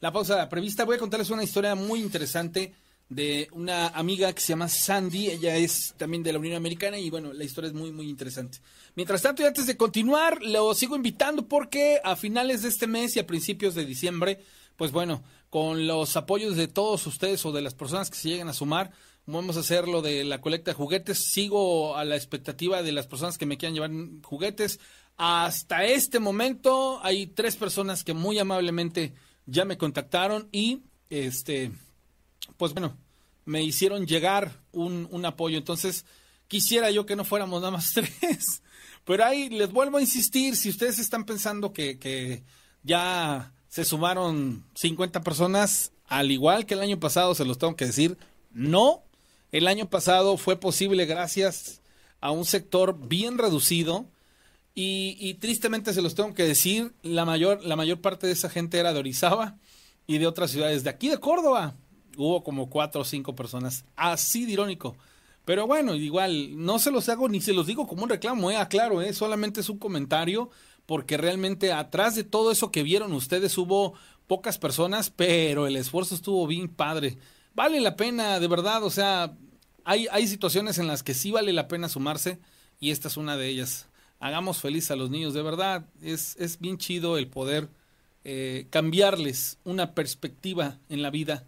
la 0.00 0.12
pausa 0.12 0.48
prevista. 0.48 0.84
Voy 0.84 0.96
a 0.96 0.98
contarles 0.98 1.30
una 1.30 1.44
historia 1.44 1.74
muy 1.74 2.00
interesante 2.00 2.74
de 3.08 3.48
una 3.52 3.88
amiga 3.88 4.32
que 4.32 4.40
se 4.40 4.48
llama 4.48 4.68
Sandy. 4.68 5.30
Ella 5.30 5.56
es 5.56 5.94
también 5.96 6.22
de 6.22 6.32
la 6.32 6.38
Unión 6.38 6.56
Americana 6.56 6.98
y 6.98 7.10
bueno, 7.10 7.32
la 7.32 7.44
historia 7.44 7.68
es 7.68 7.74
muy, 7.74 7.92
muy 7.92 8.08
interesante. 8.08 8.58
Mientras 8.94 9.22
tanto, 9.22 9.42
y 9.42 9.46
antes 9.46 9.66
de 9.66 9.76
continuar, 9.76 10.42
lo 10.42 10.74
sigo 10.74 10.96
invitando 10.96 11.46
porque 11.46 12.00
a 12.02 12.16
finales 12.16 12.62
de 12.62 12.68
este 12.68 12.86
mes 12.86 13.16
y 13.16 13.20
a 13.20 13.26
principios 13.26 13.74
de 13.74 13.84
diciembre, 13.84 14.40
pues 14.76 14.92
bueno, 14.92 15.22
con 15.50 15.86
los 15.86 16.16
apoyos 16.16 16.56
de 16.56 16.68
todos 16.68 17.06
ustedes 17.06 17.44
o 17.46 17.52
de 17.52 17.62
las 17.62 17.74
personas 17.74 18.10
que 18.10 18.16
se 18.16 18.28
lleguen 18.28 18.48
a 18.48 18.54
sumar, 18.54 18.90
vamos 19.26 19.56
a 19.56 19.60
hacer 19.60 19.88
lo 19.88 20.02
de 20.02 20.24
la 20.24 20.40
colecta 20.40 20.70
de 20.70 20.76
juguetes. 20.76 21.30
Sigo 21.30 21.96
a 21.96 22.04
la 22.04 22.16
expectativa 22.16 22.82
de 22.82 22.92
las 22.92 23.06
personas 23.06 23.38
que 23.38 23.46
me 23.46 23.56
quieran 23.56 23.74
llevar 23.74 23.90
juguetes. 24.22 24.80
Hasta 25.16 25.84
este 25.84 26.18
momento 26.18 27.00
hay 27.04 27.26
tres 27.26 27.56
personas 27.56 28.02
que 28.04 28.14
muy 28.14 28.38
amablemente 28.38 29.14
ya 29.46 29.64
me 29.64 29.78
contactaron 29.78 30.48
y 30.50 30.82
este 31.10 31.70
pues 32.56 32.72
bueno, 32.72 32.96
me 33.44 33.62
hicieron 33.62 34.06
llegar 34.06 34.62
un, 34.72 35.08
un 35.10 35.24
apoyo. 35.24 35.58
Entonces, 35.58 36.04
quisiera 36.48 36.90
yo 36.90 37.06
que 37.06 37.16
no 37.16 37.24
fuéramos 37.24 37.60
nada 37.60 37.72
más 37.72 37.92
tres. 37.94 38.62
Pero 39.04 39.24
ahí 39.24 39.50
les 39.50 39.70
vuelvo 39.70 39.98
a 39.98 40.00
insistir, 40.00 40.56
si 40.56 40.70
ustedes 40.70 40.98
están 40.98 41.24
pensando 41.24 41.72
que, 41.72 41.98
que 41.98 42.42
ya 42.82 43.52
se 43.68 43.84
sumaron 43.84 44.64
50 44.74 45.22
personas, 45.22 45.92
al 46.06 46.30
igual 46.30 46.64
que 46.64 46.74
el 46.74 46.80
año 46.80 46.98
pasado, 46.98 47.34
se 47.34 47.44
los 47.44 47.58
tengo 47.58 47.76
que 47.76 47.86
decir, 47.86 48.16
no. 48.50 49.02
El 49.52 49.68
año 49.68 49.88
pasado 49.88 50.36
fue 50.36 50.58
posible 50.58 51.06
gracias 51.06 51.80
a 52.20 52.30
un 52.30 52.44
sector 52.44 52.98
bien 53.06 53.38
reducido 53.38 54.06
y, 54.74 55.16
y, 55.20 55.34
tristemente 55.34 55.94
se 55.94 56.02
los 56.02 56.14
tengo 56.14 56.34
que 56.34 56.44
decir, 56.44 56.92
la 57.02 57.24
mayor, 57.24 57.64
la 57.64 57.76
mayor 57.76 58.00
parte 58.00 58.26
de 58.26 58.32
esa 58.32 58.50
gente 58.50 58.78
era 58.78 58.92
de 58.92 58.98
Orizaba 58.98 59.56
y 60.06 60.18
de 60.18 60.26
otras 60.26 60.50
ciudades 60.50 60.84
de 60.84 60.90
aquí 60.90 61.08
de 61.08 61.18
Córdoba 61.18 61.74
hubo 62.16 62.42
como 62.42 62.70
cuatro 62.70 63.02
o 63.02 63.04
cinco 63.04 63.34
personas. 63.34 63.84
Así 63.96 64.46
de 64.46 64.52
irónico. 64.52 64.96
Pero 65.44 65.66
bueno, 65.66 65.94
igual, 65.94 66.64
no 66.64 66.78
se 66.78 66.90
los 66.90 67.08
hago 67.08 67.28
ni 67.28 67.40
se 67.40 67.52
los 67.52 67.66
digo 67.66 67.86
como 67.86 68.04
un 68.04 68.08
reclamo, 68.08 68.50
eh, 68.50 68.56
aclaro, 68.56 69.02
eh, 69.02 69.12
solamente 69.12 69.60
es 69.60 69.68
un 69.68 69.78
comentario, 69.78 70.50
porque 70.86 71.16
realmente 71.16 71.72
atrás 71.72 72.14
de 72.14 72.24
todo 72.24 72.50
eso 72.50 72.70
que 72.70 72.82
vieron 72.82 73.12
ustedes 73.12 73.56
hubo 73.58 73.94
pocas 74.26 74.58
personas, 74.58 75.10
pero 75.10 75.66
el 75.66 75.76
esfuerzo 75.76 76.14
estuvo 76.14 76.46
bien 76.46 76.68
padre. 76.68 77.18
Vale 77.54 77.80
la 77.80 77.94
pena, 77.96 78.40
de 78.40 78.48
verdad, 78.48 78.82
o 78.84 78.90
sea, 78.90 79.36
hay, 79.84 80.06
hay 80.10 80.26
situaciones 80.26 80.78
en 80.78 80.86
las 80.86 81.02
que 81.02 81.12
sí 81.12 81.30
vale 81.30 81.52
la 81.52 81.68
pena 81.68 81.90
sumarse, 81.90 82.38
y 82.80 82.90
esta 82.90 83.08
es 83.08 83.18
una 83.18 83.36
de 83.36 83.48
ellas. 83.48 83.88
Hagamos 84.24 84.58
feliz 84.58 84.90
a 84.90 84.96
los 84.96 85.10
niños, 85.10 85.34
de 85.34 85.42
verdad, 85.42 85.84
es, 86.00 86.34
es 86.38 86.58
bien 86.58 86.78
chido 86.78 87.18
el 87.18 87.26
poder 87.26 87.68
eh, 88.24 88.66
cambiarles 88.70 89.58
una 89.64 89.92
perspectiva 89.92 90.78
en 90.88 91.02
la 91.02 91.10
vida 91.10 91.44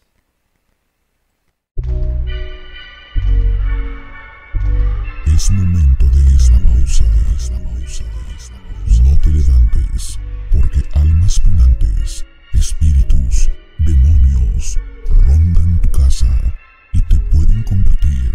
Es 5.26 5.52
momento 5.52 6.06
de 6.10 6.36
esta 6.36 6.60
pausa, 6.60 7.06
esta 7.36 7.64
pausa, 7.64 8.04
esta 8.38 8.56
pausa. 8.62 9.04
No 9.04 9.18
te 9.20 9.30
levantes, 9.30 10.20
porque 10.52 10.84
almas 10.94 11.40
penantes, 11.40 12.26
espíritus, 12.54 13.50
demonios, 13.80 14.78
rondan 15.26 15.82
tu 15.82 15.92
casa 15.92 16.56
y 16.94 17.02
te 17.04 17.18
pueden 17.32 17.64
convertir 17.64 18.34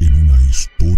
en 0.00 0.14
una 0.24 0.40
historia 0.42 0.95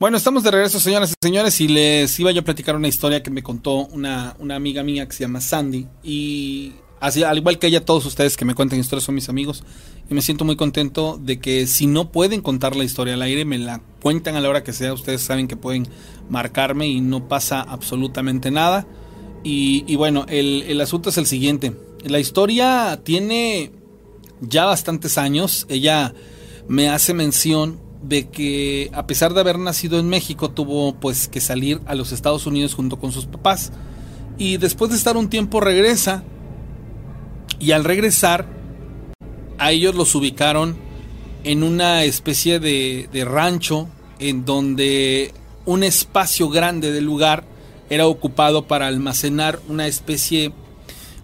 Bueno, 0.00 0.16
estamos 0.16 0.42
de 0.42 0.50
regreso, 0.50 0.80
señoras 0.80 1.10
y 1.10 1.14
señores, 1.22 1.60
y 1.60 1.68
les 1.68 2.18
iba 2.18 2.32
yo 2.32 2.40
a 2.40 2.44
platicar 2.44 2.74
una 2.74 2.88
historia 2.88 3.22
que 3.22 3.30
me 3.30 3.42
contó 3.42 3.84
una, 3.88 4.34
una 4.38 4.56
amiga 4.56 4.82
mía 4.82 5.06
que 5.06 5.12
se 5.12 5.24
llama 5.24 5.42
Sandy. 5.42 5.88
Y 6.02 6.72
así, 7.00 7.22
al 7.22 7.36
igual 7.36 7.58
que 7.58 7.66
ella, 7.66 7.84
todos 7.84 8.06
ustedes 8.06 8.38
que 8.38 8.46
me 8.46 8.54
cuentan 8.54 8.80
historias 8.80 9.04
son 9.04 9.14
mis 9.14 9.28
amigos. 9.28 9.62
Y 10.08 10.14
me 10.14 10.22
siento 10.22 10.46
muy 10.46 10.56
contento 10.56 11.20
de 11.22 11.38
que 11.38 11.66
si 11.66 11.86
no 11.86 12.12
pueden 12.12 12.40
contar 12.40 12.76
la 12.76 12.84
historia 12.84 13.12
al 13.12 13.20
aire, 13.20 13.44
me 13.44 13.58
la 13.58 13.82
cuentan 14.00 14.36
a 14.36 14.40
la 14.40 14.48
hora 14.48 14.64
que 14.64 14.72
sea. 14.72 14.94
Ustedes 14.94 15.20
saben 15.20 15.46
que 15.48 15.56
pueden 15.56 15.86
marcarme 16.30 16.88
y 16.88 17.02
no 17.02 17.28
pasa 17.28 17.60
absolutamente 17.60 18.50
nada. 18.50 18.86
Y, 19.44 19.84
y 19.86 19.96
bueno, 19.96 20.24
el, 20.30 20.64
el 20.66 20.80
asunto 20.80 21.10
es 21.10 21.18
el 21.18 21.26
siguiente. 21.26 21.76
La 22.06 22.20
historia 22.20 23.02
tiene 23.04 23.70
ya 24.40 24.64
bastantes 24.64 25.18
años. 25.18 25.66
Ella 25.68 26.14
me 26.68 26.88
hace 26.88 27.12
mención 27.12 27.89
de 28.02 28.28
que 28.28 28.90
a 28.92 29.06
pesar 29.06 29.34
de 29.34 29.40
haber 29.40 29.58
nacido 29.58 29.98
en 29.98 30.08
México 30.08 30.50
tuvo 30.50 30.94
pues 30.94 31.28
que 31.28 31.40
salir 31.40 31.80
a 31.86 31.94
los 31.94 32.12
Estados 32.12 32.46
Unidos 32.46 32.74
junto 32.74 32.98
con 32.98 33.12
sus 33.12 33.26
papás. 33.26 33.72
Y 34.38 34.56
después 34.56 34.90
de 34.90 34.96
estar 34.96 35.16
un 35.16 35.28
tiempo 35.28 35.60
regresa. 35.60 36.22
Y 37.58 37.72
al 37.72 37.84
regresar 37.84 38.46
a 39.58 39.70
ellos 39.72 39.94
los 39.94 40.14
ubicaron 40.14 40.76
en 41.44 41.62
una 41.62 42.04
especie 42.04 42.58
de, 42.58 43.08
de 43.12 43.24
rancho 43.24 43.88
en 44.18 44.44
donde 44.44 45.34
un 45.66 45.82
espacio 45.82 46.48
grande 46.48 46.92
del 46.92 47.04
lugar 47.04 47.44
era 47.90 48.06
ocupado 48.06 48.66
para 48.66 48.86
almacenar 48.86 49.60
una 49.68 49.86
especie 49.86 50.52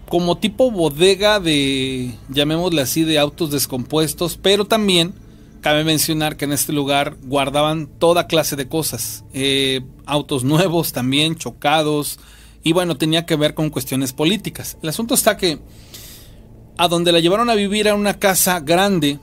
como 0.09 0.37
tipo 0.37 0.71
bodega 0.71 1.39
de 1.39 2.13
llamémosle 2.29 2.81
así 2.81 3.03
de 3.03 3.19
autos 3.19 3.51
descompuestos 3.51 4.37
pero 4.41 4.65
también 4.65 5.13
Cabe 5.67 5.83
mencionar 5.83 6.37
que 6.37 6.45
en 6.45 6.53
este 6.53 6.71
lugar 6.71 7.17
guardaban 7.23 7.87
toda 7.87 8.27
clase 8.27 8.55
de 8.55 8.69
cosas, 8.69 9.25
eh, 9.33 9.81
autos 10.05 10.45
nuevos 10.45 10.93
también, 10.93 11.35
chocados, 11.35 12.21
y 12.63 12.71
bueno, 12.71 12.95
tenía 12.95 13.25
que 13.25 13.35
ver 13.35 13.53
con 13.53 13.69
cuestiones 13.69 14.13
políticas. 14.13 14.77
El 14.81 14.87
asunto 14.87 15.13
está 15.13 15.35
que 15.35 15.59
a 16.77 16.87
donde 16.87 17.11
la 17.11 17.19
llevaron 17.19 17.49
a 17.49 17.55
vivir 17.55 17.85
era 17.85 17.95
una 17.95 18.17
casa 18.17 18.61
grande 18.61 19.19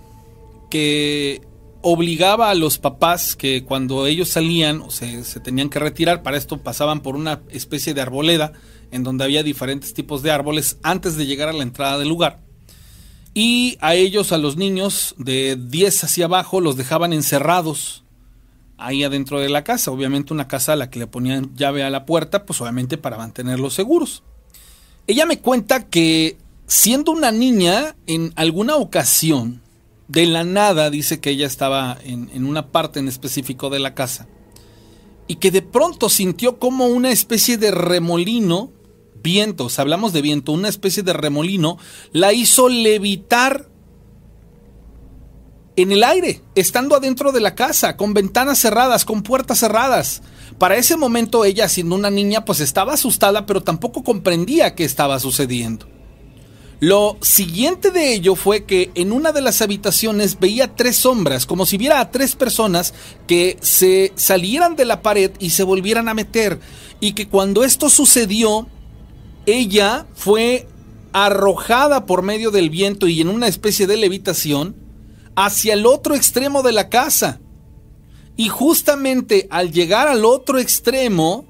que 0.70 1.40
obligaba 1.80 2.50
a 2.50 2.54
los 2.54 2.76
papás 2.76 3.36
que 3.36 3.64
cuando 3.64 4.06
ellos 4.06 4.28
salían 4.28 4.82
o 4.82 4.90
se, 4.90 5.24
se 5.24 5.40
tenían 5.40 5.70
que 5.70 5.78
retirar, 5.78 6.22
para 6.22 6.36
esto 6.36 6.58
pasaban 6.58 7.00
por 7.00 7.16
una 7.16 7.40
especie 7.48 7.94
de 7.94 8.02
arboleda 8.02 8.52
en 8.90 9.02
donde 9.02 9.24
había 9.24 9.42
diferentes 9.42 9.94
tipos 9.94 10.22
de 10.22 10.30
árboles 10.30 10.76
antes 10.82 11.16
de 11.16 11.24
llegar 11.24 11.48
a 11.48 11.54
la 11.54 11.62
entrada 11.62 11.96
del 11.96 12.10
lugar 12.10 12.44
y 13.34 13.76
a 13.80 13.94
ellos, 13.96 14.30
a 14.30 14.38
los 14.38 14.56
niños 14.56 15.16
de 15.18 15.56
10 15.56 16.04
hacia 16.04 16.26
abajo, 16.26 16.60
los 16.60 16.76
dejaban 16.76 17.12
encerrados 17.12 18.04
ahí 18.78 19.02
adentro 19.02 19.40
de 19.40 19.48
la 19.48 19.64
casa. 19.64 19.90
Obviamente 19.90 20.32
una 20.32 20.46
casa 20.46 20.74
a 20.74 20.76
la 20.76 20.88
que 20.88 21.00
le 21.00 21.08
ponían 21.08 21.54
llave 21.56 21.82
a 21.82 21.90
la 21.90 22.06
puerta, 22.06 22.46
pues 22.46 22.60
obviamente 22.60 22.96
para 22.96 23.18
mantenerlos 23.18 23.74
seguros. 23.74 24.22
Ella 25.08 25.26
me 25.26 25.40
cuenta 25.40 25.88
que 25.88 26.38
siendo 26.68 27.10
una 27.10 27.32
niña, 27.32 27.96
en 28.06 28.32
alguna 28.36 28.76
ocasión, 28.76 29.60
de 30.06 30.26
la 30.26 30.44
nada, 30.44 30.90
dice 30.90 31.18
que 31.18 31.30
ella 31.30 31.46
estaba 31.46 31.98
en, 32.04 32.30
en 32.32 32.46
una 32.46 32.68
parte 32.68 33.00
en 33.00 33.08
específico 33.08 33.68
de 33.68 33.80
la 33.80 33.94
casa, 33.94 34.28
y 35.26 35.36
que 35.36 35.50
de 35.50 35.62
pronto 35.62 36.08
sintió 36.08 36.58
como 36.58 36.86
una 36.86 37.10
especie 37.10 37.56
de 37.56 37.70
remolino 37.70 38.70
vientos, 39.24 39.80
hablamos 39.80 40.12
de 40.12 40.22
viento, 40.22 40.52
una 40.52 40.68
especie 40.68 41.02
de 41.02 41.14
remolino, 41.14 41.78
la 42.12 42.32
hizo 42.32 42.68
levitar 42.68 43.68
en 45.74 45.90
el 45.90 46.04
aire, 46.04 46.42
estando 46.54 46.94
adentro 46.94 47.32
de 47.32 47.40
la 47.40 47.56
casa, 47.56 47.96
con 47.96 48.14
ventanas 48.14 48.60
cerradas, 48.60 49.04
con 49.04 49.24
puertas 49.24 49.58
cerradas. 49.58 50.22
Para 50.58 50.76
ese 50.76 50.96
momento 50.96 51.44
ella, 51.44 51.68
siendo 51.68 51.96
una 51.96 52.10
niña, 52.10 52.44
pues 52.44 52.60
estaba 52.60 52.94
asustada, 52.94 53.46
pero 53.46 53.62
tampoco 53.62 54.04
comprendía 54.04 54.76
qué 54.76 54.84
estaba 54.84 55.18
sucediendo. 55.18 55.88
Lo 56.80 57.16
siguiente 57.22 57.90
de 57.90 58.12
ello 58.12 58.34
fue 58.34 58.64
que 58.64 58.90
en 58.94 59.10
una 59.10 59.32
de 59.32 59.40
las 59.40 59.62
habitaciones 59.62 60.38
veía 60.38 60.76
tres 60.76 60.96
sombras, 60.96 61.46
como 61.46 61.66
si 61.66 61.78
viera 61.78 61.98
a 61.98 62.10
tres 62.10 62.36
personas 62.36 62.92
que 63.26 63.56
se 63.62 64.12
salieran 64.16 64.76
de 64.76 64.84
la 64.84 65.00
pared 65.00 65.30
y 65.38 65.50
se 65.50 65.62
volvieran 65.62 66.08
a 66.08 66.14
meter. 66.14 66.60
Y 67.00 67.12
que 67.14 67.26
cuando 67.26 67.64
esto 67.64 67.88
sucedió, 67.88 68.68
ella 69.46 70.06
fue 70.14 70.66
arrojada 71.12 72.06
por 72.06 72.22
medio 72.22 72.50
del 72.50 72.70
viento 72.70 73.06
y 73.06 73.20
en 73.20 73.28
una 73.28 73.46
especie 73.46 73.86
de 73.86 73.96
levitación 73.96 74.74
hacia 75.36 75.74
el 75.74 75.86
otro 75.86 76.14
extremo 76.14 76.62
de 76.62 76.72
la 76.72 76.88
casa. 76.88 77.40
Y 78.36 78.48
justamente 78.48 79.46
al 79.50 79.70
llegar 79.70 80.08
al 80.08 80.24
otro 80.24 80.58
extremo, 80.58 81.46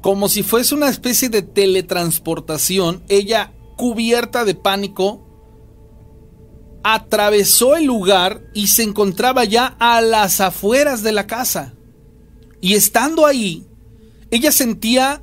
como 0.00 0.28
si 0.28 0.42
fuese 0.42 0.74
una 0.74 0.88
especie 0.88 1.28
de 1.28 1.42
teletransportación, 1.42 3.02
ella, 3.08 3.52
cubierta 3.76 4.44
de 4.44 4.54
pánico, 4.54 5.26
atravesó 6.82 7.76
el 7.76 7.84
lugar 7.84 8.42
y 8.54 8.68
se 8.68 8.82
encontraba 8.82 9.44
ya 9.44 9.76
a 9.78 10.00
las 10.00 10.40
afueras 10.40 11.02
de 11.02 11.12
la 11.12 11.26
casa. 11.26 11.74
Y 12.60 12.74
estando 12.74 13.26
ahí, 13.26 13.66
ella 14.30 14.52
sentía 14.52 15.22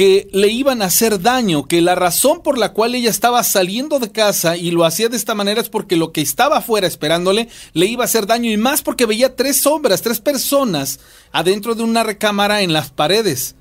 que 0.00 0.30
le 0.32 0.48
iban 0.48 0.80
a 0.80 0.86
hacer 0.86 1.20
daño, 1.20 1.68
que 1.68 1.82
la 1.82 1.94
razón 1.94 2.42
por 2.42 2.56
la 2.56 2.72
cual 2.72 2.94
ella 2.94 3.10
estaba 3.10 3.44
saliendo 3.44 3.98
de 3.98 4.10
casa 4.10 4.56
y 4.56 4.70
lo 4.70 4.86
hacía 4.86 5.10
de 5.10 5.16
esta 5.18 5.34
manera 5.34 5.60
es 5.60 5.68
porque 5.68 5.94
lo 5.94 6.10
que 6.10 6.22
estaba 6.22 6.56
afuera 6.56 6.86
esperándole 6.86 7.50
le 7.74 7.84
iba 7.84 8.02
a 8.02 8.06
hacer 8.06 8.26
daño 8.26 8.50
y 8.50 8.56
más 8.56 8.80
porque 8.80 9.04
veía 9.04 9.36
tres 9.36 9.60
sombras, 9.60 10.00
tres 10.00 10.18
personas 10.18 11.00
adentro 11.32 11.74
de 11.74 11.82
una 11.82 12.02
recámara 12.02 12.62
en 12.62 12.72
las 12.72 12.88
paredes. 12.88 13.56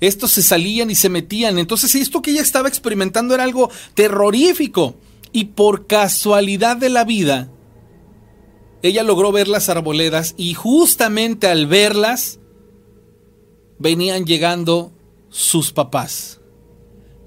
Estos 0.00 0.30
se 0.30 0.42
salían 0.42 0.90
y 0.90 0.94
se 0.94 1.10
metían, 1.10 1.58
entonces 1.58 1.94
esto 1.94 2.22
que 2.22 2.30
ella 2.30 2.40
estaba 2.40 2.68
experimentando 2.68 3.34
era 3.34 3.44
algo 3.44 3.68
terrorífico 3.92 4.96
y 5.30 5.44
por 5.44 5.86
casualidad 5.86 6.78
de 6.78 6.88
la 6.88 7.04
vida, 7.04 7.50
ella 8.80 9.02
logró 9.02 9.30
ver 9.30 9.46
las 9.46 9.68
arboledas 9.68 10.32
y 10.38 10.54
justamente 10.54 11.48
al 11.48 11.66
verlas, 11.66 12.38
venían 13.78 14.24
llegando 14.24 14.94
sus 15.32 15.72
papás, 15.72 16.40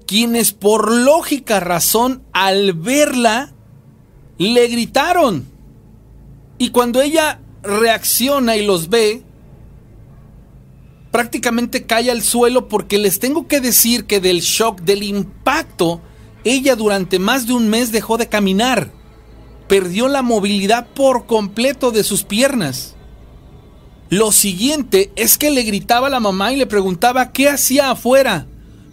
quienes 0.06 0.52
por 0.52 0.92
lógica 0.92 1.58
razón 1.60 2.22
al 2.32 2.72
verla 2.72 3.52
le 4.38 4.68
gritaron. 4.68 5.44
Y 6.56 6.70
cuando 6.70 7.02
ella 7.02 7.40
reacciona 7.62 8.56
y 8.56 8.64
los 8.64 8.88
ve, 8.88 9.24
prácticamente 11.10 11.84
cae 11.84 12.10
al 12.10 12.22
suelo 12.22 12.68
porque 12.68 12.96
les 12.98 13.18
tengo 13.18 13.48
que 13.48 13.60
decir 13.60 14.06
que 14.06 14.20
del 14.20 14.40
shock, 14.40 14.80
del 14.82 15.02
impacto, 15.02 16.00
ella 16.44 16.76
durante 16.76 17.18
más 17.18 17.46
de 17.46 17.54
un 17.54 17.68
mes 17.68 17.90
dejó 17.90 18.18
de 18.18 18.28
caminar. 18.28 18.92
Perdió 19.66 20.06
la 20.06 20.22
movilidad 20.22 20.86
por 20.94 21.26
completo 21.26 21.90
de 21.90 22.04
sus 22.04 22.22
piernas. 22.22 22.95
Lo 24.08 24.30
siguiente 24.30 25.10
es 25.16 25.36
que 25.36 25.50
le 25.50 25.62
gritaba 25.62 26.06
a 26.06 26.10
la 26.10 26.20
mamá 26.20 26.52
y 26.52 26.56
le 26.56 26.66
preguntaba 26.66 27.32
qué 27.32 27.48
hacía 27.48 27.90
afuera. 27.90 28.46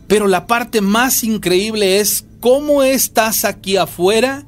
Pero 0.07 0.27
la 0.27 0.47
parte 0.47 0.81
más 0.81 1.23
increíble 1.23 1.99
es 1.99 2.25
cómo 2.39 2.83
estás 2.83 3.45
aquí 3.45 3.77
afuera 3.77 4.45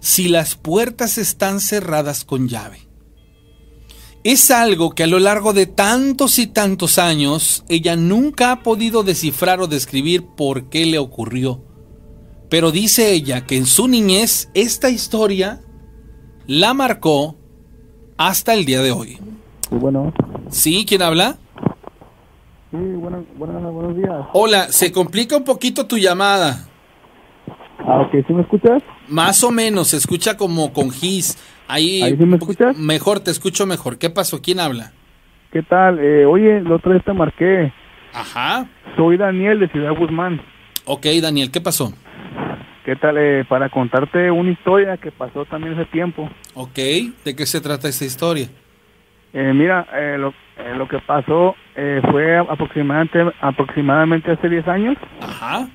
si 0.00 0.28
las 0.28 0.54
puertas 0.54 1.18
están 1.18 1.60
cerradas 1.60 2.24
con 2.24 2.48
llave. 2.48 2.88
Es 4.24 4.50
algo 4.50 4.90
que 4.94 5.04
a 5.04 5.06
lo 5.06 5.20
largo 5.20 5.52
de 5.52 5.66
tantos 5.66 6.38
y 6.38 6.48
tantos 6.48 6.98
años 6.98 7.64
ella 7.68 7.96
nunca 7.96 8.50
ha 8.52 8.62
podido 8.62 9.04
descifrar 9.04 9.60
o 9.60 9.68
describir 9.68 10.26
por 10.36 10.68
qué 10.68 10.84
le 10.86 10.98
ocurrió. 10.98 11.64
Pero 12.50 12.72
dice 12.72 13.12
ella 13.12 13.46
que 13.46 13.56
en 13.56 13.66
su 13.66 13.86
niñez 13.86 14.48
esta 14.54 14.90
historia 14.90 15.62
la 16.46 16.74
marcó 16.74 17.36
hasta 18.16 18.54
el 18.54 18.64
día 18.64 18.82
de 18.82 18.90
hoy. 18.90 19.18
Sí, 19.68 19.74
bueno. 19.76 20.12
¿Sí? 20.50 20.84
¿Quién 20.88 21.02
habla? 21.02 21.36
Sí, 22.70 22.76
bueno, 22.76 23.24
bueno, 23.36 23.72
buenos 23.72 23.96
días. 23.96 24.26
Hola, 24.32 24.68
se 24.68 24.92
complica 24.92 25.36
un 25.36 25.44
poquito 25.44 25.86
tu 25.86 25.96
llamada. 25.96 26.66
Ah, 27.78 28.00
ok, 28.00 28.26
¿sí 28.26 28.32
me 28.32 28.42
escuchas? 28.42 28.82
Más 29.08 29.42
o 29.44 29.50
menos, 29.50 29.88
se 29.88 29.96
escucha 29.96 30.36
como 30.36 30.72
con 30.72 30.90
gis. 30.90 31.38
Ahí, 31.66 32.02
¿Ahí 32.02 32.16
sí 32.16 32.24
me 32.24 32.36
escuchas? 32.36 32.76
Mejor, 32.76 33.20
te 33.20 33.30
escucho 33.30 33.66
mejor. 33.66 33.98
¿Qué 33.98 34.10
pasó? 34.10 34.40
¿Quién 34.42 34.60
habla? 34.60 34.92
¿Qué 35.52 35.62
tal? 35.62 35.98
Eh, 35.98 36.26
oye, 36.26 36.60
la 36.60 36.76
otra 36.76 36.92
vez 36.92 37.04
te 37.04 37.12
marqué. 37.12 37.72
Ajá. 38.12 38.68
Soy 38.96 39.16
Daniel 39.16 39.60
de 39.60 39.68
Ciudad 39.68 39.94
Guzmán. 39.96 40.40
Ok, 40.84 41.06
Daniel, 41.22 41.50
¿qué 41.50 41.60
pasó? 41.60 41.92
¿Qué 42.84 42.96
tal? 42.96 43.16
Eh, 43.18 43.44
para 43.48 43.68
contarte 43.68 44.30
una 44.30 44.50
historia 44.50 44.96
que 44.96 45.10
pasó 45.12 45.44
también 45.44 45.74
hace 45.74 45.84
tiempo. 45.86 46.28
Ok, 46.54 46.74
¿de 47.24 47.36
qué 47.36 47.46
se 47.46 47.60
trata 47.60 47.88
esta 47.88 48.04
historia? 48.04 48.48
Eh, 49.32 49.52
mira, 49.54 49.86
eh, 49.92 50.16
lo, 50.18 50.34
eh, 50.56 50.74
lo 50.76 50.88
que 50.88 50.98
pasó 50.98 51.54
eh, 51.76 52.00
fue 52.10 52.38
aproximadamente, 52.38 53.24
aproximadamente 53.40 54.32
hace 54.32 54.48
10 54.48 54.68
años. 54.68 54.96
Ajá. 55.20 55.68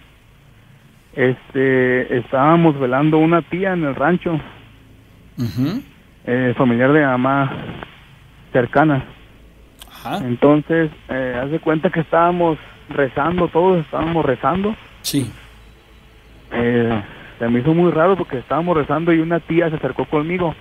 Este, 1.14 2.18
estábamos 2.18 2.80
velando 2.80 3.20
una 3.20 3.42
tía 3.44 3.74
en 3.74 3.84
el 3.84 3.96
rancho, 3.96 4.40
eh, 6.26 6.54
familiar 6.58 6.92
de 6.92 7.06
mamá 7.06 7.52
cercana. 8.52 9.06
Ajá. 9.90 10.18
Entonces, 10.26 10.90
eh, 11.10 11.40
haz 11.42 11.52
de 11.52 11.60
cuenta 11.60 11.92
que 11.92 12.00
estábamos 12.00 12.58
rezando, 12.90 13.48
todos 13.48 13.86
estábamos 13.86 14.26
rezando. 14.26 14.76
Sí. 15.02 15.32
Eh, 16.52 17.04
se 17.40 17.48
me 17.48 17.60
hizo 17.60 17.74
muy 17.74 17.92
raro 17.92 18.16
porque 18.16 18.40
estábamos 18.40 18.76
rezando 18.76 19.14
y 19.14 19.20
una 19.20 19.40
tía 19.40 19.70
se 19.70 19.76
acercó 19.76 20.06
conmigo. 20.06 20.56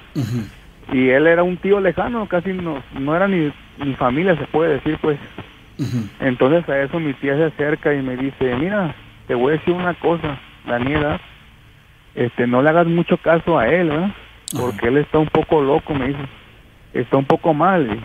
Y 0.91 1.11
él 1.11 1.27
era 1.27 1.43
un 1.43 1.57
tío 1.59 1.81
lejano, 1.81 2.27
casi 2.27 2.53
no, 2.53 2.83
no 2.99 3.15
era 3.17 3.29
ni, 3.29 3.53
ni 3.79 3.95
familia, 3.95 4.37
se 4.37 4.47
puede 4.47 4.75
decir, 4.75 4.99
pues. 5.01 5.19
Entonces 6.21 6.69
a 6.69 6.81
eso 6.81 7.01
mi 7.01 7.13
tía 7.15 7.37
se 7.37 7.45
acerca 7.45 7.93
y 7.93 8.03
me 8.03 8.17
dice, 8.17 8.55
mira, 8.57 8.95
te 9.27 9.35
voy 9.35 9.55
a 9.55 9.57
decir 9.57 9.75
una 9.75 9.95
cosa, 9.95 10.39
Daniela, 10.67 11.21
este, 12.15 12.47
no 12.47 12.63
le 12.63 12.71
hagas 12.71 12.87
mucho 12.87 13.17
caso 13.17 13.59
a 13.59 13.69
él, 13.69 13.89
¿verdad? 13.89 14.11
Porque 14.59 14.89
él 14.89 14.99
está 14.99 15.19
un 15.19 15.29
poco 15.29 15.63
loco, 15.63 15.95
me 15.95 16.09
dice, 16.09 16.21
está 16.93 17.17
un 17.17 17.25
poco 17.25 17.55
mal. 17.55 17.87
Y, 17.87 18.01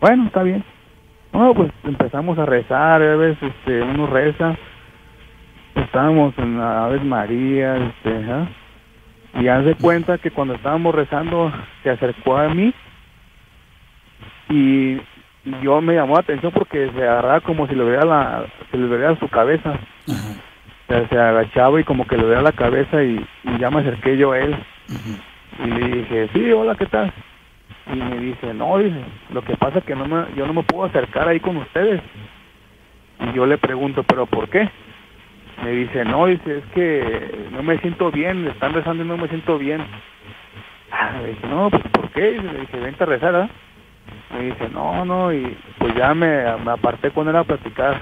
bueno, 0.00 0.26
está 0.26 0.42
bien. 0.42 0.62
Bueno, 1.32 1.54
pues 1.54 1.72
empezamos 1.84 2.38
a 2.38 2.46
rezar, 2.46 3.02
a 3.02 3.16
veces 3.16 3.42
este, 3.42 3.82
uno 3.82 4.06
reza, 4.06 4.56
estábamos 5.74 6.36
en 6.38 6.58
la 6.58 6.84
Aves 6.84 7.04
María, 7.04 7.76
este, 7.76 8.30
¿ah? 8.30 8.48
Y 9.34 9.48
haz 9.48 9.64
de 9.64 9.74
cuenta 9.74 10.18
que 10.18 10.30
cuando 10.30 10.54
estábamos 10.54 10.94
rezando 10.94 11.52
se 11.82 11.90
acercó 11.90 12.36
a 12.36 12.48
mí 12.48 12.72
y 14.48 14.98
yo 15.62 15.80
me 15.80 15.94
llamó 15.94 16.14
la 16.14 16.20
atención 16.20 16.52
porque 16.52 16.90
se 16.94 17.02
agarraba 17.02 17.40
como 17.40 17.66
si 17.66 17.74
le 17.74 17.84
viera 17.84 18.04
la 18.04 18.46
se 18.70 18.76
le 18.76 18.86
viera 18.88 19.18
su 19.18 19.28
cabeza. 19.28 19.70
Ajá. 19.70 20.32
o 20.84 20.86
sea, 20.88 21.08
se 21.08 21.18
agachaba 21.18 21.80
y 21.80 21.84
como 21.84 22.06
que 22.06 22.16
le 22.16 22.24
veía 22.24 22.42
la 22.42 22.52
cabeza 22.52 23.02
y, 23.02 23.24
y 23.44 23.58
ya 23.58 23.70
me 23.70 23.80
acerqué 23.80 24.16
yo 24.16 24.32
a 24.32 24.38
él. 24.38 24.56
Y 25.64 25.66
le 25.66 25.88
dije 25.88 26.30
sí 26.32 26.50
hola 26.52 26.74
qué 26.74 26.86
tal 26.86 27.12
y 27.92 27.96
me 27.96 28.18
dice 28.18 28.54
no 28.54 28.78
dice 28.78 29.00
lo 29.32 29.42
que 29.42 29.56
pasa 29.56 29.78
es 29.78 29.84
que 29.84 29.94
no 29.94 30.06
me 30.06 30.24
yo 30.36 30.46
no 30.46 30.52
me 30.52 30.62
puedo 30.62 30.84
acercar 30.84 31.28
ahí 31.28 31.40
con 31.40 31.56
ustedes 31.56 32.00
y 33.20 33.32
yo 33.32 33.46
le 33.46 33.58
pregunto 33.58 34.02
pero 34.02 34.26
por 34.26 34.48
qué 34.48 34.68
me 35.64 35.70
dice 35.70 36.04
no 36.04 36.26
dice 36.26 36.58
es 36.58 36.64
que 36.74 37.48
no 37.52 37.62
me 37.62 37.78
siento 37.78 38.10
bien 38.10 38.46
están 38.46 38.72
rezando 38.72 39.04
y 39.04 39.06
no 39.06 39.16
me 39.16 39.28
siento 39.28 39.58
bien 39.58 39.82
ah, 40.90 41.12
le 41.22 41.28
dije 41.28 41.46
no 41.48 41.70
pues 41.70 41.82
por 41.92 42.10
qué 42.10 42.40
le 42.40 42.60
dije 42.60 42.78
vente 42.78 43.02
a 43.02 43.06
rezar 43.06 43.34
¿ah?". 43.34 43.48
me 44.34 44.44
dice 44.44 44.68
no 44.72 45.04
no 45.04 45.32
y 45.32 45.56
pues 45.78 45.94
ya 45.94 46.14
me, 46.14 46.44
me 46.64 46.72
aparté 46.72 47.10
con 47.10 47.28
él 47.28 47.36
a 47.36 47.44
platicar. 47.44 48.00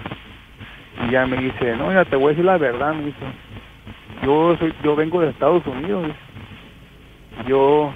Y 1.07 1.11
ya 1.11 1.27
me 1.27 1.37
dice 1.37 1.77
no 1.77 1.93
ya 1.93 2.05
te 2.05 2.16
voy 2.16 2.27
a 2.27 2.28
decir 2.31 2.45
la 2.45 2.59
verdad 2.59 2.95
me 2.95 3.07
dice. 3.07 3.24
Yo 4.23 4.57
soy 4.59 4.73
yo 4.83 4.97
vengo 4.97 5.20
de 5.20 5.31
Estados 5.31 5.66
Unidos 5.66 6.07
dice. 6.07 7.49
yo 7.49 7.93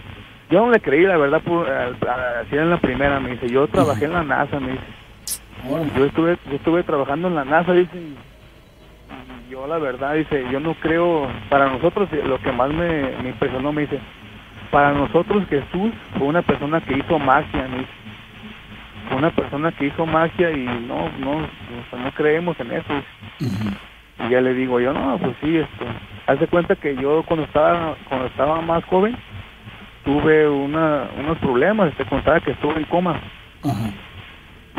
yo 0.51 0.67
no 0.67 0.73
le 0.73 0.81
creí 0.81 1.05
la 1.05 1.17
verdad 1.17 1.41
por, 1.43 1.69
así 1.71 2.57
en 2.57 2.71
la 2.71 2.79
primera 2.79 3.21
me 3.21 3.31
dice. 3.33 3.49
Yo 3.49 3.67
trabajé 3.69 4.05
en 4.07 4.13
la 4.13 4.23
NASA 4.23 4.61
me 4.61 4.73
dice. 4.73 4.85
Yo 5.97 6.05
estuve 6.05 6.37
yo 6.49 6.57
estuve 6.57 6.83
trabajando 6.83 7.29
en 7.29 7.35
la 7.35 7.45
NASA 7.45 7.73
dice 7.73 7.97
y 7.97 8.17
yo 9.51 9.67
la 9.67 9.79
verdad 9.79 10.15
dice 10.15 10.47
yo 10.53 10.61
no 10.61 10.75
creo 10.75 11.29
para 11.49 11.69
nosotros 11.69 12.09
eh, 12.13 12.23
lo 12.25 12.39
que 12.41 12.53
más 12.53 12.71
me, 12.71 13.11
me 13.23 13.31
impresionó 13.31 13.73
me 13.73 13.83
dice 13.83 13.99
para 14.71 14.93
nosotros 14.93 15.45
Jesús 15.49 15.93
fue 16.17 16.29
una 16.29 16.43
persona 16.43 16.81
que 16.81 16.97
hizo 16.97 17.19
magia 17.19 17.67
me 17.69 17.79
dice. 17.79 17.91
Fue 19.09 19.19
una 19.19 19.31
persona 19.31 19.73
que 19.73 19.87
hizo 19.87 20.07
magia 20.07 20.53
y 20.53 20.65
no 20.65 21.11
no 21.19 21.39
o 21.39 21.91
sea, 21.91 21.99
no 21.99 22.13
creemos 22.13 22.59
en 22.61 22.71
eso 22.71 23.03
y 23.41 24.31
ya 24.31 24.41
le 24.41 24.55
digo 24.55 24.79
yo 24.79 24.93
no 24.93 25.19
pues 25.19 25.37
sí 25.43 25.57
esto 25.57 25.85
hace 26.27 26.47
cuenta 26.47 26.77
que 26.77 26.95
yo 26.97 27.25
cuando 27.27 27.45
estaba 27.45 27.97
cuando 28.09 28.27
estaba 28.27 28.61
más 28.61 28.85
joven 28.85 29.17
tuve 30.05 30.49
una 30.49 31.09
unos 31.19 31.39
problemas 31.39 31.93
te 31.95 32.05
contaba 32.05 32.41
que 32.41 32.53
estuve 32.53 32.77
en 32.77 32.85
coma. 32.85 33.21
Ajá. 33.65 33.91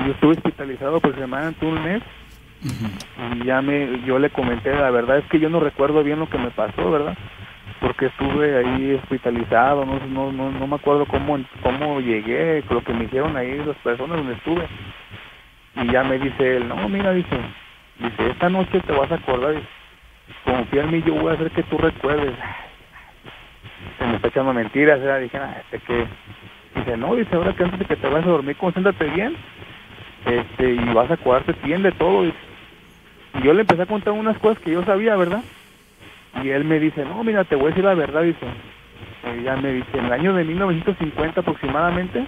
yo 0.05 0.13
estuve 0.13 0.31
hospitalizado 0.31 0.95
aproximadamente 0.95 1.65
un 1.65 1.83
mes 1.83 2.01
Y 2.63 3.45
ya 3.45 3.61
me 3.61 4.01
yo 4.05 4.19
le 4.19 4.29
comenté 4.29 4.73
la 4.73 4.91
verdad 4.91 5.17
es 5.17 5.25
que 5.25 5.39
yo 5.39 5.49
no 5.49 5.59
recuerdo 5.59 6.03
bien 6.03 6.19
lo 6.19 6.29
que 6.29 6.37
me 6.37 6.51
pasó 6.51 6.91
verdad 6.91 7.17
porque 7.79 8.07
estuve 8.07 8.55
ahí 8.57 8.93
hospitalizado 8.93 9.85
no 9.85 9.99
no 10.07 10.31
no, 10.31 10.51
no 10.51 10.67
me 10.67 10.75
acuerdo 10.75 11.05
cómo 11.07 11.39
cómo 11.63 11.99
llegué 11.99 12.63
lo 12.69 12.83
que 12.83 12.93
me 12.93 13.05
hicieron 13.05 13.35
ahí 13.35 13.61
las 13.65 13.77
personas 13.77 14.17
donde 14.17 14.33
estuve. 14.33 14.67
Y 15.75 15.91
ya 15.91 16.03
me 16.03 16.19
dice 16.19 16.57
él 16.57 16.67
no 16.67 16.87
mira 16.87 17.11
dice 17.13 17.37
dice 17.99 18.29
esta 18.29 18.49
noche 18.49 18.79
te 18.81 18.91
vas 18.93 19.11
a 19.11 19.15
acordar 19.15 19.55
dice, 19.55 19.67
confía 20.45 20.83
en 20.83 20.91
mí 20.91 21.03
yo 21.05 21.15
voy 21.15 21.31
a 21.31 21.35
hacer 21.35 21.49
que 21.51 21.63
tú 21.63 21.77
recuerdes 21.77 22.33
se 23.97 24.05
me 24.05 24.15
está 24.15 24.27
echando 24.27 24.53
mentiras 24.53 24.99
¿verdad? 24.99 25.19
dije 25.19 25.37
ah, 25.37 25.61
este 25.63 25.79
que 25.79 26.05
Dice, 26.75 26.95
no, 26.95 27.15
dice, 27.15 27.35
ahora 27.35 27.53
que 27.53 27.63
antes 27.63 27.79
de 27.79 27.85
que 27.85 27.95
te 27.97 28.07
vayas 28.07 28.25
a 28.27 28.31
dormir, 28.31 28.55
concéntrate 28.55 29.05
bien, 29.05 29.35
este, 30.25 30.71
y 30.71 30.93
vas 30.93 31.11
a 31.11 31.15
acordarte 31.15 31.53
bien 31.63 31.83
de 31.83 31.91
todo. 31.91 32.25
Y 32.25 32.33
yo 33.43 33.53
le 33.53 33.61
empecé 33.61 33.83
a 33.83 33.87
contar 33.87 34.13
unas 34.13 34.37
cosas 34.39 34.59
que 34.59 34.71
yo 34.71 34.83
sabía, 34.83 35.15
¿verdad? 35.15 35.43
Y 36.43 36.49
él 36.49 36.63
me 36.65 36.79
dice, 36.79 37.03
no, 37.05 37.23
mira, 37.23 37.43
te 37.43 37.55
voy 37.55 37.65
a 37.65 37.69
decir 37.69 37.83
la 37.83 37.93
verdad, 37.93 38.23
dice. 38.23 38.45
Ella 39.23 39.55
me 39.57 39.73
dice, 39.73 39.97
en 39.97 40.05
el 40.05 40.13
año 40.13 40.33
de 40.33 40.43
1950 40.43 41.41
aproximadamente, 41.41 42.25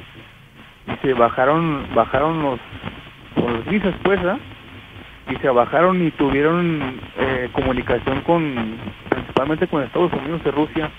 dice, 0.87 1.13
bajaron, 1.13 1.87
bajaron 1.95 2.41
los, 2.41 2.59
los 3.35 3.65
grises, 3.65 3.93
pues, 4.03 4.21
¿verdad? 4.21 4.39
y 5.29 5.35
se 5.37 5.49
bajaron 5.49 6.05
y 6.05 6.11
tuvieron 6.11 6.99
eh, 7.17 7.49
comunicación 7.53 8.21
con 8.21 8.77
principalmente 9.09 9.67
con 9.67 9.83
Estados 9.83 10.11
Unidos 10.13 10.41
y 10.45 10.49
Rusia 10.49 10.89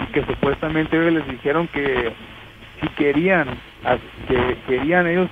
y 0.00 0.12
que 0.12 0.24
supuestamente 0.26 0.96
ellos 0.96 1.12
les 1.14 1.28
dijeron 1.28 1.66
que 1.68 2.12
si 2.80 2.88
querían 2.90 3.48
que 4.28 4.56
querían 4.68 5.06
ellos 5.06 5.28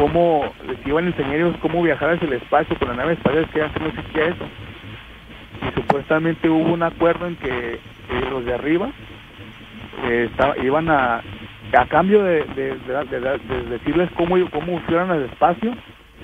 cómo 0.00 0.50
les 0.66 0.86
iban 0.86 1.04
a 1.04 1.08
enseñar 1.08 1.34
ellos 1.34 1.56
cómo 1.60 1.82
viajar 1.82 2.10
hacia 2.10 2.26
el 2.26 2.32
espacio 2.34 2.74
con 2.78 2.88
la 2.88 2.94
nave 2.94 3.12
espacial 3.12 3.46
que 3.50 3.62
antes 3.62 3.82
no 3.82 3.88
existía 3.88 4.26
eso. 4.28 4.44
Y 5.68 5.74
supuestamente 5.74 6.48
hubo 6.48 6.72
un 6.72 6.82
acuerdo 6.82 7.26
en 7.26 7.36
que 7.36 7.78
los 8.30 8.44
de 8.46 8.54
arriba 8.54 8.90
eh, 10.06 10.30
iban 10.62 10.90
a 10.90 11.20
a 11.72 11.86
cambio 11.86 12.24
de, 12.24 12.44
de, 12.56 12.74
decirles 13.70 14.10
cómo 14.16 14.34
cómo 14.50 14.80
fueran 14.80 15.12
al 15.12 15.22
espacio 15.22 15.72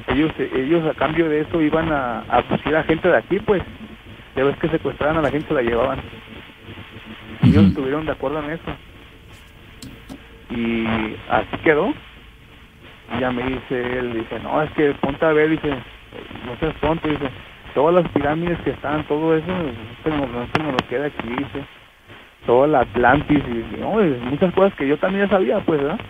ellos 0.08 0.32
ellos 0.38 0.84
a 0.86 0.94
cambio 0.94 1.28
de 1.28 1.42
eso 1.42 1.60
iban 1.60 1.92
a, 1.92 2.24
a 2.28 2.38
a 2.38 2.82
gente 2.82 3.08
de 3.08 3.16
aquí 3.16 3.38
pues 3.38 3.62
ya 4.34 4.44
ves 4.44 4.56
que 4.58 4.68
secuestraban 4.68 5.18
a 5.18 5.22
la 5.22 5.30
gente 5.30 5.54
la 5.54 5.62
llevaban. 5.62 5.98
Ellos 7.42 7.66
estuvieron 7.66 8.04
de 8.04 8.12
acuerdo 8.12 8.42
en 8.42 8.50
eso. 8.50 8.76
Y 10.50 10.86
así 11.30 11.56
quedó 11.64 11.94
y 13.14 13.20
ya 13.20 13.30
me 13.30 13.42
dice 13.44 13.98
él 13.98 14.12
dice 14.14 14.40
no 14.40 14.62
es 14.62 14.70
que 14.72 14.92
ponte 14.94 15.24
a 15.24 15.32
ver 15.32 15.50
dice 15.50 15.68
no 16.44 16.56
seas 16.58 16.74
tonto 16.80 17.08
dice 17.08 17.28
todas 17.74 17.94
las 17.94 18.08
pirámides 18.12 18.58
que 18.60 18.70
están 18.70 19.04
todo 19.04 19.36
eso 19.36 19.46
no, 20.06 20.26
no, 20.26 20.72
lo 20.72 20.88
queda 20.88 21.06
aquí 21.06 21.28
dice 21.28 21.64
todo 22.46 22.64
el 22.64 22.74
Atlantis 22.74 23.42
y 23.48 23.80
no, 23.80 23.94
muchas 24.30 24.52
cosas 24.54 24.74
que 24.74 24.88
yo 24.88 24.96
también 24.98 25.28
sabía 25.28 25.60
pues 25.60 25.80
¿verdad? 25.80 26.00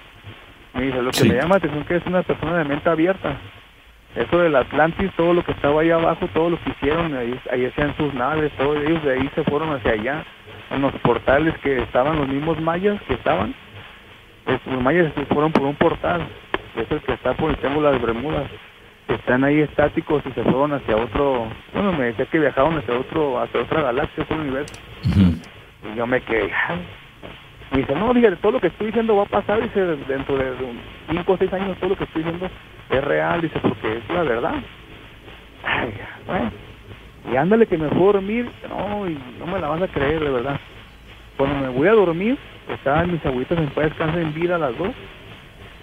me 0.77 0.83
dice 0.83 1.03
lo 1.03 1.11
que 1.11 1.25
me 1.25 1.35
llama 1.35 1.55
la 1.55 1.57
atención 1.57 1.83
es 1.83 1.89
que 1.89 1.97
es 1.97 2.07
una 2.07 2.23
persona 2.23 2.59
de 2.59 2.65
mente 2.65 2.89
abierta. 2.89 3.37
Eso 4.15 4.39
del 4.39 4.57
Atlantis, 4.57 5.11
todo 5.17 5.35
lo 5.35 5.45
que 5.45 5.53
estaba 5.53 5.83
ahí 5.83 5.91
abajo, 5.91 6.27
todo 6.33 6.51
lo 6.51 6.63
que 6.63 6.71
hicieron, 6.71 7.15
ahí, 7.15 7.39
ahí 7.51 7.67
hacían 7.67 7.95
sus 7.97 8.15
naves, 8.15 8.51
todos 8.57 8.79
ellos 8.83 9.03
de 9.05 9.13
ahí 9.13 9.31
se 9.35 9.45
fueron 9.45 9.75
hacia 9.75 9.93
allá, 9.93 10.25
en 10.71 10.83
los 10.83 10.93
portales 10.97 11.57
que 11.59 11.79
estaban 11.83 12.17
los 12.17 12.29
mismos 12.29 12.61
mayas 12.61 13.01
que 13.03 13.15
estaban, 13.15 13.55
los 14.47 14.83
mayas 14.83 15.13
se 15.15 15.27
fueron 15.27 15.53
por 15.53 15.65
un 15.65 15.75
portal, 15.75 16.27
es 16.83 16.91
el 16.91 17.01
que 17.01 17.13
está 17.13 17.35
por 17.35 17.51
el 17.51 17.57
Triángulo 17.57 17.93
de 17.93 17.99
Bermudas, 17.99 18.51
están 19.09 19.45
ahí 19.45 19.61
estáticos 19.61 20.23
y 20.27 20.33
se 20.33 20.43
fueron 20.43 20.73
hacia 20.73 20.97
otro, 20.97 21.47
bueno, 21.73 21.93
me 21.93 22.07
decía 22.07 22.27
que 22.27 22.39
viajaron 22.39 22.77
hacia 22.79 22.95
otro, 22.95 23.41
hacia 23.41 23.61
otra 23.61 23.83
galaxia, 23.83 24.25
otro 24.25 24.37
universo, 24.37 24.75
y 25.05 25.97
yo 25.97 26.07
me 26.07 26.21
quedé, 26.23 26.51
y 27.73 27.79
dice, 27.79 27.95
no, 27.95 28.15
fíjate, 28.15 28.37
todo 28.37 28.53
lo 28.53 28.61
que 28.61 28.69
estoy 28.69 28.89
diciendo 28.89 29.17
va 29.17 29.25
a 29.25 29.27
pasar, 29.27 29.61
dice, 29.61 29.81
dentro 29.81 30.37
de 30.37 30.53
5 31.11 31.33
o 31.33 31.37
6 31.37 31.53
años 31.53 31.77
todo 31.79 31.91
lo 31.91 31.97
que 31.97 32.05
estoy 32.05 32.23
diciendo 32.23 32.49
es 32.91 33.05
real, 33.05 33.41
dice, 33.41 33.59
porque 33.61 33.99
es 33.99 34.09
la 34.09 34.23
verdad. 34.23 34.55
Ay, 35.65 35.93
bueno, 36.27 36.53
y 37.33 37.37
ándale 37.37 37.67
que 37.67 37.77
me 37.77 37.87
a 37.87 37.91
dormir, 37.91 38.49
no, 38.69 39.09
y 39.09 39.19
no 39.39 39.47
me 39.47 39.59
la 39.59 39.69
vas 39.69 39.83
a 39.83 39.89
creer, 39.89 40.23
de 40.23 40.31
verdad. 40.31 40.61
Cuando 41.37 41.59
me 41.59 41.69
voy 41.69 41.89
a 41.89 41.93
dormir, 41.93 42.39
estaban 42.69 43.13
mis 43.13 43.25
abuelitas 43.27 43.59
en 43.59 43.67
paz 43.71 43.85
descansar 43.87 44.21
en 44.21 44.33
vida 44.33 44.59
las 44.59 44.79
dos, 44.79 44.91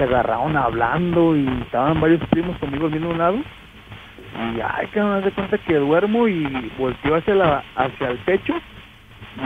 agarraron 0.04 0.56
hablando 0.56 1.36
y 1.36 1.48
estaban 1.64 2.00
varios 2.00 2.22
primos 2.30 2.58
conmigo 2.58 2.86
al 2.86 2.92
mismo 2.92 3.14
lado. 3.14 3.38
Y 3.38 4.62
ay, 4.62 4.88
que 4.88 5.02
me 5.02 5.10
das 5.10 5.26
de 5.26 5.32
cuenta 5.32 5.58
que 5.60 5.76
duermo 5.76 6.28
y 6.28 6.72
volteo 6.78 7.16
hacia, 7.16 7.36
la, 7.36 7.64
hacia 7.76 8.10
el 8.10 8.18
techo 8.26 8.54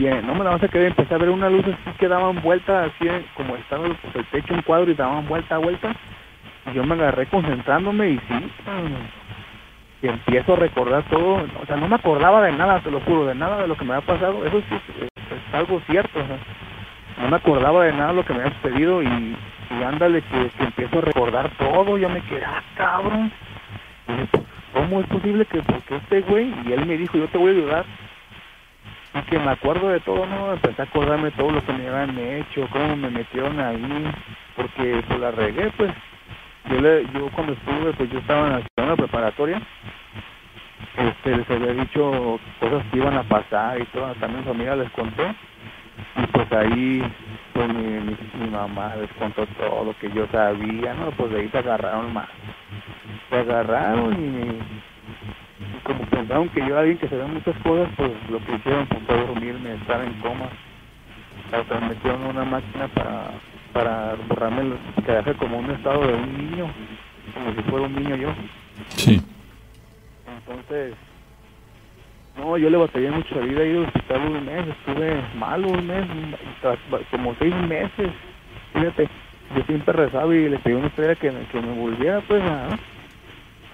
y 0.00 0.06
eh, 0.06 0.22
no 0.22 0.34
me 0.34 0.44
la 0.44 0.50
vas 0.50 0.62
a 0.62 0.68
creer, 0.68 0.88
empecé 0.88 1.14
a 1.14 1.18
ver 1.18 1.30
una 1.30 1.48
luz 1.48 1.64
así 1.64 1.96
que 1.98 2.08
daban 2.08 2.42
vuelta, 2.42 2.84
así 2.84 3.08
como 3.34 3.56
estaba 3.56 3.86
el 3.86 4.26
techo 4.30 4.54
en 4.54 4.62
cuadro 4.62 4.90
y 4.90 4.94
daban 4.94 5.26
vuelta 5.26 5.54
a 5.54 5.58
vuelta. 5.58 5.94
Y 6.70 6.74
yo 6.74 6.84
me 6.84 6.94
agarré 6.94 7.26
concentrándome 7.26 8.10
y 8.10 8.18
sí, 8.18 8.50
y 10.02 10.08
empiezo 10.08 10.52
a 10.52 10.56
recordar 10.56 11.04
todo. 11.04 11.42
O 11.62 11.66
sea, 11.66 11.76
no 11.76 11.88
me 11.88 11.96
acordaba 11.96 12.42
de 12.42 12.52
nada, 12.52 12.80
te 12.80 12.90
lo 12.90 13.00
juro, 13.00 13.26
de 13.26 13.34
nada 13.34 13.62
de 13.62 13.68
lo 13.68 13.76
que 13.76 13.84
me 13.84 13.94
había 13.94 14.06
pasado. 14.06 14.44
Eso 14.44 14.60
sí 14.68 14.74
es, 15.00 15.54
algo 15.54 15.80
cierto. 15.86 16.20
no 17.20 17.28
me 17.28 17.36
acordaba 17.36 17.84
de 17.84 17.92
nada 17.92 18.08
de 18.08 18.14
lo 18.14 18.24
que 18.24 18.34
me 18.34 18.40
había 18.40 18.54
sucedido 18.60 19.02
y, 19.02 19.36
ándale 19.70 20.22
que, 20.22 20.50
empiezo 20.64 20.98
a 20.98 21.02
recordar 21.02 21.50
todo. 21.58 21.98
Yo 21.98 22.08
me 22.08 22.20
quedé, 22.22 22.44
ah, 22.44 22.62
cabrón. 22.76 23.30
¿Cómo 24.72 25.00
es 25.00 25.06
posible 25.06 25.44
que 25.46 25.62
porque 25.62 25.96
este 25.96 26.20
güey? 26.22 26.52
Y 26.66 26.72
él 26.72 26.86
me 26.86 26.96
dijo, 26.96 27.18
yo 27.18 27.28
te 27.28 27.38
voy 27.38 27.50
a 27.50 27.54
ayudar 27.54 27.84
y 29.14 29.22
que 29.22 29.38
me 29.38 29.50
acuerdo 29.50 29.88
de 29.88 30.00
todo, 30.00 30.26
¿no? 30.26 30.52
Empecé 30.52 30.82
a 30.82 30.84
acordarme 30.84 31.30
de 31.30 31.36
todo 31.36 31.50
lo 31.50 31.64
que 31.64 31.72
me 31.72 31.88
habían 31.88 32.18
hecho, 32.18 32.68
cómo 32.70 32.96
me 32.96 33.10
metieron 33.10 33.58
ahí, 33.58 34.12
porque 34.56 35.02
pues 35.06 35.20
la 35.20 35.30
regué, 35.30 35.70
pues. 35.76 35.92
Yo, 36.70 36.80
le, 36.82 37.06
yo 37.14 37.30
cuando 37.34 37.54
estuve, 37.54 37.92
pues 37.94 38.10
yo 38.10 38.18
estaba 38.18 38.60
en 38.76 38.88
la, 38.88 38.96
preparatoria, 38.96 39.62
este, 40.98 41.36
les 41.36 41.50
había 41.50 41.72
dicho 41.72 42.38
cosas 42.60 42.84
que 42.90 42.98
iban 42.98 43.16
a 43.16 43.22
pasar 43.22 43.80
y 43.80 43.84
todo, 43.86 44.14
también 44.16 44.44
su 44.44 44.50
amiga 44.50 44.76
les 44.76 44.90
contó, 44.90 45.22
y 46.16 46.26
pues 46.26 46.52
ahí, 46.52 47.02
pues 47.58 47.74
mi, 47.74 48.14
mi, 48.44 48.50
mamá 48.50 48.94
les 48.94 49.10
contó 49.14 49.44
todo 49.58 49.86
lo 49.86 49.98
que 49.98 50.08
yo 50.12 50.28
sabía, 50.28 50.94
¿no? 50.94 51.10
Pues 51.10 51.32
de 51.32 51.40
ahí 51.40 51.48
se 51.48 51.58
agarraron 51.58 52.12
más. 52.14 52.28
Se 53.30 53.36
agarraron 53.36 54.14
y 54.14 55.82
como 55.82 56.04
pensaron 56.04 56.48
que 56.50 56.60
yo 56.60 56.66
era 56.66 56.80
alguien 56.80 56.98
que 56.98 57.08
sabía 57.08 57.26
muchas 57.26 57.56
cosas, 57.64 57.88
pues 57.96 58.12
lo 58.30 58.38
que 58.44 58.54
hicieron 58.54 58.86
fue 58.86 59.00
dormirme, 59.26 59.74
estar 59.74 60.04
en 60.04 60.12
coma. 60.20 60.48
Hasta 61.50 61.80
me 61.80 61.88
metieron 61.88 62.26
una 62.26 62.44
máquina 62.44 62.86
para, 62.94 63.30
para 63.72 64.14
borrarme, 64.28 64.76
quedarse 65.04 65.34
como 65.34 65.58
un 65.58 65.70
estado 65.72 66.06
de 66.06 66.14
un 66.14 66.38
niño, 66.38 66.70
como 67.34 67.54
si 67.56 67.62
fuera 67.68 67.86
un 67.86 67.94
niño 67.96 68.14
yo. 68.14 68.28
Sí. 68.90 69.20
Entonces, 70.28 70.94
no, 72.38 72.56
yo 72.56 72.70
le 72.70 72.78
batallé 72.78 73.10
mucho 73.10 73.34
la 73.34 73.46
vida, 73.46 73.62
he 73.62 73.70
ido 73.70 73.86
al 74.10 74.20
un 74.20 74.46
mes, 74.46 74.66
estuve 74.68 75.20
mal 75.36 75.64
un 75.64 75.86
mes, 75.86 76.06
como 77.10 77.34
seis 77.38 77.54
meses. 77.54 78.10
Fíjate, 78.72 79.08
yo 79.56 79.62
siempre 79.66 79.92
rezaba 79.92 80.34
y 80.34 80.48
le 80.48 80.58
pedí 80.58 80.74
una 80.74 80.86
estrella 80.86 81.14
que, 81.16 81.32
que 81.50 81.60
me 81.60 81.80
volviera 81.80 82.20
pues 82.28 82.42
a, 82.42 82.68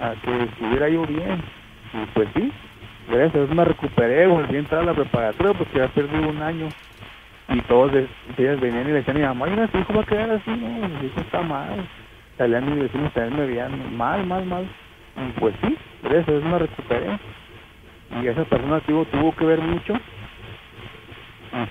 a 0.00 0.14
que 0.22 0.44
estuviera 0.44 0.88
yo 0.88 1.06
bien 1.06 1.42
y 1.94 2.06
pues 2.14 2.28
sí, 2.34 2.50
gracias 3.08 3.34
a 3.34 3.38
Dios 3.38 3.54
me 3.54 3.64
recuperé, 3.64 4.26
volví 4.26 4.56
a 4.56 4.58
entrar 4.58 4.82
a 4.82 4.86
la 4.86 4.94
preparatoria 4.94 5.54
porque 5.54 5.78
ya 5.78 5.88
perdí 5.88 6.16
un 6.16 6.42
año. 6.42 6.72
Y 7.48 7.60
todos 7.62 7.92
ellas 8.38 8.58
venían 8.58 8.84
y 8.84 8.92
le 8.92 8.94
decían 8.94 9.18
mi 9.18 9.22
mamá, 9.22 9.46
mira, 9.46 9.68
su 9.70 9.78
hijo 9.78 9.92
va 9.92 10.00
a 10.00 10.06
quedar 10.06 10.30
así, 10.30 10.50
no, 10.50 10.98
su 10.98 11.06
hijo 11.06 11.20
está 11.20 11.42
mal. 11.42 11.86
Salían 12.38 12.68
mis 12.68 12.84
vecinos 12.84 13.12
también 13.12 13.38
me 13.38 13.46
veían 13.46 13.96
mal, 13.96 14.26
mal, 14.26 14.44
mal. 14.46 14.66
Y 15.16 15.40
pues 15.40 15.54
sí, 15.62 15.76
gracias 16.02 16.28
a 16.28 16.32
Dios 16.32 16.44
me 16.44 16.58
recuperé. 16.58 17.18
Y 18.22 18.26
esa 18.28 18.44
persona 18.44 18.80
tuvo, 18.80 19.04
tuvo 19.06 19.34
que 19.34 19.44
ver 19.44 19.60
mucho. 19.60 19.94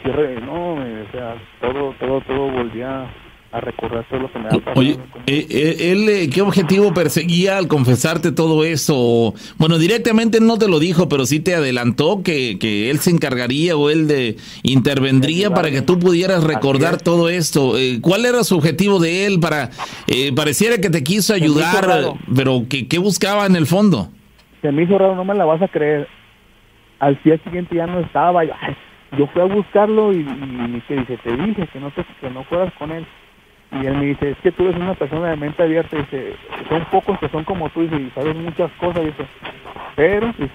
Cierre, 0.02 0.40
no, 0.40 0.76
o 0.76 1.12
sea, 1.12 1.36
todo, 1.60 1.94
todo, 2.00 2.22
todo 2.22 2.52
volvía 2.52 3.06
a 3.54 3.62
recordar 3.62 4.04
todo 4.10 4.22
lo 4.22 4.32
que 4.32 4.40
me 4.40 4.48
ha 4.48 4.52
pasado. 4.52 4.74
Oye, 4.76 4.98
eh, 5.28 5.46
eh, 5.48 5.92
él, 5.92 6.10
eh, 6.10 6.30
¿qué 6.34 6.42
objetivo 6.42 6.92
perseguía 6.92 7.58
al 7.60 7.68
confesarte 7.68 8.32
todo 8.32 8.64
eso? 8.64 9.36
Bueno, 9.58 9.78
directamente 9.78 10.40
no 10.40 10.58
te 10.58 10.68
lo 10.68 10.80
dijo, 10.80 11.08
pero 11.08 11.26
sí 11.28 11.40
te 11.40 11.54
adelantó 11.54 12.24
que, 12.24 12.58
que 12.58 12.90
él 12.90 12.98
se 12.98 13.12
encargaría 13.12 13.78
o 13.78 13.92
él 13.92 14.08
de 14.08 14.38
intervendría 14.64 15.52
para 15.52 15.70
que 15.70 15.84
tú 15.84 16.00
pudieras 16.00 16.44
recordar 16.44 17.00
todo 17.00 17.30
esto. 17.30 17.74
¿Cuál 18.02 18.26
era 18.26 18.44
su 18.44 18.56
objetivo 18.56 19.00
de 19.00 19.28
él 19.28 19.40
para 19.40 19.70
pareciera 20.36 20.80
que 20.80 20.90
te 20.90 21.04
quiso 21.04 21.34
ayudar, 21.36 22.16
pero 22.36 22.64
que 22.68 22.88
qué 22.88 22.98
buscaba 22.98 23.46
en 23.46 23.56
el 23.56 23.68
fondo? 23.68 24.10
Se 24.64 24.72
me 24.72 24.84
hizo 24.84 24.98
raro, 24.98 25.16
no 25.16 25.26
me 25.26 25.36
la 25.36 25.46
vas 25.46 25.62
a 25.62 25.68
creer. 25.68 26.08
Al 27.04 27.20
día 27.24 27.38
siguiente 27.40 27.76
ya 27.76 27.86
no 27.86 28.00
estaba. 28.00 28.44
Yo 29.18 29.28
fui 29.28 29.42
a 29.42 29.46
buscarlo 29.46 30.14
y, 30.14 30.20
y, 30.20 30.82
dice, 30.88 31.18
te 31.18 31.36
dije 31.36 31.68
que 31.68 31.80
no 31.80 31.92
te, 31.92 32.04
que 32.22 32.30
no 32.30 32.44
fueras 32.46 32.74
con 32.76 32.92
él 32.92 33.06
y 33.72 33.86
él 33.86 33.98
me 33.98 34.06
dice, 34.06 34.32
es 34.32 34.38
que 34.38 34.52
tú 34.52 34.64
eres 34.64 34.76
una 34.76 34.94
persona 34.94 35.30
de 35.30 35.36
mente 35.36 35.64
abierta, 35.64 35.98
dice, 35.98 36.36
son 36.70 36.86
pocos 36.86 37.18
que 37.20 37.30
son 37.30 37.44
como 37.44 37.70
tú, 37.70 37.82
y 37.82 38.12
sabes 38.14 38.36
muchas 38.36 38.72
cosas, 38.74 39.04
dice, 39.04 39.26
pero, 39.96 40.28
dice, 40.38 40.54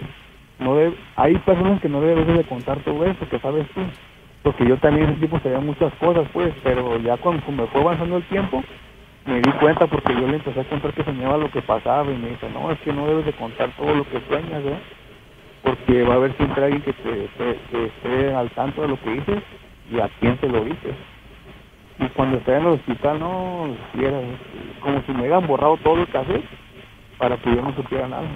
no 0.60 0.76
hay 1.16 1.34
personas 1.38 1.80
que 1.80 1.88
no 1.88 2.00
debes 2.00 2.26
de 2.26 2.44
contar 2.44 2.78
todo 2.80 3.04
eso, 3.04 3.28
que 3.28 3.38
sabes 3.40 3.66
tú, 3.74 3.80
porque 4.42 4.66
yo 4.66 4.76
también 4.78 5.10
ese 5.10 5.20
tipo 5.20 5.40
sabía 5.40 5.58
muchas 5.58 5.92
cosas, 5.94 6.28
pues, 6.32 6.52
pero 6.62 6.98
ya 7.00 7.16
cuando 7.16 7.42
me 7.50 7.66
fue 7.66 7.80
avanzando 7.80 8.18
el 8.18 8.24
tiempo, 8.24 8.62
me 9.26 9.40
di 9.40 9.50
cuenta 9.52 9.86
porque 9.86 10.14
yo 10.14 10.26
le 10.26 10.36
empecé 10.36 10.60
a 10.60 10.64
contar 10.64 10.92
que 10.92 11.04
soñaba 11.04 11.36
lo 11.36 11.50
que 11.50 11.60
pasaba 11.60 12.10
y 12.10 12.16
me 12.16 12.30
dice, 12.30 12.48
no, 12.54 12.70
es 12.70 12.78
que 12.80 12.92
no 12.92 13.06
debes 13.06 13.26
de 13.26 13.32
contar 13.32 13.70
todo 13.76 13.94
lo 13.94 14.04
que 14.04 14.20
sueñas. 14.28 14.62
Porque 15.68 16.02
va 16.02 16.14
a 16.14 16.16
haber 16.16 16.36
siempre 16.36 16.64
alguien 16.64 16.82
que 16.82 16.92
te, 16.92 17.28
que 17.70 17.86
esté 17.86 18.34
al 18.34 18.50
tanto 18.52 18.82
de 18.82 18.88
lo 18.88 19.00
que 19.00 19.10
dices 19.10 19.42
y 19.92 19.98
a 20.00 20.08
quién 20.20 20.38
se 20.40 20.48
lo 20.48 20.64
dices. 20.64 20.94
Y 22.00 22.06
cuando 22.10 22.38
estaba 22.38 22.58
en 22.58 22.66
el 22.66 22.72
hospital, 22.74 23.18
no, 23.18 23.76
si 23.92 24.04
era 24.04 24.20
como 24.80 25.02
si 25.04 25.12
me 25.12 25.20
hubieran 25.20 25.46
borrado 25.46 25.76
todo 25.78 26.00
el 26.00 26.08
café 26.08 26.40
para 27.18 27.36
que 27.38 27.50
yo 27.54 27.60
no 27.60 27.74
supiera 27.74 28.08
nada. 28.08 28.28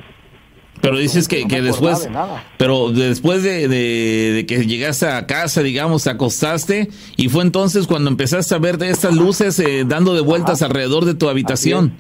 Pero 0.81 0.97
dices 0.99 1.29
que, 1.29 1.43
No 1.43 1.49
que 1.49 1.63
después, 1.63 2.03
de 2.03 2.11
nada. 2.11 2.43
pero 2.59 2.91
después 2.91 3.45
de, 3.45 3.69
de- 3.69 4.33
de 4.35 4.47
que 4.47 4.67
llegaste 4.67 5.07
a 5.07 5.27
casa, 5.27 5.63
digamos, 5.63 6.03
te 6.03 6.11
acostaste 6.11 6.89
y 7.17 7.29
fue 7.29 7.45
entonces 7.45 7.87
cuando 7.87 8.11
empezaste 8.11 8.55
a 8.55 8.59
ver 8.59 8.79
de 8.79 8.91
estas 8.91 9.15
luces 9.15 9.59
eh, 9.61 9.85
dando 9.87 10.13
de 10.15 10.23
vueltas 10.23 10.61
alrededor 10.63 11.05
de 11.05 11.15
tu 11.15 11.29
habitación. 11.29 11.93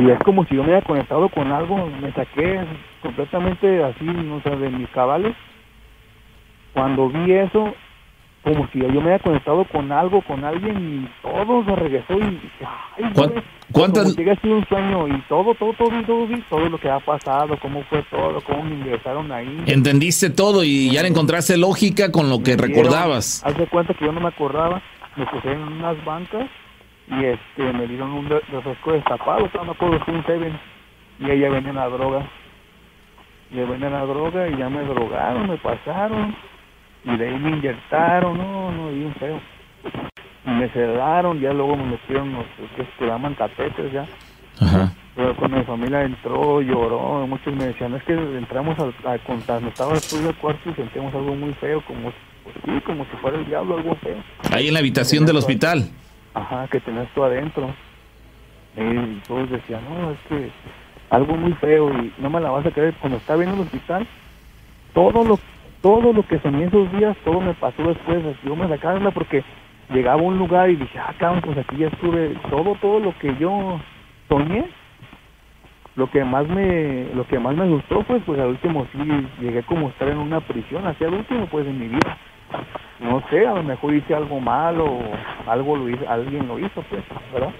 Y 0.00 0.10
es 0.10 0.18
como 0.20 0.44
si 0.46 0.54
yo 0.54 0.62
me 0.62 0.68
hubiera 0.70 0.86
conectado 0.86 1.28
con 1.28 1.50
algo, 1.50 1.86
me 2.00 2.12
saqué 2.12 2.60
completamente 3.02 3.82
así, 3.82 4.04
no 4.04 4.40
sé, 4.42 4.50
de 4.50 4.70
mis 4.70 4.88
cabales. 4.90 5.34
Cuando 6.72 7.08
vi 7.08 7.32
eso, 7.32 7.74
como 8.44 8.66
si 8.72 8.78
yo 8.78 8.86
me 8.88 8.98
hubiera 9.00 9.18
conectado 9.18 9.64
con 9.66 9.92
algo, 9.92 10.22
con 10.22 10.44
alguien, 10.44 11.04
y 11.04 11.22
todo 11.28 11.64
se 11.64 11.76
regresó 11.76 12.14
y... 12.18 12.40
Ay, 12.96 13.12
¿Cuán- 13.14 13.30
güey, 13.30 13.42
cuántas- 13.72 14.14
hubiera 14.14 14.36
sido 14.40 14.56
un 14.56 14.66
sueño 14.66 15.08
y 15.08 15.20
todo, 15.28 15.54
todo, 15.54 15.72
todo, 15.74 15.90
todo, 16.06 16.26
vi 16.26 16.40
todo 16.48 16.68
lo 16.68 16.78
que 16.78 16.88
ha 16.88 17.00
pasado, 17.00 17.58
cómo 17.60 17.82
fue 17.90 18.02
todo, 18.04 18.40
cómo 18.42 18.62
me 18.62 18.76
ingresaron 18.76 19.30
ahí. 19.32 19.64
Entendiste 19.66 20.30
todo 20.30 20.64
y 20.64 20.90
ya 20.90 21.02
le 21.02 21.08
encontraste 21.08 21.56
lógica 21.58 22.10
con 22.10 22.30
lo 22.30 22.42
que 22.42 22.56
recordabas. 22.56 23.44
Haz 23.44 23.56
de 23.58 23.66
cuenta 23.66 23.92
que 23.94 24.06
yo 24.06 24.12
no 24.12 24.20
me 24.20 24.28
acordaba, 24.28 24.80
me 25.16 25.26
pusieron 25.26 25.60
en 25.62 25.72
unas 25.74 26.02
bancas 26.04 26.48
y 27.08 27.24
este 27.24 27.72
me 27.72 27.86
dieron 27.86 28.10
un 28.12 28.28
re- 28.28 28.42
refresco 28.52 28.92
destapado, 28.92 29.48
no 29.54 29.64
me 29.64 29.70
acuerdo, 29.72 30.00
fue 30.04 30.14
un 30.14 30.24
Seven 30.26 30.58
y 31.20 31.30
ahí 31.30 31.40
ya 31.40 31.50
venía 31.50 31.72
la 31.72 31.88
droga. 31.88 32.22
Ya 33.50 33.64
venía 33.66 33.90
la 33.90 34.06
droga 34.06 34.48
y 34.48 34.56
ya 34.56 34.70
me 34.70 34.82
drogaron, 34.82 35.48
me 35.48 35.58
pasaron 35.58 36.34
y 37.04 37.16
de 37.16 37.28
ahí 37.28 37.38
me 37.38 37.50
inyectaron, 37.50 38.38
no, 38.38 38.70
no, 38.72 38.88
bien 38.90 39.14
feo. 39.16 39.38
Y 40.46 40.50
me 40.50 40.68
sedaron, 40.70 41.38
ya 41.40 41.52
luego 41.52 41.76
me 41.76 41.84
metieron 41.84 42.32
los 42.32 42.44
que 42.76 42.86
se 42.98 43.06
llaman 43.06 43.34
catéteres 43.34 43.92
ya. 43.92 44.06
Ajá. 44.60 44.92
Pero 45.14 45.36
cuando 45.36 45.58
mi 45.58 45.64
familia 45.64 46.02
entró, 46.02 46.62
lloró, 46.62 47.26
muchos 47.26 47.52
me 47.54 47.66
decían, 47.66 47.94
es 47.94 48.02
que 48.04 48.14
entramos 48.14 48.78
al, 48.78 48.94
a 49.04 49.18
contar, 49.18 49.62
estaba 49.64 49.92
después 49.92 50.24
del 50.24 50.34
cuarto 50.36 50.70
y 50.70 50.74
sentimos 50.74 51.14
algo 51.14 51.34
muy 51.34 51.52
feo, 51.54 51.82
como, 51.82 52.10
pues 52.44 52.56
sí, 52.64 52.80
como 52.86 53.04
si 53.04 53.16
fuera 53.20 53.36
el 53.38 53.44
diablo, 53.46 53.76
algo 53.76 53.94
feo. 53.96 54.16
Ahí 54.50 54.68
en 54.68 54.72
la 54.74 54.80
habitación 54.80 55.26
del 55.26 55.36
hospital. 55.36 55.90
Ajá, 56.34 56.68
que 56.68 56.80
tenías 56.80 57.08
tú 57.14 57.24
adentro. 57.24 57.70
Y 58.76 59.20
todos 59.28 59.50
decían, 59.50 59.82
no, 59.88 60.12
es 60.12 60.18
que 60.28 60.50
algo 61.10 61.36
muy 61.36 61.52
feo 61.54 61.90
y 61.92 62.12
no 62.18 62.30
me 62.30 62.40
la 62.40 62.50
vas 62.50 62.66
a 62.66 62.70
creer. 62.70 62.94
Cuando 63.00 63.18
estaba 63.18 63.42
en 63.42 63.50
el 63.50 63.60
hospital, 63.60 64.06
todo 64.94 65.24
lo 65.24 65.38
todo 65.82 66.12
lo 66.12 66.26
que 66.26 66.38
soñé 66.38 66.66
esos 66.66 66.90
días, 66.92 67.16
todo 67.24 67.40
me 67.40 67.54
pasó 67.54 67.82
después. 67.82 68.22
Yo 68.44 68.54
me 68.54 68.68
sacarla 68.68 69.10
porque 69.10 69.42
llegaba 69.90 70.20
a 70.20 70.24
un 70.24 70.38
lugar 70.38 70.70
y 70.70 70.76
dije, 70.76 70.98
ah, 70.98 71.12
cabrón, 71.18 71.42
pues 71.42 71.58
aquí 71.58 71.76
ya 71.76 71.88
estuve. 71.88 72.36
Todo, 72.48 72.76
todo 72.80 73.00
lo 73.00 73.18
que 73.18 73.36
yo 73.36 73.80
soñé, 74.28 74.64
lo 75.96 76.10
que 76.10 76.24
más 76.24 76.48
me 76.48 77.08
lo 77.14 77.26
que 77.26 77.38
más 77.38 77.54
me 77.54 77.68
gustó 77.68 78.02
pues 78.04 78.22
pues 78.24 78.40
al 78.40 78.48
último 78.48 78.86
sí 78.92 78.98
llegué 79.40 79.62
como 79.64 79.86
a 79.86 79.90
estar 79.90 80.08
en 80.08 80.18
una 80.18 80.40
prisión 80.40 80.86
hacia 80.86 81.06
el 81.06 81.14
último 81.14 81.46
pues 81.46 81.66
en 81.66 81.78
mi 81.78 81.88
vida 81.88 82.16
no 83.00 83.22
sé 83.30 83.46
a 83.46 83.54
lo 83.54 83.62
mejor 83.62 83.94
hice 83.94 84.14
algo 84.14 84.40
malo 84.40 84.84
o 84.86 85.02
algo 85.50 85.76
lo 85.76 85.88
hizo 85.88 86.08
alguien 86.08 86.46
lo 86.48 86.58
hizo 86.58 86.82
pues 86.88 87.02
verdad 87.32 87.50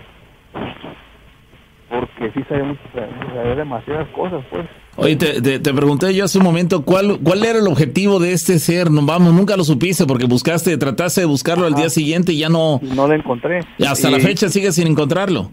porque 1.88 2.30
sí 2.32 2.42
sabía 2.48 3.54
demasiadas 3.54 4.08
cosas 4.08 4.42
pues 4.50 4.64
Oye, 4.96 5.16
te, 5.16 5.40
te- 5.40 5.58
te 5.58 5.72
pregunté 5.72 6.14
yo 6.14 6.24
hace 6.26 6.36
un 6.36 6.44
momento 6.44 6.84
cuál, 6.84 7.18
cuál 7.24 7.42
era 7.46 7.58
el 7.58 7.66
objetivo 7.66 8.18
de 8.20 8.32
este 8.34 8.58
ser. 8.58 8.90
No, 8.90 9.00
vamos, 9.06 9.32
nunca 9.32 9.56
lo 9.56 9.64
supiste 9.64 10.04
porque 10.04 10.26
buscaste, 10.26 10.76
trataste 10.76 11.22
de 11.22 11.26
buscarlo 11.26 11.64
al 11.64 11.74
día 11.74 11.88
siguiente 11.88 12.32
y 12.34 12.40
ya 12.40 12.50
no. 12.50 12.78
no 12.82 13.06
lo 13.08 13.14
encontré 13.14 13.60
y 13.78 13.86
hasta 13.86 14.10
la 14.10 14.18
fecha 14.20 14.50
sigues 14.50 14.74
sin 14.74 14.86
encontrarlo. 14.88 15.50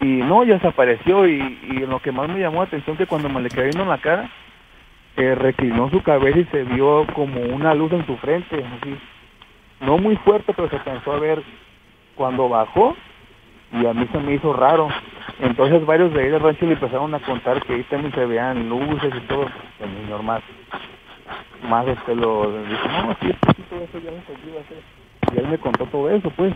y 0.00 0.06
no 0.06 0.42
ya 0.42 0.54
desapareció 0.54 1.24
y, 1.28 1.56
y 1.70 1.74
lo 1.86 2.00
que 2.02 2.10
más 2.10 2.28
me 2.28 2.40
llamó 2.40 2.62
la 2.62 2.66
atención 2.66 2.96
que 2.96 3.06
cuando 3.06 3.28
me 3.28 3.40
le 3.40 3.48
viendo 3.48 3.82
en 3.84 3.88
la 3.90 3.98
cara 3.98 4.28
eh, 5.16 5.34
reclinó 5.34 5.90
su 5.90 6.02
cabeza 6.02 6.38
y 6.38 6.44
se 6.46 6.64
vio 6.64 7.06
como 7.14 7.40
una 7.40 7.74
luz 7.74 7.92
en 7.92 8.06
su 8.06 8.16
frente 8.18 8.64
así. 8.64 8.96
No 9.80 9.98
muy 9.98 10.16
fuerte 10.16 10.52
pero 10.54 10.68
se 10.68 10.76
alcanzó 10.76 11.12
a 11.12 11.18
ver 11.18 11.42
cuando 12.14 12.48
bajó 12.48 12.96
y 13.72 13.86
a 13.86 13.94
mí 13.94 14.06
se 14.10 14.18
me 14.18 14.34
hizo 14.34 14.52
raro. 14.52 14.88
Entonces 15.40 15.84
varios 15.86 16.12
de 16.12 16.22
ahí 16.22 16.28
del 16.28 16.40
rancho 16.40 16.66
le 16.66 16.72
empezaron 16.72 17.14
a 17.14 17.20
contar 17.20 17.62
que 17.62 17.74
ahí 17.74 17.82
también 17.84 18.12
se 18.14 18.26
veían 18.26 18.68
luces 18.68 19.12
y 19.16 19.20
todo 19.26 19.46
el 19.80 20.04
señor 20.04 20.22
más 20.22 20.42
más 21.68 21.86
este 21.86 22.14
lo 22.14 22.50
dijo 22.64 22.88
no 22.88 23.16
sí 23.20 23.28
eso 23.30 23.98
ya 24.02 24.10
lo 24.10 24.16
entendí, 24.16 24.50
va 24.54 24.60
a 24.60 24.64
ser". 24.64 24.82
y 25.34 25.38
él 25.38 25.48
me 25.48 25.58
contó 25.58 25.84
todo 25.86 26.10
eso 26.10 26.30
pues 26.30 26.54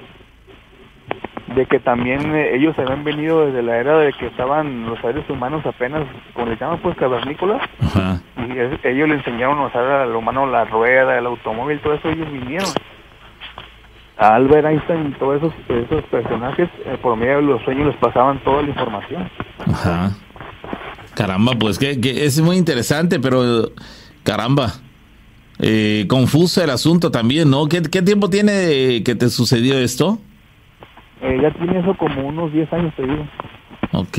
de 1.54 1.66
que 1.66 1.78
también 1.78 2.34
eh, 2.34 2.54
ellos 2.56 2.74
habían 2.78 3.04
venido 3.04 3.46
desde 3.46 3.62
la 3.62 3.76
era 3.76 3.98
de 3.98 4.12
que 4.14 4.26
estaban 4.26 4.86
los 4.86 4.98
seres 5.00 5.28
humanos 5.28 5.64
apenas, 5.66 6.04
como 6.32 6.46
le 6.46 6.56
llaman 6.56 6.78
pues 6.80 6.96
cavernícolas, 6.96 7.60
Ajá. 7.80 8.20
y 8.36 8.58
es- 8.58 8.84
ellos 8.84 9.08
le 9.08 9.16
enseñaron 9.16 9.58
a 9.58 9.66
usar 9.66 9.84
al 9.84 10.14
humano 10.16 10.46
la 10.46 10.64
rueda, 10.64 11.18
el 11.18 11.26
automóvil, 11.26 11.80
todo 11.80 11.94
eso 11.94 12.08
ellos 12.08 12.30
vinieron. 12.32 12.68
A 14.16 14.36
Albert 14.36 14.66
Einstein 14.66 15.08
y 15.08 15.18
todos 15.18 15.38
esos, 15.38 15.52
esos 15.68 16.04
personajes, 16.04 16.68
eh, 16.86 16.96
por 17.02 17.16
medio 17.16 17.36
de 17.36 17.42
los 17.42 17.62
sueños 17.62 17.88
les 17.88 17.96
pasaban 17.96 18.38
toda 18.44 18.62
la 18.62 18.68
información. 18.68 19.28
Ajá. 19.66 20.12
Caramba, 21.14 21.52
pues 21.58 21.78
que, 21.78 22.00
que 22.00 22.24
es 22.24 22.40
muy 22.40 22.56
interesante, 22.56 23.18
pero 23.20 23.70
caramba. 24.22 24.72
Eh, 25.60 26.06
confuso 26.08 26.62
el 26.64 26.70
asunto 26.70 27.10
también, 27.12 27.48
¿no? 27.50 27.66
¿Qué, 27.66 27.82
qué 27.82 28.02
tiempo 28.02 28.28
tiene 28.30 29.02
que 29.04 29.14
te 29.14 29.28
sucedió 29.30 29.78
esto? 29.78 30.18
Eh, 31.23 31.39
ya 31.43 31.51
tiene 31.53 31.81
eso 31.81 31.95
como 31.97 32.27
unos 32.28 32.53
10 32.53 32.73
años, 32.73 32.95
te 32.97 33.03
digo. 33.03 33.27
Ok. 33.93 34.19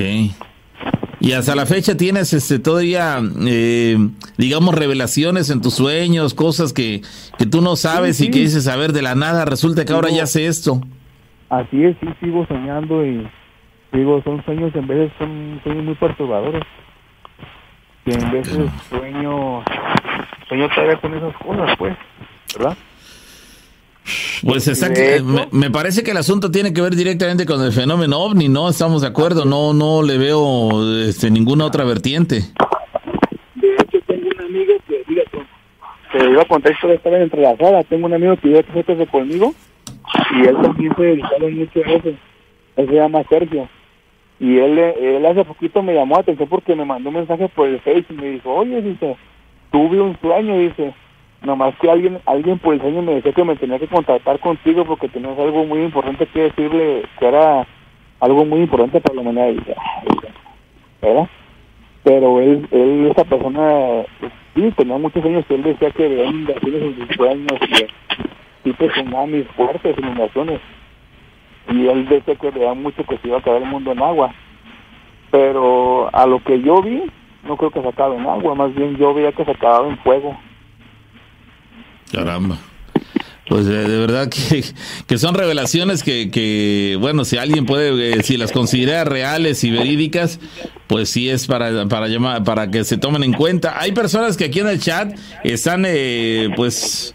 Y 1.20 1.32
hasta 1.32 1.56
la 1.56 1.66
fecha 1.66 1.96
tienes 1.96 2.34
este 2.34 2.60
todavía, 2.60 3.20
eh, 3.48 3.98
digamos, 4.38 4.76
revelaciones 4.76 5.50
en 5.50 5.62
tus 5.62 5.76
sueños, 5.76 6.34
cosas 6.34 6.74
que, 6.74 7.02
que 7.38 7.46
tú 7.46 7.62
no 7.62 7.76
sabes 7.76 8.18
Sí, 8.18 8.26
y 8.28 8.32
que 8.32 8.40
dices, 8.40 8.68
a 8.68 8.76
ver, 8.76 8.92
de 8.92 9.02
la 9.02 9.16
nada, 9.16 9.46
resulta 9.46 9.86
que 9.86 9.94
ahora 9.94 10.10
ya 10.10 10.26
sé 10.26 10.46
esto. 10.48 10.82
Así 11.50 11.84
es, 11.84 11.96
sí, 12.00 12.08
sigo 12.22 12.46
soñando 12.48 13.06
y 13.06 13.28
digo, 13.92 14.22
son 14.24 14.44
sueños, 14.46 14.76
en 14.76 14.88
veces 14.88 15.12
son 15.18 15.60
sueños 15.64 15.86
muy 15.86 15.96
perturbadores. 15.96 16.64
Que 18.04 18.14
en 18.14 18.32
veces 18.32 18.70
sueño, 18.90 19.64
sueño 20.48 20.70
todavía 20.70 20.98
con 21.02 21.14
esas 21.16 21.36
cosas, 21.38 21.76
pues, 21.78 21.98
¿verdad? 22.56 22.78
Pues 24.46 24.68
está, 24.68 24.88
hecho- 24.94 25.24
me, 25.26 25.48
me 25.52 25.72
parece 25.72 26.04
que 26.04 26.12
el 26.12 26.18
asunto 26.18 26.52
tiene 26.52 26.74
que 26.74 26.82
ver 26.82 26.96
directamente 26.96 27.46
con 27.46 27.62
el 27.64 27.72
fenómeno 27.72 28.20
ovni, 28.20 28.48
¿no? 28.50 28.70
Estamos 28.70 29.02
de 29.02 29.08
acuerdo, 29.08 29.46
no, 29.46 29.74
no 29.74 30.04
le 30.04 30.18
veo 30.18 30.70
este, 31.08 31.32
ninguna 31.32 31.66
otra 31.66 31.84
vertiente. 31.84 32.42
De 33.56 33.68
hecho, 33.76 33.98
tengo 34.06 34.28
un 34.38 34.42
amigo 34.46 34.74
que, 34.88 35.04
fíjate, 35.08 35.40
te 36.12 36.30
iba 36.30 36.42
a 36.42 36.46
contar 36.46 36.72
esto 36.74 36.88
de 36.88 36.96
estar 36.96 37.14
entrelazada. 37.14 37.84
Tengo 37.84 38.06
un 38.06 38.14
amigo 38.14 38.36
que 38.38 38.48
vive 38.50 38.66
cerca 38.74 38.94
de 38.94 39.08
conmigo 39.08 39.54
y 40.36 40.48
él 40.48 40.56
también 40.62 40.94
se 40.96 41.02
dedicaba 41.04 41.50
mucho 41.50 41.80
a 41.86 41.92
eso. 41.92 42.10
Él 42.78 42.88
se 42.88 42.94
llama 42.94 43.24
Sergio. 43.30 43.68
Y 44.40 44.58
él, 44.58 44.78
eh, 44.78 45.18
él 45.18 45.26
hace 45.26 45.46
poquito 45.46 45.82
me 45.82 45.94
llamó 45.96 46.16
la 46.16 46.22
atención 46.22 46.48
porque 46.50 46.76
me 46.76 46.84
mandó 46.86 47.10
un 47.10 47.16
mensaje 47.16 47.48
por 47.50 47.68
el 47.70 47.80
Facebook 47.80 48.18
y 48.20 48.22
me 48.22 48.30
dijo, 48.32 48.54
oye, 48.54 48.82
dice, 48.82 49.16
tuve 49.72 50.00
un 50.02 50.16
sueño, 50.20 50.60
dice, 50.60 50.94
nomás 51.42 51.76
que 51.78 51.90
alguien 51.90 52.20
alguien 52.26 52.60
por 52.60 52.74
el 52.74 52.82
sueño 52.82 53.02
me 53.02 53.16
decía 53.16 53.34
que 53.34 53.44
me 53.44 53.56
tenía 53.56 53.80
que 53.80 53.88
contactar 53.88 54.40
contigo 54.40 54.86
porque 54.86 55.10
tenías 55.10 55.38
algo 55.38 55.66
muy 55.66 55.84
importante 55.84 56.26
que 56.28 56.44
decirle, 56.44 57.04
que 57.20 57.28
era 57.28 57.68
algo 58.20 58.46
muy 58.46 58.62
importante 58.62 59.02
para 59.02 59.16
la 59.16 59.22
humanidad. 59.22 59.50
Dije, 59.50 59.76
"Ah, 59.78 60.04
¿verdad? 61.02 61.30
pero 62.06 62.40
él, 62.40 62.68
él 62.70 63.08
esa 63.12 63.24
persona, 63.26 64.06
pues, 64.20 64.32
sí, 64.54 64.72
tenía 64.78 64.96
muchos 64.96 65.26
años 65.26 65.44
que 65.48 65.56
él 65.56 65.64
decía 65.64 65.90
que 65.90 66.08
veía 66.08 66.26
inundaciones 66.26 66.82
en 66.84 67.08
sus 67.08 67.16
sueños 67.16 67.60
y 68.64 68.70
tipo 68.72 68.86
tsunamis 68.88 69.48
fuertes, 69.58 69.98
inundaciones. 69.98 70.62
Y 71.68 71.88
él 71.88 72.08
decía 72.08 72.36
que 72.36 72.52
veía 72.52 72.76
mucho 72.76 73.04
que 73.06 73.18
se 73.18 73.28
iba 73.28 73.38
a 73.38 73.40
acabar 73.40 73.64
el 73.64 73.70
mundo 73.70 73.92
en 73.92 74.04
agua. 74.04 74.32
Pero 75.32 76.12
a 76.14 76.28
lo 76.28 76.44
que 76.44 76.62
yo 76.62 76.80
vi, 76.84 77.02
no 77.44 77.58
creo 77.58 77.72
que 77.72 77.82
se 77.82 77.88
acabe 77.88 78.18
en 78.18 78.28
agua, 78.28 78.54
más 78.54 78.74
bien 78.76 78.96
yo 78.98 79.12
veía 79.16 79.32
que 79.32 79.44
se 79.44 79.52
acababa 79.52 79.88
en 79.88 79.98
fuego. 79.98 80.38
Caramba. 82.12 82.60
Pues 83.48 83.68
de, 83.68 83.88
de 83.88 83.98
verdad 84.00 84.30
que, 84.30 84.64
que 85.08 85.18
son 85.18 85.36
revelaciones 85.36 86.02
que, 86.02 86.32
que, 86.32 86.98
bueno, 87.00 87.26
si 87.26 87.38
alguien 87.38 87.66
puede, 87.66 88.14
eh, 88.14 88.24
si 88.24 88.38
las 88.38 88.52
considera 88.52 89.04
reales 89.04 89.64
y 89.64 89.72
verídicas, 89.72 90.40
pues 90.88 91.10
sí 91.10 91.30
es 91.30 91.46
para, 91.46 91.88
para, 91.88 92.08
llamar, 92.08 92.44
para 92.44 92.72
que 92.72 92.84
se 92.84 92.98
tomen 92.98 93.24
en 93.24 93.34
cuenta. 93.34 93.80
Hay 93.80 93.92
personas 93.92 94.36
que 94.36 94.46
aquí 94.46 94.60
en 94.60 94.68
el 94.68 94.80
chat 94.80 95.14
están, 95.44 95.84
eh, 95.86 96.50
pues, 96.56 97.14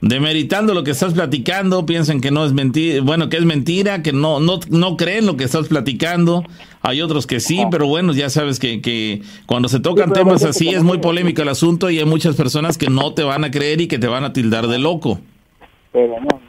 demeritando 0.00 0.74
lo 0.74 0.84
que 0.84 0.92
estás 0.92 1.14
platicando, 1.14 1.86
piensan 1.86 2.20
que 2.20 2.30
no 2.30 2.44
es 2.44 2.52
mentira, 2.52 3.02
bueno, 3.02 3.28
que 3.28 3.38
es 3.38 3.44
mentira, 3.44 4.02
que 4.02 4.12
no, 4.12 4.38
no, 4.38 4.60
no 4.68 4.96
creen 4.96 5.26
lo 5.26 5.36
que 5.36 5.44
estás 5.44 5.66
platicando. 5.66 6.44
Hay 6.86 7.00
otros 7.00 7.26
que 7.26 7.40
sí, 7.40 7.64
pero 7.70 7.86
bueno, 7.86 8.12
ya 8.12 8.28
sabes 8.28 8.60
que, 8.60 8.82
que 8.82 9.22
cuando 9.46 9.68
se 9.68 9.80
tocan 9.80 10.12
temas 10.12 10.44
así 10.44 10.68
es 10.68 10.82
muy 10.82 10.98
polémico 10.98 11.40
el 11.40 11.48
asunto 11.48 11.88
y 11.88 11.98
hay 11.98 12.04
muchas 12.04 12.36
personas 12.36 12.76
que 12.76 12.90
no 12.90 13.14
te 13.14 13.22
van 13.22 13.42
a 13.42 13.50
creer 13.50 13.80
y 13.80 13.88
que 13.88 13.98
te 13.98 14.06
van 14.06 14.22
a 14.22 14.34
tildar 14.34 14.66
de 14.66 14.78
loco. 14.78 15.18
Pero 15.92 16.16
no, 16.20 16.40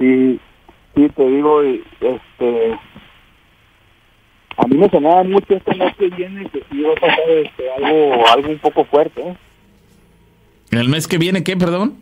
sí, 0.00 0.40
sí, 0.96 1.08
te 1.14 1.28
digo, 1.28 1.62
este, 1.62 2.72
a 4.56 4.66
mí 4.66 4.76
me 4.76 4.90
sonaba 4.90 5.22
mucho 5.22 5.54
este 5.54 5.72
mes 5.76 5.94
que 5.96 6.08
viene 6.08 6.50
que 6.50 6.64
sí 6.72 6.82
va 6.82 6.90
a 6.90 7.00
pasar 7.00 7.30
este, 7.30 7.70
algo, 7.70 8.26
algo 8.26 8.48
un 8.50 8.58
poco 8.58 8.84
fuerte. 8.86 9.22
¿eh? 9.22 9.36
¿El 10.72 10.88
mes 10.88 11.06
que 11.06 11.18
viene 11.18 11.44
qué, 11.44 11.56
perdón? 11.56 11.98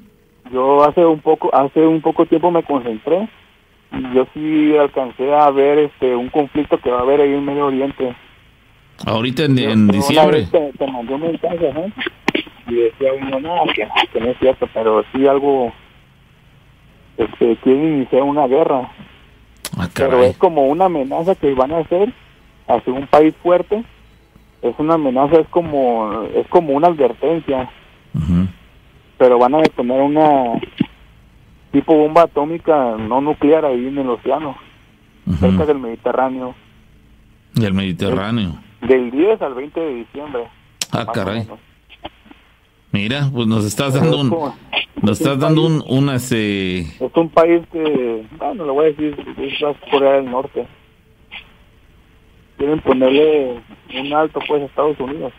Yo 0.50 0.82
hace 0.82 1.04
un 1.04 1.20
poco, 1.20 1.54
hace 1.54 1.80
un 1.80 2.00
poco 2.00 2.24
tiempo 2.24 2.50
me 2.50 2.62
concentré 2.62 3.28
y 3.92 4.14
yo 4.14 4.26
sí 4.34 4.76
alcancé 4.76 5.32
a 5.34 5.50
ver 5.50 5.78
este 5.78 6.14
un 6.14 6.28
conflicto 6.28 6.78
que 6.78 6.90
va 6.90 6.98
a 6.98 7.02
haber 7.02 7.20
ahí 7.20 7.32
en 7.34 7.44
Medio 7.44 7.66
Oriente. 7.66 8.14
Ahorita 9.06 9.44
en, 9.44 9.56
Yo- 9.56 9.70
en 9.70 9.82
una 9.84 9.92
diciembre. 9.92 10.38
vez 10.40 10.50
Te, 10.50 10.72
te 10.78 10.86
mandé 10.90 11.14
un 11.14 11.20
mensaje, 11.22 11.72
¿no? 11.72 11.86
Y 12.70 12.74
decía 12.74 13.12
uno, 13.14 13.40
no, 13.40 13.64
que, 13.74 13.88
que 14.12 14.20
no 14.20 14.26
es 14.30 14.38
cierto, 14.38 14.68
pero 14.74 15.02
sí 15.12 15.26
algo, 15.26 15.72
este, 17.16 17.56
quieren 17.62 17.94
iniciar 17.96 18.22
una 18.22 18.46
guerra. 18.46 18.90
Ah, 19.78 19.88
Pero 19.94 20.22
es 20.22 20.36
como 20.36 20.66
una 20.66 20.86
amenaza 20.86 21.34
que 21.34 21.54
van 21.54 21.72
a 21.72 21.78
hacer 21.78 22.12
hacia 22.66 22.92
un 22.92 23.06
país 23.06 23.34
fuerte. 23.42 23.82
Es 24.62 24.74
una 24.78 24.94
amenaza, 24.94 25.38
es 25.40 25.48
como, 25.48 26.24
es 26.34 26.46
como 26.48 26.72
una 26.74 26.88
advertencia, 26.88 27.70
pero 29.16 29.38
van 29.38 29.54
a 29.54 29.58
detonar 29.58 30.00
una 30.00 30.60
tipo 31.72 31.94
bomba 31.94 32.22
atómica 32.22 32.96
no 32.98 33.20
nuclear 33.20 33.64
ahí 33.64 33.86
en 33.88 33.98
el 33.98 34.08
océano, 34.10 34.56
cerca 35.38 35.66
del 35.66 35.78
Mediterráneo, 35.78 36.54
Del 37.54 37.74
Mediterráneo. 37.74 38.58
del 38.82 39.10
10 39.10 39.42
al 39.42 39.54
20 39.54 39.80
de 39.80 39.94
diciembre. 39.94 40.44
Ah, 40.92 41.06
caray. 41.12 41.46
Mira, 42.92 43.28
pues 43.32 43.46
nos 43.46 43.64
estás 43.66 43.94
dando 43.94 44.20
un, 44.20 44.30
nos 45.02 45.20
estás 45.20 45.38
dando 45.38 45.66
un, 45.66 45.84
unas, 45.88 46.32
eh, 46.32 46.80
Es 46.98 47.14
un 47.14 47.28
país 47.28 47.62
que, 47.70 48.26
bueno, 48.38 48.64
lo 48.64 48.72
voy 48.74 48.86
a 48.86 48.88
decir, 48.88 49.14
es 49.38 49.60
la 49.60 49.74
Corea 49.90 50.12
del 50.14 50.30
Norte. 50.30 50.66
Quieren 52.56 52.80
ponerle 52.80 53.60
un 53.94 54.12
alto 54.14 54.40
pues 54.48 54.62
a 54.62 54.64
Estados 54.64 54.98
Unidos, 54.98 55.32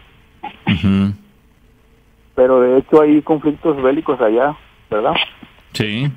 pero 2.36 2.62
de 2.62 2.78
hecho 2.80 3.02
hay 3.02 3.22
conflictos 3.22 3.82
bélicos 3.82 4.22
allá, 4.22 4.56
¿verdad? 4.90 5.14
Sí. 5.74 6.12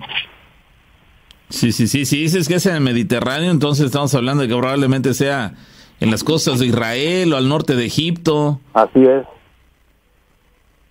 Sí, 1.48 1.72
sí, 1.72 1.86
sí, 1.86 2.06
si 2.06 2.22
dices 2.22 2.48
que 2.48 2.54
es 2.54 2.66
en 2.66 2.76
el 2.76 2.80
Mediterráneo, 2.80 3.50
entonces 3.50 3.86
estamos 3.86 4.14
hablando 4.14 4.42
de 4.42 4.48
que 4.48 4.56
probablemente 4.56 5.12
sea 5.12 5.54
en 6.00 6.10
las 6.10 6.24
costas 6.24 6.58
de 6.58 6.66
Israel 6.66 7.32
o 7.32 7.36
al 7.36 7.48
norte 7.48 7.76
de 7.76 7.84
Egipto. 7.84 8.58
Así 8.72 9.02
es. 9.04 9.26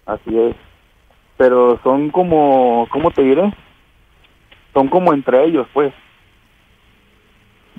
Así 0.06 0.38
es. 0.38 0.56
Pero 1.38 1.80
son 1.84 2.12
como, 2.12 2.88
¿cómo 2.92 3.10
te 3.12 3.24
diré? 3.24 3.52
Son 4.74 4.88
como 4.88 5.14
entre 5.14 5.44
ellos, 5.46 5.68
pues. 5.74 5.94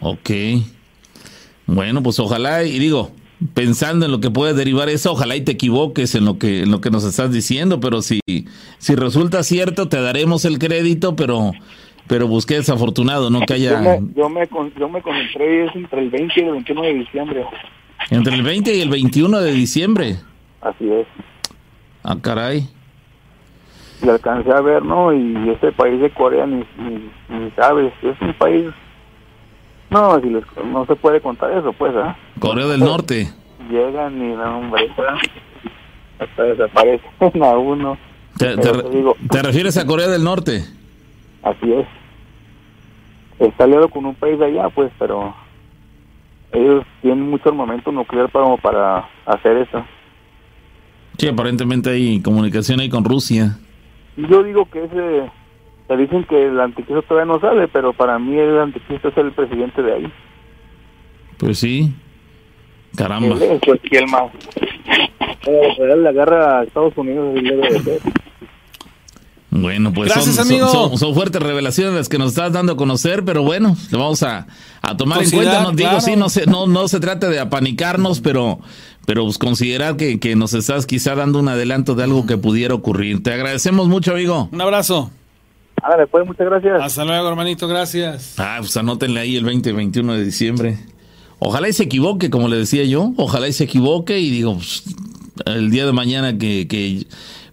Ok. 0.00 0.30
Bueno, 1.66 2.02
pues 2.02 2.18
ojalá, 2.18 2.64
y 2.64 2.78
digo, 2.80 3.12
pensando 3.54 4.06
en 4.06 4.12
lo 4.12 4.20
que 4.20 4.30
puede 4.30 4.54
derivar 4.54 4.88
eso, 4.88 5.12
ojalá 5.12 5.36
y 5.36 5.42
te 5.42 5.52
equivoques 5.52 6.14
en 6.14 6.24
lo 6.24 6.38
que, 6.38 6.62
en 6.62 6.70
lo 6.70 6.80
que 6.80 6.90
nos 6.90 7.04
estás 7.04 7.32
diciendo, 7.32 7.80
pero 7.80 8.02
si, 8.02 8.20
si 8.78 8.94
resulta 8.94 9.42
cierto, 9.42 9.88
te 9.88 10.00
daremos 10.00 10.44
el 10.44 10.58
crédito, 10.58 11.16
pero, 11.16 11.52
pero 12.06 12.26
busqué 12.28 12.54
desafortunado, 12.54 13.30
¿no? 13.30 13.40
Que 13.40 13.60
Yo 13.60 13.76
haya 13.76 13.80
me, 13.80 14.12
yo 14.14 14.28
me, 14.28 14.48
yo 14.78 14.88
me 14.88 15.02
concentré 15.02 15.66
es 15.66 15.74
entre 15.76 16.00
el 16.00 16.10
20 16.10 16.40
y 16.40 16.44
el 16.44 16.50
21 16.52 16.82
de 16.82 16.94
diciembre. 16.94 17.46
entre 18.10 18.34
el 18.34 18.42
20 18.42 18.74
y 18.76 18.80
el 18.80 18.88
21 18.88 19.40
de 19.40 19.52
diciembre. 19.52 20.16
Así 20.60 20.90
es. 20.90 21.06
Ah, 22.04 22.16
caray. 22.20 22.68
Y 24.04 24.08
alcancé 24.08 24.50
a 24.50 24.60
ver, 24.60 24.84
¿no? 24.84 25.12
Y 25.12 25.50
ese 25.50 25.70
país 25.72 26.00
de 26.00 26.10
Corea 26.10 26.44
ni, 26.46 26.64
ni, 26.78 27.10
ni 27.38 27.50
sabes. 27.52 27.92
Es 28.02 28.20
un 28.20 28.34
país... 28.34 28.66
No, 29.92 30.20
si 30.20 30.30
les, 30.30 30.42
no 30.64 30.86
se 30.86 30.96
puede 30.96 31.20
contar 31.20 31.52
eso, 31.52 31.72
pues, 31.74 31.92
¿ah? 31.96 32.16
Corea 32.40 32.66
del 32.66 32.80
Norte. 32.80 33.28
Llegan 33.70 34.16
y, 34.20 34.32
hombre, 34.32 34.88
¿ah? 34.98 35.18
hasta 36.18 36.42
desaparecen 36.44 37.10
a 37.42 37.56
uno. 37.58 37.98
¿Te, 38.38 38.56
te- 38.56 38.62
Pero 38.62 38.82
te 38.84 38.96
digo- 38.96 39.16
te 39.30 39.42
refieres 39.42 39.76
a 39.76 39.86
Corea 39.86 40.08
del 40.08 40.24
Norte? 40.24 40.64
Así 41.42 41.72
es. 41.72 41.86
Está 43.38 43.64
aliado 43.64 43.88
con 43.88 44.06
un 44.06 44.14
país 44.14 44.38
de 44.38 44.46
allá, 44.46 44.68
pues, 44.70 44.90
pero 44.98 45.34
ellos 46.52 46.84
tienen 47.02 47.28
mucho 47.28 47.48
armamento 47.50 47.90
nuclear 47.92 48.30
para, 48.30 48.56
para 48.56 49.08
hacer 49.26 49.56
eso. 49.58 49.84
Sí, 51.18 51.28
aparentemente 51.28 51.90
hay 51.90 52.20
comunicación 52.22 52.80
ahí 52.80 52.88
con 52.88 53.04
Rusia. 53.04 53.58
Y 54.16 54.26
yo 54.28 54.42
digo 54.42 54.64
que 54.70 54.84
ese, 54.84 55.30
te 55.88 55.96
dicen 55.96 56.24
que 56.24 56.46
el 56.46 56.60
anticristo 56.60 57.02
todavía 57.02 57.32
no 57.32 57.40
sale, 57.40 57.68
pero 57.68 57.92
para 57.92 58.18
mí 58.18 58.38
el 58.38 58.58
anticristo 58.58 59.08
es 59.08 59.16
el 59.18 59.32
presidente 59.32 59.82
de 59.82 59.92
ahí. 59.94 60.12
Pues 61.38 61.58
sí. 61.58 61.92
Caramba. 62.96 63.36
Él 63.36 63.42
es, 63.42 63.60
pues, 63.64 63.80
¿quién 63.88 64.10
más? 64.10 64.30
Pero 65.44 65.94
él 65.94 66.02
le 66.02 66.08
agarra 66.08 66.60
a 66.60 66.62
Estados 66.64 66.92
Unidos 66.96 67.34
y 67.36 67.42
debe 67.42 67.68
de 67.72 67.80
ser. 67.80 68.00
Bueno, 69.54 69.92
pues 69.92 70.08
Gracias, 70.10 70.36
son, 70.36 70.46
amigo. 70.46 70.66
son- 70.68 70.88
son- 70.90 70.98
son 70.98 71.14
fuertes 71.14 71.42
revelaciones 71.42 71.92
las 71.94 72.08
que 72.08 72.16
nos 72.16 72.28
estás 72.30 72.52
dando 72.54 72.72
a 72.72 72.76
conocer, 72.76 73.22
pero 73.22 73.42
bueno, 73.42 73.76
lo 73.90 73.98
vamos 73.98 74.22
a, 74.22 74.46
a 74.80 74.96
tomar 74.96 75.22
en 75.22 75.30
cuenta. 75.30 75.62
Nos 75.64 75.76
digo, 75.76 75.90
claro. 75.90 76.00
sí, 76.00 76.16
no 76.16 76.30
se, 76.30 76.46
no, 76.46 76.66
no 76.66 76.88
se 76.88 77.00
trata 77.00 77.28
de 77.28 77.38
apanicarnos, 77.38 78.22
pero, 78.22 78.60
pero 79.04 79.24
pues 79.24 79.36
considerar 79.36 79.96
que, 79.96 80.18
que 80.18 80.36
nos 80.36 80.54
estás 80.54 80.86
quizá 80.86 81.14
dando 81.16 81.38
un 81.38 81.48
adelanto 81.48 81.94
de 81.94 82.04
algo 82.04 82.26
que 82.26 82.38
pudiera 82.38 82.72
ocurrir. 82.74 83.22
Te 83.22 83.30
agradecemos 83.34 83.88
mucho, 83.88 84.12
amigo. 84.12 84.48
Un 84.52 84.60
abrazo. 84.62 85.10
Ándale, 85.82 86.06
pues, 86.06 86.24
muchas 86.26 86.46
gracias. 86.46 86.80
Hasta 86.82 87.04
luego, 87.04 87.28
hermanito. 87.28 87.66
Gracias. 87.68 88.34
Ah, 88.38 88.56
pues 88.60 88.76
anótenle 88.76 89.20
ahí 89.20 89.36
el 89.36 89.44
20 89.44 89.70
y 89.70 89.72
21 89.72 90.14
de 90.14 90.24
diciembre. 90.24 90.78
Ojalá 91.40 91.68
y 91.68 91.72
se 91.72 91.82
equivoque, 91.84 92.30
como 92.30 92.48
le 92.48 92.56
decía 92.56 92.84
yo. 92.84 93.12
Ojalá 93.16 93.48
y 93.48 93.52
se 93.52 93.64
equivoque 93.64 94.20
y 94.20 94.30
digo, 94.30 94.54
pues, 94.54 94.84
el 95.46 95.70
día 95.70 95.84
de 95.84 95.92
mañana 95.92 96.38
que, 96.38 96.68
que 96.68 97.06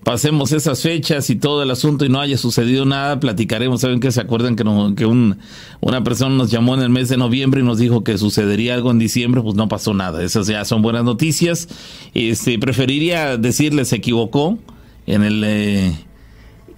pasemos 0.04 0.52
esas 0.52 0.82
fechas 0.84 1.30
y 1.32 1.38
todo 1.38 1.64
el 1.64 1.72
asunto 1.72 2.06
y 2.06 2.10
no 2.10 2.20
haya 2.22 2.38
sucedido 2.38 2.86
nada, 2.86 3.20
platicaremos. 3.20 3.82
¿Saben 3.82 4.00
qué? 4.00 4.12
¿Se 4.12 4.22
acuerdan 4.22 4.56
que, 4.56 4.64
no- 4.64 4.94
que 4.94 5.08
un, 5.08 5.40
una 5.80 6.04
persona 6.04 6.36
nos 6.36 6.52
llamó 6.52 6.76
en 6.76 6.82
el 6.84 6.90
mes 6.90 7.10
de 7.10 7.18
noviembre 7.18 7.62
y 7.62 7.64
nos 7.64 7.80
dijo 7.80 8.04
que 8.04 8.16
sucedería 8.20 8.76
algo 8.76 8.92
en 8.92 9.00
diciembre? 9.00 9.42
Pues 9.42 9.56
no 9.56 9.68
pasó 9.68 9.96
nada. 9.96 10.22
Esas 10.24 10.46
ya 10.46 10.64
son 10.66 10.84
buenas 10.84 11.04
noticias. 11.04 11.68
Este, 12.14 12.60
preferiría 12.60 13.38
decirle 13.38 13.86
se 13.86 13.96
equivocó 13.96 14.60
en 15.08 15.24
el... 15.24 15.44
eh, 15.44 15.94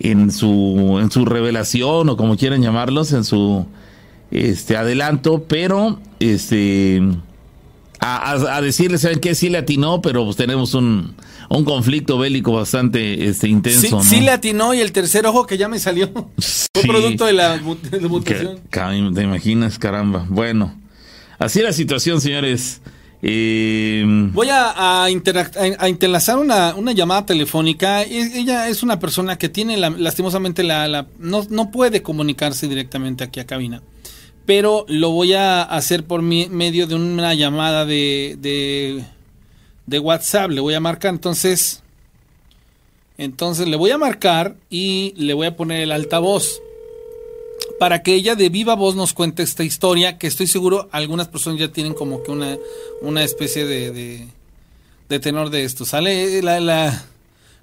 en 0.03 0.31
su 0.31 0.97
en 1.01 1.11
su 1.11 1.25
revelación 1.25 2.09
o 2.09 2.17
como 2.17 2.37
quieran 2.37 2.61
llamarlos 2.61 3.11
en 3.13 3.23
su 3.23 3.65
este 4.31 4.77
adelanto 4.77 5.43
pero 5.47 5.99
este 6.19 7.01
a, 7.99 8.31
a, 8.31 8.55
a 8.57 8.61
decirle 8.61 8.97
saben 8.97 9.19
qué 9.19 9.35
sí 9.35 9.49
le 9.49 9.59
atinó 9.59 10.01
pero 10.01 10.23
pues 10.25 10.35
tenemos 10.37 10.73
un, 10.73 11.13
un 11.49 11.65
conflicto 11.65 12.17
bélico 12.17 12.51
bastante 12.53 13.27
este 13.27 13.47
Sí, 13.47 13.53
intenso 13.53 13.97
¿no? 13.97 14.03
sí 14.03 14.21
le 14.21 14.31
atinó 14.31 14.73
y 14.73 14.79
el 14.79 14.91
tercer 14.91 15.25
ojo 15.27 15.45
que 15.45 15.57
ya 15.57 15.67
me 15.67 15.77
salió. 15.79 16.09
Fue 16.73 16.83
producto 16.87 17.25
de 17.25 17.33
la, 17.33 17.57
de 17.57 17.59
la 17.91 17.99
Que- 17.99 18.07
mutación. 18.07 19.13
te 19.13 19.21
imaginas 19.21 19.77
caramba 19.77 20.25
bueno 20.29 20.73
así 21.37 21.59
es 21.59 21.65
la 21.65 21.73
situación 21.73 22.21
señores 22.21 22.81
Voy 24.33 24.49
a, 24.49 25.03
a, 25.03 25.09
interlazar 25.89 26.37
una, 26.39 26.75
llamada 26.93 27.25
telefónica. 27.25 28.01
E- 28.03 28.39
Ella 28.39 28.67
es 28.67 28.81
una 28.81 28.99
persona 28.99 29.37
que 29.37 29.47
tiene 29.49 29.77
la- 29.77 29.91
lastimosamente 29.91 30.63
la, 30.63 31.05
no, 31.19 31.71
puede 31.71 32.01
comunicarse 32.01 32.67
directamente 32.67 33.23
aquí 33.23 33.39
a 33.39 33.45
cabina. 33.45 33.83
Pero 34.45 34.85
lo 34.87 35.11
voy 35.11 35.33
a 35.33 35.61
hacer 35.61 36.05
por 36.05 36.23
medio 36.23 36.87
de 36.87 36.95
una 36.95 37.33
llamada 37.35 37.85
de, 37.85 38.37
de, 38.39 39.03
de 39.85 39.99
WhatsApp. 39.99 40.49
Le 40.49 40.61
voy 40.61 40.73
a 40.73 40.79
marcar. 40.79 41.13
Entonces, 41.13 41.83
entonces 43.19 43.67
le 43.67 43.77
voy 43.77 43.91
a 43.91 43.99
marcar 43.99 44.55
y 44.69 45.13
le 45.15 45.35
voy 45.35 45.45
a 45.45 45.55
poner 45.55 45.81
el 45.81 45.91
altavoz 45.91 46.59
para 47.79 48.03
que 48.03 48.13
ella 48.13 48.35
de 48.35 48.49
viva 48.49 48.75
voz 48.75 48.95
nos 48.95 49.13
cuente 49.13 49.43
esta 49.43 49.63
historia, 49.63 50.17
que 50.17 50.27
estoy 50.27 50.47
seguro 50.47 50.89
algunas 50.91 51.27
personas 51.27 51.59
ya 51.59 51.71
tienen 51.71 51.93
como 51.93 52.23
que 52.23 52.31
una, 52.31 52.57
una 53.01 53.23
especie 53.23 53.65
de, 53.65 53.91
de, 53.91 54.27
de 55.09 55.19
tenor 55.19 55.49
de 55.49 55.63
esto. 55.63 55.85
¿Sale? 55.85 56.41
La, 56.41 56.59
la, 56.59 57.05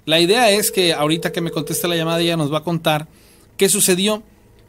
la 0.05 0.19
idea 0.19 0.51
es 0.51 0.71
que 0.71 0.93
ahorita 0.93 1.31
que 1.31 1.41
me 1.41 1.51
conteste 1.51 1.87
la 1.87 1.95
llamada 1.95 2.21
ella 2.21 2.37
nos 2.37 2.51
va 2.51 2.59
a 2.59 2.63
contar 2.63 3.07
qué 3.57 3.69
sucedió. 3.69 4.23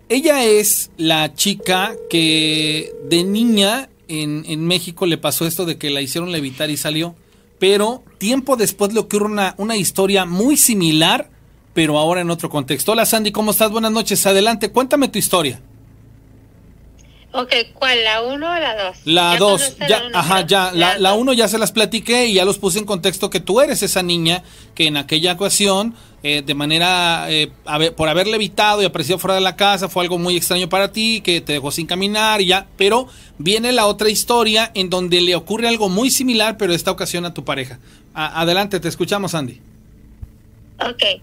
Ella 0.08 0.44
es 0.44 0.90
la 0.96 1.34
chica 1.34 1.94
que 2.08 2.92
de 3.08 3.22
niña 3.22 3.88
en, 4.08 4.44
en 4.48 4.66
México 4.66 5.06
le 5.06 5.18
pasó 5.18 5.46
esto 5.46 5.64
de 5.66 5.78
que 5.78 5.90
la 5.90 6.00
hicieron 6.00 6.32
levitar 6.32 6.70
y 6.70 6.76
salió. 6.76 7.14
Pero 7.60 8.02
tiempo 8.18 8.56
después 8.56 8.92
le 8.92 9.00
ocurre 9.00 9.26
una, 9.26 9.54
una 9.58 9.76
historia 9.76 10.24
muy 10.24 10.56
similar 10.56 11.29
pero 11.74 11.98
ahora 11.98 12.20
en 12.20 12.30
otro 12.30 12.48
contexto. 12.50 12.92
Hola 12.92 13.06
Sandy, 13.06 13.32
¿cómo 13.32 13.50
estás? 13.52 13.70
Buenas 13.70 13.92
noches. 13.92 14.24
Adelante, 14.26 14.70
cuéntame 14.70 15.08
tu 15.08 15.18
historia. 15.18 15.60
Ok, 17.32 17.52
¿cuál? 17.74 18.02
¿La 18.02 18.22
1 18.22 18.34
o 18.34 18.54
la 18.58 18.84
2? 18.86 18.96
La 19.04 19.36
2, 19.36 19.76
ya, 19.88 20.02
ajá, 20.14 20.44
ya, 20.48 20.72
la, 20.74 20.98
la 20.98 21.14
1 21.14 21.32
ya 21.32 21.46
se 21.46 21.58
las 21.58 21.70
platiqué 21.70 22.26
y 22.26 22.34
ya 22.34 22.44
los 22.44 22.58
puse 22.58 22.80
en 22.80 22.84
contexto 22.86 23.30
que 23.30 23.38
tú 23.38 23.60
eres 23.60 23.84
esa 23.84 24.02
niña 24.02 24.42
que 24.74 24.88
en 24.88 24.96
aquella 24.96 25.34
ocasión 25.34 25.94
eh, 26.24 26.42
de 26.44 26.54
manera, 26.54 27.26
eh, 27.30 27.52
por 27.96 28.08
haberle 28.08 28.34
evitado 28.34 28.82
y 28.82 28.84
aparecido 28.84 29.20
fuera 29.20 29.36
de 29.36 29.42
la 29.42 29.54
casa, 29.54 29.88
fue 29.88 30.02
algo 30.02 30.18
muy 30.18 30.36
extraño 30.36 30.68
para 30.68 30.90
ti, 30.90 31.20
que 31.20 31.40
te 31.40 31.52
dejó 31.52 31.70
sin 31.70 31.86
caminar 31.86 32.40
y 32.40 32.46
ya, 32.46 32.66
pero 32.76 33.06
viene 33.38 33.70
la 33.70 33.86
otra 33.86 34.10
historia 34.10 34.72
en 34.74 34.90
donde 34.90 35.20
le 35.20 35.36
ocurre 35.36 35.68
algo 35.68 35.88
muy 35.88 36.10
similar, 36.10 36.56
pero 36.56 36.74
esta 36.74 36.90
ocasión 36.90 37.24
a 37.26 37.32
tu 37.32 37.44
pareja. 37.44 37.78
A- 38.12 38.40
adelante, 38.40 38.80
te 38.80 38.88
escuchamos, 38.88 39.36
Andy. 39.36 39.60
Ok. 40.80 41.22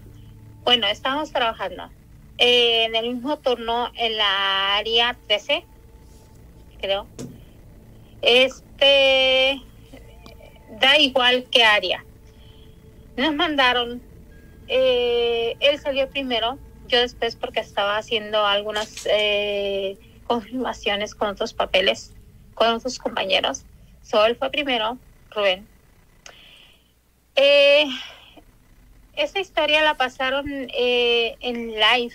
Bueno, 0.68 0.86
estábamos 0.86 1.32
trabajando 1.32 1.88
eh, 2.36 2.84
en 2.84 2.94
el 2.94 3.14
mismo 3.14 3.38
turno 3.38 3.90
en 3.94 4.18
la 4.18 4.76
área 4.76 5.16
13, 5.26 5.64
creo. 6.78 7.06
Este 8.20 9.62
da 10.78 10.98
igual 10.98 11.46
qué 11.50 11.64
área. 11.64 12.04
Nos 13.16 13.34
mandaron, 13.34 14.02
eh, 14.66 15.56
él 15.60 15.78
salió 15.78 16.10
primero, 16.10 16.58
yo 16.86 17.00
después 17.00 17.34
porque 17.34 17.60
estaba 17.60 17.96
haciendo 17.96 18.44
algunas 18.44 19.08
eh, 19.10 19.96
confirmaciones 20.26 21.14
con 21.14 21.30
otros 21.30 21.54
papeles, 21.54 22.12
con 22.52 22.68
otros 22.74 22.98
compañeros. 22.98 23.64
So, 24.02 24.22
él 24.26 24.36
fue 24.36 24.50
primero, 24.50 24.98
Rubén. 25.30 25.66
Esta 29.18 29.40
historia 29.40 29.82
la 29.82 29.94
pasaron 29.94 30.46
eh, 30.72 31.36
en 31.40 31.72
live 31.72 32.14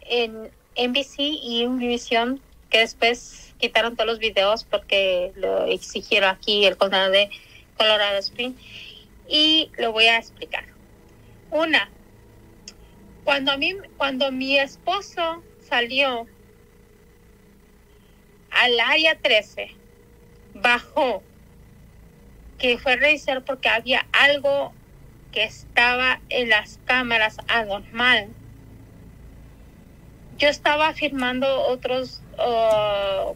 en 0.00 0.50
NBC 0.76 1.18
y 1.18 1.64
Univision, 1.64 2.40
que 2.70 2.80
después 2.80 3.54
quitaron 3.58 3.94
todos 3.94 4.08
los 4.08 4.18
videos 4.18 4.64
porque 4.64 5.32
lo 5.36 5.66
exigieron 5.66 6.30
aquí 6.30 6.66
el 6.66 6.76
condado 6.76 7.10
de 7.10 7.30
Colorado 7.76 8.18
Springs. 8.18 8.60
Y 9.28 9.70
lo 9.78 9.92
voy 9.92 10.06
a 10.06 10.18
explicar. 10.18 10.64
Una, 11.52 11.88
cuando, 13.22 13.52
a 13.52 13.56
mí, 13.56 13.76
cuando 13.96 14.32
mi 14.32 14.58
esposo 14.58 15.44
salió 15.68 16.26
al 18.50 18.80
área 18.80 19.16
13, 19.18 19.70
bajó, 20.54 21.22
que 22.58 22.76
fue 22.78 22.94
a 22.94 22.96
revisar 22.96 23.44
porque 23.44 23.68
había 23.68 24.04
algo 24.12 24.72
que 25.32 25.44
estaba 25.44 26.20
en 26.28 26.48
las 26.48 26.78
cámaras 26.84 27.38
anormal. 27.48 28.28
Yo 30.38 30.48
estaba 30.48 30.92
firmando 30.94 31.62
otros 31.68 32.22
uh, 32.38 33.34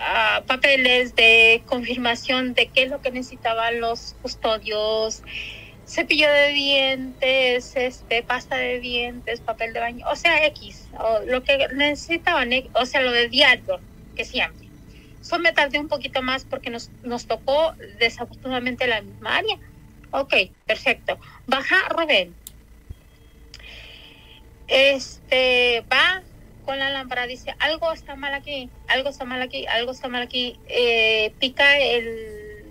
ah, 0.00 0.42
papeles 0.46 1.14
de 1.14 1.62
confirmación 1.66 2.54
de 2.54 2.68
qué 2.68 2.84
es 2.84 2.90
lo 2.90 3.00
que 3.00 3.10
necesitaban 3.12 3.80
los 3.80 4.16
custodios, 4.22 5.22
cepillo 5.86 6.30
de 6.30 6.48
dientes, 6.48 7.76
este, 7.76 8.22
pasta 8.22 8.56
de 8.56 8.80
dientes, 8.80 9.40
papel 9.40 9.72
de 9.72 9.80
baño, 9.80 10.06
o 10.10 10.16
sea, 10.16 10.44
X, 10.46 10.88
o 10.98 11.20
lo 11.26 11.44
que 11.44 11.68
necesitaban, 11.74 12.52
eh, 12.52 12.68
o 12.74 12.84
sea, 12.86 13.02
lo 13.02 13.12
de 13.12 13.28
diario, 13.28 13.80
que 14.16 14.24
siempre. 14.24 14.66
Eso 15.20 15.38
me 15.38 15.52
tardé 15.52 15.78
un 15.78 15.88
poquito 15.88 16.22
más 16.22 16.44
porque 16.44 16.70
nos, 16.70 16.90
nos 17.02 17.26
tocó 17.26 17.74
desafortunadamente 17.98 18.86
la 18.86 19.00
misma 19.00 19.38
área. 19.38 19.58
Ok, 20.16 20.32
perfecto. 20.64 21.18
Baja 21.46 21.76
Rubén. 21.90 22.34
Este 24.66 25.84
va 25.92 26.22
con 26.64 26.78
la 26.78 26.88
lámpara, 26.88 27.26
dice, 27.26 27.54
algo 27.58 27.92
está 27.92 28.16
mal 28.16 28.32
aquí, 28.32 28.70
algo 28.88 29.10
está 29.10 29.26
mal 29.26 29.42
aquí, 29.42 29.66
algo 29.66 29.92
está 29.92 30.08
mal 30.08 30.22
aquí. 30.22 30.58
Eh, 30.68 31.34
pica 31.38 31.78
el, 31.78 32.64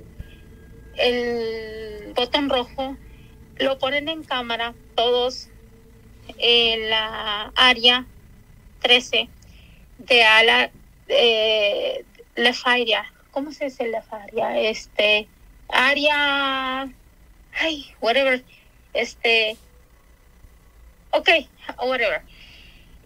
el 0.95 2.13
botón 2.15 2.49
rojo, 2.49 2.97
lo 3.57 3.77
ponen 3.77 4.09
en 4.09 4.23
cámara, 4.23 4.73
todos 4.95 5.49
en 6.39 6.89
la 6.89 7.51
área 7.55 8.07
13 8.81 9.30
de 9.99 10.23
ala 10.23 10.72
eh, 11.09 12.05
Lefaria. 12.35 13.05
¿Cómo 13.30 13.51
se 13.51 13.65
dice 13.65 13.88
Lefaria? 13.88 14.59
Este, 14.59 15.27
área 15.69 16.89
ay, 17.60 17.94
whatever, 18.02 18.44
este, 18.94 19.57
ok, 21.11 21.30
whatever. 21.84 22.22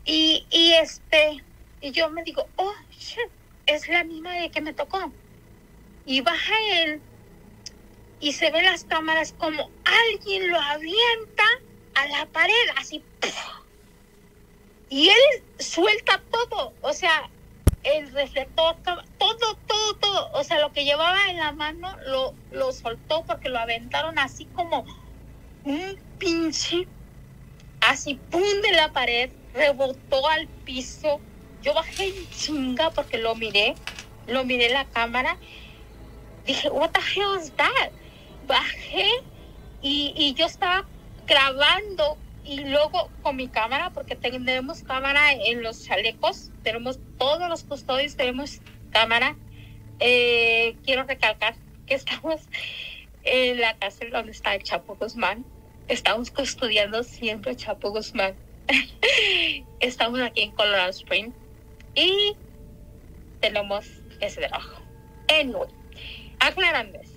Y, 0.05 0.45
y 0.49 0.73
este, 0.73 1.43
y 1.81 1.91
yo 1.91 2.09
me 2.09 2.23
digo, 2.23 2.47
oh, 2.55 2.73
shit, 2.91 3.29
es 3.65 3.87
la 3.87 4.03
misma 4.03 4.33
de 4.33 4.49
que 4.49 4.61
me 4.61 4.73
tocó. 4.73 5.11
Y 6.05 6.21
baja 6.21 6.53
él 6.83 7.01
y 8.19 8.33
se 8.33 8.51
ve 8.51 8.63
las 8.63 8.83
cámaras 8.83 9.33
como 9.37 9.69
alguien 9.85 10.49
lo 10.49 10.59
avienta 10.59 11.43
a 11.95 12.07
la 12.07 12.25
pared, 12.27 12.53
así. 12.77 13.03
Y 14.89 15.09
él 15.09 15.43
suelta 15.59 16.21
todo, 16.31 16.73
o 16.81 16.93
sea, 16.93 17.29
el 17.83 18.11
reflector, 18.11 18.75
todo, 19.17 19.55
todo, 19.67 19.93
todo. 19.99 20.31
O 20.33 20.43
sea, 20.43 20.59
lo 20.59 20.71
que 20.71 20.85
llevaba 20.85 21.29
en 21.29 21.37
la 21.37 21.51
mano 21.51 21.95
lo, 22.07 22.33
lo 22.51 22.71
soltó 22.71 23.23
porque 23.25 23.49
lo 23.49 23.59
aventaron 23.59 24.19
así 24.19 24.45
como 24.45 24.85
un 25.63 25.97
pinche, 26.17 26.87
así 27.81 28.15
pum 28.15 28.61
de 28.61 28.71
la 28.73 28.91
pared, 28.91 29.31
rebotó 29.53 30.27
al 30.27 30.47
piso. 30.47 31.19
Yo 31.61 31.73
bajé 31.73 32.07
en 32.07 32.29
chinga 32.31 32.91
porque 32.91 33.17
lo 33.17 33.35
miré, 33.35 33.75
lo 34.27 34.43
miré 34.43 34.67
en 34.67 34.73
la 34.73 34.85
cámara. 34.85 35.37
Dije, 36.45 36.69
what 36.69 36.91
the 36.91 36.99
hell 36.99 37.39
is 37.39 37.51
that? 37.53 37.91
Bajé 38.47 39.07
y, 39.81 40.13
y 40.15 40.33
yo 40.33 40.45
estaba 40.45 40.85
grabando 41.27 42.17
y 42.43 42.61
luego 42.65 43.09
con 43.21 43.35
mi 43.35 43.47
cámara, 43.47 43.91
porque 43.91 44.15
tenemos 44.15 44.83
cámara 44.83 45.33
en 45.33 45.61
los 45.61 45.85
chalecos, 45.85 46.51
tenemos 46.63 46.99
todos 47.17 47.47
los 47.49 47.63
custodios, 47.63 48.15
tenemos 48.15 48.61
cámara. 48.91 49.35
Eh, 49.99 50.75
quiero 50.83 51.03
recalcar 51.03 51.55
que 51.85 51.95
estamos 51.95 52.41
en 53.23 53.59
la 53.59 53.77
cárcel 53.77 54.11
donde 54.11 54.31
está 54.31 54.55
el 54.55 54.63
Chapo 54.63 54.95
Guzmán. 54.95 55.45
Estamos 55.87 56.31
custodiando 56.31 57.03
siempre 57.03 57.51
a 57.51 57.55
Chapo 57.55 57.91
Guzmán. 57.91 58.35
estamos 59.79 60.21
aquí 60.21 60.41
en 60.41 60.51
Colorado 60.51 60.89
Springs 60.91 61.35
y 61.95 62.35
tenemos 63.39 63.85
ese 64.21 64.41
trabajo. 64.41 64.81
Anyway, 65.27 65.69
aclarando 66.39 66.99
eso. 66.99 67.13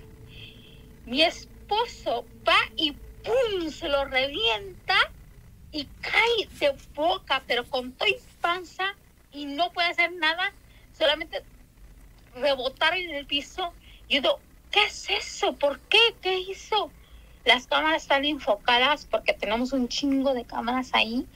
Mi 1.07 1.23
esposo 1.23 2.25
va 2.47 2.59
y 2.77 2.95
¡pum! 3.25 3.71
se 3.71 3.89
lo 3.89 4.05
revienta 4.05 4.97
y 5.71 5.87
cae 6.01 6.49
de 6.61 6.75
boca, 6.95 7.43
pero 7.47 7.65
con 7.65 7.93
toda 7.93 8.11
panza 8.41 8.95
y 9.33 9.47
no 9.47 9.73
puede 9.73 9.89
hacer 9.89 10.13
nada, 10.13 10.53
solamente 10.97 11.43
rebotar 12.35 12.97
en 12.97 13.15
el 13.15 13.27
piso. 13.27 13.73
Yo 14.09 14.21
digo, 14.21 14.41
¿qué 14.71 14.85
es 14.85 15.09
eso? 15.09 15.55
¿Por 15.55 15.81
qué? 15.81 15.99
¿Qué 16.21 16.39
hizo? 16.39 16.91
Las 17.45 17.67
cámaras 17.67 18.03
están 18.03 18.25
enfocadas 18.25 19.07
porque 19.07 19.33
tenemos 19.33 19.73
un 19.73 19.89
chingo 19.89 20.35
de 20.35 20.45
cámaras 20.45 20.91
ahí. 20.93 21.27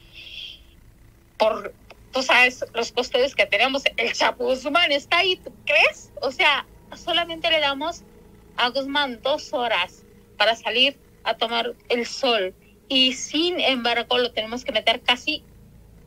Por, 1.39 1.75
tú 2.13 2.23
sabes, 2.23 2.65
los 2.75 2.93
custodios 2.93 3.35
que 3.35 3.47
tenemos, 3.47 3.83
el 3.97 4.13
Chapo 4.13 4.45
Guzmán 4.45 4.93
está 4.93 5.19
ahí, 5.19 5.37
¿tú 5.37 5.53
crees? 5.65 6.13
O 6.21 6.31
sea, 6.31 6.67
solamente 6.95 7.51
le 7.51 7.61
damos 7.61 8.03
a 8.57 8.69
Guzmán 8.71 9.21
dos 9.23 9.53
horas 9.53 10.05
para 10.37 10.55
salir 10.55 10.99
a 11.27 11.37
tomar 11.37 11.75
el 11.89 12.07
sol 12.07 12.55
y 12.89 13.13
sin 13.13 13.61
embargo 13.61 14.17
lo 14.17 14.31
tenemos 14.33 14.65
que 14.65 14.73
meter 14.73 15.03
casi 15.03 15.43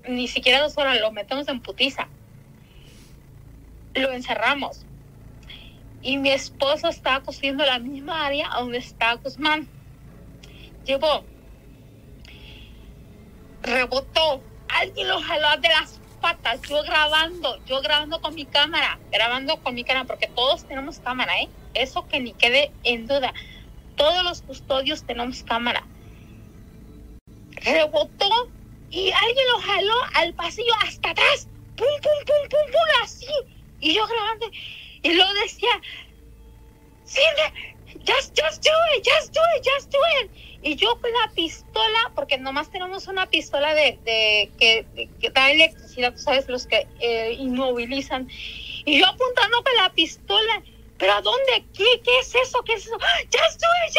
ni 0.08 0.28
siquiera 0.28 0.62
dos 0.62 0.78
horas, 0.78 1.00
lo 1.00 1.12
metemos 1.12 1.48
en 1.48 1.62
putiza. 1.62 2.08
Lo 3.94 4.12
encerramos. 4.12 4.86
Y 6.02 6.18
mi 6.18 6.30
esposo 6.30 6.88
estaba 6.88 7.22
cosiendo 7.22 7.66
la 7.66 7.80
misma 7.80 8.26
área 8.26 8.50
donde 8.58 8.78
está 8.78 9.14
Guzmán. 9.16 9.68
Llevó, 10.86 11.24
rebotó, 13.62 14.42
alguien 14.70 15.08
lo 15.10 15.20
jaló 15.20 15.62
de 15.62 15.68
las 15.68 16.00
patas, 16.22 16.62
yo 16.64 16.82
grabando, 16.84 17.64
yo 17.66 17.82
grabando 17.82 18.22
con 18.22 18.34
mi 18.34 18.46
cámara, 18.46 18.98
grabando 19.12 19.58
con 19.58 19.76
mi 19.76 19.84
cámara, 19.84 20.06
porque 20.06 20.28
todos 20.28 20.64
tenemos 20.66 21.00
cámara, 21.00 21.42
¿eh? 21.42 21.50
Eso 21.74 22.08
que 22.08 22.20
ni 22.20 22.34
quede 22.34 22.72
en 22.84 23.06
duda. 23.06 23.34
Todos 24.00 24.24
los 24.24 24.42
custodios 24.44 25.04
tenemos 25.04 25.44
cámara. 25.44 25.86
Rebotó 27.52 28.50
y 28.90 29.12
alguien 29.12 29.48
lo 29.54 29.60
jaló 29.60 29.94
al 30.14 30.34
pasillo 30.36 30.72
hasta 30.86 31.10
atrás. 31.10 31.50
Pum, 31.76 31.86
pum, 32.02 32.26
pum, 32.26 32.50
pum, 32.50 32.72
pum, 32.72 33.04
así. 33.04 33.28
Y 33.82 33.94
yo 33.94 34.08
grabando. 34.08 34.46
Y 35.04 35.14
lo 35.16 35.26
decía, 35.44 35.82
sí, 37.04 37.20
just, 38.08 38.40
just 38.40 38.64
do 38.64 38.72
it, 38.96 39.06
just 39.06 39.34
do 39.34 39.42
it, 39.58 39.66
just 39.76 39.92
do 39.92 40.00
it. 40.24 40.32
Y 40.62 40.76
yo 40.78 40.98
con 41.02 41.12
la 41.12 41.34
pistola, 41.36 42.14
porque 42.16 42.38
nomás 42.38 42.72
tenemos 42.72 43.08
una 43.08 43.26
pistola 43.26 43.74
de, 43.74 44.00
de 44.06 44.50
que, 44.58 44.86
de- 44.96 45.10
que 45.20 45.30
da 45.30 45.52
electricidad, 45.52 46.14
tú 46.14 46.20
sabes, 46.20 46.48
los 46.48 46.68
que 46.68 46.88
eh, 47.02 47.34
inmovilizan. 47.38 48.30
Y 48.86 48.98
yo 49.00 49.08
apuntando 49.08 49.62
con 49.62 49.74
la 49.76 49.90
pistola. 49.94 50.64
¿Pero 51.00 51.14
a 51.14 51.22
dónde? 51.22 51.66
¿Qué, 51.74 52.02
¿Qué 52.04 52.20
es 52.20 52.36
eso? 52.36 52.62
¿Qué 52.64 52.74
es 52.74 52.86
eso? 52.86 52.96
It, 52.96 53.32
just 53.32 53.60
do 53.62 53.68
it. 53.88 53.98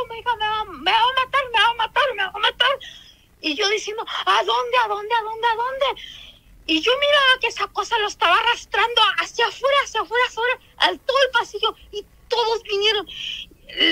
Oh 0.00 0.06
me 0.08 0.20
va, 0.22 0.64
me 0.64 0.90
va 0.90 0.98
a 0.98 1.24
matar, 1.24 1.44
me 1.52 1.60
va 1.60 1.70
a 1.70 1.74
matar, 1.74 2.14
me 2.14 2.22
va 2.24 2.32
a 2.34 2.38
matar. 2.38 2.78
Y 3.40 3.54
yo 3.54 3.68
diciendo, 3.70 4.04
¿a 4.26 4.42
dónde, 4.44 4.76
a 4.84 4.88
dónde, 4.88 5.14
a 5.14 5.22
dónde, 5.22 5.46
a 5.46 5.54
dónde? 5.54 6.02
Y 6.66 6.80
yo 6.80 6.92
miraba 7.00 7.40
que 7.40 7.46
esa 7.46 7.68
cosa 7.68 7.98
lo 7.98 8.08
estaba 8.08 8.36
arrastrando 8.36 9.00
hacia 9.18 9.46
afuera, 9.46 9.76
hacia 9.84 10.00
afuera, 10.02 10.24
hacia 10.26 10.42
afuera, 10.42 10.60
al 10.78 11.00
todo 11.00 11.16
el 11.24 11.30
pasillo. 11.30 11.74
Y 11.92 12.04
todos 12.28 12.62
vinieron. 12.64 13.06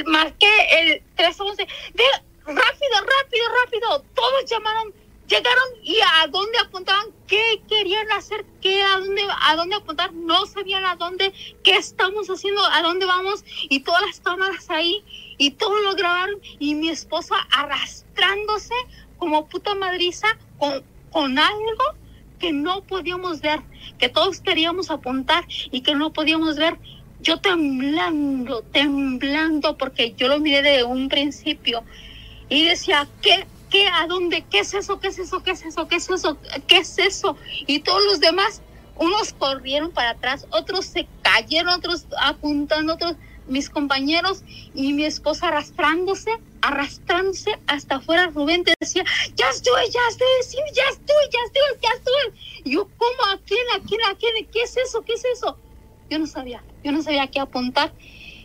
Marqué 0.06 0.50
el 0.80 1.02
311. 1.16 1.66
De, 1.94 2.04
rápido, 2.44 3.00
rápido, 3.00 3.48
rápido. 3.64 4.04
Todos 4.14 4.44
llamaron, 4.46 4.94
llegaron 5.28 5.68
y 5.82 5.98
a 6.00 6.26
dónde 6.28 6.58
apuntaban, 6.58 7.06
qué 7.26 7.62
querían 7.68 8.10
hacer, 8.12 8.44
qué, 8.60 8.82
a 8.82 8.98
dónde, 8.98 9.22
a 9.42 9.56
dónde 9.56 9.76
apuntar. 9.76 10.12
No 10.14 10.46
sabían 10.46 10.84
a 10.84 10.96
dónde, 10.96 11.32
qué 11.62 11.76
estamos 11.76 12.28
haciendo, 12.28 12.64
a 12.64 12.82
dónde 12.82 13.06
vamos. 13.06 13.44
Y 13.68 13.80
todas 13.80 14.02
las 14.02 14.20
cámaras 14.20 14.68
ahí. 14.70 15.04
Y 15.36 15.52
todos 15.52 15.80
lo 15.82 15.94
grabaron. 15.94 16.40
Y 16.58 16.74
mi 16.74 16.88
esposa 16.88 17.36
arrastrándose 17.52 18.74
como 19.18 19.46
puta 19.48 19.74
madriza 19.74 20.26
con, 20.58 20.82
con 21.12 21.38
algo 21.38 21.84
que 22.38 22.52
no 22.52 22.82
podíamos 22.82 23.40
ver, 23.40 23.60
que 23.98 24.08
todos 24.08 24.40
queríamos 24.40 24.90
apuntar 24.90 25.44
y 25.70 25.82
que 25.82 25.94
no 25.94 26.12
podíamos 26.12 26.56
ver. 26.56 26.78
Yo 27.20 27.40
temblando, 27.40 28.62
temblando, 28.62 29.76
porque 29.76 30.14
yo 30.16 30.28
lo 30.28 30.38
miré 30.38 30.62
de 30.62 30.84
un 30.84 31.08
principio 31.08 31.82
y 32.48 32.64
decía, 32.64 33.08
¿qué, 33.20 33.44
qué, 33.70 33.86
a 33.88 34.06
dónde, 34.06 34.44
qué 34.50 34.60
es 34.60 34.74
eso, 34.74 35.00
qué 35.00 35.08
es 35.08 35.18
eso, 35.18 35.42
qué 35.42 35.52
es 35.52 35.62
eso, 35.64 35.88
qué 35.88 35.96
es 35.96 36.10
eso, 36.10 36.38
qué 36.66 36.78
es 36.78 36.98
eso? 36.98 37.36
Y 37.66 37.80
todos 37.80 38.04
los 38.04 38.20
demás, 38.20 38.62
unos 38.96 39.32
corrieron 39.32 39.92
para 39.92 40.10
atrás, 40.10 40.46
otros 40.50 40.86
se 40.86 41.06
cayeron, 41.22 41.74
otros 41.74 42.06
apuntando, 42.20 42.94
otros 42.94 43.16
mis 43.48 43.70
compañeros 43.70 44.42
y 44.74 44.92
mi 44.92 45.04
esposa 45.04 45.48
arrastrándose, 45.48 46.30
arrastrándose 46.60 47.58
hasta 47.66 47.96
afuera. 47.96 48.26
Rubén 48.26 48.64
te 48.64 48.74
decía, 48.78 49.04
ya 49.34 49.48
estoy, 49.48 49.82
ya 49.90 50.00
estoy, 50.10 50.26
ya 50.74 50.82
estoy, 50.90 51.24
ya 51.32 51.38
estoy, 51.46 51.80
ya 51.82 51.88
estoy. 51.96 52.72
Yo, 52.72 52.88
¿cómo? 52.96 53.32
¿A 53.32 53.38
quién? 53.38 53.64
¿A 53.74 53.80
quién? 53.80 54.00
¿A 54.10 54.14
quién? 54.16 54.46
¿Qué 54.52 54.62
es 54.62 54.76
eso? 54.76 55.02
¿Qué 55.02 55.14
es 55.14 55.24
eso? 55.24 55.56
Yo 56.10 56.18
no 56.18 56.26
sabía, 56.26 56.62
yo 56.84 56.92
no 56.92 57.02
sabía 57.02 57.26
qué 57.28 57.40
apuntar. 57.40 57.92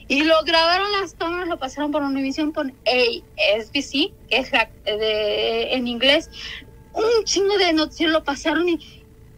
Y 0.08 0.24
lo 0.24 0.44
grabaron 0.44 0.92
las 0.94 1.14
cámaras, 1.14 1.48
lo 1.48 1.58
pasaron 1.58 1.92
por 1.92 2.02
Univision, 2.04 2.52
por 2.52 2.72
SBC, 2.86 4.12
que 4.30 4.38
es 4.38 4.52
la 4.52 4.70
de, 4.86 5.74
en 5.74 5.88
inglés. 5.88 6.30
Un 6.94 7.24
chingo 7.24 7.58
de 7.58 7.74
noticias 7.74 8.12
lo 8.12 8.24
pasaron 8.24 8.70
y 8.70 8.80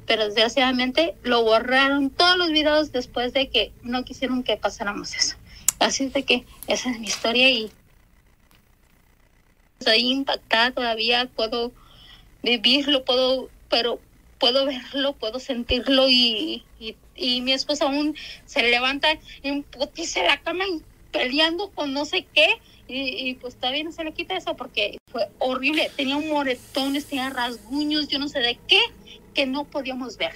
pero 0.06 0.26
desgraciadamente 0.26 1.16
lo 1.24 1.44
borraron 1.44 2.10
todos 2.10 2.38
los 2.38 2.50
videos 2.50 2.92
después 2.92 3.34
de 3.34 3.50
que 3.50 3.72
no 3.82 4.04
quisieron 4.04 4.44
que 4.44 4.58
pasáramos 4.58 5.16
eso. 5.16 5.36
Así 5.80 6.06
es 6.06 6.14
de 6.14 6.24
que 6.24 6.46
esa 6.68 6.92
es 6.92 7.00
mi 7.00 7.08
historia 7.08 7.50
y 7.50 7.72
estoy 9.80 10.12
impactada 10.12 10.72
todavía, 10.72 11.28
puedo 11.36 11.72
vivirlo, 12.44 13.04
puedo, 13.04 13.50
pero 13.70 14.00
puedo 14.40 14.66
verlo, 14.66 15.14
puedo 15.14 15.40
sentirlo 15.40 16.10
y, 16.10 16.64
mi 17.18 17.54
esposa 17.54 17.86
aún 17.86 18.16
se 18.46 18.64
levanta 18.64 19.08
en 19.44 19.64
putice 19.64 20.24
la 20.24 20.42
cama 20.42 20.66
y 20.68 20.82
peleando 21.12 21.70
con 21.72 21.94
no 21.94 22.06
sé 22.06 22.26
qué 22.34 22.48
y, 22.88 23.30
y, 23.30 23.34
pues 23.36 23.56
todavía 23.56 23.84
no 23.84 23.92
se 23.92 24.04
le 24.04 24.14
quita 24.14 24.38
eso 24.38 24.56
porque 24.56 25.00
fue 25.12 25.28
horrible, 25.40 25.90
tenía 25.96 26.20
moretones, 26.20 27.06
tenía 27.06 27.32
rasguños, 27.32 28.08
yo 28.10 28.20
no 28.20 28.28
sé 28.28 28.40
de 28.40 28.60
qué, 28.68 28.80
que 29.34 29.48
no 29.48 29.64
podíamos 29.64 30.18
ver. 30.18 30.34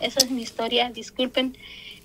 Esa 0.00 0.18
es 0.18 0.30
mi 0.30 0.42
historia, 0.42 0.90
disculpen 0.90 1.56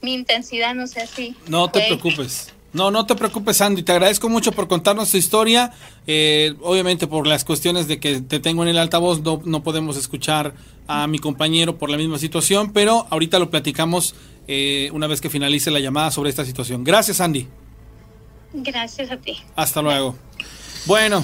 mi 0.02 0.14
intensidad, 0.14 0.76
no 0.76 0.86
sé 0.86 1.08
si. 1.08 1.36
No 1.48 1.70
te 1.72 1.82
preocupes. 1.82 2.54
No, 2.72 2.92
no 2.92 3.06
te 3.06 3.16
preocupes, 3.16 3.62
Andy. 3.62 3.84
Te 3.84 3.92
agradezco 3.92 4.30
mucho 4.30 4.52
por 4.52 4.68
contarnos 4.68 5.10
tu 5.10 5.18
historia. 5.18 5.72
Eh, 6.06 6.54
obviamente, 6.62 7.08
por 7.08 7.26
las 7.26 7.44
cuestiones 7.44 7.88
de 7.88 8.00
que 8.00 8.22
te 8.22 8.40
tengo 8.40 8.64
en 8.64 8.70
el 8.70 8.78
altavoz, 8.78 9.22
no, 9.22 9.42
no 9.46 9.64
podemos 9.64 9.98
escuchar 9.98 10.54
a 10.88 11.08
mi 11.08 11.20
compañero 11.20 11.78
por 11.78 11.90
la 11.90 11.98
misma 11.98 12.20
situación, 12.20 12.72
pero 12.72 13.08
ahorita 13.10 13.40
lo 13.40 13.50
platicamos 13.50 14.16
eh, 14.48 14.90
una 14.94 15.08
vez 15.08 15.22
que 15.22 15.30
finalice 15.30 15.72
la 15.72 15.80
llamada 15.80 16.12
sobre 16.12 16.30
esta 16.30 16.46
situación. 16.46 16.84
Gracias, 16.84 17.22
Andy. 17.22 17.48
Gracias 18.54 19.12
a 19.12 19.18
ti. 19.18 19.38
Hasta 19.56 19.82
luego. 19.82 20.16
Bueno, 20.86 21.24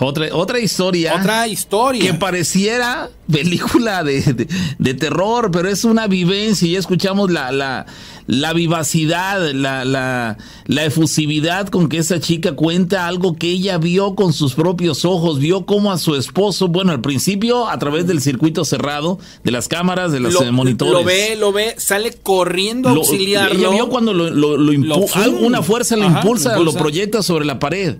otra, 0.00 0.28
otra 0.32 0.58
historia. 0.58 1.14
Otra 1.14 1.46
historia. 1.46 2.02
Que 2.02 2.14
pareciera 2.14 3.10
película 3.30 4.02
de, 4.02 4.46
de, 4.78 4.94
terror, 4.94 5.50
pero 5.50 5.68
es 5.68 5.84
una 5.84 6.06
vivencia. 6.06 6.68
Ya 6.68 6.78
escuchamos 6.78 7.30
la, 7.30 7.52
la, 7.52 7.86
la 8.26 8.52
vivacidad, 8.52 9.52
la, 9.52 9.84
la, 9.84 10.38
la, 10.66 10.84
efusividad 10.84 11.68
con 11.68 11.88
que 11.88 11.98
esa 11.98 12.18
chica 12.18 12.52
cuenta 12.52 13.06
algo 13.06 13.36
que 13.36 13.48
ella 13.48 13.78
vio 13.78 14.14
con 14.14 14.32
sus 14.32 14.54
propios 14.54 15.04
ojos. 15.04 15.38
Vio 15.38 15.66
cómo 15.66 15.92
a 15.92 15.98
su 15.98 16.14
esposo, 16.14 16.68
bueno, 16.68 16.92
al 16.92 17.00
principio 17.00 17.68
a 17.68 17.78
través 17.78 18.06
del 18.06 18.20
circuito 18.20 18.64
cerrado, 18.64 19.18
de 19.44 19.50
las 19.50 19.68
cámaras, 19.68 20.12
de 20.12 20.20
los 20.20 20.50
monitores. 20.50 20.94
Lo 20.94 21.04
ve, 21.04 21.36
lo 21.36 21.52
ve, 21.52 21.74
sale 21.78 22.12
corriendo 22.12 22.88
a 22.88 22.92
auxiliarlo. 22.92 23.58
Ella 23.58 23.70
vio 23.70 23.88
cuando 23.88 24.12
lo, 24.12 24.30
lo, 24.30 24.56
lo 24.56 25.06
alguna 25.14 25.62
fuerza 25.62 25.96
lo 25.96 26.06
impulsa, 26.06 26.58
lo 26.58 26.72
proyecta 26.72 27.22
sobre 27.22 27.44
la 27.44 27.58
pared. 27.58 27.98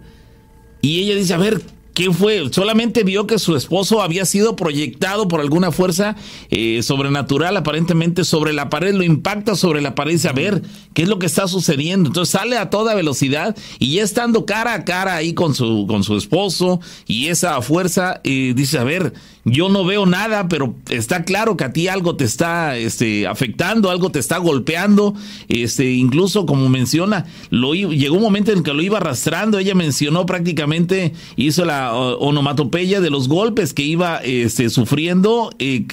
Y 0.82 1.00
ella 1.02 1.14
dice, 1.14 1.34
a 1.34 1.38
ver, 1.38 1.60
¿Qué 1.94 2.12
fue? 2.12 2.48
Solamente 2.52 3.02
vio 3.02 3.26
que 3.26 3.38
su 3.38 3.56
esposo 3.56 4.00
había 4.00 4.24
sido 4.24 4.54
proyectado 4.56 5.26
por 5.28 5.40
alguna 5.40 5.72
fuerza 5.72 6.16
eh, 6.50 6.82
sobrenatural, 6.82 7.56
aparentemente 7.56 8.24
sobre 8.24 8.52
la 8.52 8.70
pared, 8.70 8.94
lo 8.94 9.02
impacta 9.02 9.56
sobre 9.56 9.80
la 9.80 9.94
pared 9.94 10.12
dice, 10.12 10.28
a 10.28 10.32
ver, 10.32 10.62
¿qué 10.94 11.02
es 11.02 11.08
lo 11.08 11.18
que 11.18 11.26
está 11.26 11.48
sucediendo? 11.48 12.08
Entonces 12.08 12.32
sale 12.32 12.58
a 12.58 12.70
toda 12.70 12.94
velocidad 12.94 13.56
y 13.78 13.94
ya 13.94 14.02
estando 14.02 14.46
cara 14.46 14.74
a 14.74 14.84
cara 14.84 15.16
ahí 15.16 15.34
con 15.34 15.54
su, 15.54 15.86
con 15.88 16.04
su 16.04 16.16
esposo 16.16 16.80
y 17.06 17.26
esa 17.26 17.60
fuerza, 17.60 18.20
eh, 18.24 18.52
dice, 18.54 18.78
a 18.78 18.84
ver, 18.84 19.12
yo 19.44 19.68
no 19.68 19.84
veo 19.84 20.06
nada, 20.06 20.48
pero 20.48 20.74
está 20.90 21.24
claro 21.24 21.56
que 21.56 21.64
a 21.64 21.72
ti 21.72 21.88
algo 21.88 22.16
te 22.16 22.24
está 22.24 22.76
este, 22.76 23.26
afectando, 23.26 23.90
algo 23.90 24.10
te 24.10 24.18
está 24.18 24.38
golpeando, 24.38 25.14
este, 25.48 25.92
incluso 25.92 26.46
como 26.46 26.68
menciona, 26.68 27.26
lo, 27.48 27.74
llegó 27.74 28.16
un 28.16 28.22
momento 28.22 28.52
en 28.52 28.62
que 28.62 28.74
lo 28.74 28.82
iba 28.82 28.98
arrastrando, 28.98 29.58
ella 29.58 29.74
mencionó 29.74 30.26
prácticamente, 30.26 31.14
hizo 31.36 31.64
la 31.64 31.94
onomatopeya 31.94 33.00
de 33.00 33.10
los 33.10 33.28
golpes 33.28 33.72
que 33.72 33.82
iba 33.82 34.18
este, 34.18 34.68
sufriendo 34.68 35.50
eh, 35.58 35.86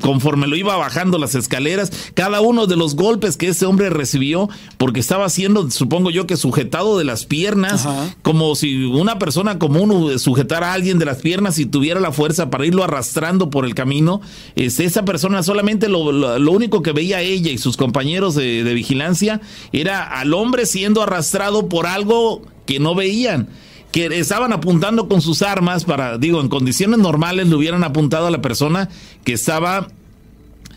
conforme 0.00 0.46
lo 0.46 0.56
iba 0.56 0.76
bajando 0.76 1.18
las 1.18 1.34
escaleras, 1.34 1.92
cada 2.14 2.40
uno 2.40 2.66
de 2.66 2.76
los 2.76 2.96
golpes 2.96 3.36
que 3.36 3.48
ese 3.48 3.66
hombre 3.66 3.90
recibió, 3.90 4.48
porque 4.78 5.00
estaba 5.00 5.28
siendo, 5.28 5.70
supongo 5.70 6.10
yo, 6.10 6.26
que 6.26 6.36
sujetado 6.36 6.98
de 6.98 7.04
las 7.04 7.24
piernas, 7.24 7.86
como 8.22 8.54
si 8.56 8.84
una 8.84 9.18
persona 9.18 9.58
común 9.58 10.18
sujetara 10.18 10.70
a 10.70 10.74
alguien 10.74 10.98
de 10.98 11.04
las 11.04 11.18
piernas 11.18 11.58
y 11.58 11.66
tuviera 11.66 12.00
la 12.00 12.12
fuerza 12.12 12.50
para 12.50 12.66
irlo 12.66 12.79
arrastrando 12.82 13.50
por 13.50 13.64
el 13.64 13.74
camino, 13.74 14.20
es, 14.56 14.80
esa 14.80 15.04
persona 15.04 15.42
solamente 15.42 15.88
lo, 15.88 16.12
lo, 16.12 16.52
único 16.52 16.82
que 16.82 16.92
veía 16.92 17.20
ella 17.20 17.50
y 17.50 17.58
sus 17.58 17.76
compañeros 17.76 18.34
de, 18.34 18.64
de 18.64 18.74
vigilancia 18.74 19.40
era 19.72 20.04
al 20.04 20.34
hombre 20.34 20.66
siendo 20.66 21.02
arrastrado 21.02 21.68
por 21.68 21.86
algo 21.86 22.42
que 22.66 22.80
no 22.80 22.94
veían 22.94 23.48
que 23.92 24.06
estaban 24.06 24.52
apuntando 24.52 25.08
con 25.08 25.20
sus 25.20 25.42
armas 25.42 25.84
para, 25.84 26.16
digo, 26.16 26.40
en 26.40 26.48
condiciones 26.48 26.98
normales 26.98 27.48
le 27.48 27.56
hubieran 27.56 27.82
apuntado 27.82 28.28
a 28.28 28.30
la 28.30 28.40
persona 28.40 28.88
que 29.24 29.32
estaba 29.32 29.88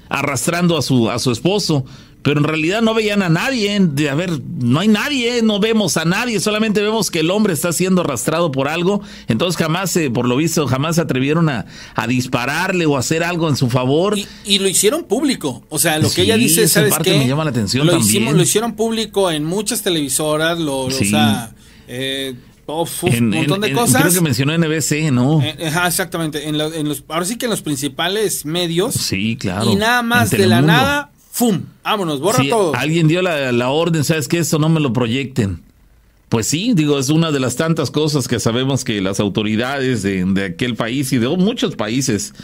arrastrando 0.10 0.78
a 0.78 0.82
su, 0.82 1.10
a 1.10 1.20
su 1.20 1.32
esposo, 1.32 1.86
pero 2.24 2.40
en 2.40 2.46
realidad 2.46 2.82
no 2.82 2.94
veían 2.94 3.22
a 3.22 3.30
nadie. 3.30 3.78
De, 3.80 4.10
a 4.10 4.16
ver, 4.16 4.40
no 4.60 4.80
hay 4.80 4.88
nadie, 4.88 5.42
no 5.44 5.60
vemos 5.60 5.98
a 5.98 6.06
nadie, 6.06 6.40
solamente 6.40 6.82
vemos 6.82 7.12
que 7.12 7.20
el 7.20 7.30
hombre 7.30 7.54
está 7.54 7.74
siendo 7.74 8.02
arrastrado 8.02 8.52
por 8.52 8.70
algo. 8.70 9.02
Entonces 9.28 9.62
jamás, 9.62 10.00
por 10.14 10.28
lo 10.28 10.38
visto, 10.38 10.66
jamás 10.66 10.96
se 10.96 11.02
atrevieron 11.02 11.50
a, 11.50 11.66
dispararle 12.08 12.86
o 12.86 12.98
hacer 12.98 13.24
algo 13.24 13.50
en 13.50 13.58
su 13.58 13.70
favor. 13.70 14.18
Y, 14.46 14.60
lo 14.60 14.70
hicieron 14.70 15.04
público. 15.04 15.64
O 15.70 15.78
sea, 15.78 16.00
lo 16.00 16.10
que 16.10 16.22
ella 16.22 16.38
dice, 16.38 16.68
¿sabes 16.68 16.92
parte 16.92 17.18
me 17.18 17.28
llama 17.28 17.44
la 17.44 17.50
atención 17.50 17.86
lo 17.86 17.94
también. 17.94 18.10
Hicimos, 18.10 18.34
lo 18.36 18.44
hicieron 18.44 18.74
público 18.74 19.30
en 19.30 19.44
muchas 19.44 19.82
televisoras, 19.84 20.58
lo, 20.58 20.80
o 20.80 20.92
sea... 20.92 21.52
Eh, 21.88 22.34
un 22.66 23.30
montón 23.30 23.60
de 23.60 23.74
cosas. 23.74 24.02
Creo 24.02 24.14
que 24.14 24.22
mencionó 24.22 24.58
NBC, 24.58 25.12
¿no? 25.12 25.42
Eh, 25.42 25.56
exactamente. 25.86 26.48
En, 26.48 26.58
los, 26.58 27.04
ahora 27.10 27.26
sí 27.26 27.38
que 27.38 27.46
en 27.46 27.52
los 27.52 27.62
principales 27.62 28.46
medios. 28.46 28.96
Sí, 28.96 29.36
claro. 29.36 29.70
Y 29.70 29.76
nada 29.76 30.02
más 30.02 30.30
de 30.30 30.48
la 30.48 30.62
nada 30.62 31.13
¡Fum! 31.34 31.64
Vámonos, 31.84 32.20
borra 32.22 32.44
todo. 32.48 32.76
Alguien 32.76 33.08
dio 33.08 33.24
la, 33.24 33.70
orden, 33.72 34.04
¿sabes 34.04 34.28
qué? 34.28 34.38
Esto 34.38 34.60
no 34.60 34.70
me 34.70 34.80
lo 34.80 34.94
proyecten. 34.94 35.64
Pues 36.30 36.46
sí, 36.46 36.74
digo, 36.76 37.00
es 37.00 37.10
una 37.10 37.32
de 37.32 37.40
las 37.40 37.56
tantas 37.56 37.90
cosas 37.90 38.28
que 38.28 38.40
sabemos 38.40 38.84
que 38.84 39.02
las 39.02 39.20
autoridades 39.20 40.04
de, 40.04 40.46
aquel 40.46 40.76
país 40.76 41.12
y 41.12 41.18
de 41.18 41.28
muchos 41.30 41.76
países 41.76 42.36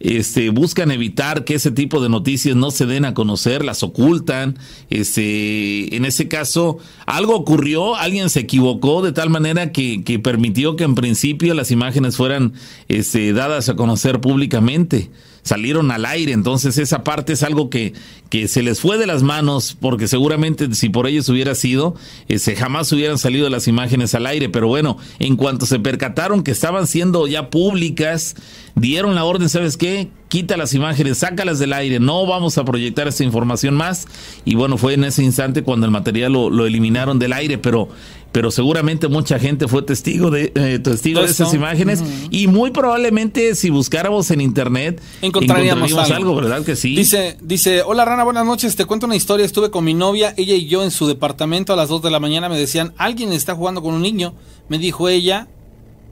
este, 0.00 0.48
buscan 0.48 0.90
evitar 0.90 1.44
que 1.44 1.56
ese 1.56 1.72
tipo 1.72 2.00
de 2.00 2.08
noticias 2.08 2.56
no 2.56 2.70
se 2.70 2.86
den 2.86 3.04
a 3.04 3.12
conocer, 3.12 3.66
las 3.66 3.82
ocultan. 3.82 4.56
Este, 4.88 5.94
en 5.94 6.06
ese 6.06 6.26
caso, 6.26 6.78
algo 7.04 7.36
ocurrió, 7.36 7.96
alguien 7.96 8.30
se 8.30 8.40
equivocó 8.40 9.02
de 9.02 9.12
tal 9.12 9.28
manera 9.28 9.72
que, 9.72 10.02
que 10.04 10.18
permitió 10.18 10.74
que 10.74 10.84
en 10.84 10.94
principio 10.94 11.52
las 11.52 11.70
imágenes 11.70 12.16
fueran 12.16 12.54
este, 12.88 13.34
dadas 13.34 13.68
a 13.68 13.76
conocer 13.76 14.22
públicamente. 14.22 15.10
Salieron 15.48 15.90
al 15.90 16.04
aire. 16.04 16.32
Entonces 16.32 16.78
esa 16.78 17.02
parte 17.02 17.32
es 17.32 17.42
algo 17.42 17.70
que, 17.70 17.94
que 18.28 18.48
se 18.48 18.62
les 18.62 18.80
fue 18.80 18.98
de 18.98 19.06
las 19.06 19.22
manos 19.22 19.76
porque 19.80 20.06
seguramente 20.06 20.74
si 20.74 20.88
por 20.90 21.06
ellos 21.06 21.28
hubiera 21.28 21.54
sido, 21.54 21.96
ese, 22.28 22.54
jamás 22.54 22.92
hubieran 22.92 23.18
salido 23.18 23.48
las 23.48 23.66
imágenes 23.66 24.14
al 24.14 24.26
aire. 24.26 24.48
Pero 24.48 24.68
bueno, 24.68 24.98
en 25.18 25.36
cuanto 25.36 25.66
se 25.66 25.80
percataron 25.80 26.42
que 26.42 26.50
estaban 26.50 26.86
siendo 26.86 27.26
ya 27.26 27.50
públicas, 27.50 28.36
dieron 28.80 29.14
la 29.14 29.24
orden, 29.24 29.48
¿sabes 29.48 29.76
qué? 29.76 30.08
Quita 30.28 30.56
las 30.56 30.74
imágenes, 30.74 31.18
sácalas 31.18 31.58
del 31.58 31.72
aire, 31.72 32.00
no 32.00 32.26
vamos 32.26 32.58
a 32.58 32.64
proyectar 32.64 33.08
esa 33.08 33.24
información 33.24 33.74
más. 33.74 34.06
Y 34.44 34.54
bueno, 34.56 34.76
fue 34.76 34.94
en 34.94 35.04
ese 35.04 35.22
instante 35.22 35.62
cuando 35.62 35.86
el 35.86 35.92
material 35.92 36.32
lo, 36.32 36.50
lo 36.50 36.66
eliminaron 36.66 37.18
del 37.18 37.32
aire, 37.32 37.58
pero 37.58 37.88
pero 38.32 38.50
seguramente 38.50 39.08
mucha 39.08 39.38
gente 39.38 39.68
fue 39.68 39.82
testigo 39.82 40.30
de 40.30 40.52
eh, 40.54 40.78
testigo 40.78 41.20
de 41.20 41.26
esas 41.26 41.54
imágenes 41.54 42.02
y 42.30 42.46
muy 42.46 42.70
probablemente 42.70 43.54
si 43.54 43.70
buscáramos 43.70 44.30
en 44.30 44.40
internet 44.40 45.00
encontraríamos, 45.22 45.92
algo. 46.10 46.34
¿verdad 46.34 46.62
que 46.62 46.76
sí? 46.76 46.94
Dice, 46.94 47.38
dice, 47.40 47.82
"Hola 47.82 48.04
Rana, 48.04 48.24
buenas 48.24 48.44
noches, 48.44 48.76
te 48.76 48.84
cuento 48.84 49.06
una 49.06 49.16
historia, 49.16 49.46
estuve 49.46 49.70
con 49.70 49.84
mi 49.84 49.94
novia, 49.94 50.34
ella 50.36 50.54
y 50.54 50.66
yo 50.66 50.84
en 50.84 50.90
su 50.90 51.06
departamento 51.06 51.72
a 51.72 51.76
las 51.76 51.88
2 51.88 52.02
de 52.02 52.10
la 52.10 52.20
mañana 52.20 52.48
me 52.48 52.58
decían, 52.58 52.92
"Alguien 52.98 53.32
está 53.32 53.54
jugando 53.54 53.82
con 53.82 53.94
un 53.94 54.02
niño." 54.02 54.34
Me 54.68 54.78
dijo 54.78 55.08
ella 55.08 55.48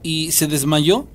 y 0.01 0.31
se 0.31 0.47
desmayó. 0.47 1.05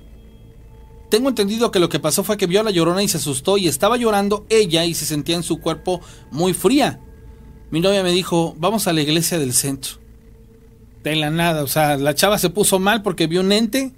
Tengo 1.13 1.29
entendido 1.29 1.69
que 1.69 1.77
lo 1.77 1.89
que 1.89 1.99
pasó 1.99 2.23
fue 2.23 2.37
que 2.37 2.47
vio 2.47 2.61
a 2.61 2.63
la 2.63 2.71
llorona 2.71 3.03
y 3.03 3.07
se 3.07 3.17
asustó 3.17 3.59
y 3.59 3.67
estaba 3.67 3.97
llorando 3.97 4.47
ella 4.49 4.83
y 4.83 4.95
se 4.95 5.05
sentía 5.05 5.35
en 5.35 5.43
su 5.43 5.59
cuerpo 5.59 6.01
muy 6.31 6.55
fría. 6.55 6.99
Mi 7.69 7.81
novia 7.81 8.01
me 8.01 8.11
dijo, 8.11 8.55
"Vamos 8.57 8.87
a 8.87 8.93
la 8.93 9.01
iglesia 9.01 9.37
del 9.37 9.53
centro." 9.53 9.99
de 11.03 11.15
la 11.15 11.29
nada. 11.29 11.61
O 11.61 11.67
sea, 11.67 11.97
la 11.97 12.15
chava 12.15 12.39
se 12.39 12.49
puso 12.49 12.79
mal 12.79 13.03
porque 13.03 13.27
vio 13.27 13.41
un 13.41 13.51
ente 13.51 13.91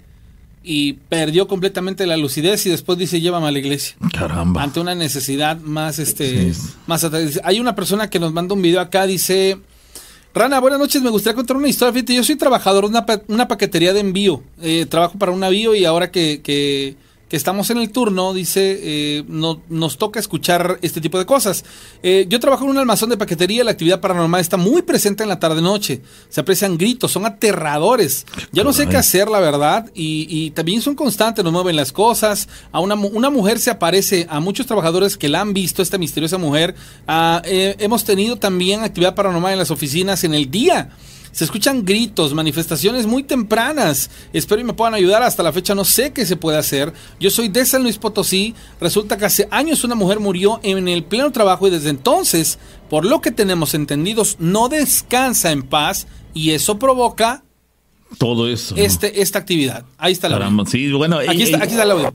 y 0.62 0.94
perdió 0.94 1.48
completamente 1.48 2.04
la 2.04 2.18
lucidez 2.18 2.66
y 2.66 2.68
después 2.68 2.98
dice 2.98 3.18
llévame 3.18 3.46
a 3.46 3.50
la 3.50 3.60
iglesia. 3.60 3.96
Caramba. 4.12 4.62
Ante 4.62 4.80
una 4.80 4.94
necesidad 4.94 5.58
más, 5.60 5.98
este, 5.98 6.52
más 6.86 7.02
Hay 7.44 7.60
una 7.60 7.74
persona 7.74 8.10
que 8.10 8.18
nos 8.18 8.34
manda 8.34 8.52
un 8.52 8.60
video 8.60 8.82
acá, 8.82 9.06
dice, 9.06 9.58
Rana, 10.34 10.60
buenas 10.60 10.78
noches, 10.78 11.00
me 11.00 11.08
gustaría 11.08 11.36
contar 11.36 11.56
una 11.56 11.68
historia. 11.68 11.94
Fíjate, 11.94 12.14
yo 12.14 12.24
soy 12.24 12.36
trabajador 12.36 12.84
de 12.84 12.90
una, 12.90 13.06
una 13.28 13.48
paquetería 13.48 13.94
de 13.94 14.00
envío. 14.00 14.42
Eh, 14.60 14.84
trabajo 14.84 15.16
para 15.18 15.32
un 15.32 15.40
navío 15.40 15.74
y 15.74 15.86
ahora 15.86 16.10
que, 16.10 16.42
que 16.42 17.05
que 17.28 17.36
estamos 17.36 17.70
en 17.70 17.78
el 17.78 17.90
turno, 17.90 18.32
dice, 18.32 18.78
eh, 18.82 19.24
no, 19.26 19.60
nos 19.68 19.98
toca 19.98 20.20
escuchar 20.20 20.78
este 20.82 21.00
tipo 21.00 21.18
de 21.18 21.26
cosas. 21.26 21.64
Eh, 22.02 22.26
yo 22.28 22.38
trabajo 22.38 22.64
en 22.64 22.70
un 22.70 22.78
almacén 22.78 23.08
de 23.08 23.16
paquetería, 23.16 23.64
la 23.64 23.72
actividad 23.72 24.00
paranormal 24.00 24.40
está 24.40 24.56
muy 24.56 24.82
presente 24.82 25.24
en 25.24 25.28
la 25.28 25.40
tarde-noche. 25.40 26.02
Se 26.28 26.40
aprecian 26.40 26.78
gritos, 26.78 27.10
son 27.10 27.26
aterradores. 27.26 28.26
Ya 28.52 28.62
no 28.62 28.72
sé 28.72 28.86
qué 28.88 28.96
hacer, 28.96 29.28
la 29.28 29.40
verdad, 29.40 29.90
y, 29.94 30.50
también 30.50 30.80
son 30.80 30.94
constantes, 30.94 31.44
nos 31.44 31.52
mueven 31.52 31.74
las 31.74 31.90
cosas. 31.90 32.48
A 32.70 32.78
una, 32.78 32.94
una, 32.94 33.30
mujer 33.30 33.58
se 33.58 33.70
aparece, 33.70 34.26
a 34.30 34.38
muchos 34.38 34.66
trabajadores 34.66 35.16
que 35.16 35.28
la 35.28 35.40
han 35.40 35.52
visto, 35.52 35.82
esta 35.82 35.98
misteriosa 35.98 36.38
mujer. 36.38 36.76
Ah, 37.08 37.42
eh, 37.44 37.74
hemos 37.80 38.04
tenido 38.04 38.36
también 38.36 38.84
actividad 38.84 39.16
paranormal 39.16 39.52
en 39.52 39.58
las 39.58 39.72
oficinas 39.72 40.22
en 40.22 40.34
el 40.34 40.48
día. 40.50 40.90
Se 41.36 41.44
escuchan 41.44 41.84
gritos, 41.84 42.32
manifestaciones 42.32 43.06
muy 43.06 43.22
tempranas. 43.22 44.10
Espero 44.32 44.62
y 44.62 44.64
me 44.64 44.72
puedan 44.72 44.94
ayudar. 44.94 45.22
Hasta 45.22 45.42
la 45.42 45.52
fecha 45.52 45.74
no 45.74 45.84
sé 45.84 46.14
qué 46.14 46.24
se 46.24 46.38
puede 46.38 46.56
hacer. 46.56 46.94
Yo 47.20 47.28
soy 47.28 47.48
de 47.48 47.66
San 47.66 47.82
Luis 47.82 47.98
Potosí. 47.98 48.54
Resulta 48.80 49.18
que 49.18 49.26
hace 49.26 49.46
años 49.50 49.84
una 49.84 49.94
mujer 49.94 50.18
murió 50.18 50.60
en 50.62 50.88
el 50.88 51.04
pleno 51.04 51.30
trabajo 51.32 51.66
y 51.66 51.70
desde 51.70 51.90
entonces, 51.90 52.58
por 52.88 53.04
lo 53.04 53.20
que 53.20 53.32
tenemos 53.32 53.74
entendidos, 53.74 54.36
no 54.38 54.70
descansa 54.70 55.52
en 55.52 55.62
paz 55.64 56.06
y 56.32 56.52
eso 56.52 56.78
provoca 56.78 57.44
todo 58.16 58.48
eso. 58.48 58.74
Este, 58.74 59.20
Esta 59.20 59.38
actividad. 59.38 59.84
Ahí 59.98 60.14
está 60.14 60.30
la 60.30 60.36
audio. 60.36 60.64
Sí, 60.64 60.90
bueno, 60.90 61.18
aquí, 61.18 61.42
está, 61.42 61.58
aquí 61.58 61.72
está 61.72 61.82
el 61.82 61.90
audio. 61.90 62.14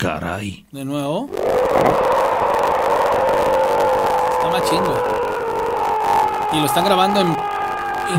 Caray. 0.00 0.64
De 0.72 0.82
nuevo. 0.82 1.28
Está 4.32 4.48
más 4.50 4.70
chingo. 4.70 4.96
Y 6.52 6.60
lo 6.60 6.66
están 6.66 6.86
grabando 6.86 7.20
en 7.20 7.36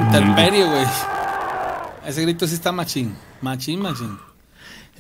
interperio, 0.05 0.69
güey. 0.69 0.85
Ese 2.05 2.21
grito 2.21 2.45
sí 2.47 2.53
está 2.53 2.71
machín. 2.71 3.15
Machín, 3.41 3.81
machín. 3.81 4.30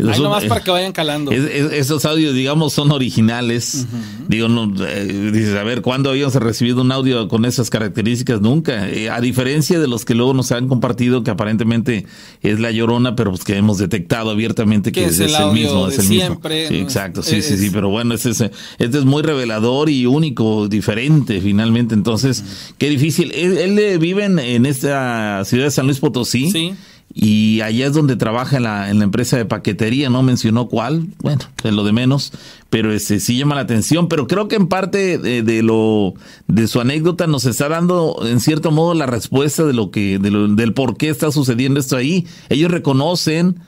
Ahí 0.09 0.21
nomás 0.21 0.45
para 0.45 0.61
que 0.61 0.71
vayan 0.71 0.91
calando. 0.91 1.31
esos 1.31 2.05
audios, 2.05 2.33
digamos, 2.33 2.73
son 2.73 2.91
originales. 2.91 3.87
Digo, 4.27 4.47
no, 4.47 4.71
eh, 4.85 5.31
dices, 5.33 5.55
a 5.55 5.63
ver, 5.63 5.81
¿cuándo 5.81 6.09
habíamos 6.09 6.35
recibido 6.35 6.81
un 6.81 6.91
audio 6.91 7.27
con 7.27 7.45
esas 7.45 7.69
características? 7.69 8.41
Nunca. 8.41 8.89
Eh, 8.89 9.09
a 9.09 9.19
diferencia 9.21 9.79
de 9.79 9.87
los 9.87 10.05
que 10.05 10.15
luego 10.15 10.33
nos 10.33 10.51
han 10.51 10.67
compartido, 10.67 11.23
que 11.23 11.31
aparentemente 11.31 12.05
es 12.41 12.59
la 12.59 12.71
llorona, 12.71 13.15
pero 13.15 13.31
pues 13.31 13.43
que 13.43 13.57
hemos 13.57 13.77
detectado 13.77 14.29
abiertamente 14.31 14.91
que, 14.91 15.05
es, 15.05 15.19
el, 15.19 15.31
mismo. 15.53 15.87
Es 15.87 15.99
el 15.99 16.05
siempre, 16.05 16.69
mismo. 16.69 16.85
exacto, 16.85 17.23
sí, 17.23 17.41
sí, 17.41 17.57
sí. 17.57 17.69
Pero 17.71 17.89
bueno, 17.89 18.13
este 18.13 18.29
es, 18.29 18.41
este 18.41 18.97
es 18.97 19.05
muy 19.05 19.21
revelador 19.21 19.89
y 19.89 20.05
único, 20.05 20.67
diferente, 20.67 21.41
finalmente. 21.41 21.93
Entonces, 21.93 22.43
qué 22.77 22.89
difícil. 22.89 23.31
Él, 23.33 23.57
él, 23.57 23.99
vive 23.99 24.25
en, 24.25 24.39
en 24.39 24.65
esta 24.65 25.43
ciudad 25.45 25.65
de 25.65 25.71
San 25.71 25.85
Luis 25.85 25.99
Potosí. 25.99 26.51
Sí 26.51 26.73
y 27.13 27.59
allá 27.61 27.87
es 27.87 27.93
donde 27.93 28.15
trabaja 28.15 28.57
en 28.57 28.63
la, 28.63 28.89
en 28.89 28.99
la 28.99 29.03
empresa 29.03 29.35
de 29.35 29.45
paquetería, 29.45 30.09
no 30.09 30.23
mencionó 30.23 30.67
cuál, 30.67 31.07
bueno, 31.19 31.41
es 31.63 31.73
lo 31.73 31.83
de 31.83 31.91
menos, 31.91 32.31
pero 32.69 32.93
ese 32.93 33.19
sí 33.19 33.37
llama 33.37 33.55
la 33.55 33.61
atención, 33.61 34.07
pero 34.07 34.27
creo 34.27 34.47
que 34.47 34.55
en 34.55 34.67
parte 34.67 35.17
de, 35.17 35.63
lo 35.63 36.13
de 36.47 36.67
su 36.67 36.79
anécdota 36.79 37.27
nos 37.27 37.45
está 37.45 37.67
dando 37.67 38.21
en 38.25 38.39
cierto 38.39 38.71
modo 38.71 38.93
la 38.93 39.07
respuesta 39.07 39.65
de 39.65 39.73
lo 39.73 39.91
que 39.91 40.19
de 40.19 40.31
lo, 40.31 40.47
del 40.47 40.73
por 40.73 40.95
qué 40.95 41.09
está 41.09 41.31
sucediendo 41.31 41.79
esto 41.79 41.97
ahí. 41.97 42.25
Ellos 42.49 42.71
reconocen 42.71 43.59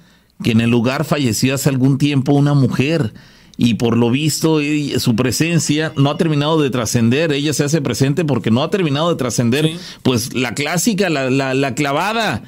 que 0.42 0.52
en 0.52 0.62
el 0.62 0.70
lugar 0.70 1.04
falleció 1.04 1.56
hace 1.56 1.70
algún 1.70 1.98
tiempo 1.98 2.34
una 2.34 2.54
mujer 2.54 3.14
y 3.58 3.76
por 3.76 3.98
lo 3.98 4.10
visto 4.10 4.60
su 4.98 5.16
presencia 5.16 5.92
no 5.98 6.10
ha 6.10 6.18
terminado 6.18 6.62
de 6.62 6.70
trascender, 6.70 7.34
ella 7.34 7.54
se 7.54 7.66
hace 7.66 7.82
presente 7.82 8.24
porque 8.24 8.52
no 8.52 8.64
ha 8.64 8.70
terminado 8.70 9.10
de 9.10 9.16
trascender, 9.16 9.70
pues 10.02 10.34
la 10.34 10.54
clásica, 10.54 11.10
la, 11.10 11.30
la, 11.30 11.54
la 11.54 11.76
clavada 11.76 12.44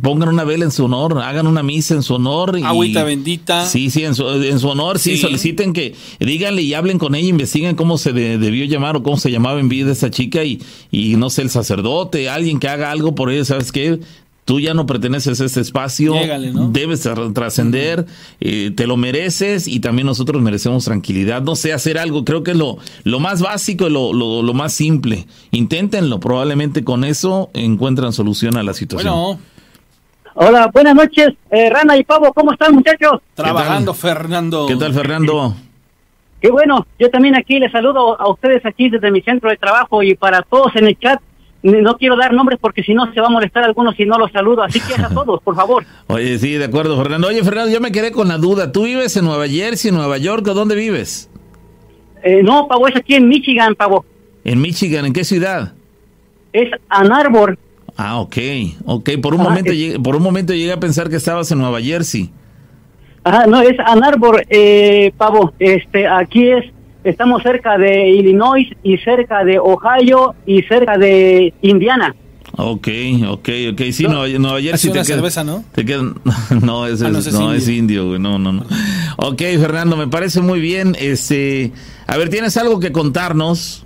pongan 0.00 0.28
una 0.28 0.44
vela 0.44 0.64
en 0.64 0.70
su 0.70 0.84
honor, 0.84 1.18
hagan 1.18 1.46
una 1.46 1.62
misa 1.62 1.94
en 1.94 2.02
su 2.02 2.14
honor. 2.14 2.58
Y, 2.58 2.62
Agüita 2.62 3.04
bendita. 3.04 3.66
Sí, 3.66 3.90
sí, 3.90 4.04
en 4.04 4.14
su, 4.14 4.24
honor, 4.68 4.98
sí. 4.98 5.16
soliciten 5.16 5.72
que, 5.72 5.94
díganle 6.20 6.62
y 6.62 6.74
hablen 6.74 6.98
con 6.98 7.14
ella, 7.14 7.28
investiguen 7.28 7.76
cómo 7.76 7.98
se 7.98 8.12
debió 8.12 8.64
llamar 8.64 8.96
o 8.96 9.02
cómo 9.02 9.16
se 9.16 9.30
llamaba 9.30 9.60
en 9.60 9.68
vida 9.68 9.92
esa 9.92 10.10
chica 10.10 10.44
y, 10.44 10.60
y 10.90 11.16
no 11.16 11.30
sé, 11.30 11.42
el 11.42 11.50
sacerdote, 11.50 12.28
alguien 12.28 12.58
que 12.58 12.68
haga 12.68 12.90
algo 12.90 13.14
por 13.14 13.30
ella, 13.30 13.44
¿sabes 13.44 13.72
qué? 13.72 14.00
Tú 14.44 14.60
ya 14.60 14.74
no 14.74 14.84
perteneces 14.84 15.40
a 15.40 15.44
este 15.46 15.62
espacio, 15.62 16.14
debes 16.68 17.08
trascender, 17.32 18.04
eh, 18.40 18.72
te 18.76 18.86
lo 18.86 18.98
mereces 18.98 19.66
y 19.66 19.80
también 19.80 20.04
nosotros 20.04 20.42
merecemos 20.42 20.84
tranquilidad. 20.84 21.42
No 21.42 21.56
sé, 21.56 21.72
hacer 21.72 21.96
algo, 21.96 22.26
creo 22.26 22.42
que 22.42 22.50
es 22.50 22.56
lo, 22.58 22.76
lo 23.04 23.20
más 23.20 23.40
básico, 23.40 23.88
lo, 23.88 24.12
lo, 24.12 24.42
lo 24.42 24.52
más 24.52 24.74
simple. 24.74 25.26
Inténtenlo, 25.50 26.20
probablemente 26.20 26.84
con 26.84 27.04
eso 27.04 27.50
encuentran 27.54 28.12
solución 28.12 28.58
a 28.58 28.62
la 28.62 28.74
situación. 28.74 29.14
Bueno. 29.14 29.53
Hola, 30.36 30.68
buenas 30.72 30.96
noches, 30.96 31.28
eh, 31.50 31.70
Rana 31.70 31.96
y 31.96 32.02
Pavo, 32.02 32.32
¿cómo 32.32 32.52
están 32.52 32.74
muchachos? 32.74 33.20
Trabajando, 33.34 33.94
Fernando. 33.94 34.66
¿Qué 34.66 34.76
tal, 34.76 34.92
Fernando? 34.92 35.54
Qué 36.40 36.50
bueno, 36.50 36.86
yo 36.98 37.08
también 37.08 37.36
aquí 37.36 37.58
les 37.58 37.72
saludo 37.72 38.20
a 38.20 38.28
ustedes 38.28 38.66
aquí 38.66 38.90
desde 38.90 39.10
mi 39.10 39.22
centro 39.22 39.48
de 39.48 39.56
trabajo 39.56 40.02
y 40.02 40.14
para 40.14 40.42
todos 40.42 40.74
en 40.76 40.88
el 40.88 40.98
chat. 40.98 41.20
No 41.62 41.96
quiero 41.96 42.16
dar 42.16 42.34
nombres 42.34 42.58
porque 42.60 42.82
si 42.82 42.92
no 42.92 43.10
se 43.14 43.20
va 43.20 43.28
a 43.28 43.30
molestar 43.30 43.64
algunos 43.64 43.96
si 43.96 44.04
no 44.04 44.18
los 44.18 44.30
saludo, 44.30 44.62
así 44.62 44.78
que 44.80 45.00
a 45.00 45.08
todos, 45.14 45.40
por 45.42 45.54
favor. 45.56 45.86
Oye, 46.08 46.38
sí, 46.38 46.52
de 46.54 46.66
acuerdo, 46.66 46.98
Fernando. 46.98 47.28
Oye, 47.28 47.42
Fernando, 47.42 47.72
yo 47.72 47.80
me 47.80 47.92
quedé 47.92 48.12
con 48.12 48.28
la 48.28 48.36
duda. 48.36 48.72
¿Tú 48.72 48.84
vives 48.84 49.16
en 49.16 49.24
Nueva 49.24 49.48
Jersey, 49.48 49.90
Nueva 49.90 50.18
York, 50.18 50.46
o 50.48 50.52
dónde 50.52 50.74
vives? 50.74 51.30
Eh, 52.22 52.42
no, 52.42 52.68
Pavo, 52.68 52.88
es 52.88 52.96
aquí 52.96 53.14
en 53.14 53.28
Michigan, 53.28 53.74
Pavo. 53.74 54.04
¿En 54.44 54.60
Michigan? 54.60 55.06
¿En 55.06 55.14
qué 55.14 55.24
ciudad? 55.24 55.72
Es 56.52 56.70
Ann 56.90 57.10
Arbor. 57.10 57.56
Ah, 57.96 58.18
ok, 58.20 58.36
ok. 58.86 59.10
Por 59.22 59.34
un, 59.34 59.42
momento, 59.42 59.72
llegué, 59.72 60.00
por 60.00 60.16
un 60.16 60.22
momento 60.22 60.52
llegué 60.52 60.72
a 60.72 60.80
pensar 60.80 61.08
que 61.08 61.16
estabas 61.16 61.50
en 61.52 61.58
Nueva 61.58 61.80
Jersey. 61.80 62.30
Ah, 63.24 63.46
no, 63.48 63.60
es 63.62 63.78
Ann 63.78 64.04
Arbor, 64.04 64.44
eh, 64.50 65.12
Pavo. 65.16 65.52
Este, 65.58 66.06
aquí 66.06 66.48
es, 66.48 66.64
estamos 67.04 67.42
cerca 67.42 67.78
de 67.78 68.10
Illinois 68.10 68.68
y 68.82 68.98
cerca 68.98 69.44
de 69.44 69.58
Ohio 69.58 70.34
y 70.44 70.62
cerca 70.62 70.98
de 70.98 71.54
Indiana. 71.62 72.14
Ok, 72.56 72.88
ok, 73.28 73.48
ok. 73.72 73.80
Sí, 73.90 74.04
Nueva, 74.04 74.28
Nueva 74.38 74.60
Jersey 74.60 74.90
te 74.90 74.94
queda, 74.94 75.04
cerveza, 75.04 75.42
¿no? 75.42 75.64
Te 75.72 75.84
no, 76.62 76.86
es, 76.86 77.02
ah, 77.02 77.10
no, 77.10 77.52
es, 77.52 77.68
indio. 77.68 78.08
güey. 78.08 78.20
No, 78.20 78.38
no, 78.38 78.52
no. 78.52 78.64
Ok, 79.16 79.38
Fernando, 79.38 79.96
me 79.96 80.06
parece 80.06 80.40
muy 80.40 80.60
bien. 80.60 80.96
Este, 80.98 81.72
a 82.06 82.16
ver, 82.16 82.28
¿tienes 82.28 82.56
algo 82.56 82.78
que 82.78 82.92
contarnos? 82.92 83.84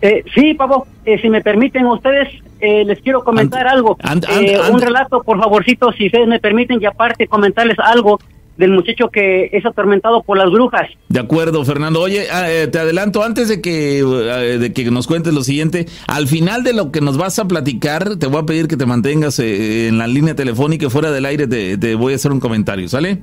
Eh, 0.00 0.24
sí, 0.34 0.54
Pavo, 0.54 0.86
eh, 1.04 1.18
si 1.20 1.28
me 1.28 1.42
permiten 1.42 1.86
ustedes, 1.86 2.28
eh, 2.64 2.84
les 2.84 3.00
quiero 3.00 3.22
comentar 3.22 3.66
algo. 3.66 3.96
Eh, 4.40 4.58
un 4.70 4.80
relato, 4.80 5.22
por 5.22 5.38
favorcito, 5.38 5.92
si 5.92 6.06
ustedes 6.06 6.26
me 6.26 6.40
permiten, 6.40 6.80
y 6.80 6.86
aparte 6.86 7.26
comentarles 7.26 7.78
algo 7.78 8.18
del 8.56 8.70
muchacho 8.70 9.08
que 9.08 9.50
es 9.52 9.66
atormentado 9.66 10.22
por 10.22 10.38
las 10.38 10.50
brujas. 10.50 10.88
De 11.08 11.20
acuerdo, 11.20 11.64
Fernando. 11.64 12.00
Oye, 12.00 12.26
ah, 12.30 12.50
eh, 12.50 12.68
te 12.68 12.78
adelanto 12.78 13.22
antes 13.22 13.48
de 13.48 13.60
que, 13.60 13.98
eh, 13.98 14.58
de 14.58 14.72
que 14.72 14.90
nos 14.90 15.06
cuentes 15.06 15.34
lo 15.34 15.42
siguiente. 15.42 15.86
Al 16.06 16.28
final 16.28 16.62
de 16.62 16.72
lo 16.72 16.92
que 16.92 17.00
nos 17.00 17.16
vas 17.16 17.38
a 17.38 17.48
platicar, 17.48 18.16
te 18.16 18.26
voy 18.26 18.42
a 18.42 18.46
pedir 18.46 18.68
que 18.68 18.76
te 18.76 18.86
mantengas 18.86 19.38
eh, 19.38 19.88
en 19.88 19.98
la 19.98 20.06
línea 20.06 20.34
telefónica 20.34 20.88
fuera 20.90 21.10
del 21.10 21.26
aire. 21.26 21.46
Te, 21.46 21.78
te 21.78 21.94
voy 21.94 22.12
a 22.12 22.16
hacer 22.16 22.32
un 22.32 22.40
comentario, 22.40 22.88
¿sale? 22.88 23.22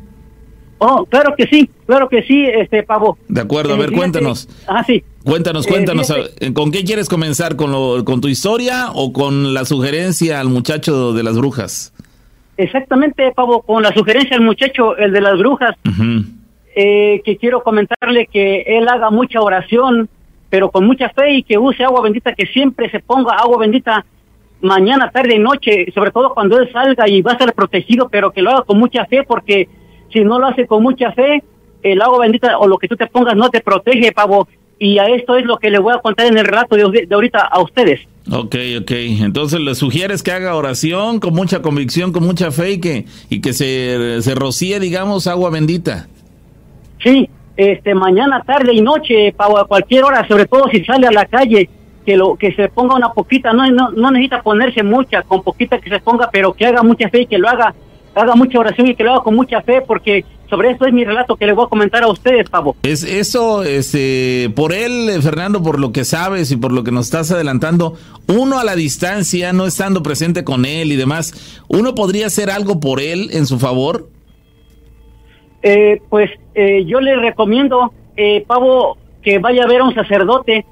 Oh, 0.83 1.05
claro 1.05 1.35
que 1.37 1.45
sí, 1.45 1.69
claro 1.85 2.09
que 2.09 2.23
sí, 2.23 2.43
este 2.45 2.81
pavo. 2.81 3.15
De 3.27 3.39
acuerdo, 3.41 3.75
a 3.75 3.77
ver, 3.77 3.89
fíjate- 3.89 3.97
cuéntanos. 3.99 4.49
Ah, 4.67 4.83
sí. 4.83 5.03
Cuéntanos, 5.23 5.67
Eh, 5.67 5.69
cuéntanos. 5.69 6.11
¿Con 6.55 6.71
qué 6.71 6.83
quieres 6.83 7.07
comenzar? 7.07 7.55
¿Con, 7.55 7.71
lo, 7.71 8.03
¿Con 8.03 8.19
tu 8.19 8.27
historia 8.27 8.87
o 8.95 9.13
con 9.13 9.53
la 9.53 9.63
sugerencia 9.65 10.39
al 10.39 10.49
muchacho 10.49 11.13
de 11.13 11.21
las 11.21 11.37
brujas? 11.37 11.93
Exactamente, 12.57 13.31
pavo, 13.35 13.61
con 13.61 13.83
la 13.83 13.93
sugerencia 13.93 14.35
del 14.37 14.45
muchacho, 14.45 14.97
el 14.97 15.11
de 15.11 15.21
las 15.21 15.37
brujas, 15.37 15.75
eh, 16.75 17.21
que 17.23 17.37
quiero 17.37 17.61
comentarle 17.63 18.27
que 18.31 18.61
él 18.65 18.87
haga 18.87 19.09
mucha 19.11 19.39
oración, 19.41 20.09
pero 20.49 20.71
con 20.71 20.85
mucha 20.85 21.09
fe 21.09 21.33
y 21.35 21.43
que 21.43 21.57
use 21.57 21.83
agua 21.83 22.01
bendita, 22.01 22.33
que 22.33 22.45
siempre 22.47 22.89
se 22.89 22.99
ponga 22.99 23.33
agua 23.35 23.59
bendita 23.59 24.03
mañana, 24.61 25.11
tarde 25.11 25.35
y 25.35 25.39
noche, 25.39 25.91
sobre 25.93 26.11
todo 26.11 26.33
cuando 26.33 26.59
él 26.59 26.69
salga 26.71 27.07
y 27.07 27.21
va 27.21 27.31
a 27.31 27.33
estar 27.35 27.53
protegido, 27.53 28.09
pero 28.09 28.31
que 28.31 28.41
lo 28.41 28.51
haga 28.51 28.61
con 28.63 28.79
mucha 28.79 29.05
fe, 29.05 29.23
porque 29.23 29.67
si 30.11 30.21
no 30.21 30.39
lo 30.39 30.47
hace 30.47 30.67
con 30.67 30.83
mucha 30.83 31.11
fe, 31.11 31.43
el 31.83 32.01
agua 32.01 32.19
bendita 32.19 32.57
o 32.57 32.67
lo 32.67 32.77
que 32.77 32.87
tú 32.87 32.95
te 32.95 33.07
pongas 33.07 33.35
no 33.35 33.49
te 33.49 33.61
protege, 33.61 34.11
pavo. 34.11 34.47
Y 34.79 34.97
a 34.97 35.05
esto 35.05 35.35
es 35.35 35.45
lo 35.45 35.57
que 35.57 35.69
le 35.69 35.79
voy 35.79 35.93
a 35.93 35.99
contar 35.99 36.27
en 36.27 36.37
el 36.37 36.45
relato 36.45 36.75
de, 36.75 37.05
de 37.05 37.15
ahorita 37.15 37.39
a 37.39 37.61
ustedes. 37.61 38.01
Ok, 38.31 38.55
ok. 38.81 38.91
Entonces 38.91 39.59
le 39.59 39.75
sugieres 39.75 40.23
que 40.23 40.31
haga 40.31 40.55
oración 40.55 41.19
con 41.19 41.33
mucha 41.33 41.61
convicción, 41.61 42.11
con 42.11 42.23
mucha 42.23 42.51
fe 42.51 42.73
y 42.73 42.79
que, 42.79 43.05
y 43.29 43.41
que 43.41 43.53
se, 43.53 44.21
se 44.21 44.35
rocíe, 44.35 44.79
digamos, 44.79 45.27
agua 45.27 45.49
bendita. 45.49 46.07
Sí, 47.03 47.29
este, 47.57 47.95
mañana, 47.95 48.43
tarde 48.43 48.73
y 48.73 48.81
noche, 48.81 49.33
pavo, 49.35 49.57
a 49.57 49.67
cualquier 49.67 50.03
hora, 50.03 50.27
sobre 50.27 50.45
todo 50.45 50.67
si 50.69 50.83
sale 50.85 51.07
a 51.07 51.11
la 51.11 51.25
calle, 51.25 51.69
que 52.05 52.15
lo 52.15 52.35
que 52.35 52.53
se 52.53 52.69
ponga 52.69 52.95
una 52.95 53.11
poquita, 53.11 53.53
no, 53.53 53.69
no, 53.71 53.91
no 53.91 54.11
necesita 54.11 54.41
ponerse 54.41 54.83
mucha, 54.83 55.23
con 55.23 55.43
poquita 55.43 55.79
que 55.79 55.89
se 55.89 55.99
ponga, 55.99 56.29
pero 56.31 56.53
que 56.53 56.65
haga 56.65 56.83
mucha 56.83 57.09
fe 57.09 57.21
y 57.21 57.25
que 57.27 57.37
lo 57.37 57.49
haga, 57.49 57.73
haga 58.15 58.35
mucha 58.35 58.59
oración 58.59 58.87
y 58.87 58.95
que 58.95 59.03
lo 59.03 59.13
haga 59.13 59.23
con 59.23 59.35
mucha 59.35 59.61
fe, 59.61 59.81
porque 59.81 60.25
sobre 60.49 60.71
esto 60.71 60.85
es 60.85 60.93
mi 60.93 61.05
relato 61.05 61.37
que 61.37 61.45
le 61.45 61.53
voy 61.53 61.65
a 61.65 61.69
comentar 61.69 62.03
a 62.03 62.07
ustedes, 62.07 62.49
pavo. 62.49 62.75
Es 62.83 63.03
eso, 63.03 63.63
este, 63.63 64.51
por 64.55 64.73
él, 64.73 65.09
eh, 65.09 65.21
Fernando, 65.21 65.63
por 65.63 65.79
lo 65.79 65.91
que 65.91 66.03
sabes 66.03 66.51
y 66.51 66.57
por 66.57 66.73
lo 66.73 66.83
que 66.83 66.91
nos 66.91 67.05
estás 67.05 67.31
adelantando, 67.31 67.95
uno 68.27 68.59
a 68.59 68.63
la 68.63 68.75
distancia, 68.75 69.53
no 69.53 69.65
estando 69.65 70.03
presente 70.03 70.43
con 70.43 70.65
él 70.65 70.91
y 70.91 70.95
demás, 70.97 71.63
uno 71.69 71.95
podría 71.95 72.27
hacer 72.27 72.49
algo 72.49 72.79
por 72.79 72.99
él 72.99 73.29
en 73.31 73.45
su 73.45 73.59
favor. 73.59 74.09
Eh, 75.63 76.01
pues 76.09 76.31
eh, 76.55 76.85
yo 76.85 76.99
le 76.99 77.15
recomiendo, 77.15 77.93
eh, 78.17 78.43
Pavo, 78.47 78.97
que 79.21 79.39
vaya 79.39 79.63
a 79.63 79.67
ver 79.67 79.81
a 79.81 79.85
un 79.85 79.93
sacerdote 79.93 80.65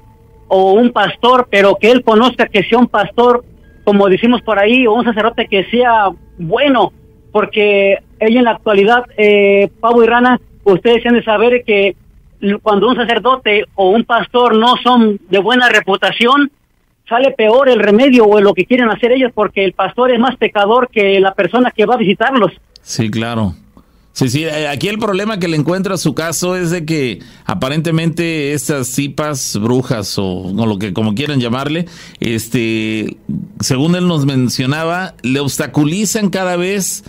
o 0.48 0.72
un 0.72 0.90
pastor, 0.90 1.48
pero 1.50 1.76
que 1.80 1.90
él 1.90 2.02
conozca 2.02 2.46
que 2.46 2.64
sea 2.64 2.78
un 2.78 2.88
pastor, 2.88 3.44
como 3.84 4.08
decimos 4.08 4.42
por 4.42 4.58
ahí, 4.58 4.86
o 4.86 4.94
un 4.94 5.04
sacerdote 5.04 5.46
que 5.46 5.64
sea 5.70 6.10
bueno, 6.38 6.92
porque 7.32 7.98
ella 8.18 8.38
en 8.38 8.44
la 8.44 8.52
actualidad, 8.52 9.04
eh, 9.16 9.70
Pavo 9.80 10.02
y 10.02 10.06
Rana, 10.06 10.40
ustedes 10.64 11.04
han 11.06 11.14
de 11.14 11.24
saber 11.24 11.64
que 11.64 11.96
cuando 12.62 12.88
un 12.88 12.96
sacerdote 12.96 13.64
o 13.74 13.90
un 13.90 14.04
pastor 14.04 14.56
no 14.56 14.76
son 14.82 15.20
de 15.28 15.38
buena 15.38 15.68
reputación, 15.68 16.50
sale 17.08 17.32
peor 17.32 17.68
el 17.68 17.80
remedio 17.80 18.24
o 18.24 18.40
lo 18.40 18.54
que 18.54 18.64
quieren 18.64 18.88
hacer 18.88 19.12
ellos, 19.12 19.32
porque 19.34 19.64
el 19.64 19.72
pastor 19.72 20.12
es 20.12 20.18
más 20.18 20.36
pecador 20.36 20.88
que 20.90 21.20
la 21.20 21.34
persona 21.34 21.70
que 21.70 21.84
va 21.84 21.94
a 21.94 21.98
visitarlos. 21.98 22.52
Sí, 22.82 23.10
claro. 23.10 23.54
Sí, 24.12 24.28
sí, 24.28 24.44
eh, 24.44 24.68
aquí 24.68 24.88
el 24.88 24.98
problema 24.98 25.38
que 25.38 25.48
le 25.48 25.56
encuentro 25.56 25.94
a 25.94 25.98
su 25.98 26.14
caso 26.14 26.56
es 26.56 26.70
de 26.70 26.84
que 26.84 27.20
aparentemente 27.46 28.52
estas 28.52 28.88
cipas, 28.88 29.56
brujas 29.60 30.18
o, 30.18 30.26
o 30.26 30.66
lo 30.66 30.78
que 30.78 30.92
como 30.92 31.14
quieran 31.14 31.40
llamarle, 31.40 31.86
este, 32.18 33.16
según 33.60 33.94
él 33.94 34.08
nos 34.08 34.26
mencionaba, 34.26 35.14
le 35.22 35.40
obstaculizan 35.40 36.28
cada 36.30 36.56
vez 36.56 37.04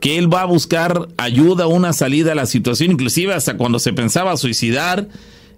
que 0.00 0.18
él 0.18 0.32
va 0.32 0.42
a 0.42 0.46
buscar 0.46 1.08
ayuda, 1.16 1.66
una 1.66 1.92
salida 1.92 2.32
a 2.32 2.34
la 2.34 2.46
situación, 2.46 2.92
inclusive 2.92 3.34
hasta 3.34 3.56
cuando 3.56 3.78
se 3.78 3.92
pensaba 3.92 4.36
suicidar, 4.36 5.08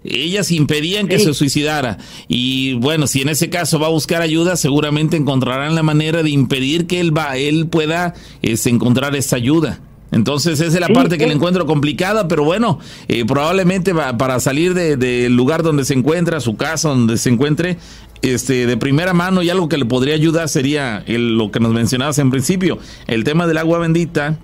ellas 0.05 0.53
impedían 0.53 1.09
que 1.09 1.19
se 1.19 1.35
suicidara. 1.35 1.99
Y 2.29 2.75
bueno, 2.75 3.07
si 3.07 3.21
en 3.23 3.29
ese 3.31 3.51
caso 3.51 3.79
va 3.81 3.89
a 3.89 3.91
buscar 3.91 4.23
ayuda, 4.23 4.57
seguramente 4.57 5.17
encontrarán 5.17 5.75
la 5.75 5.83
manera 5.83 6.23
de 6.23 6.31
impedir 6.31 6.87
que 6.87 7.01
él 7.01 7.17
va, 7.17 7.37
él 7.37 7.67
pueda 7.67 8.15
este, 8.43 8.71
encontrar 8.71 9.17
esa 9.17 9.37
ayuda. 9.37 9.81
Entonces 10.11 10.55
esa 10.61 10.73
es 10.75 10.81
la 10.81 10.87
Sí, 10.87 10.93
parte 10.95 11.19
que 11.19 11.27
le 11.27 11.35
encuentro 11.35 11.67
complicada, 11.67 12.29
pero 12.29 12.43
bueno, 12.43 12.79
eh, 13.09 13.27
probablemente 13.27 13.93
va- 13.93 14.17
para 14.17 14.41
salir 14.41 14.73
de- 14.73 14.97
del 14.97 15.35
lugar 15.37 15.63
donde 15.63 15.85
se 15.85 15.93
encuentra, 15.93 16.41
su 16.41 16.57
casa 16.57 16.89
donde 16.89 17.19
se 17.19 17.29
encuentre, 17.29 17.77
este, 18.23 18.67
de 18.67 18.77
primera 18.77 19.15
mano 19.15 19.43
y 19.43 19.51
algo 19.51 19.69
que 19.69 19.79
le 19.79 19.85
podría 19.85 20.15
ayudar 20.15 20.49
sería 20.49 21.03
el- 21.07 21.37
lo 21.37 21.51
que 21.51 21.61
nos 21.61 21.73
mencionabas 21.73 22.19
en 22.19 22.31
principio, 22.31 22.79
el 23.07 23.25
tema 23.25 23.47
del 23.47 23.59
agua 23.59 23.79
bendita. 23.79 24.39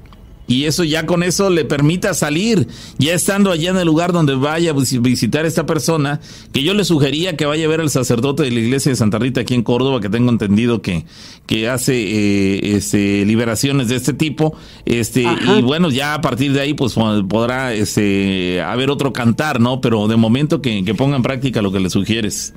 Y 0.46 0.64
eso 0.66 0.84
ya 0.84 1.06
con 1.06 1.22
eso 1.22 1.48
le 1.48 1.64
permita 1.64 2.12
salir, 2.12 2.68
ya 2.98 3.14
estando 3.14 3.51
allá 3.51 3.70
en 3.70 3.78
el 3.78 3.86
lugar 3.86 4.12
donde 4.12 4.34
vaya 4.34 4.72
a 4.72 4.74
vis- 4.74 5.01
visitar 5.01 5.46
a 5.46 5.48
esta 5.48 5.64
persona, 5.64 6.20
que 6.52 6.62
yo 6.62 6.74
le 6.74 6.84
sugería 6.84 7.34
que 7.34 7.46
vaya 7.46 7.64
a 7.64 7.68
ver 7.68 7.80
al 7.80 7.88
sacerdote 7.88 8.42
de 8.42 8.51
la 8.51 8.60
iglesia 8.60 8.92
de 8.92 8.96
Santa 8.96 9.18
Rita 9.18 9.40
aquí 9.40 9.55
en 9.55 9.62
Córdoba, 9.62 10.02
que 10.02 10.10
tengo 10.10 10.30
entendido 10.30 10.82
que, 10.82 11.06
que 11.46 11.70
hace 11.70 11.94
eh, 11.96 12.76
este, 12.76 13.24
liberaciones 13.24 13.88
de 13.88 13.96
este 13.96 14.12
tipo, 14.12 14.55
este, 14.84 15.24
Ajá. 15.26 15.59
y 15.59 15.62
bueno, 15.62 15.88
ya 15.88 16.12
a 16.12 16.20
partir 16.20 16.52
de 16.52 16.60
ahí 16.60 16.74
pues 16.74 16.92
po- 16.92 17.26
podrá 17.26 17.72
este, 17.72 18.60
haber 18.60 18.90
otro 18.90 19.14
cantar, 19.14 19.60
¿no? 19.62 19.80
Pero 19.80 20.09
de 20.09 20.16
momento 20.16 20.60
que, 20.60 20.84
que 20.84 20.94
ponga 20.94 21.16
en 21.16 21.22
práctica 21.22 21.62
lo 21.62 21.72
que 21.72 21.80
le 21.80 21.88
sugieres. 21.88 22.52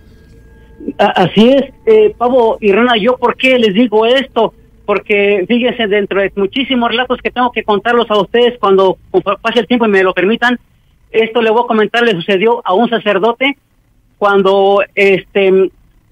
Así 0.98 1.50
es, 1.50 1.64
eh, 1.86 2.16
Pavo 2.18 2.58
y 2.62 2.72
Rana, 2.72 2.96
¿yo 2.98 3.18
por 3.18 3.36
qué 3.36 3.60
les 3.60 3.74
digo 3.74 4.06
esto? 4.06 4.54
Porque 4.86 5.46
fíjense, 5.48 5.88
dentro 5.88 6.22
de 6.22 6.32
muchísimos 6.36 6.90
relatos 6.90 7.20
que 7.22 7.32
tengo 7.32 7.52
que 7.52 7.64
contarlos 7.64 8.10
a 8.10 8.20
ustedes 8.20 8.58
cuando 8.60 8.98
pase 9.42 9.60
el 9.60 9.68
tiempo 9.68 9.86
y 9.86 9.90
me 9.90 10.04
lo 10.04 10.14
permitan, 10.14 10.58
esto 11.12 11.42
le 11.42 11.52
voy 11.52 11.64
a 11.64 11.68
comentar, 11.68 12.04
le 12.04 12.12
sucedió 12.12 12.62
a 12.66 12.74
un 12.74 12.90
sacerdote 12.90 13.58
cuando 14.18 14.82
este 14.96 15.72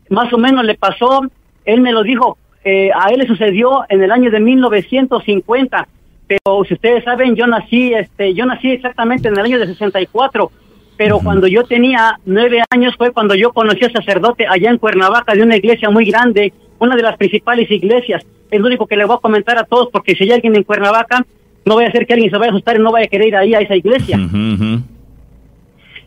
más 0.09 0.31
o 0.33 0.37
menos 0.37 0.65
le 0.65 0.75
pasó, 0.75 1.21
él 1.65 1.81
me 1.81 1.91
lo 1.91 2.03
dijo, 2.03 2.37
eh, 2.63 2.91
a 2.93 3.09
él 3.09 3.19
le 3.19 3.27
sucedió 3.27 3.85
en 3.89 4.03
el 4.03 4.11
año 4.11 4.29
de 4.29 4.39
1950, 4.39 5.87
pero 6.27 6.63
si 6.67 6.73
ustedes 6.73 7.03
saben, 7.03 7.35
yo 7.35 7.47
nací, 7.47 7.93
este, 7.93 8.33
yo 8.33 8.45
nací 8.45 8.71
exactamente 8.71 9.27
en 9.27 9.37
el 9.37 9.45
año 9.45 9.59
de 9.59 9.67
64, 9.67 10.51
pero 10.97 11.19
cuando 11.19 11.47
yo 11.47 11.63
tenía 11.63 12.19
nueve 12.25 12.61
años 12.69 12.95
fue 12.97 13.11
cuando 13.11 13.35
yo 13.35 13.51
conocí 13.51 13.83
al 13.83 13.91
sacerdote 13.91 14.45
allá 14.47 14.69
en 14.71 14.77
Cuernavaca 14.77 15.33
de 15.33 15.43
una 15.43 15.57
iglesia 15.57 15.89
muy 15.89 16.05
grande, 16.05 16.53
una 16.79 16.95
de 16.95 17.01
las 17.03 17.17
principales 17.17 17.69
iglesias. 17.69 18.25
Es 18.51 18.59
lo 18.59 18.67
único 18.67 18.85
que 18.87 18.95
le 18.95 19.05
voy 19.05 19.15
a 19.17 19.19
comentar 19.19 19.57
a 19.57 19.63
todos, 19.63 19.89
porque 19.91 20.15
si 20.15 20.23
hay 20.23 20.31
alguien 20.31 20.55
en 20.55 20.63
Cuernavaca, 20.63 21.25
no 21.65 21.75
vaya 21.75 21.89
a 21.89 21.91
ser 21.91 22.05
que 22.05 22.13
alguien 22.13 22.31
se 22.31 22.37
vaya 22.37 22.51
a 22.51 22.53
asustar 22.53 22.75
y 22.75 22.79
no 22.79 22.91
vaya 22.91 23.05
a 23.07 23.09
querer 23.09 23.27
ir 23.27 23.35
ahí 23.35 23.53
a 23.55 23.59
esa 23.59 23.75
iglesia. 23.75 24.17
Ujú. 24.17 24.81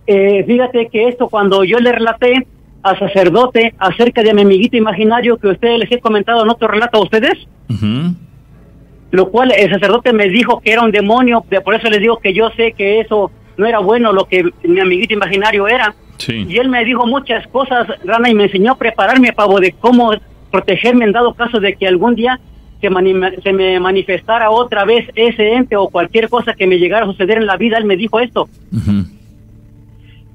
Eh, 0.07 0.45
fíjate 0.47 0.89
que 0.91 1.09
esto 1.09 1.29
cuando 1.29 1.65
yo 1.65 1.79
le 1.81 1.93
relaté 1.93 2.47
al 2.83 2.99
sacerdote 2.99 3.75
acerca 3.79 4.23
de 4.23 4.33
mi 4.33 4.43
amiguito 4.43 4.77
imaginario 4.77 5.37
que 5.37 5.49
ustedes 5.49 5.79
les 5.81 5.93
he 5.93 6.01
comentado 6.01 6.43
en 6.43 6.49
otro 6.49 6.69
relato 6.69 6.99
a 6.99 7.03
ustedes, 7.03 7.47
lo 9.11 9.29
cual 9.31 9.53
el 9.55 9.71
sacerdote 9.71 10.13
me 10.13 10.29
dijo 10.29 10.61
que 10.61 10.73
era 10.73 10.83
un 10.83 10.93
demonio, 10.93 11.45
de- 11.51 11.61
por 11.61 11.75
eso 11.75 11.89
les 11.91 12.01
digo 12.01 12.19
que 12.19 12.33
yo 12.33 12.51
sé 12.57 12.73
que 12.73 13.01
eso 13.01 13.31
no 13.59 13.67
era 13.67 13.81
bueno 13.81 14.13
lo 14.13 14.25
que 14.25 14.45
mi 14.63 14.81
amiguito 14.81 15.13
imaginario 15.13 15.69
era. 15.69 15.95
Sí. 16.17 16.47
Y 16.49 16.57
él 16.57 16.69
me 16.69 16.85
dijo 16.85 17.07
muchas 17.07 17.47
cosas, 17.49 17.87
Rana, 18.05 18.31
y 18.31 18.35
me 18.35 18.45
enseñó 18.45 18.73
a 18.73 18.79
prepararme, 18.79 19.33
pavo, 19.35 19.61
de 19.61 19.73
cómo 19.73 20.13
protegerme 20.51 21.05
en 21.05 21.13
dado 21.13 21.35
caso 21.35 21.61
de 21.61 21.75
que 21.75 21.87
algún 21.87 22.15
día 22.15 22.41
se, 22.81 22.89
se 23.43 23.53
me 23.53 23.79
manifestara 23.79 24.51
otra 24.51 24.85
vez 24.85 25.07
ese 25.15 25.53
ente 25.53 25.77
o 25.77 25.89
cualquier 25.89 26.29
cosa 26.29 26.55
que 26.55 26.67
me 26.67 26.79
llegara 26.79 27.05
a 27.05 27.09
suceder 27.09 27.39
en 27.39 27.47
la 27.47 27.57
vida. 27.57 27.77
Él 27.79 27.85
me 27.85 27.97
dijo 27.97 28.19
esto. 28.21 28.49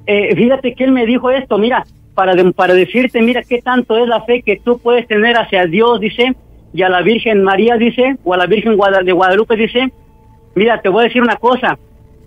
Eh, 0.05 0.35
fíjate 0.35 0.75
que 0.75 0.83
él 0.83 0.91
me 0.91 1.05
dijo 1.05 1.31
esto, 1.31 1.57
mira, 1.57 1.85
para, 2.13 2.35
de- 2.35 2.51
para 2.51 2.73
decirte, 2.73 3.21
mira 3.21 3.41
qué 3.43 3.61
tanto 3.61 3.97
es 3.97 4.07
la 4.07 4.21
fe 4.21 4.41
que 4.41 4.57
tú 4.57 4.77
puedes 4.79 5.07
tener 5.07 5.37
hacia 5.37 5.65
Dios, 5.65 5.99
dice, 5.99 6.33
y 6.73 6.81
a 6.81 6.89
la 6.89 7.01
Virgen 7.01 7.43
María, 7.43 7.77
dice, 7.77 8.17
o 8.23 8.33
a 8.33 8.37
la 8.37 8.45
Virgen 8.45 8.75
Guada- 8.75 9.01
de 9.03 9.11
Guadalupe, 9.13 9.55
dice, 9.55 9.91
mira, 10.55 10.81
te 10.81 10.89
voy 10.89 11.01
a 11.01 11.07
decir 11.07 11.21
una 11.21 11.37
cosa, 11.37 11.77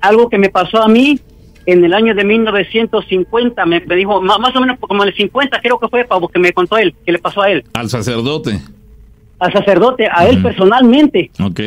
algo 0.01 0.28
que 0.28 0.39
me 0.39 0.48
pasó 0.51 0.82
a 0.82 0.89
mí 0.89 1.18
en 1.66 1.85
el 1.85 1.94
año 1.94 2.14
de 2.14 2.24
1950, 2.24 3.66
me, 3.66 3.81
me 3.81 3.97
dijo, 3.97 4.20
más 4.23 4.55
o 4.55 4.60
menos 4.60 4.78
como 4.78 5.02
en 5.02 5.09
el 5.09 5.16
50 5.16 5.60
creo 5.60 5.78
que 5.81 5.89
fue, 5.89 6.05
Pablo, 6.05 6.28
que 6.28 6.39
me 6.39 6.52
contó 6.52 6.77
él, 6.78 6.94
que 7.05 7.12
le 7.12 7.18
pasó 7.18 7.43
a 7.43 7.51
él, 7.51 7.64
Al 7.74 7.89
sacerdote. 7.89 8.60
al 9.39 9.52
sacerdote, 9.52 10.09
a 10.10 10.28
él 10.28 10.40
personalmente. 10.43 11.31
Ok. 11.43 11.60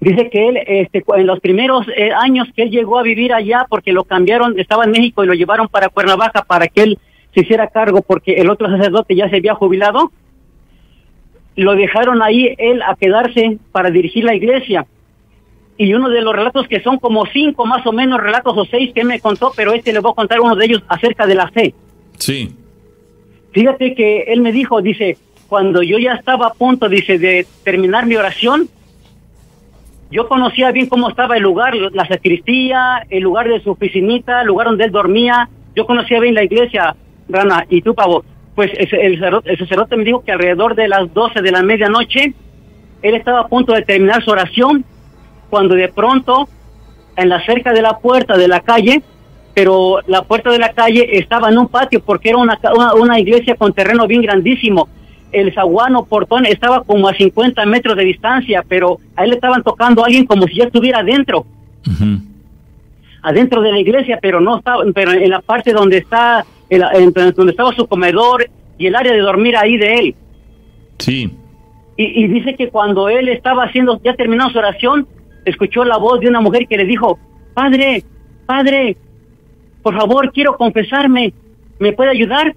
Dice 0.00 0.30
que 0.30 0.48
él, 0.48 0.58
este, 0.64 1.02
en 1.16 1.26
los 1.26 1.40
primeros 1.40 1.84
eh, 1.96 2.10
años 2.12 2.46
que 2.54 2.62
él 2.62 2.70
llegó 2.70 3.00
a 3.00 3.02
vivir 3.02 3.32
allá, 3.32 3.66
porque 3.68 3.92
lo 3.92 4.04
cambiaron, 4.04 4.56
estaba 4.60 4.84
en 4.84 4.92
México 4.92 5.24
y 5.24 5.26
lo 5.26 5.34
llevaron 5.34 5.66
para 5.66 5.88
Cuernavaca 5.88 6.42
para 6.42 6.68
que 6.68 6.82
él 6.82 6.98
se 7.34 7.40
hiciera 7.40 7.66
cargo, 7.66 8.02
porque 8.02 8.34
el 8.34 8.48
otro 8.48 8.68
sacerdote 8.70 9.16
ya 9.16 9.28
se 9.28 9.36
había 9.36 9.54
jubilado, 9.56 10.12
lo 11.56 11.74
dejaron 11.74 12.22
ahí 12.22 12.54
él 12.58 12.80
a 12.82 12.94
quedarse 12.94 13.58
para 13.72 13.90
dirigir 13.90 14.22
la 14.22 14.36
iglesia. 14.36 14.86
Y 15.78 15.94
uno 15.94 16.10
de 16.10 16.20
los 16.20 16.34
relatos 16.34 16.66
que 16.66 16.82
son 16.82 16.98
como 16.98 17.24
cinco 17.26 17.64
más 17.64 17.86
o 17.86 17.92
menos 17.92 18.20
relatos 18.20 18.52
o 18.56 18.64
seis 18.64 18.92
que 18.92 19.04
me 19.04 19.20
contó, 19.20 19.52
pero 19.56 19.72
este 19.72 19.92
le 19.92 20.00
voy 20.00 20.10
a 20.10 20.16
contar 20.16 20.40
uno 20.40 20.56
de 20.56 20.66
ellos 20.66 20.82
acerca 20.88 21.24
de 21.24 21.36
la 21.36 21.48
fe. 21.48 21.72
Sí. 22.18 22.52
Fíjate 23.52 23.94
que 23.94 24.22
él 24.22 24.40
me 24.40 24.50
dijo, 24.50 24.82
dice, 24.82 25.16
cuando 25.48 25.82
yo 25.82 25.98
ya 25.98 26.14
estaba 26.14 26.48
a 26.48 26.52
punto, 26.52 26.88
dice, 26.88 27.18
de 27.18 27.46
terminar 27.62 28.06
mi 28.06 28.16
oración, 28.16 28.68
yo 30.10 30.26
conocía 30.26 30.72
bien 30.72 30.88
cómo 30.88 31.08
estaba 31.08 31.36
el 31.36 31.44
lugar, 31.44 31.74
la 31.92 32.06
sacristía, 32.08 33.06
el 33.08 33.22
lugar 33.22 33.48
de 33.48 33.60
su 33.60 33.70
oficinita, 33.70 34.40
el 34.40 34.48
lugar 34.48 34.66
donde 34.66 34.84
él 34.84 34.90
dormía. 34.90 35.48
Yo 35.76 35.86
conocía 35.86 36.18
bien 36.18 36.34
la 36.34 36.42
iglesia, 36.42 36.96
Rana, 37.28 37.66
y 37.70 37.82
tú, 37.82 37.94
Pavo. 37.94 38.24
Pues 38.56 38.72
el, 38.74 39.22
el 39.22 39.58
sacerdote 39.58 39.96
me 39.96 40.04
dijo 40.04 40.24
que 40.24 40.32
alrededor 40.32 40.74
de 40.74 40.88
las 40.88 41.14
12 41.14 41.40
de 41.40 41.52
la 41.52 41.62
medianoche, 41.62 42.32
él 43.02 43.14
estaba 43.14 43.40
a 43.40 43.48
punto 43.48 43.72
de 43.72 43.82
terminar 43.82 44.24
su 44.24 44.30
oración, 44.32 44.84
cuando 45.48 45.74
de 45.74 45.88
pronto, 45.88 46.48
en 47.16 47.28
la 47.28 47.44
cerca 47.44 47.72
de 47.72 47.82
la 47.82 47.98
puerta 47.98 48.36
de 48.36 48.48
la 48.48 48.60
calle, 48.60 49.02
pero 49.58 49.98
la 50.06 50.22
puerta 50.22 50.52
de 50.52 50.58
la 50.60 50.72
calle 50.72 51.18
estaba 51.18 51.48
en 51.48 51.58
un 51.58 51.66
patio 51.66 52.00
porque 52.00 52.28
era 52.28 52.38
una, 52.38 52.56
una, 52.94 53.18
iglesia 53.18 53.56
con 53.56 53.72
terreno 53.72 54.06
bien 54.06 54.22
grandísimo. 54.22 54.88
El 55.32 55.52
zaguano 55.52 56.04
portón 56.04 56.46
estaba 56.46 56.84
como 56.84 57.08
a 57.08 57.14
50 57.14 57.66
metros 57.66 57.96
de 57.96 58.04
distancia, 58.04 58.64
pero 58.68 58.98
a 59.16 59.24
él 59.24 59.30
le 59.30 59.34
estaban 59.34 59.64
tocando 59.64 60.02
a 60.02 60.06
alguien 60.06 60.26
como 60.26 60.46
si 60.46 60.58
ya 60.58 60.64
estuviera 60.66 61.00
adentro. 61.00 61.44
Adentro 63.22 63.60
de 63.60 63.72
la 63.72 63.80
iglesia, 63.80 64.20
pero 64.22 64.40
no 64.40 64.58
estaba, 64.58 64.84
pero 64.94 65.10
en 65.10 65.28
la 65.28 65.40
parte 65.40 65.72
donde 65.72 65.98
está, 65.98 66.46
donde 66.70 67.50
estaba 67.50 67.72
su 67.72 67.88
comedor 67.88 68.48
y 68.78 68.86
el 68.86 68.94
área 68.94 69.12
de 69.12 69.18
dormir 69.18 69.56
ahí 69.56 69.76
de 69.76 69.94
él. 69.96 70.14
Sí. 70.98 71.32
Y, 71.96 72.24
y 72.24 72.28
dice 72.28 72.54
que 72.54 72.68
cuando 72.68 73.08
él 73.08 73.28
estaba 73.28 73.64
haciendo, 73.64 74.00
ya 74.04 74.14
terminó 74.14 74.48
su 74.50 74.58
oración, 74.58 75.08
escuchó 75.44 75.84
la 75.84 75.96
voz 75.96 76.20
de 76.20 76.28
una 76.28 76.40
mujer 76.40 76.66
que 76.66 76.76
le 76.76 76.84
dijo, 76.84 77.18
Padre, 77.54 78.04
Padre, 78.46 78.96
por 79.82 79.96
favor, 79.96 80.32
quiero 80.32 80.56
confesarme, 80.56 81.32
¿me 81.78 81.92
puede 81.92 82.10
ayudar? 82.10 82.54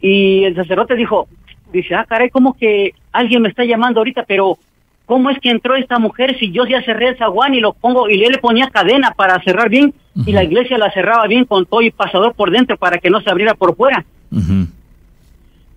Y 0.00 0.44
el 0.44 0.54
sacerdote 0.54 0.94
dijo, 0.94 1.28
dice, 1.72 1.94
ah, 1.94 2.06
caray, 2.08 2.30
como 2.30 2.54
que 2.54 2.94
alguien 3.12 3.42
me 3.42 3.48
está 3.48 3.64
llamando 3.64 4.00
ahorita, 4.00 4.24
pero 4.26 4.58
¿cómo 5.06 5.30
es 5.30 5.38
que 5.38 5.50
entró 5.50 5.76
esta 5.76 5.98
mujer 5.98 6.38
si 6.38 6.50
yo 6.52 6.66
ya 6.66 6.82
cerré 6.82 7.08
el 7.08 7.16
zaguán 7.16 7.54
y 7.54 7.60
lo 7.60 7.72
pongo, 7.72 8.08
y 8.08 8.22
él 8.22 8.32
le 8.32 8.38
ponía 8.38 8.68
cadena 8.70 9.12
para 9.16 9.42
cerrar 9.42 9.68
bien, 9.68 9.94
y 10.24 10.32
la 10.32 10.44
iglesia 10.44 10.78
la 10.78 10.90
cerraba 10.92 11.26
bien 11.26 11.44
con 11.44 11.66
todo 11.66 11.82
y 11.82 11.90
pasador 11.90 12.34
por 12.34 12.50
dentro 12.50 12.76
para 12.76 12.98
que 12.98 13.10
no 13.10 13.20
se 13.20 13.30
abriera 13.30 13.54
por 13.54 13.76
fuera? 13.76 14.04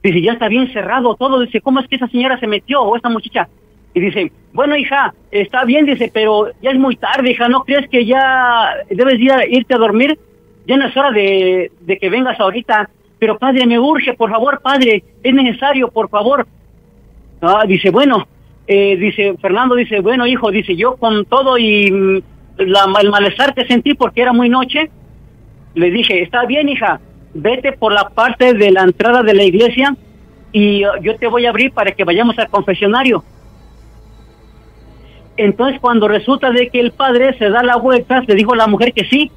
Dice, 0.02 0.22
ya 0.22 0.34
está 0.34 0.48
bien 0.48 0.72
cerrado 0.72 1.16
todo, 1.16 1.42
dice, 1.42 1.62
¿cómo 1.62 1.80
es 1.80 1.88
que 1.88 1.98
esa 1.98 2.08
señora 2.08 2.40
se 2.40 2.48
metió 2.48 2.82
o 2.82 2.96
esta 2.96 3.10
muchacha? 3.10 3.50
Y 3.94 4.00
dice, 4.00 4.32
bueno, 4.54 4.76
hija, 4.76 5.14
está 5.32 5.66
bien, 5.66 5.86
dice, 5.86 6.10
pero 6.14 6.48
ya 6.62 6.72
es 6.72 6.80
muy 6.80 6.96
tarde, 6.96 7.32
hija, 7.32 7.50
¿no 7.50 7.64
crees 7.64 7.90
que 7.90 8.06
ya 8.06 8.76
debes 8.90 9.20
ir 9.20 9.32
a, 9.32 9.46
irte 9.48 9.74
a 9.74 9.78
dormir? 9.78 10.18
Ya 10.68 10.78
no 10.78 10.88
es 10.88 10.96
hora 10.96 11.12
de, 11.12 11.72
que 12.00 12.10
vengas 12.10 12.40
ahorita. 12.40 12.90
Pero 13.18 13.38
padre, 13.38 13.66
me 13.66 13.80
urge, 13.80 14.14
por 14.14 14.30
favor, 14.30 14.62
padre, 14.62 15.04
es 15.24 15.34
necesario, 15.34 15.90
por 15.90 16.10
favor. 16.10 16.48
Ah, 17.42 17.64
dice, 17.68 17.90
bueno, 17.90 18.28
eh, 18.68 18.96
dice, 18.96 19.36
Fernando 19.42 19.76
dice, 19.76 20.00
bueno, 20.00 20.26
hijo, 20.28 20.52
dice, 20.52 20.76
yo 20.76 20.96
con 20.96 21.26
todo 21.26 21.58
y 21.58 21.92
mm, 21.92 22.22
la, 22.60 22.86
el 23.02 23.10
malestar 23.10 23.54
que 23.54 23.66
sentí 23.66 23.94
porque 23.94 24.22
era 24.22 24.32
muy 24.32 24.50
noche, 24.50 24.90
le 25.74 25.92
dije, 25.92 26.22
está 26.22 26.46
bien, 26.46 26.70
hija, 26.70 27.00
vete 27.34 27.74
por 27.74 27.94
la 27.94 28.10
parte 28.10 28.54
de 28.54 28.72
la 28.72 28.84
entrada 28.84 29.24
de 29.24 29.34
la 29.34 29.44
iglesia 29.44 29.96
y 30.52 30.86
uh, 30.86 31.02
yo 31.02 31.16
te 31.18 31.28
voy 31.28 31.46
a 31.46 31.50
abrir 31.50 31.72
para 31.72 31.92
que 31.92 32.04
vayamos 32.04 32.38
al 32.40 32.50
confesionario. 32.50 33.24
Entonces, 35.42 35.80
cuando 35.80 36.10
resulta 36.10 36.52
de 36.52 36.68
que 36.68 36.82
el 36.82 36.92
padre 36.92 37.34
se 37.38 37.50
da 37.50 37.64
la 37.64 37.78
vuelta, 37.78 38.22
le 38.28 38.36
dijo 38.36 38.56
la 38.56 38.68
mujer 38.68 38.92
que 38.92 39.06
sí. 39.06 39.32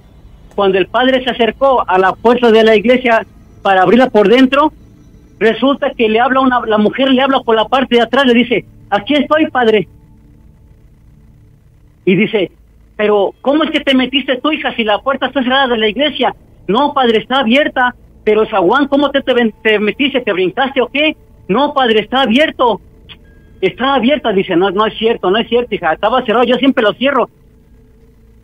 Cuando 0.56 0.76
el 0.76 0.88
padre 0.88 1.22
se 1.22 1.30
acercó 1.30 1.88
a 1.88 1.96
la 1.96 2.12
puerta 2.12 2.50
de 2.50 2.64
la 2.64 2.74
iglesia 2.74 3.24
para 3.62 3.82
abrirla 3.82 4.10
por 4.10 4.28
dentro, 4.28 4.72
resulta 5.38 5.92
que 5.96 6.08
le 6.08 6.18
habla 6.18 6.40
una, 6.40 6.60
la 6.66 6.78
mujer 6.78 7.08
le 7.12 7.22
habla 7.22 7.38
por 7.42 7.54
la 7.54 7.66
parte 7.66 7.94
de 7.94 8.00
atrás, 8.00 8.26
le 8.26 8.34
dice, 8.34 8.64
aquí 8.90 9.14
estoy, 9.14 9.46
padre. 9.46 9.86
Y 12.04 12.16
dice, 12.16 12.50
pero 12.96 13.32
¿cómo 13.40 13.62
es 13.62 13.70
que 13.70 13.78
te 13.78 13.94
metiste 13.94 14.40
tú, 14.40 14.50
hija, 14.50 14.74
si 14.74 14.82
la 14.82 14.98
puerta 14.98 15.26
está 15.26 15.40
cerrada 15.40 15.68
de 15.68 15.78
la 15.78 15.86
iglesia? 15.86 16.34
No, 16.66 16.92
padre, 16.94 17.18
está 17.18 17.38
abierta. 17.38 17.94
Pero 18.24 18.44
Zaguán, 18.46 18.88
¿cómo 18.88 19.12
te, 19.12 19.22
te 19.22 19.78
metiste? 19.78 20.20
¿Te 20.20 20.32
brincaste 20.32 20.80
o 20.80 20.88
qué? 20.88 21.16
No, 21.46 21.72
padre, 21.72 22.00
está 22.00 22.22
abierto 22.22 22.80
estaba 23.68 23.94
abierta, 23.94 24.32
dice, 24.32 24.56
no, 24.56 24.70
no 24.70 24.86
es 24.86 24.98
cierto, 24.98 25.30
no 25.30 25.38
es 25.38 25.48
cierto, 25.48 25.74
hija, 25.74 25.92
estaba 25.92 26.24
cerrado, 26.24 26.44
yo 26.44 26.56
siempre 26.56 26.82
lo 26.82 26.92
cierro. 26.94 27.30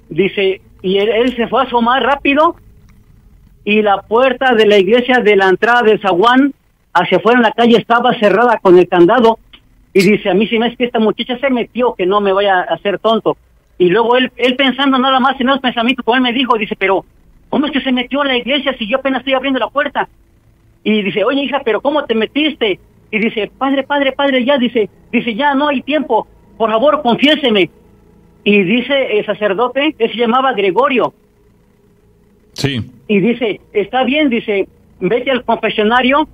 Dice, 0.09 0.63
y 0.81 0.99
él, 0.99 1.35
se 1.37 1.49
fue 1.49 1.61
a 1.61 1.65
asomar 1.65 2.03
rápido 2.03 2.57
y 3.65 3.83
la 3.83 4.03
puerta 4.03 4.55
de 4.55 4.67
la 4.67 4.79
iglesia 4.79 5.19
de 5.19 5.37
la 5.37 5.49
entrada 5.49 5.83
de 5.83 5.99
Zaguán 5.99 6.55
hacia 6.95 7.19
afuera 7.19 7.39
en 7.39 7.43
la 7.43 7.53
calle 7.53 7.77
estaba 7.77 8.19
cerrada 8.19 8.59
con 8.63 8.79
el 8.79 8.89
candado 8.89 9.39
y 9.93 10.03
dice, 10.03 10.31
a 10.31 10.35
mí 10.35 10.47
si 10.47 10.59
me 10.59 10.69
es 10.69 10.77
que 10.77 10.85
esta 10.85 11.01
muchacha 11.01 11.37
se 11.39 11.51
metió, 11.51 11.95
que 11.95 12.07
no 12.07 12.21
me 12.21 12.33
vaya 12.33 12.61
a 12.61 12.75
hacer 12.75 13.01
tonto. 13.01 13.37
Y 13.77 13.89
luego 13.89 14.17
él, 14.17 14.31
él 14.37 14.55
pensando 14.55 14.99
nada 14.99 15.19
más 15.19 15.41
en 15.41 15.49
los 15.49 15.59
pensamientos, 15.59 16.05
como 16.05 16.17
él 16.17 16.23
me 16.23 16.33
dijo, 16.33 16.57
dice, 16.57 16.77
pero 16.79 17.05
¿cómo 17.49 17.67
es 17.67 17.73
que 17.73 17.81
se 17.81 17.93
metió 17.93 18.23
a 18.23 18.27
la 18.27 18.37
iglesia 18.37 18.75
si 18.79 18.89
yo 18.89 18.99
apenas 18.99 19.21
estoy 19.21 19.35
abriendo 19.35 19.59
la 19.59 19.69
puerta? 19.69 20.09
Y 20.85 21.03
dice, 21.03 21.25
oye 21.25 21.43
hija, 21.43 21.61
pero 21.65 21.81
¿cómo 21.81 22.05
te 22.05 22.15
metiste? 22.15 22.79
Y 23.11 23.19
dice, 23.19 23.51
padre, 23.57 23.83
padre, 23.83 24.13
padre, 24.13 24.45
ya, 24.45 24.59
dice, 24.59 24.91
dice, 25.11 25.35
ya 25.35 25.55
no 25.55 25.69
hay 25.69 25.83
tiempo, 25.83 26.27
por 26.57 26.71
favor, 26.71 27.03
confiéseme. 27.03 27.71
Y 28.45 28.63
dice 28.63 29.19
el 29.19 29.27
sacerdote, 29.27 29.95
él 29.99 30.11
se 30.11 30.17
llamaba 30.17 30.53
Gregorio. 30.53 31.13
Sí. 32.53 32.81
Y 33.07 33.21
dice, 33.21 33.61
está 33.73 34.05
bien, 34.05 34.29
dice, 34.29 34.69
vete 35.01 35.31
al 35.31 35.45
confesionario 35.45 36.29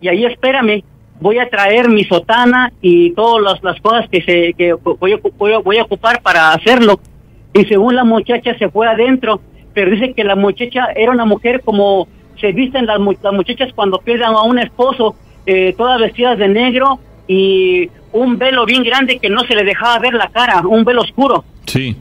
y 0.00 0.08
ahí 0.08 0.24
espérame, 0.24 0.82
voy 1.20 1.38
a 1.38 1.48
traer 1.48 1.88
mi 1.88 2.04
sotana 2.04 2.72
y 2.80 3.12
todas 3.12 3.62
las, 3.62 3.80
cosas 3.80 4.08
que, 4.10 4.22
se, 4.22 4.52
que 4.54 4.72
voy, 4.72 5.18
voy, 5.38 5.78
a 5.78 5.82
ocupar 5.82 6.20
para 6.20 6.52
hacerlo. 6.52 7.00
Y 7.54 7.64
según 7.64 7.94
la 7.94 8.04
muchacha 8.04 8.56
se 8.58 8.68
fue 8.68 8.88
adentro, 8.88 9.40
pero 9.72 9.90
dice 9.90 10.14
que 10.14 10.24
la 10.24 10.36
muchacha 10.36 10.88
era 10.94 11.12
una 11.12 11.24
mujer 11.24 11.62
como 11.64 12.08
se 12.40 12.52
visten 12.52 12.86
las, 12.86 12.98
las 13.22 13.32
muchachas 13.32 13.72
cuando 13.74 13.98
pierdan 13.98 14.34
a 14.34 14.42
un 14.42 14.58
esposo, 14.58 15.14
eh, 15.46 15.74
todas 15.76 16.00
vestidas 16.00 16.38
de 16.38 16.48
negro 16.48 16.98
y 17.26 17.90
un 18.12 18.38
velo 18.38 18.66
bien 18.66 18.82
grande 18.82 19.18
que 19.18 19.30
no 19.30 19.40
se 19.44 19.54
le 19.54 19.64
dejaba 19.64 19.98
ver 19.98 20.14
la 20.14 20.28
cara, 20.28 20.62
un 20.66 20.84
velo 20.84 21.02
oscuro. 21.02 21.44
Sí. 21.66 21.96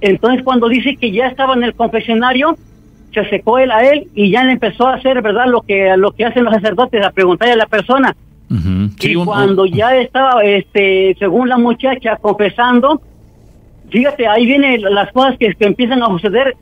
Entonces 0.00 0.42
cuando 0.42 0.68
dice 0.68 0.96
que 0.96 1.10
ya 1.10 1.26
estaba 1.26 1.54
en 1.54 1.64
el 1.64 1.74
confesionario, 1.74 2.56
se 3.12 3.28
secó 3.30 3.58
él 3.58 3.70
a 3.70 3.82
él 3.90 4.08
y 4.14 4.30
ya 4.30 4.44
le 4.44 4.52
empezó 4.52 4.86
a 4.86 4.94
hacer, 4.94 5.22
¿verdad? 5.22 5.46
Lo 5.46 5.62
que 5.62 5.96
lo 5.96 6.12
que 6.12 6.24
hacen 6.24 6.44
los 6.44 6.52
sacerdotes, 6.52 7.04
a 7.04 7.10
preguntarle 7.10 7.54
a 7.54 7.56
la 7.56 7.66
persona. 7.66 8.14
y 9.00 9.14
cuando 9.24 9.64
ya 9.66 9.96
estaba, 9.96 10.44
este, 10.44 11.16
según 11.18 11.48
la 11.48 11.56
muchacha, 11.56 12.16
confesando, 12.16 13.00
fíjate, 13.90 14.26
ahí 14.26 14.44
vienen 14.44 14.82
las 14.82 15.10
cosas 15.12 15.38
que, 15.38 15.54
que 15.54 15.64
empiezan 15.64 16.02
a 16.02 16.08
suceder. 16.08 16.54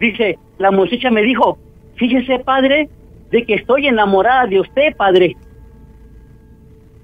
Dice, 0.00 0.38
la 0.58 0.70
muchacha 0.70 1.10
me 1.10 1.22
dijo, 1.22 1.58
fíjese 1.96 2.38
padre, 2.38 2.88
de 3.30 3.44
que 3.44 3.54
estoy 3.54 3.86
enamorada 3.86 4.46
de 4.46 4.60
usted, 4.60 4.96
padre. 4.96 5.36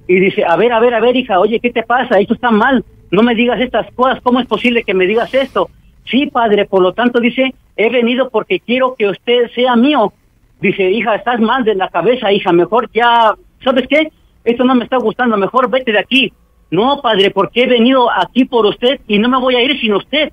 Y 0.07 0.21
dice, 0.21 0.45
a 0.45 0.57
ver, 0.57 0.73
a 0.73 0.81
ver, 0.81 0.95
a 0.95 1.01
ver, 1.01 1.17
hija, 1.17 1.41
oye, 1.41 1.61
¿qué 1.61 1.71
te 1.71 1.83
pasa? 1.83 2.19
Esto 2.19 2.35
está 2.35 2.51
mal, 2.51 2.85
no 3.11 3.23
me 3.23 3.35
digas 3.35 3.61
estas 3.61 3.91
cosas, 3.93 4.21
¿cómo 4.23 4.41
es 4.41 4.47
posible 4.47 4.85
que 4.85 4.95
me 4.95 5.07
digas 5.07 5.33
esto? 5.33 5.71
Sí, 6.05 6.27
padre, 6.27 6.67
por 6.67 6.83
lo 6.83 6.93
tanto 6.93 7.21
dice, 7.21 7.55
he 7.77 7.89
venido 7.91 8.29
porque 8.29 8.61
quiero 8.61 8.95
que 8.95 9.09
usted 9.09 9.51
sea 9.55 9.77
mío. 9.77 10.13
Dice, 10.61 10.91
hija, 10.91 11.15
estás 11.15 11.41
mal 11.41 11.65
de 11.65 11.75
la 11.75 11.89
cabeza, 11.89 12.33
hija, 12.33 12.53
mejor 12.53 12.91
ya, 12.93 13.35
¿sabes 13.63 13.87
qué? 13.89 14.11
Esto 14.45 14.65
no 14.65 14.75
me 14.75 14.85
está 14.85 14.99
gustando, 14.99 15.37
mejor 15.37 15.71
vete 15.71 15.93
de 15.93 15.99
aquí. 15.99 16.33
No, 16.71 17.01
padre, 17.01 17.31
porque 17.31 17.63
he 17.63 17.67
venido 17.67 18.11
aquí 18.11 18.45
por 18.45 18.67
usted 18.67 19.01
y 19.07 19.19
no 19.19 19.29
me 19.29 19.39
voy 19.39 19.57
a 19.57 19.63
ir 19.63 19.79
sin 19.81 19.95
usted. 19.95 20.33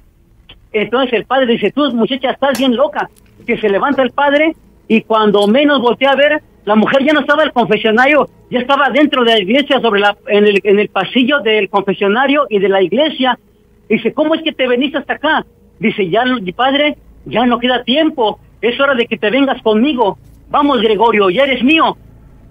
Entonces 0.73 1.13
el 1.13 1.25
padre 1.25 1.45
dice, 1.47 1.71
tú 1.71 1.91
muchacha, 1.93 2.31
estás 2.31 2.57
bien 2.57 2.75
loca. 2.75 3.09
Que 3.45 3.57
se 3.57 3.69
levanta 3.69 4.01
el 4.01 4.11
padre 4.11 4.55
y 4.91 5.03
cuando 5.03 5.47
menos 5.47 5.79
volteé 5.79 6.09
a 6.09 6.15
ver, 6.15 6.41
la 6.65 6.75
mujer 6.75 7.05
ya 7.05 7.13
no 7.13 7.21
estaba 7.21 7.43
en 7.43 7.47
el 7.47 7.53
confesionario, 7.53 8.27
ya 8.49 8.59
estaba 8.59 8.89
dentro 8.89 9.23
de 9.23 9.31
la 9.31 9.39
iglesia, 9.39 9.79
sobre 9.79 10.01
la, 10.01 10.17
en, 10.27 10.45
el, 10.45 10.59
en 10.65 10.79
el 10.79 10.89
pasillo 10.89 11.39
del 11.39 11.69
confesionario 11.69 12.45
y 12.49 12.59
de 12.59 12.67
la 12.67 12.81
iglesia. 12.81 13.39
Dice, 13.87 14.13
¿cómo 14.13 14.35
es 14.35 14.43
que 14.43 14.51
te 14.51 14.67
veniste 14.67 14.97
hasta 14.97 15.13
acá? 15.13 15.45
Dice, 15.79 16.09
ya, 16.09 16.25
padre, 16.53 16.97
ya 17.23 17.45
no 17.45 17.57
queda 17.59 17.85
tiempo, 17.85 18.39
es 18.61 18.77
hora 18.81 18.93
de 18.93 19.05
que 19.05 19.17
te 19.17 19.29
vengas 19.29 19.61
conmigo. 19.61 20.17
Vamos, 20.49 20.81
Gregorio, 20.81 21.29
ya 21.29 21.45
eres 21.45 21.63
mío. 21.63 21.95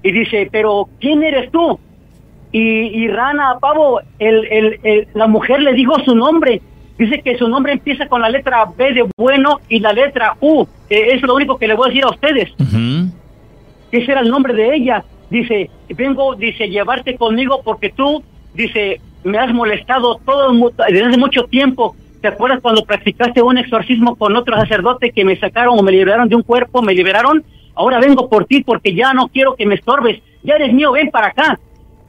Y 0.03 0.11
dice, 0.11 0.49
pero 0.51 0.89
¿quién 0.99 1.23
eres 1.23 1.53
tú? 1.53 1.79
Y, 2.53 2.61
y 2.61 3.09
Rana, 3.09 3.59
Pavo, 3.61 4.01
el, 4.19 5.09
la 5.13 5.27
mujer 5.27 5.61
le 5.61 5.75
dijo 5.75 6.01
su 6.07 6.15
nombre 6.15 6.63
Dice 7.01 7.23
que 7.23 7.39
su 7.39 7.49
nombre 7.49 7.73
empieza 7.73 8.07
con 8.09 8.21
la 8.21 8.29
letra 8.29 8.67
B 8.77 8.93
de 8.93 9.09
bueno 9.17 9.61
y 9.71 9.81
la 9.81 9.91
letra 9.95 10.37
U. 10.43 10.67
es 10.91 11.23
lo 11.23 11.35
único 11.35 11.57
que 11.57 11.67
le 11.67 11.73
voy 11.73 11.87
a 11.87 11.89
decir 11.89 12.05
a 12.05 12.11
ustedes. 12.11 12.51
Ese 13.91 14.13
era 14.13 14.21
el 14.21 14.29
nombre 14.29 14.53
de 14.53 14.75
ella. 14.75 15.03
Dice, 15.31 15.71
vengo, 15.97 16.35
dice, 16.35 16.69
llevarte 16.69 17.17
conmigo 17.17 17.63
porque 17.65 17.89
tú, 17.89 18.23
dice, 18.53 19.01
me 19.25 19.39
has 19.39 19.51
molestado 19.51 20.21
todo 20.27 20.53
desde 20.91 21.07
hace 21.07 21.17
mucho 21.17 21.45
tiempo. 21.45 21.97
¿Te 22.21 22.29
acuerdas 22.29 22.61
cuando 22.61 22.85
practicaste 22.85 23.41
un 23.41 23.57
exorcismo 23.57 24.17
con 24.17 24.37
otro 24.37 24.57
sacerdote 24.57 25.11
que 25.11 25.25
me 25.25 25.39
sacaron 25.39 25.79
o 25.79 25.83
me 25.83 25.93
liberaron 25.93 26.29
de 26.29 26.37
un 26.37 26.43
cuerpo, 26.43 26.83
me 26.83 26.93
liberaron? 26.93 27.43
Ahora 27.77 27.99
vengo 27.99 28.29
por 28.29 28.45
ti 28.45 28.63
porque 28.63 28.95
ya 28.95 29.15
no 29.15 29.29
quiero 29.29 29.57
que 29.57 29.65
me 29.65 29.77
estorbes. 29.77 30.21
Ya 30.43 30.57
eres 30.57 30.75
mío, 30.75 30.93
ven 30.93 31.11
para 31.11 31.29
acá. 31.29 31.59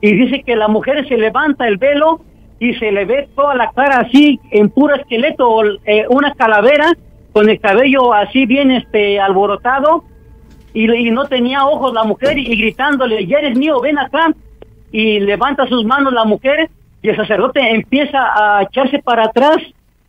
Y 0.01 0.13
dice 0.15 0.43
que 0.43 0.57
la 0.57 0.67
mujer 0.67 1.07
se 1.07 1.15
levanta 1.15 1.65
el 1.65 1.77
velo 1.77 2.19
y 2.61 2.75
se 2.75 2.91
le 2.91 3.05
ve 3.05 3.27
toda 3.35 3.55
la 3.55 3.71
cara 3.71 4.01
así 4.01 4.39
en 4.51 4.69
puro 4.69 4.93
esqueleto, 4.93 5.63
eh, 5.83 6.05
una 6.09 6.35
calavera 6.35 6.93
con 7.33 7.49
el 7.49 7.59
cabello 7.59 8.13
así 8.13 8.45
bien 8.45 8.69
este 8.69 9.19
alborotado 9.19 10.03
y, 10.71 10.85
no 11.09 11.25
tenía 11.25 11.65
ojos 11.65 11.91
la 11.91 12.03
mujer 12.03 12.37
y, 12.37 12.55
gritándole, 12.55 13.25
ya 13.25 13.39
eres 13.39 13.57
mío, 13.57 13.81
ven 13.81 13.97
acá. 13.97 14.31
Y 14.91 15.19
levanta 15.21 15.65
sus 15.67 15.83
manos 15.85 16.13
la 16.13 16.23
mujer 16.23 16.69
y 17.01 17.09
el 17.09 17.15
sacerdote 17.15 17.59
empieza 17.71 18.19
a 18.35 18.61
echarse 18.61 18.99
para 18.99 19.23
atrás 19.23 19.57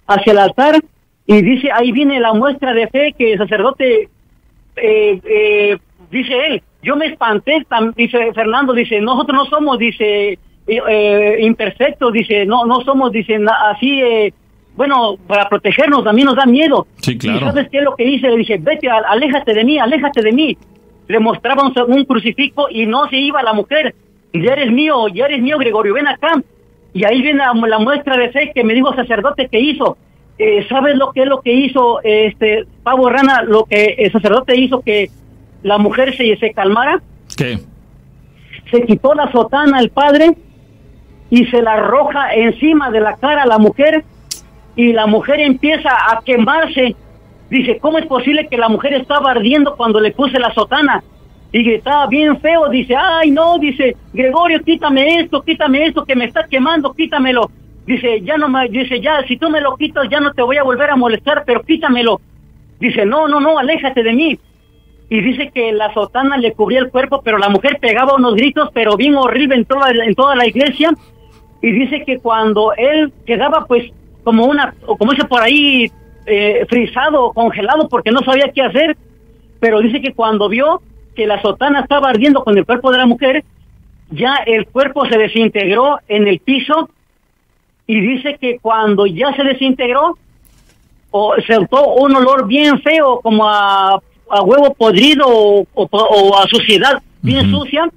hacia 0.06 0.32
el 0.32 0.38
altar 0.38 0.74
y 1.26 1.40
dice, 1.40 1.70
ahí 1.72 1.90
viene 1.90 2.20
la 2.20 2.34
muestra 2.34 2.74
de 2.74 2.86
fe 2.88 3.14
que 3.16 3.32
el 3.32 3.38
sacerdote, 3.38 4.10
eh, 4.76 5.20
eh, 5.24 5.78
dice 6.10 6.46
él, 6.48 6.62
yo 6.82 6.96
me 6.96 7.06
espanté, 7.06 7.64
dice 7.96 8.30
Fernando, 8.34 8.74
dice, 8.74 9.00
nosotros 9.00 9.36
no 9.36 9.46
somos, 9.46 9.78
dice, 9.78 10.38
eh, 10.66 11.38
imperfectos, 11.40 12.12
dice, 12.12 12.46
no, 12.46 12.64
no 12.66 12.80
somos, 12.82 13.12
dice, 13.12 13.38
na- 13.38 13.70
así, 13.70 14.00
eh, 14.00 14.32
bueno, 14.76 15.16
para 15.26 15.48
protegernos, 15.48 16.06
a 16.06 16.12
mí 16.12 16.22
nos 16.24 16.36
da 16.36 16.46
miedo. 16.46 16.86
Sí, 17.00 17.18
claro. 17.18 17.38
¿Y 17.38 17.40
sabes 17.40 17.68
qué 17.70 17.78
es 17.78 17.84
lo 17.84 17.94
que 17.96 18.04
hice? 18.04 18.28
Le 18.30 18.36
dije, 18.38 18.58
vete, 18.60 18.88
al- 18.88 19.04
aléjate 19.06 19.52
de 19.54 19.64
mí, 19.64 19.78
aléjate 19.78 20.22
de 20.22 20.32
mí. 20.32 20.56
Le 21.08 21.18
mostraba 21.18 21.62
un, 21.64 21.74
un 21.92 22.04
crucifijo 22.04 22.68
y 22.70 22.86
no 22.86 23.08
se 23.08 23.16
iba 23.16 23.42
la 23.42 23.52
mujer. 23.52 23.94
Ya 24.32 24.52
eres 24.52 24.70
mío, 24.72 25.08
ya 25.08 25.26
eres 25.26 25.42
mío, 25.42 25.58
Gregorio, 25.58 25.94
ven 25.94 26.06
acá. 26.08 26.32
Y 26.94 27.04
ahí 27.04 27.20
viene 27.22 27.40
la, 27.40 27.52
la 27.68 27.78
muestra 27.78 28.16
de 28.16 28.30
fe 28.30 28.52
que 28.54 28.64
me 28.64 28.72
dijo 28.72 28.90
el 28.90 28.96
sacerdote 28.96 29.48
que 29.48 29.60
hizo. 29.60 29.98
Eh, 30.38 30.64
¿Sabes 30.68 30.96
lo 30.96 31.12
que 31.12 31.22
es 31.22 31.26
lo 31.28 31.42
que 31.42 31.52
hizo 31.52 32.00
este 32.02 32.64
Pavo 32.82 33.10
Rana? 33.10 33.42
Lo 33.42 33.64
que 33.64 33.94
el 33.98 34.10
sacerdote 34.10 34.58
hizo 34.58 34.80
que 34.80 35.10
la 35.62 35.76
mujer 35.76 36.16
se, 36.16 36.34
se 36.36 36.52
calmara. 36.52 37.02
¿Qué? 37.36 37.58
Se 38.70 38.82
quitó 38.84 39.12
la 39.14 39.30
sotana 39.30 39.80
el 39.80 39.90
padre 39.90 40.32
y 41.32 41.46
se 41.46 41.62
la 41.62 41.72
arroja 41.72 42.34
encima 42.34 42.90
de 42.90 43.00
la 43.00 43.16
cara 43.16 43.44
a 43.44 43.46
la 43.46 43.56
mujer 43.56 44.04
y 44.76 44.92
la 44.92 45.06
mujer 45.06 45.40
empieza 45.40 45.88
a 45.88 46.20
quemarse. 46.22 46.94
Dice, 47.48 47.78
¿cómo 47.78 47.96
es 47.96 48.04
posible 48.04 48.48
que 48.48 48.58
la 48.58 48.68
mujer 48.68 48.92
estaba 48.92 49.30
ardiendo 49.30 49.74
cuando 49.74 49.98
le 49.98 50.10
puse 50.12 50.38
la 50.38 50.52
sotana? 50.52 51.02
Y 51.50 51.62
gritaba 51.62 52.06
bien 52.06 52.38
feo, 52.38 52.68
dice, 52.68 52.94
ay 52.94 53.30
no, 53.30 53.56
dice, 53.56 53.96
Gregorio, 54.12 54.60
quítame 54.62 55.20
esto, 55.20 55.40
quítame 55.40 55.86
esto 55.86 56.04
que 56.04 56.16
me 56.16 56.26
está 56.26 56.46
quemando, 56.46 56.92
quítamelo. 56.92 57.50
Dice, 57.86 58.20
ya 58.20 58.36
no 58.36 58.50
me, 58.50 58.68
dice, 58.68 59.00
ya, 59.00 59.22
si 59.26 59.38
tú 59.38 59.48
me 59.48 59.62
lo 59.62 59.74
quitas, 59.78 60.10
ya 60.10 60.20
no 60.20 60.34
te 60.34 60.42
voy 60.42 60.58
a 60.58 60.62
volver 60.62 60.90
a 60.90 60.96
molestar, 60.96 61.44
pero 61.46 61.62
quítamelo. 61.62 62.20
Dice, 62.78 63.06
no, 63.06 63.26
no, 63.26 63.40
no, 63.40 63.58
aléjate 63.58 64.02
de 64.02 64.12
mí. 64.12 64.38
Y 65.08 65.20
dice 65.22 65.50
que 65.50 65.72
la 65.72 65.92
sotana 65.94 66.36
le 66.36 66.52
cubría 66.52 66.80
el 66.80 66.90
cuerpo, 66.90 67.22
pero 67.24 67.38
la 67.38 67.48
mujer 67.48 67.78
pegaba 67.80 68.16
unos 68.16 68.34
gritos, 68.34 68.68
pero 68.74 68.98
bien 68.98 69.14
horrible 69.14 69.54
en 69.54 69.64
toda, 69.64 69.90
en 69.90 70.14
toda 70.14 70.36
la 70.36 70.46
iglesia. 70.46 70.90
Y 71.62 71.70
dice 71.70 72.04
que 72.04 72.18
cuando 72.18 72.72
él 72.76 73.12
quedaba, 73.24 73.64
pues, 73.66 73.90
como 74.24 74.44
una, 74.46 74.74
o 74.86 74.96
como 74.96 75.12
dice 75.12 75.24
por 75.26 75.40
ahí, 75.42 75.90
eh, 76.26 76.66
frisado 76.68 77.32
congelado, 77.32 77.88
porque 77.88 78.10
no 78.10 78.20
sabía 78.20 78.50
qué 78.54 78.62
hacer, 78.62 78.96
pero 79.60 79.80
dice 79.80 80.00
que 80.00 80.12
cuando 80.12 80.48
vio 80.48 80.82
que 81.14 81.26
la 81.26 81.40
sotana 81.40 81.80
estaba 81.80 82.08
ardiendo 82.10 82.42
con 82.42 82.56
el 82.58 82.64
cuerpo 82.66 82.90
de 82.90 82.98
la 82.98 83.06
mujer, 83.06 83.44
ya 84.10 84.36
el 84.46 84.66
cuerpo 84.66 85.06
se 85.06 85.16
desintegró 85.18 85.98
en 86.08 86.26
el 86.28 86.38
piso. 86.40 86.90
Y 87.86 88.00
dice 88.00 88.36
que 88.40 88.58
cuando 88.60 89.06
ya 89.06 89.34
se 89.36 89.42
desintegró, 89.44 90.16
o 91.10 91.34
soltó 91.46 91.94
un 91.94 92.14
olor 92.16 92.46
bien 92.46 92.80
feo, 92.80 93.20
como 93.22 93.48
a, 93.48 94.00
a 94.30 94.42
huevo 94.42 94.72
podrido 94.74 95.26
o, 95.28 95.66
o- 95.74 95.88
o 95.90 96.38
a 96.38 96.46
suciedad 96.48 97.02
bien 97.20 97.50
sucia, 97.50 97.88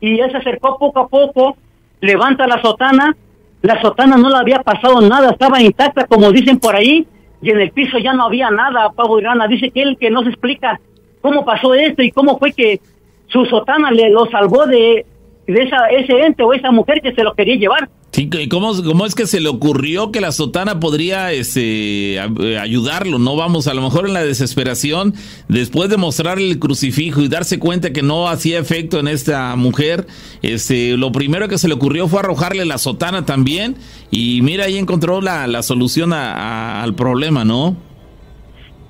y 0.00 0.18
él 0.18 0.30
se 0.30 0.38
acercó 0.38 0.78
poco 0.78 1.00
a 1.00 1.08
poco, 1.08 1.56
levanta 2.00 2.46
la 2.46 2.60
sotana, 2.62 3.16
la 3.62 3.80
sotana 3.80 4.16
no 4.16 4.28
le 4.28 4.36
había 4.36 4.62
pasado 4.62 5.00
nada, 5.00 5.30
estaba 5.30 5.60
intacta 5.60 6.06
como 6.06 6.32
dicen 6.32 6.58
por 6.58 6.74
ahí, 6.74 7.06
y 7.42 7.50
en 7.50 7.60
el 7.60 7.70
piso 7.70 7.98
ya 7.98 8.12
no 8.12 8.24
había 8.24 8.50
nada, 8.50 8.90
Pavo 8.90 9.18
y 9.18 9.22
Rana, 9.22 9.46
dice 9.46 9.70
que 9.70 9.82
él 9.82 9.96
que 9.98 10.10
no 10.10 10.22
se 10.22 10.30
explica 10.30 10.80
cómo 11.20 11.44
pasó 11.44 11.74
esto 11.74 12.02
y 12.02 12.10
cómo 12.10 12.38
fue 12.38 12.52
que 12.52 12.80
su 13.28 13.44
sotana 13.46 13.90
le 13.90 14.10
lo 14.10 14.26
salvó 14.26 14.66
de, 14.66 15.06
de 15.46 15.62
esa, 15.62 15.86
ese 15.86 16.20
ente 16.20 16.42
o 16.42 16.52
esa 16.52 16.70
mujer 16.70 17.00
que 17.00 17.14
se 17.14 17.22
lo 17.22 17.34
quería 17.34 17.56
llevar. 17.56 17.88
Sí, 18.12 18.28
¿cómo, 18.50 18.72
¿cómo 18.82 19.06
es 19.06 19.14
que 19.14 19.24
se 19.28 19.38
le 19.38 19.48
ocurrió 19.48 20.10
que 20.10 20.20
la 20.20 20.32
sotana 20.32 20.80
podría 20.80 21.30
este, 21.30 22.16
eh, 22.16 22.58
ayudarlo? 22.60 23.20
No 23.20 23.36
vamos, 23.36 23.68
a 23.68 23.74
lo 23.74 23.82
mejor 23.82 24.08
en 24.08 24.14
la 24.14 24.24
desesperación, 24.24 25.14
después 25.46 25.90
de 25.90 25.96
mostrarle 25.96 26.50
el 26.50 26.58
crucifijo 26.58 27.22
y 27.22 27.28
darse 27.28 27.60
cuenta 27.60 27.92
que 27.92 28.02
no 28.02 28.26
hacía 28.28 28.58
efecto 28.58 28.98
en 28.98 29.06
esta 29.06 29.54
mujer, 29.54 30.08
este, 30.42 30.96
lo 30.96 31.12
primero 31.12 31.46
que 31.46 31.56
se 31.56 31.68
le 31.68 31.74
ocurrió 31.74 32.08
fue 32.08 32.18
arrojarle 32.18 32.64
la 32.64 32.78
sotana 32.78 33.24
también 33.24 33.76
y 34.10 34.42
mira, 34.42 34.64
ahí 34.64 34.76
encontró 34.76 35.20
la, 35.20 35.46
la 35.46 35.62
solución 35.62 36.12
al 36.12 36.94
problema, 36.96 37.44
¿no? 37.44 37.76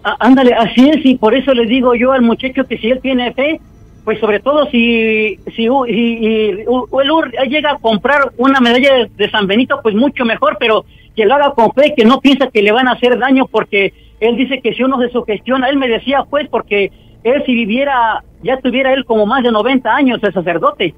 Á- 0.03 0.17
Ándale, 0.21 0.55
así 0.55 0.89
es, 0.89 1.05
y 1.05 1.17
por 1.17 1.35
eso 1.35 1.53
le 1.53 1.67
digo 1.67 1.95
yo 1.95 2.13
al 2.13 2.23
muchacho 2.23 2.65
que 2.67 2.79
si 2.79 2.87
él 2.89 3.01
tiene 3.03 3.35
fe, 3.35 3.61
pues 4.05 4.19
sobre 4.21 4.41
todo 4.41 4.67
si, 4.71 5.39
si, 5.55 5.69
u- 5.69 5.87
y- 5.87 5.93
y 6.27 6.55
u- 6.67 7.01
él 7.01 7.11
ur- 7.11 7.49
llega 7.49 7.73
a 7.73 7.79
comprar 7.79 8.33
una 8.39 8.61
medalla 8.61 8.95
de, 8.95 9.11
de 9.17 9.31
San 9.31 9.47
Benito, 9.47 9.81
pues 9.83 9.95
mucho 9.95 10.25
mejor, 10.25 10.57
pero 10.59 10.85
que 11.15 11.27
lo 11.27 11.35
haga 11.35 11.53
con 11.55 11.73
fe, 11.73 11.95
que 11.97 12.05
no 12.05 12.21
piensa 12.21 12.49
que 12.49 12.63
le 12.63 12.73
van 12.73 12.89
a 12.89 12.93
hacer 12.93 13.19
daño, 13.19 13.47
porque 13.47 13.93
él 14.21 14.37
dice 14.37 14.61
que 14.63 14.75
si 14.75 14.83
uno 14.83 14.99
se 15.01 15.11
sugestiona, 15.11 15.69
él 15.69 15.77
me 15.77 15.89
decía, 15.89 16.25
pues, 16.29 16.49
porque 16.49 16.91
él 17.25 17.43
si 17.45 17.55
viviera, 17.55 18.23
ya 18.43 18.59
tuviera 18.61 18.93
él 18.95 19.05
como 19.05 19.27
más 19.27 19.43
de 19.43 19.51
90 19.53 19.95
años, 19.95 20.19
el 20.23 20.33
sacerdote. 20.33 20.95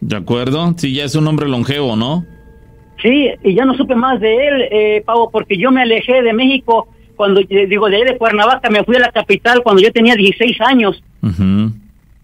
¿De 0.00 0.16
acuerdo? 0.16 0.72
Sí, 0.76 0.94
ya 0.94 1.04
es 1.04 1.14
un 1.16 1.26
hombre 1.26 1.48
longevo, 1.48 1.96
¿no? 1.96 2.24
Sí, 3.02 3.28
y 3.44 3.54
ya 3.54 3.64
no 3.64 3.74
supe 3.74 3.94
más 3.94 4.20
de 4.20 4.46
él, 4.48 4.68
eh, 4.70 5.02
Pavo, 5.04 5.30
porque 5.30 5.56
yo 5.56 5.70
me 5.70 5.82
alejé 5.82 6.22
de 6.22 6.32
México 6.32 6.88
cuando, 7.16 7.40
eh, 7.40 7.66
digo, 7.66 7.88
de 7.88 7.96
ahí 7.96 8.04
de 8.04 8.16
Cuernavaca, 8.16 8.70
me 8.70 8.84
fui 8.84 8.96
a 8.96 9.00
la 9.00 9.10
capital 9.12 9.62
cuando 9.62 9.82
yo 9.82 9.92
tenía 9.92 10.14
16 10.14 10.60
años. 10.60 11.02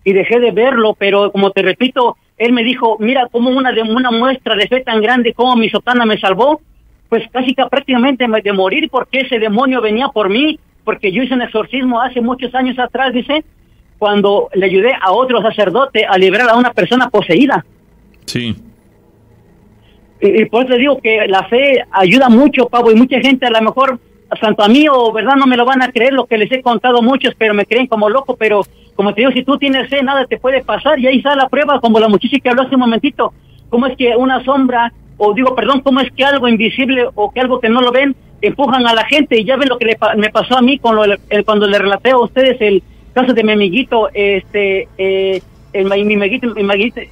Y 0.04 0.12
dejé 0.12 0.38
de 0.38 0.50
verlo, 0.52 0.94
pero 0.98 1.32
como 1.32 1.50
te 1.50 1.62
repito, 1.62 2.16
él 2.36 2.52
me 2.52 2.62
dijo, 2.62 2.96
mira, 3.00 3.26
como 3.30 3.50
una 3.50 3.72
de 3.72 3.82
una 3.82 4.10
muestra 4.10 4.54
de 4.56 4.68
fe 4.68 4.80
tan 4.82 5.00
grande 5.00 5.32
como 5.32 5.56
mi 5.56 5.70
sotana 5.70 6.04
me 6.04 6.18
salvó, 6.18 6.60
pues 7.08 7.22
casi 7.32 7.54
que 7.54 7.64
prácticamente 7.70 8.26
me- 8.28 8.42
de 8.42 8.52
morir 8.52 8.88
porque 8.90 9.20
ese 9.20 9.38
demonio 9.38 9.80
venía 9.80 10.08
por 10.08 10.28
mí, 10.28 10.58
porque 10.84 11.10
yo 11.12 11.22
hice 11.22 11.34
un 11.34 11.42
exorcismo 11.42 12.00
hace 12.00 12.20
muchos 12.20 12.54
años 12.54 12.78
atrás, 12.78 13.12
dice, 13.14 13.44
cuando 13.98 14.48
le 14.54 14.66
ayudé 14.66 14.92
a 15.00 15.12
otro 15.12 15.40
sacerdote 15.40 16.04
a 16.04 16.18
liberar 16.18 16.50
a 16.50 16.56
una 16.56 16.72
persona 16.72 17.08
poseída. 17.08 17.64
Sí. 18.26 18.54
Y, 20.20 20.42
y 20.42 20.44
por 20.46 20.64
eso 20.64 20.72
te 20.74 20.78
digo 20.80 20.98
que 21.00 21.26
la 21.28 21.44
fe 21.44 21.84
ayuda 21.90 22.28
mucho, 22.28 22.66
Pavo, 22.68 22.90
y 22.90 22.94
mucha 22.94 23.20
gente 23.20 23.46
a 23.46 23.50
lo 23.50 23.62
mejor, 23.62 23.98
tanto 24.40 24.62
a 24.62 24.68
mí 24.68 24.86
o 24.90 25.12
verdad 25.12 25.34
no 25.36 25.46
me 25.46 25.56
lo 25.56 25.64
van 25.64 25.82
a 25.82 25.90
creer 25.92 26.12
lo 26.12 26.26
que 26.26 26.38
les 26.38 26.50
he 26.52 26.62
contado 26.62 27.02
muchos, 27.02 27.34
pero 27.36 27.54
me 27.54 27.66
creen 27.66 27.86
como 27.86 28.08
loco, 28.08 28.36
pero 28.36 28.62
como 28.94 29.12
te 29.14 29.22
digo, 29.22 29.32
si 29.32 29.42
tú 29.44 29.58
tienes 29.58 29.88
fe, 29.90 30.02
nada 30.02 30.24
te 30.26 30.38
puede 30.38 30.62
pasar, 30.62 30.98
y 30.98 31.06
ahí 31.06 31.18
está 31.18 31.34
la 31.34 31.48
prueba, 31.48 31.80
como 31.80 31.98
la 31.98 32.08
muchacha 32.08 32.36
que 32.42 32.48
habló 32.48 32.62
hace 32.62 32.74
un 32.74 32.80
momentito, 32.82 33.32
cómo 33.68 33.86
es 33.86 33.96
que 33.96 34.14
una 34.16 34.44
sombra, 34.44 34.92
o 35.16 35.32
digo, 35.34 35.54
perdón, 35.54 35.80
cómo 35.80 36.00
es 36.00 36.10
que 36.12 36.24
algo 36.24 36.48
invisible 36.48 37.06
o 37.14 37.30
que 37.32 37.40
algo 37.40 37.60
que 37.60 37.68
no 37.68 37.80
lo 37.80 37.90
ven, 37.92 38.14
empujan 38.42 38.86
a 38.86 38.94
la 38.94 39.04
gente, 39.06 39.40
y 39.40 39.44
ya 39.44 39.56
ven 39.56 39.68
lo 39.68 39.78
que 39.78 39.86
le 39.86 39.96
me 40.16 40.30
pasó 40.30 40.56
a 40.58 40.62
mí 40.62 40.78
con 40.78 40.94
lo- 40.96 41.04
el- 41.04 41.44
cuando 41.44 41.66
le 41.66 41.78
relaté 41.78 42.10
a 42.10 42.18
ustedes 42.18 42.60
el 42.60 42.82
caso 43.14 43.32
de 43.32 43.42
mi 43.44 43.52
amiguito, 43.52 44.08
este, 44.12 44.88
eh, 44.98 45.40
el, 45.72 45.84
mi, 45.88 46.04
mi 46.04 46.14
amiguito- 46.14 46.54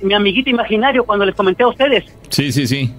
mi 0.03 0.15
amiguito 0.15 0.51
imaginario, 0.51 1.05
cuando 1.05 1.25
les 1.25 1.35
comenté 1.35 1.63
a 1.63 1.69
ustedes. 1.69 2.05
Sí, 2.29 2.53
sí, 2.53 2.67
sí. 2.67 2.91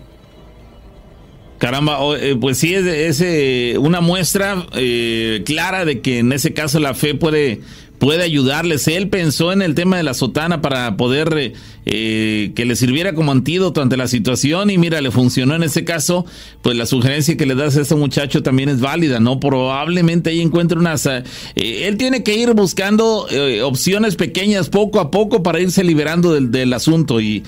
Caramba, 1.63 1.99
o- 1.99 2.13
eh, 2.17 2.35
pues 2.35 2.57
sí, 2.57 2.75
es, 2.75 2.85
es, 2.85 3.21
eh, 3.21 3.75
una 3.79 4.01
muestra 4.01 4.67
eh, 4.75 5.43
clara 5.45 5.85
de 5.85 6.01
que 6.01 6.19
en 6.19 6.33
ese 6.33 6.53
caso 6.53 6.77
la 6.81 6.93
fe 6.93 7.15
puede, 7.15 7.61
puede 8.03 8.23
ayudarles. 8.23 8.89
Él 8.89 9.07
pensó 9.07 9.53
en 9.53 9.61
el 9.61 9.75
tema 9.75 9.95
de 9.95 10.03
la 10.03 10.13
sotana 10.13 10.61
para 10.61 10.97
poder 10.97 11.33
eh, 11.37 11.53
eh, 11.85 12.53
que 12.55 12.63
le 12.63 12.77
sirviera 12.77 13.13
como 13.13 13.33
antídoto 13.33 13.81
ante 13.81 13.97
la 13.97 14.07
situación 14.07 14.69
y 14.69 14.77
mira, 14.77 15.01
le 15.01 15.11
funcionó 15.11 15.55
en 15.55 15.63
ese 15.63 15.83
caso. 15.83 16.25
Pues 16.61 16.77
la 16.77 16.85
sugerencia 16.85 17.35
que 17.35 17.45
le 17.45 17.55
das 17.55 17.75
a 17.75 17.81
este 17.81 17.95
muchacho 17.95 18.41
también 18.41 18.69
es 18.69 18.79
válida, 18.79 19.19
¿no? 19.19 19.39
Probablemente 19.39 20.29
ahí 20.29 20.41
encuentre 20.41 20.77
unas... 20.77 21.05
eh, 21.05 21.23
él 21.55 21.97
tiene 21.97 22.23
que 22.23 22.35
ir 22.35 22.53
buscando 22.53 23.27
eh, 23.29 23.61
opciones 23.61 24.15
pequeñas 24.15 24.69
poco 24.69 24.99
a 24.99 25.11
poco 25.11 25.43
para 25.43 25.59
irse 25.59 25.83
liberando 25.83 26.33
del, 26.33 26.73
asunto 26.73 27.19
y, 27.21 27.43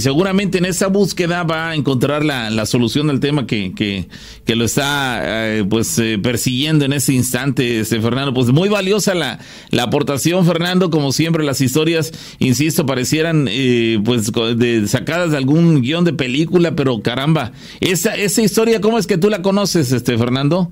seguramente 0.00 0.58
en 0.58 0.66
esa 0.66 0.88
búsqueda 0.88 1.44
va 1.44 1.70
a 1.70 1.74
encontrar 1.74 2.24
la, 2.24 2.66
solución 2.66 3.08
al 3.10 3.20
tema 3.20 3.46
que, 3.46 4.06
lo 4.46 4.64
está 4.64 5.64
pues 5.68 6.00
persiguiendo 6.22 6.84
en 6.84 6.92
este 6.92 7.12
instante, 7.12 7.80
este 7.80 8.00
Fernando. 8.00 8.34
Pues 8.34 8.48
muy 8.48 8.68
valiosa 8.68 9.14
la, 9.14 9.38
la 9.70 9.88
aportación, 9.96 10.44
Fernando. 10.44 10.90
Como 10.90 11.10
siempre, 11.10 11.42
las 11.42 11.62
historias, 11.62 12.36
insisto, 12.38 12.84
parecieran 12.84 13.46
eh, 13.48 13.98
pues 14.04 14.30
de, 14.30 14.86
sacadas 14.86 15.30
de 15.30 15.38
algún 15.38 15.80
guion 15.80 16.04
de 16.04 16.12
película, 16.12 16.72
pero 16.76 17.00
caramba, 17.00 17.52
esa, 17.80 18.14
esa 18.14 18.42
historia, 18.42 18.80
¿cómo 18.82 18.98
es 18.98 19.06
que 19.06 19.16
tú 19.16 19.30
la 19.30 19.40
conoces, 19.40 19.92
este 19.92 20.18
Fernando? 20.18 20.70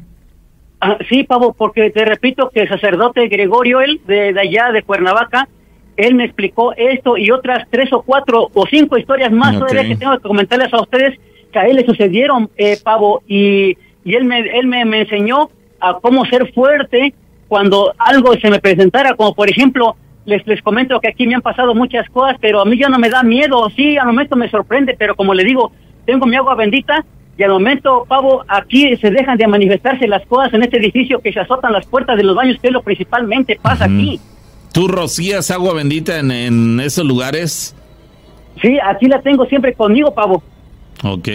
Ah, 0.80 0.98
sí, 1.08 1.24
Pavo, 1.24 1.54
porque 1.54 1.90
te 1.90 2.04
repito 2.04 2.50
que 2.52 2.60
el 2.60 2.68
sacerdote 2.68 3.28
Gregorio, 3.28 3.80
él, 3.80 4.02
de, 4.06 4.38
allá 4.38 4.70
de 4.72 4.82
Cuernavaca, 4.82 5.48
él 5.96 6.14
me 6.14 6.24
explicó 6.24 6.74
esto 6.76 7.16
y 7.16 7.30
otras 7.30 7.66
tres 7.70 7.90
o 7.94 8.02
cuatro 8.02 8.50
o 8.52 8.66
cinco 8.66 8.98
historias 8.98 9.32
más 9.32 9.58
todavía 9.58 9.88
que 9.88 9.96
tengo 9.96 10.16
que 10.18 10.28
comentarles 10.28 10.72
a 10.74 10.82
ustedes 10.82 11.18
que 11.50 11.58
a 11.58 11.66
él 11.66 11.76
le 11.76 11.86
sucedieron, 11.86 12.50
eh, 12.58 12.76
Pavo, 12.82 13.22
y, 13.26 13.78
y 14.04 14.14
él, 14.14 14.24
me, 14.24 14.40
él 14.40 14.66
me, 14.66 14.84
me 14.84 15.02
enseñó 15.02 15.48
a 15.80 15.98
cómo 16.02 16.26
ser 16.26 16.52
fuerte 16.52 17.14
cuando 17.54 17.94
algo 17.98 18.34
se 18.34 18.50
me 18.50 18.58
presentara, 18.58 19.14
como 19.14 19.32
por 19.32 19.48
ejemplo, 19.48 19.94
les, 20.24 20.44
les 20.44 20.60
comento 20.60 20.98
que 20.98 21.06
aquí 21.06 21.24
me 21.24 21.36
han 21.36 21.40
pasado 21.40 21.72
muchas 21.72 22.10
cosas, 22.10 22.36
pero 22.40 22.60
a 22.60 22.64
mí 22.64 22.76
ya 22.76 22.88
no 22.88 22.98
me 22.98 23.08
da 23.08 23.22
miedo, 23.22 23.70
sí, 23.76 23.96
al 23.96 24.08
momento 24.08 24.34
me 24.34 24.50
sorprende, 24.50 24.96
pero 24.98 25.14
como 25.14 25.34
le 25.34 25.44
digo, 25.44 25.70
tengo 26.04 26.26
mi 26.26 26.34
agua 26.34 26.56
bendita 26.56 27.04
y 27.38 27.44
al 27.44 27.50
momento, 27.50 28.06
Pavo, 28.08 28.44
aquí 28.48 28.96
se 28.96 29.08
dejan 29.12 29.38
de 29.38 29.46
manifestarse 29.46 30.08
las 30.08 30.26
cosas 30.26 30.52
en 30.52 30.64
este 30.64 30.78
edificio 30.78 31.20
que 31.20 31.32
se 31.32 31.38
azotan 31.38 31.72
las 31.72 31.86
puertas 31.86 32.16
de 32.16 32.24
los 32.24 32.34
baños, 32.34 32.58
que 32.60 32.66
es 32.66 32.72
lo 32.72 32.82
principalmente 32.82 33.56
pasa 33.62 33.84
aquí. 33.84 34.18
¿Tú 34.72 34.88
rocías 34.88 35.52
agua 35.52 35.74
bendita 35.74 36.18
en, 36.18 36.32
en 36.32 36.80
esos 36.80 37.06
lugares? 37.06 37.76
Sí, 38.60 38.78
aquí 38.84 39.06
la 39.06 39.22
tengo 39.22 39.46
siempre 39.46 39.74
conmigo, 39.74 40.12
Pavo. 40.12 40.42
Ok. 41.04 41.28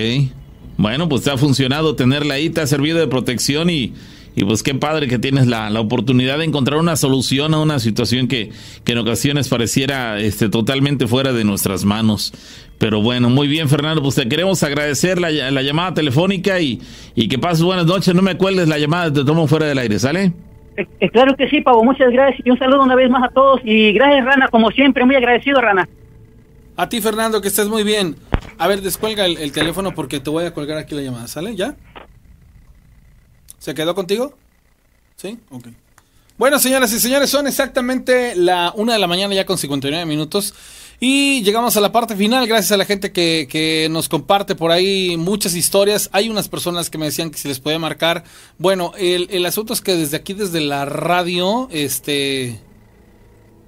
Bueno, 0.75 1.07
pues 1.07 1.23
te 1.23 1.31
ha 1.31 1.37
funcionado 1.37 1.95
tenerla 1.95 2.33
ahí, 2.33 2.49
te 2.49 2.59
ha 2.59 2.67
servido 2.67 2.99
de 2.99 3.07
protección 3.07 3.69
y, 3.69 3.93
y 4.35 4.43
pues 4.45 4.63
qué 4.63 4.73
padre 4.75 5.07
que 5.07 5.19
tienes 5.19 5.47
la, 5.47 5.69
la, 5.69 5.79
oportunidad 5.79 6.37
de 6.37 6.45
encontrar 6.45 6.79
una 6.79 6.95
solución 6.95 7.53
a 7.53 7.59
una 7.59 7.79
situación 7.79 8.27
que, 8.27 8.51
que, 8.83 8.91
en 8.93 8.97
ocasiones 8.99 9.49
pareciera 9.49 10.19
este, 10.19 10.49
totalmente 10.49 11.07
fuera 11.07 11.33
de 11.33 11.43
nuestras 11.43 11.85
manos. 11.85 12.33
Pero 12.77 13.01
bueno, 13.01 13.29
muy 13.29 13.47
bien 13.47 13.67
Fernando, 13.67 14.01
pues 14.01 14.15
te 14.15 14.29
queremos 14.29 14.63
agradecer 14.63 15.19
la, 15.19 15.29
la 15.29 15.61
llamada 15.61 15.93
telefónica 15.93 16.59
y, 16.59 16.79
y, 17.15 17.27
que 17.27 17.37
pases 17.37 17.63
buenas 17.63 17.85
noches, 17.85 18.13
no 18.15 18.21
me 18.21 18.37
cuelgues 18.37 18.67
la 18.67 18.77
llamada, 18.77 19.11
te 19.11 19.25
tomo 19.25 19.47
fuera 19.47 19.65
del 19.65 19.77
aire, 19.77 19.99
¿sale? 19.99 20.31
Eh, 20.77 20.87
eh, 20.99 21.09
claro 21.09 21.35
que 21.35 21.49
sí, 21.49 21.61
Pavo, 21.61 21.83
muchas 21.83 22.11
gracias 22.11 22.45
y 22.45 22.51
un 22.51 22.59
saludo 22.59 22.83
una 22.83 22.95
vez 22.95 23.09
más 23.09 23.23
a 23.23 23.33
todos 23.33 23.59
y 23.65 23.91
gracias 23.93 24.25
Rana, 24.25 24.47
como 24.47 24.71
siempre, 24.71 25.05
muy 25.05 25.15
agradecido 25.15 25.59
Rana. 25.59 25.89
A 26.77 26.87
ti 26.87 27.01
Fernando, 27.01 27.41
que 27.41 27.49
estés 27.49 27.67
muy 27.67 27.83
bien. 27.83 28.15
A 28.57 28.67
ver, 28.67 28.81
descuelga 28.81 29.25
el, 29.25 29.37
el 29.37 29.51
teléfono 29.51 29.93
porque 29.93 30.21
te 30.21 30.29
voy 30.29 30.45
a 30.45 30.53
colgar 30.53 30.77
aquí 30.77 30.95
la 30.95 31.01
llamada, 31.01 31.27
¿sale? 31.27 31.55
¿Ya? 31.55 31.75
¿Se 33.69 33.75
quedó 33.75 33.93
contigo? 33.93 34.33
¿Sí? 35.15 35.37
Ok. 35.51 35.67
Bueno, 36.39 36.57
señoras 36.57 36.91
y 36.91 36.99
señores, 36.99 37.29
son 37.29 37.45
exactamente 37.45 38.35
la 38.35 38.73
una 38.75 38.93
de 38.93 38.99
la 38.99 39.05
mañana 39.05 39.35
ya 39.35 39.45
con 39.45 39.59
59 39.59 40.07
minutos. 40.07 40.55
Y 40.99 41.43
llegamos 41.43 41.77
a 41.77 41.79
la 41.79 41.91
parte 41.91 42.15
final, 42.15 42.47
gracias 42.47 42.71
a 42.71 42.77
la 42.77 42.85
gente 42.85 43.11
que, 43.11 43.47
que, 43.47 43.87
nos 43.91 44.09
comparte 44.09 44.55
por 44.55 44.71
ahí 44.71 45.17
muchas 45.17 45.53
historias. 45.53 46.09
Hay 46.13 46.29
unas 46.29 46.49
personas 46.49 46.89
que 46.89 46.97
me 46.97 47.05
decían 47.05 47.29
que 47.29 47.37
se 47.37 47.47
les 47.47 47.59
puede 47.59 47.77
marcar. 47.77 48.23
Bueno, 48.57 48.91
el, 48.97 49.27
el 49.29 49.45
asunto 49.45 49.73
es 49.73 49.81
que 49.81 49.95
desde 49.95 50.17
aquí, 50.17 50.33
desde 50.33 50.61
la 50.61 50.85
radio, 50.85 51.67
este, 51.71 52.59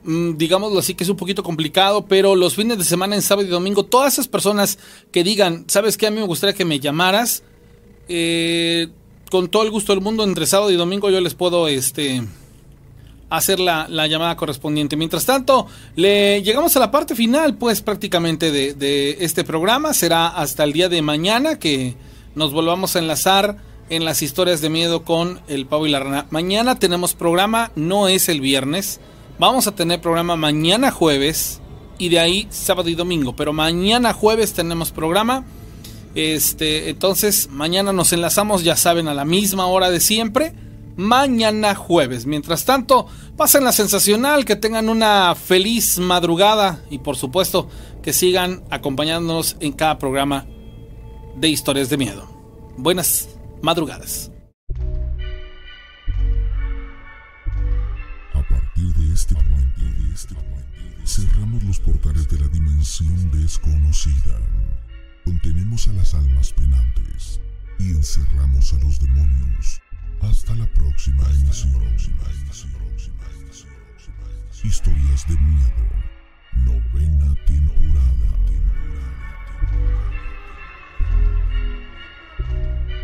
mm, 0.01 0.35
digámoslo 0.35 0.79
así, 0.79 0.95
que 0.95 1.03
es 1.03 1.11
un 1.11 1.17
poquito 1.17 1.43
complicado, 1.43 2.07
pero 2.07 2.35
los 2.35 2.55
fines 2.55 2.79
de 2.79 2.85
semana, 2.85 3.13
en 3.13 3.21
sábado 3.21 3.47
y 3.47 3.51
domingo, 3.51 3.85
todas 3.85 4.13
esas 4.13 4.27
personas 4.27 4.79
que 5.11 5.23
digan, 5.23 5.65
¿sabes 5.67 5.95
qué? 5.95 6.07
A 6.07 6.09
mí 6.09 6.19
me 6.19 6.25
gustaría 6.25 6.55
que 6.55 6.65
me 6.65 6.79
llamaras. 6.79 7.43
Eh, 8.09 8.87
con 9.31 9.47
todo 9.47 9.63
el 9.63 9.71
gusto 9.71 9.93
del 9.93 10.01
mundo, 10.03 10.23
entre 10.23 10.45
sábado 10.45 10.69
y 10.69 10.75
domingo 10.75 11.09
yo 11.09 11.21
les 11.21 11.33
puedo 11.33 11.67
este 11.69 12.21
hacer 13.29 13.61
la, 13.61 13.87
la, 13.87 14.05
llamada 14.07 14.35
correspondiente. 14.35 14.97
Mientras 14.97 15.25
tanto, 15.25 15.65
le 15.95 16.43
llegamos 16.43 16.75
a 16.75 16.81
la 16.81 16.91
parte 16.91 17.15
final, 17.15 17.55
pues 17.55 17.81
prácticamente 17.81 18.51
de, 18.51 18.73
de, 18.73 19.17
este 19.21 19.45
programa. 19.45 19.93
Será 19.93 20.27
hasta 20.27 20.65
el 20.65 20.73
día 20.73 20.89
de 20.89 21.01
mañana 21.01 21.57
que 21.57 21.95
nos 22.35 22.51
volvamos 22.51 22.95
a 22.95 22.99
enlazar 22.99 23.57
en 23.89 24.03
las 24.03 24.21
historias 24.21 24.59
de 24.59 24.69
miedo 24.69 25.05
con 25.05 25.39
el 25.47 25.65
pavo 25.65 25.87
y 25.87 25.91
la 25.91 26.01
rana. 26.01 26.27
Mañana 26.29 26.77
tenemos 26.77 27.13
programa, 27.13 27.71
no 27.75 28.09
es 28.09 28.27
el 28.27 28.41
viernes. 28.41 28.99
Vamos 29.39 29.65
a 29.65 29.75
tener 29.75 30.01
programa 30.01 30.35
mañana 30.35 30.91
jueves 30.91 31.61
y 31.97 32.09
de 32.09 32.19
ahí 32.19 32.47
sábado 32.49 32.89
y 32.89 32.95
domingo. 32.95 33.33
Pero 33.35 33.53
mañana 33.53 34.11
jueves 34.11 34.51
tenemos 34.53 34.91
programa. 34.91 35.45
Este, 36.15 36.89
entonces, 36.89 37.49
mañana 37.51 37.93
nos 37.93 38.11
enlazamos, 38.11 38.63
ya 38.63 38.75
saben, 38.75 39.07
a 39.07 39.13
la 39.13 39.25
misma 39.25 39.65
hora 39.67 39.89
de 39.89 39.99
siempre. 39.99 40.53
Mañana 40.97 41.73
jueves. 41.73 42.25
Mientras 42.25 42.65
tanto, 42.65 43.07
pasen 43.37 43.63
la 43.63 43.71
sensacional, 43.71 44.43
que 44.43 44.57
tengan 44.57 44.89
una 44.89 45.33
feliz 45.35 45.99
madrugada 45.99 46.83
y 46.89 46.99
por 46.99 47.15
supuesto 47.15 47.69
que 48.03 48.13
sigan 48.13 48.63
acompañándonos 48.69 49.55
en 49.61 49.71
cada 49.71 49.97
programa 49.97 50.45
de 51.35 51.47
historias 51.47 51.89
de 51.89 51.97
miedo. 51.97 52.27
Buenas 52.77 53.29
madrugadas. 53.61 54.31
A 58.33 58.43
partir 58.49 58.93
de 58.95 59.13
este 59.13 59.33
momento, 59.35 59.81
de 59.81 60.13
este 60.13 60.33
momento, 60.33 61.05
cerramos 61.05 61.63
los 61.63 61.79
portales 61.79 62.27
de 62.27 62.39
la 62.39 62.47
dimensión 62.49 63.31
desconocida. 63.31 64.50
Contenemos 65.23 65.87
a 65.87 65.93
las 65.93 66.13
almas 66.15 66.51
penantes 66.53 67.39
y 67.77 67.91
encerramos 67.91 68.73
a 68.73 68.77
los 68.79 68.99
demonios. 68.99 69.79
Hasta 70.21 70.55
la 70.55 70.65
próxima 70.73 71.23
emisión. 71.29 71.71
Historias 74.63 75.27
de 75.27 75.37
miedo. 75.37 75.71
Novena 76.65 77.35
temporada. 77.45 78.37
temporada. 82.39 83.00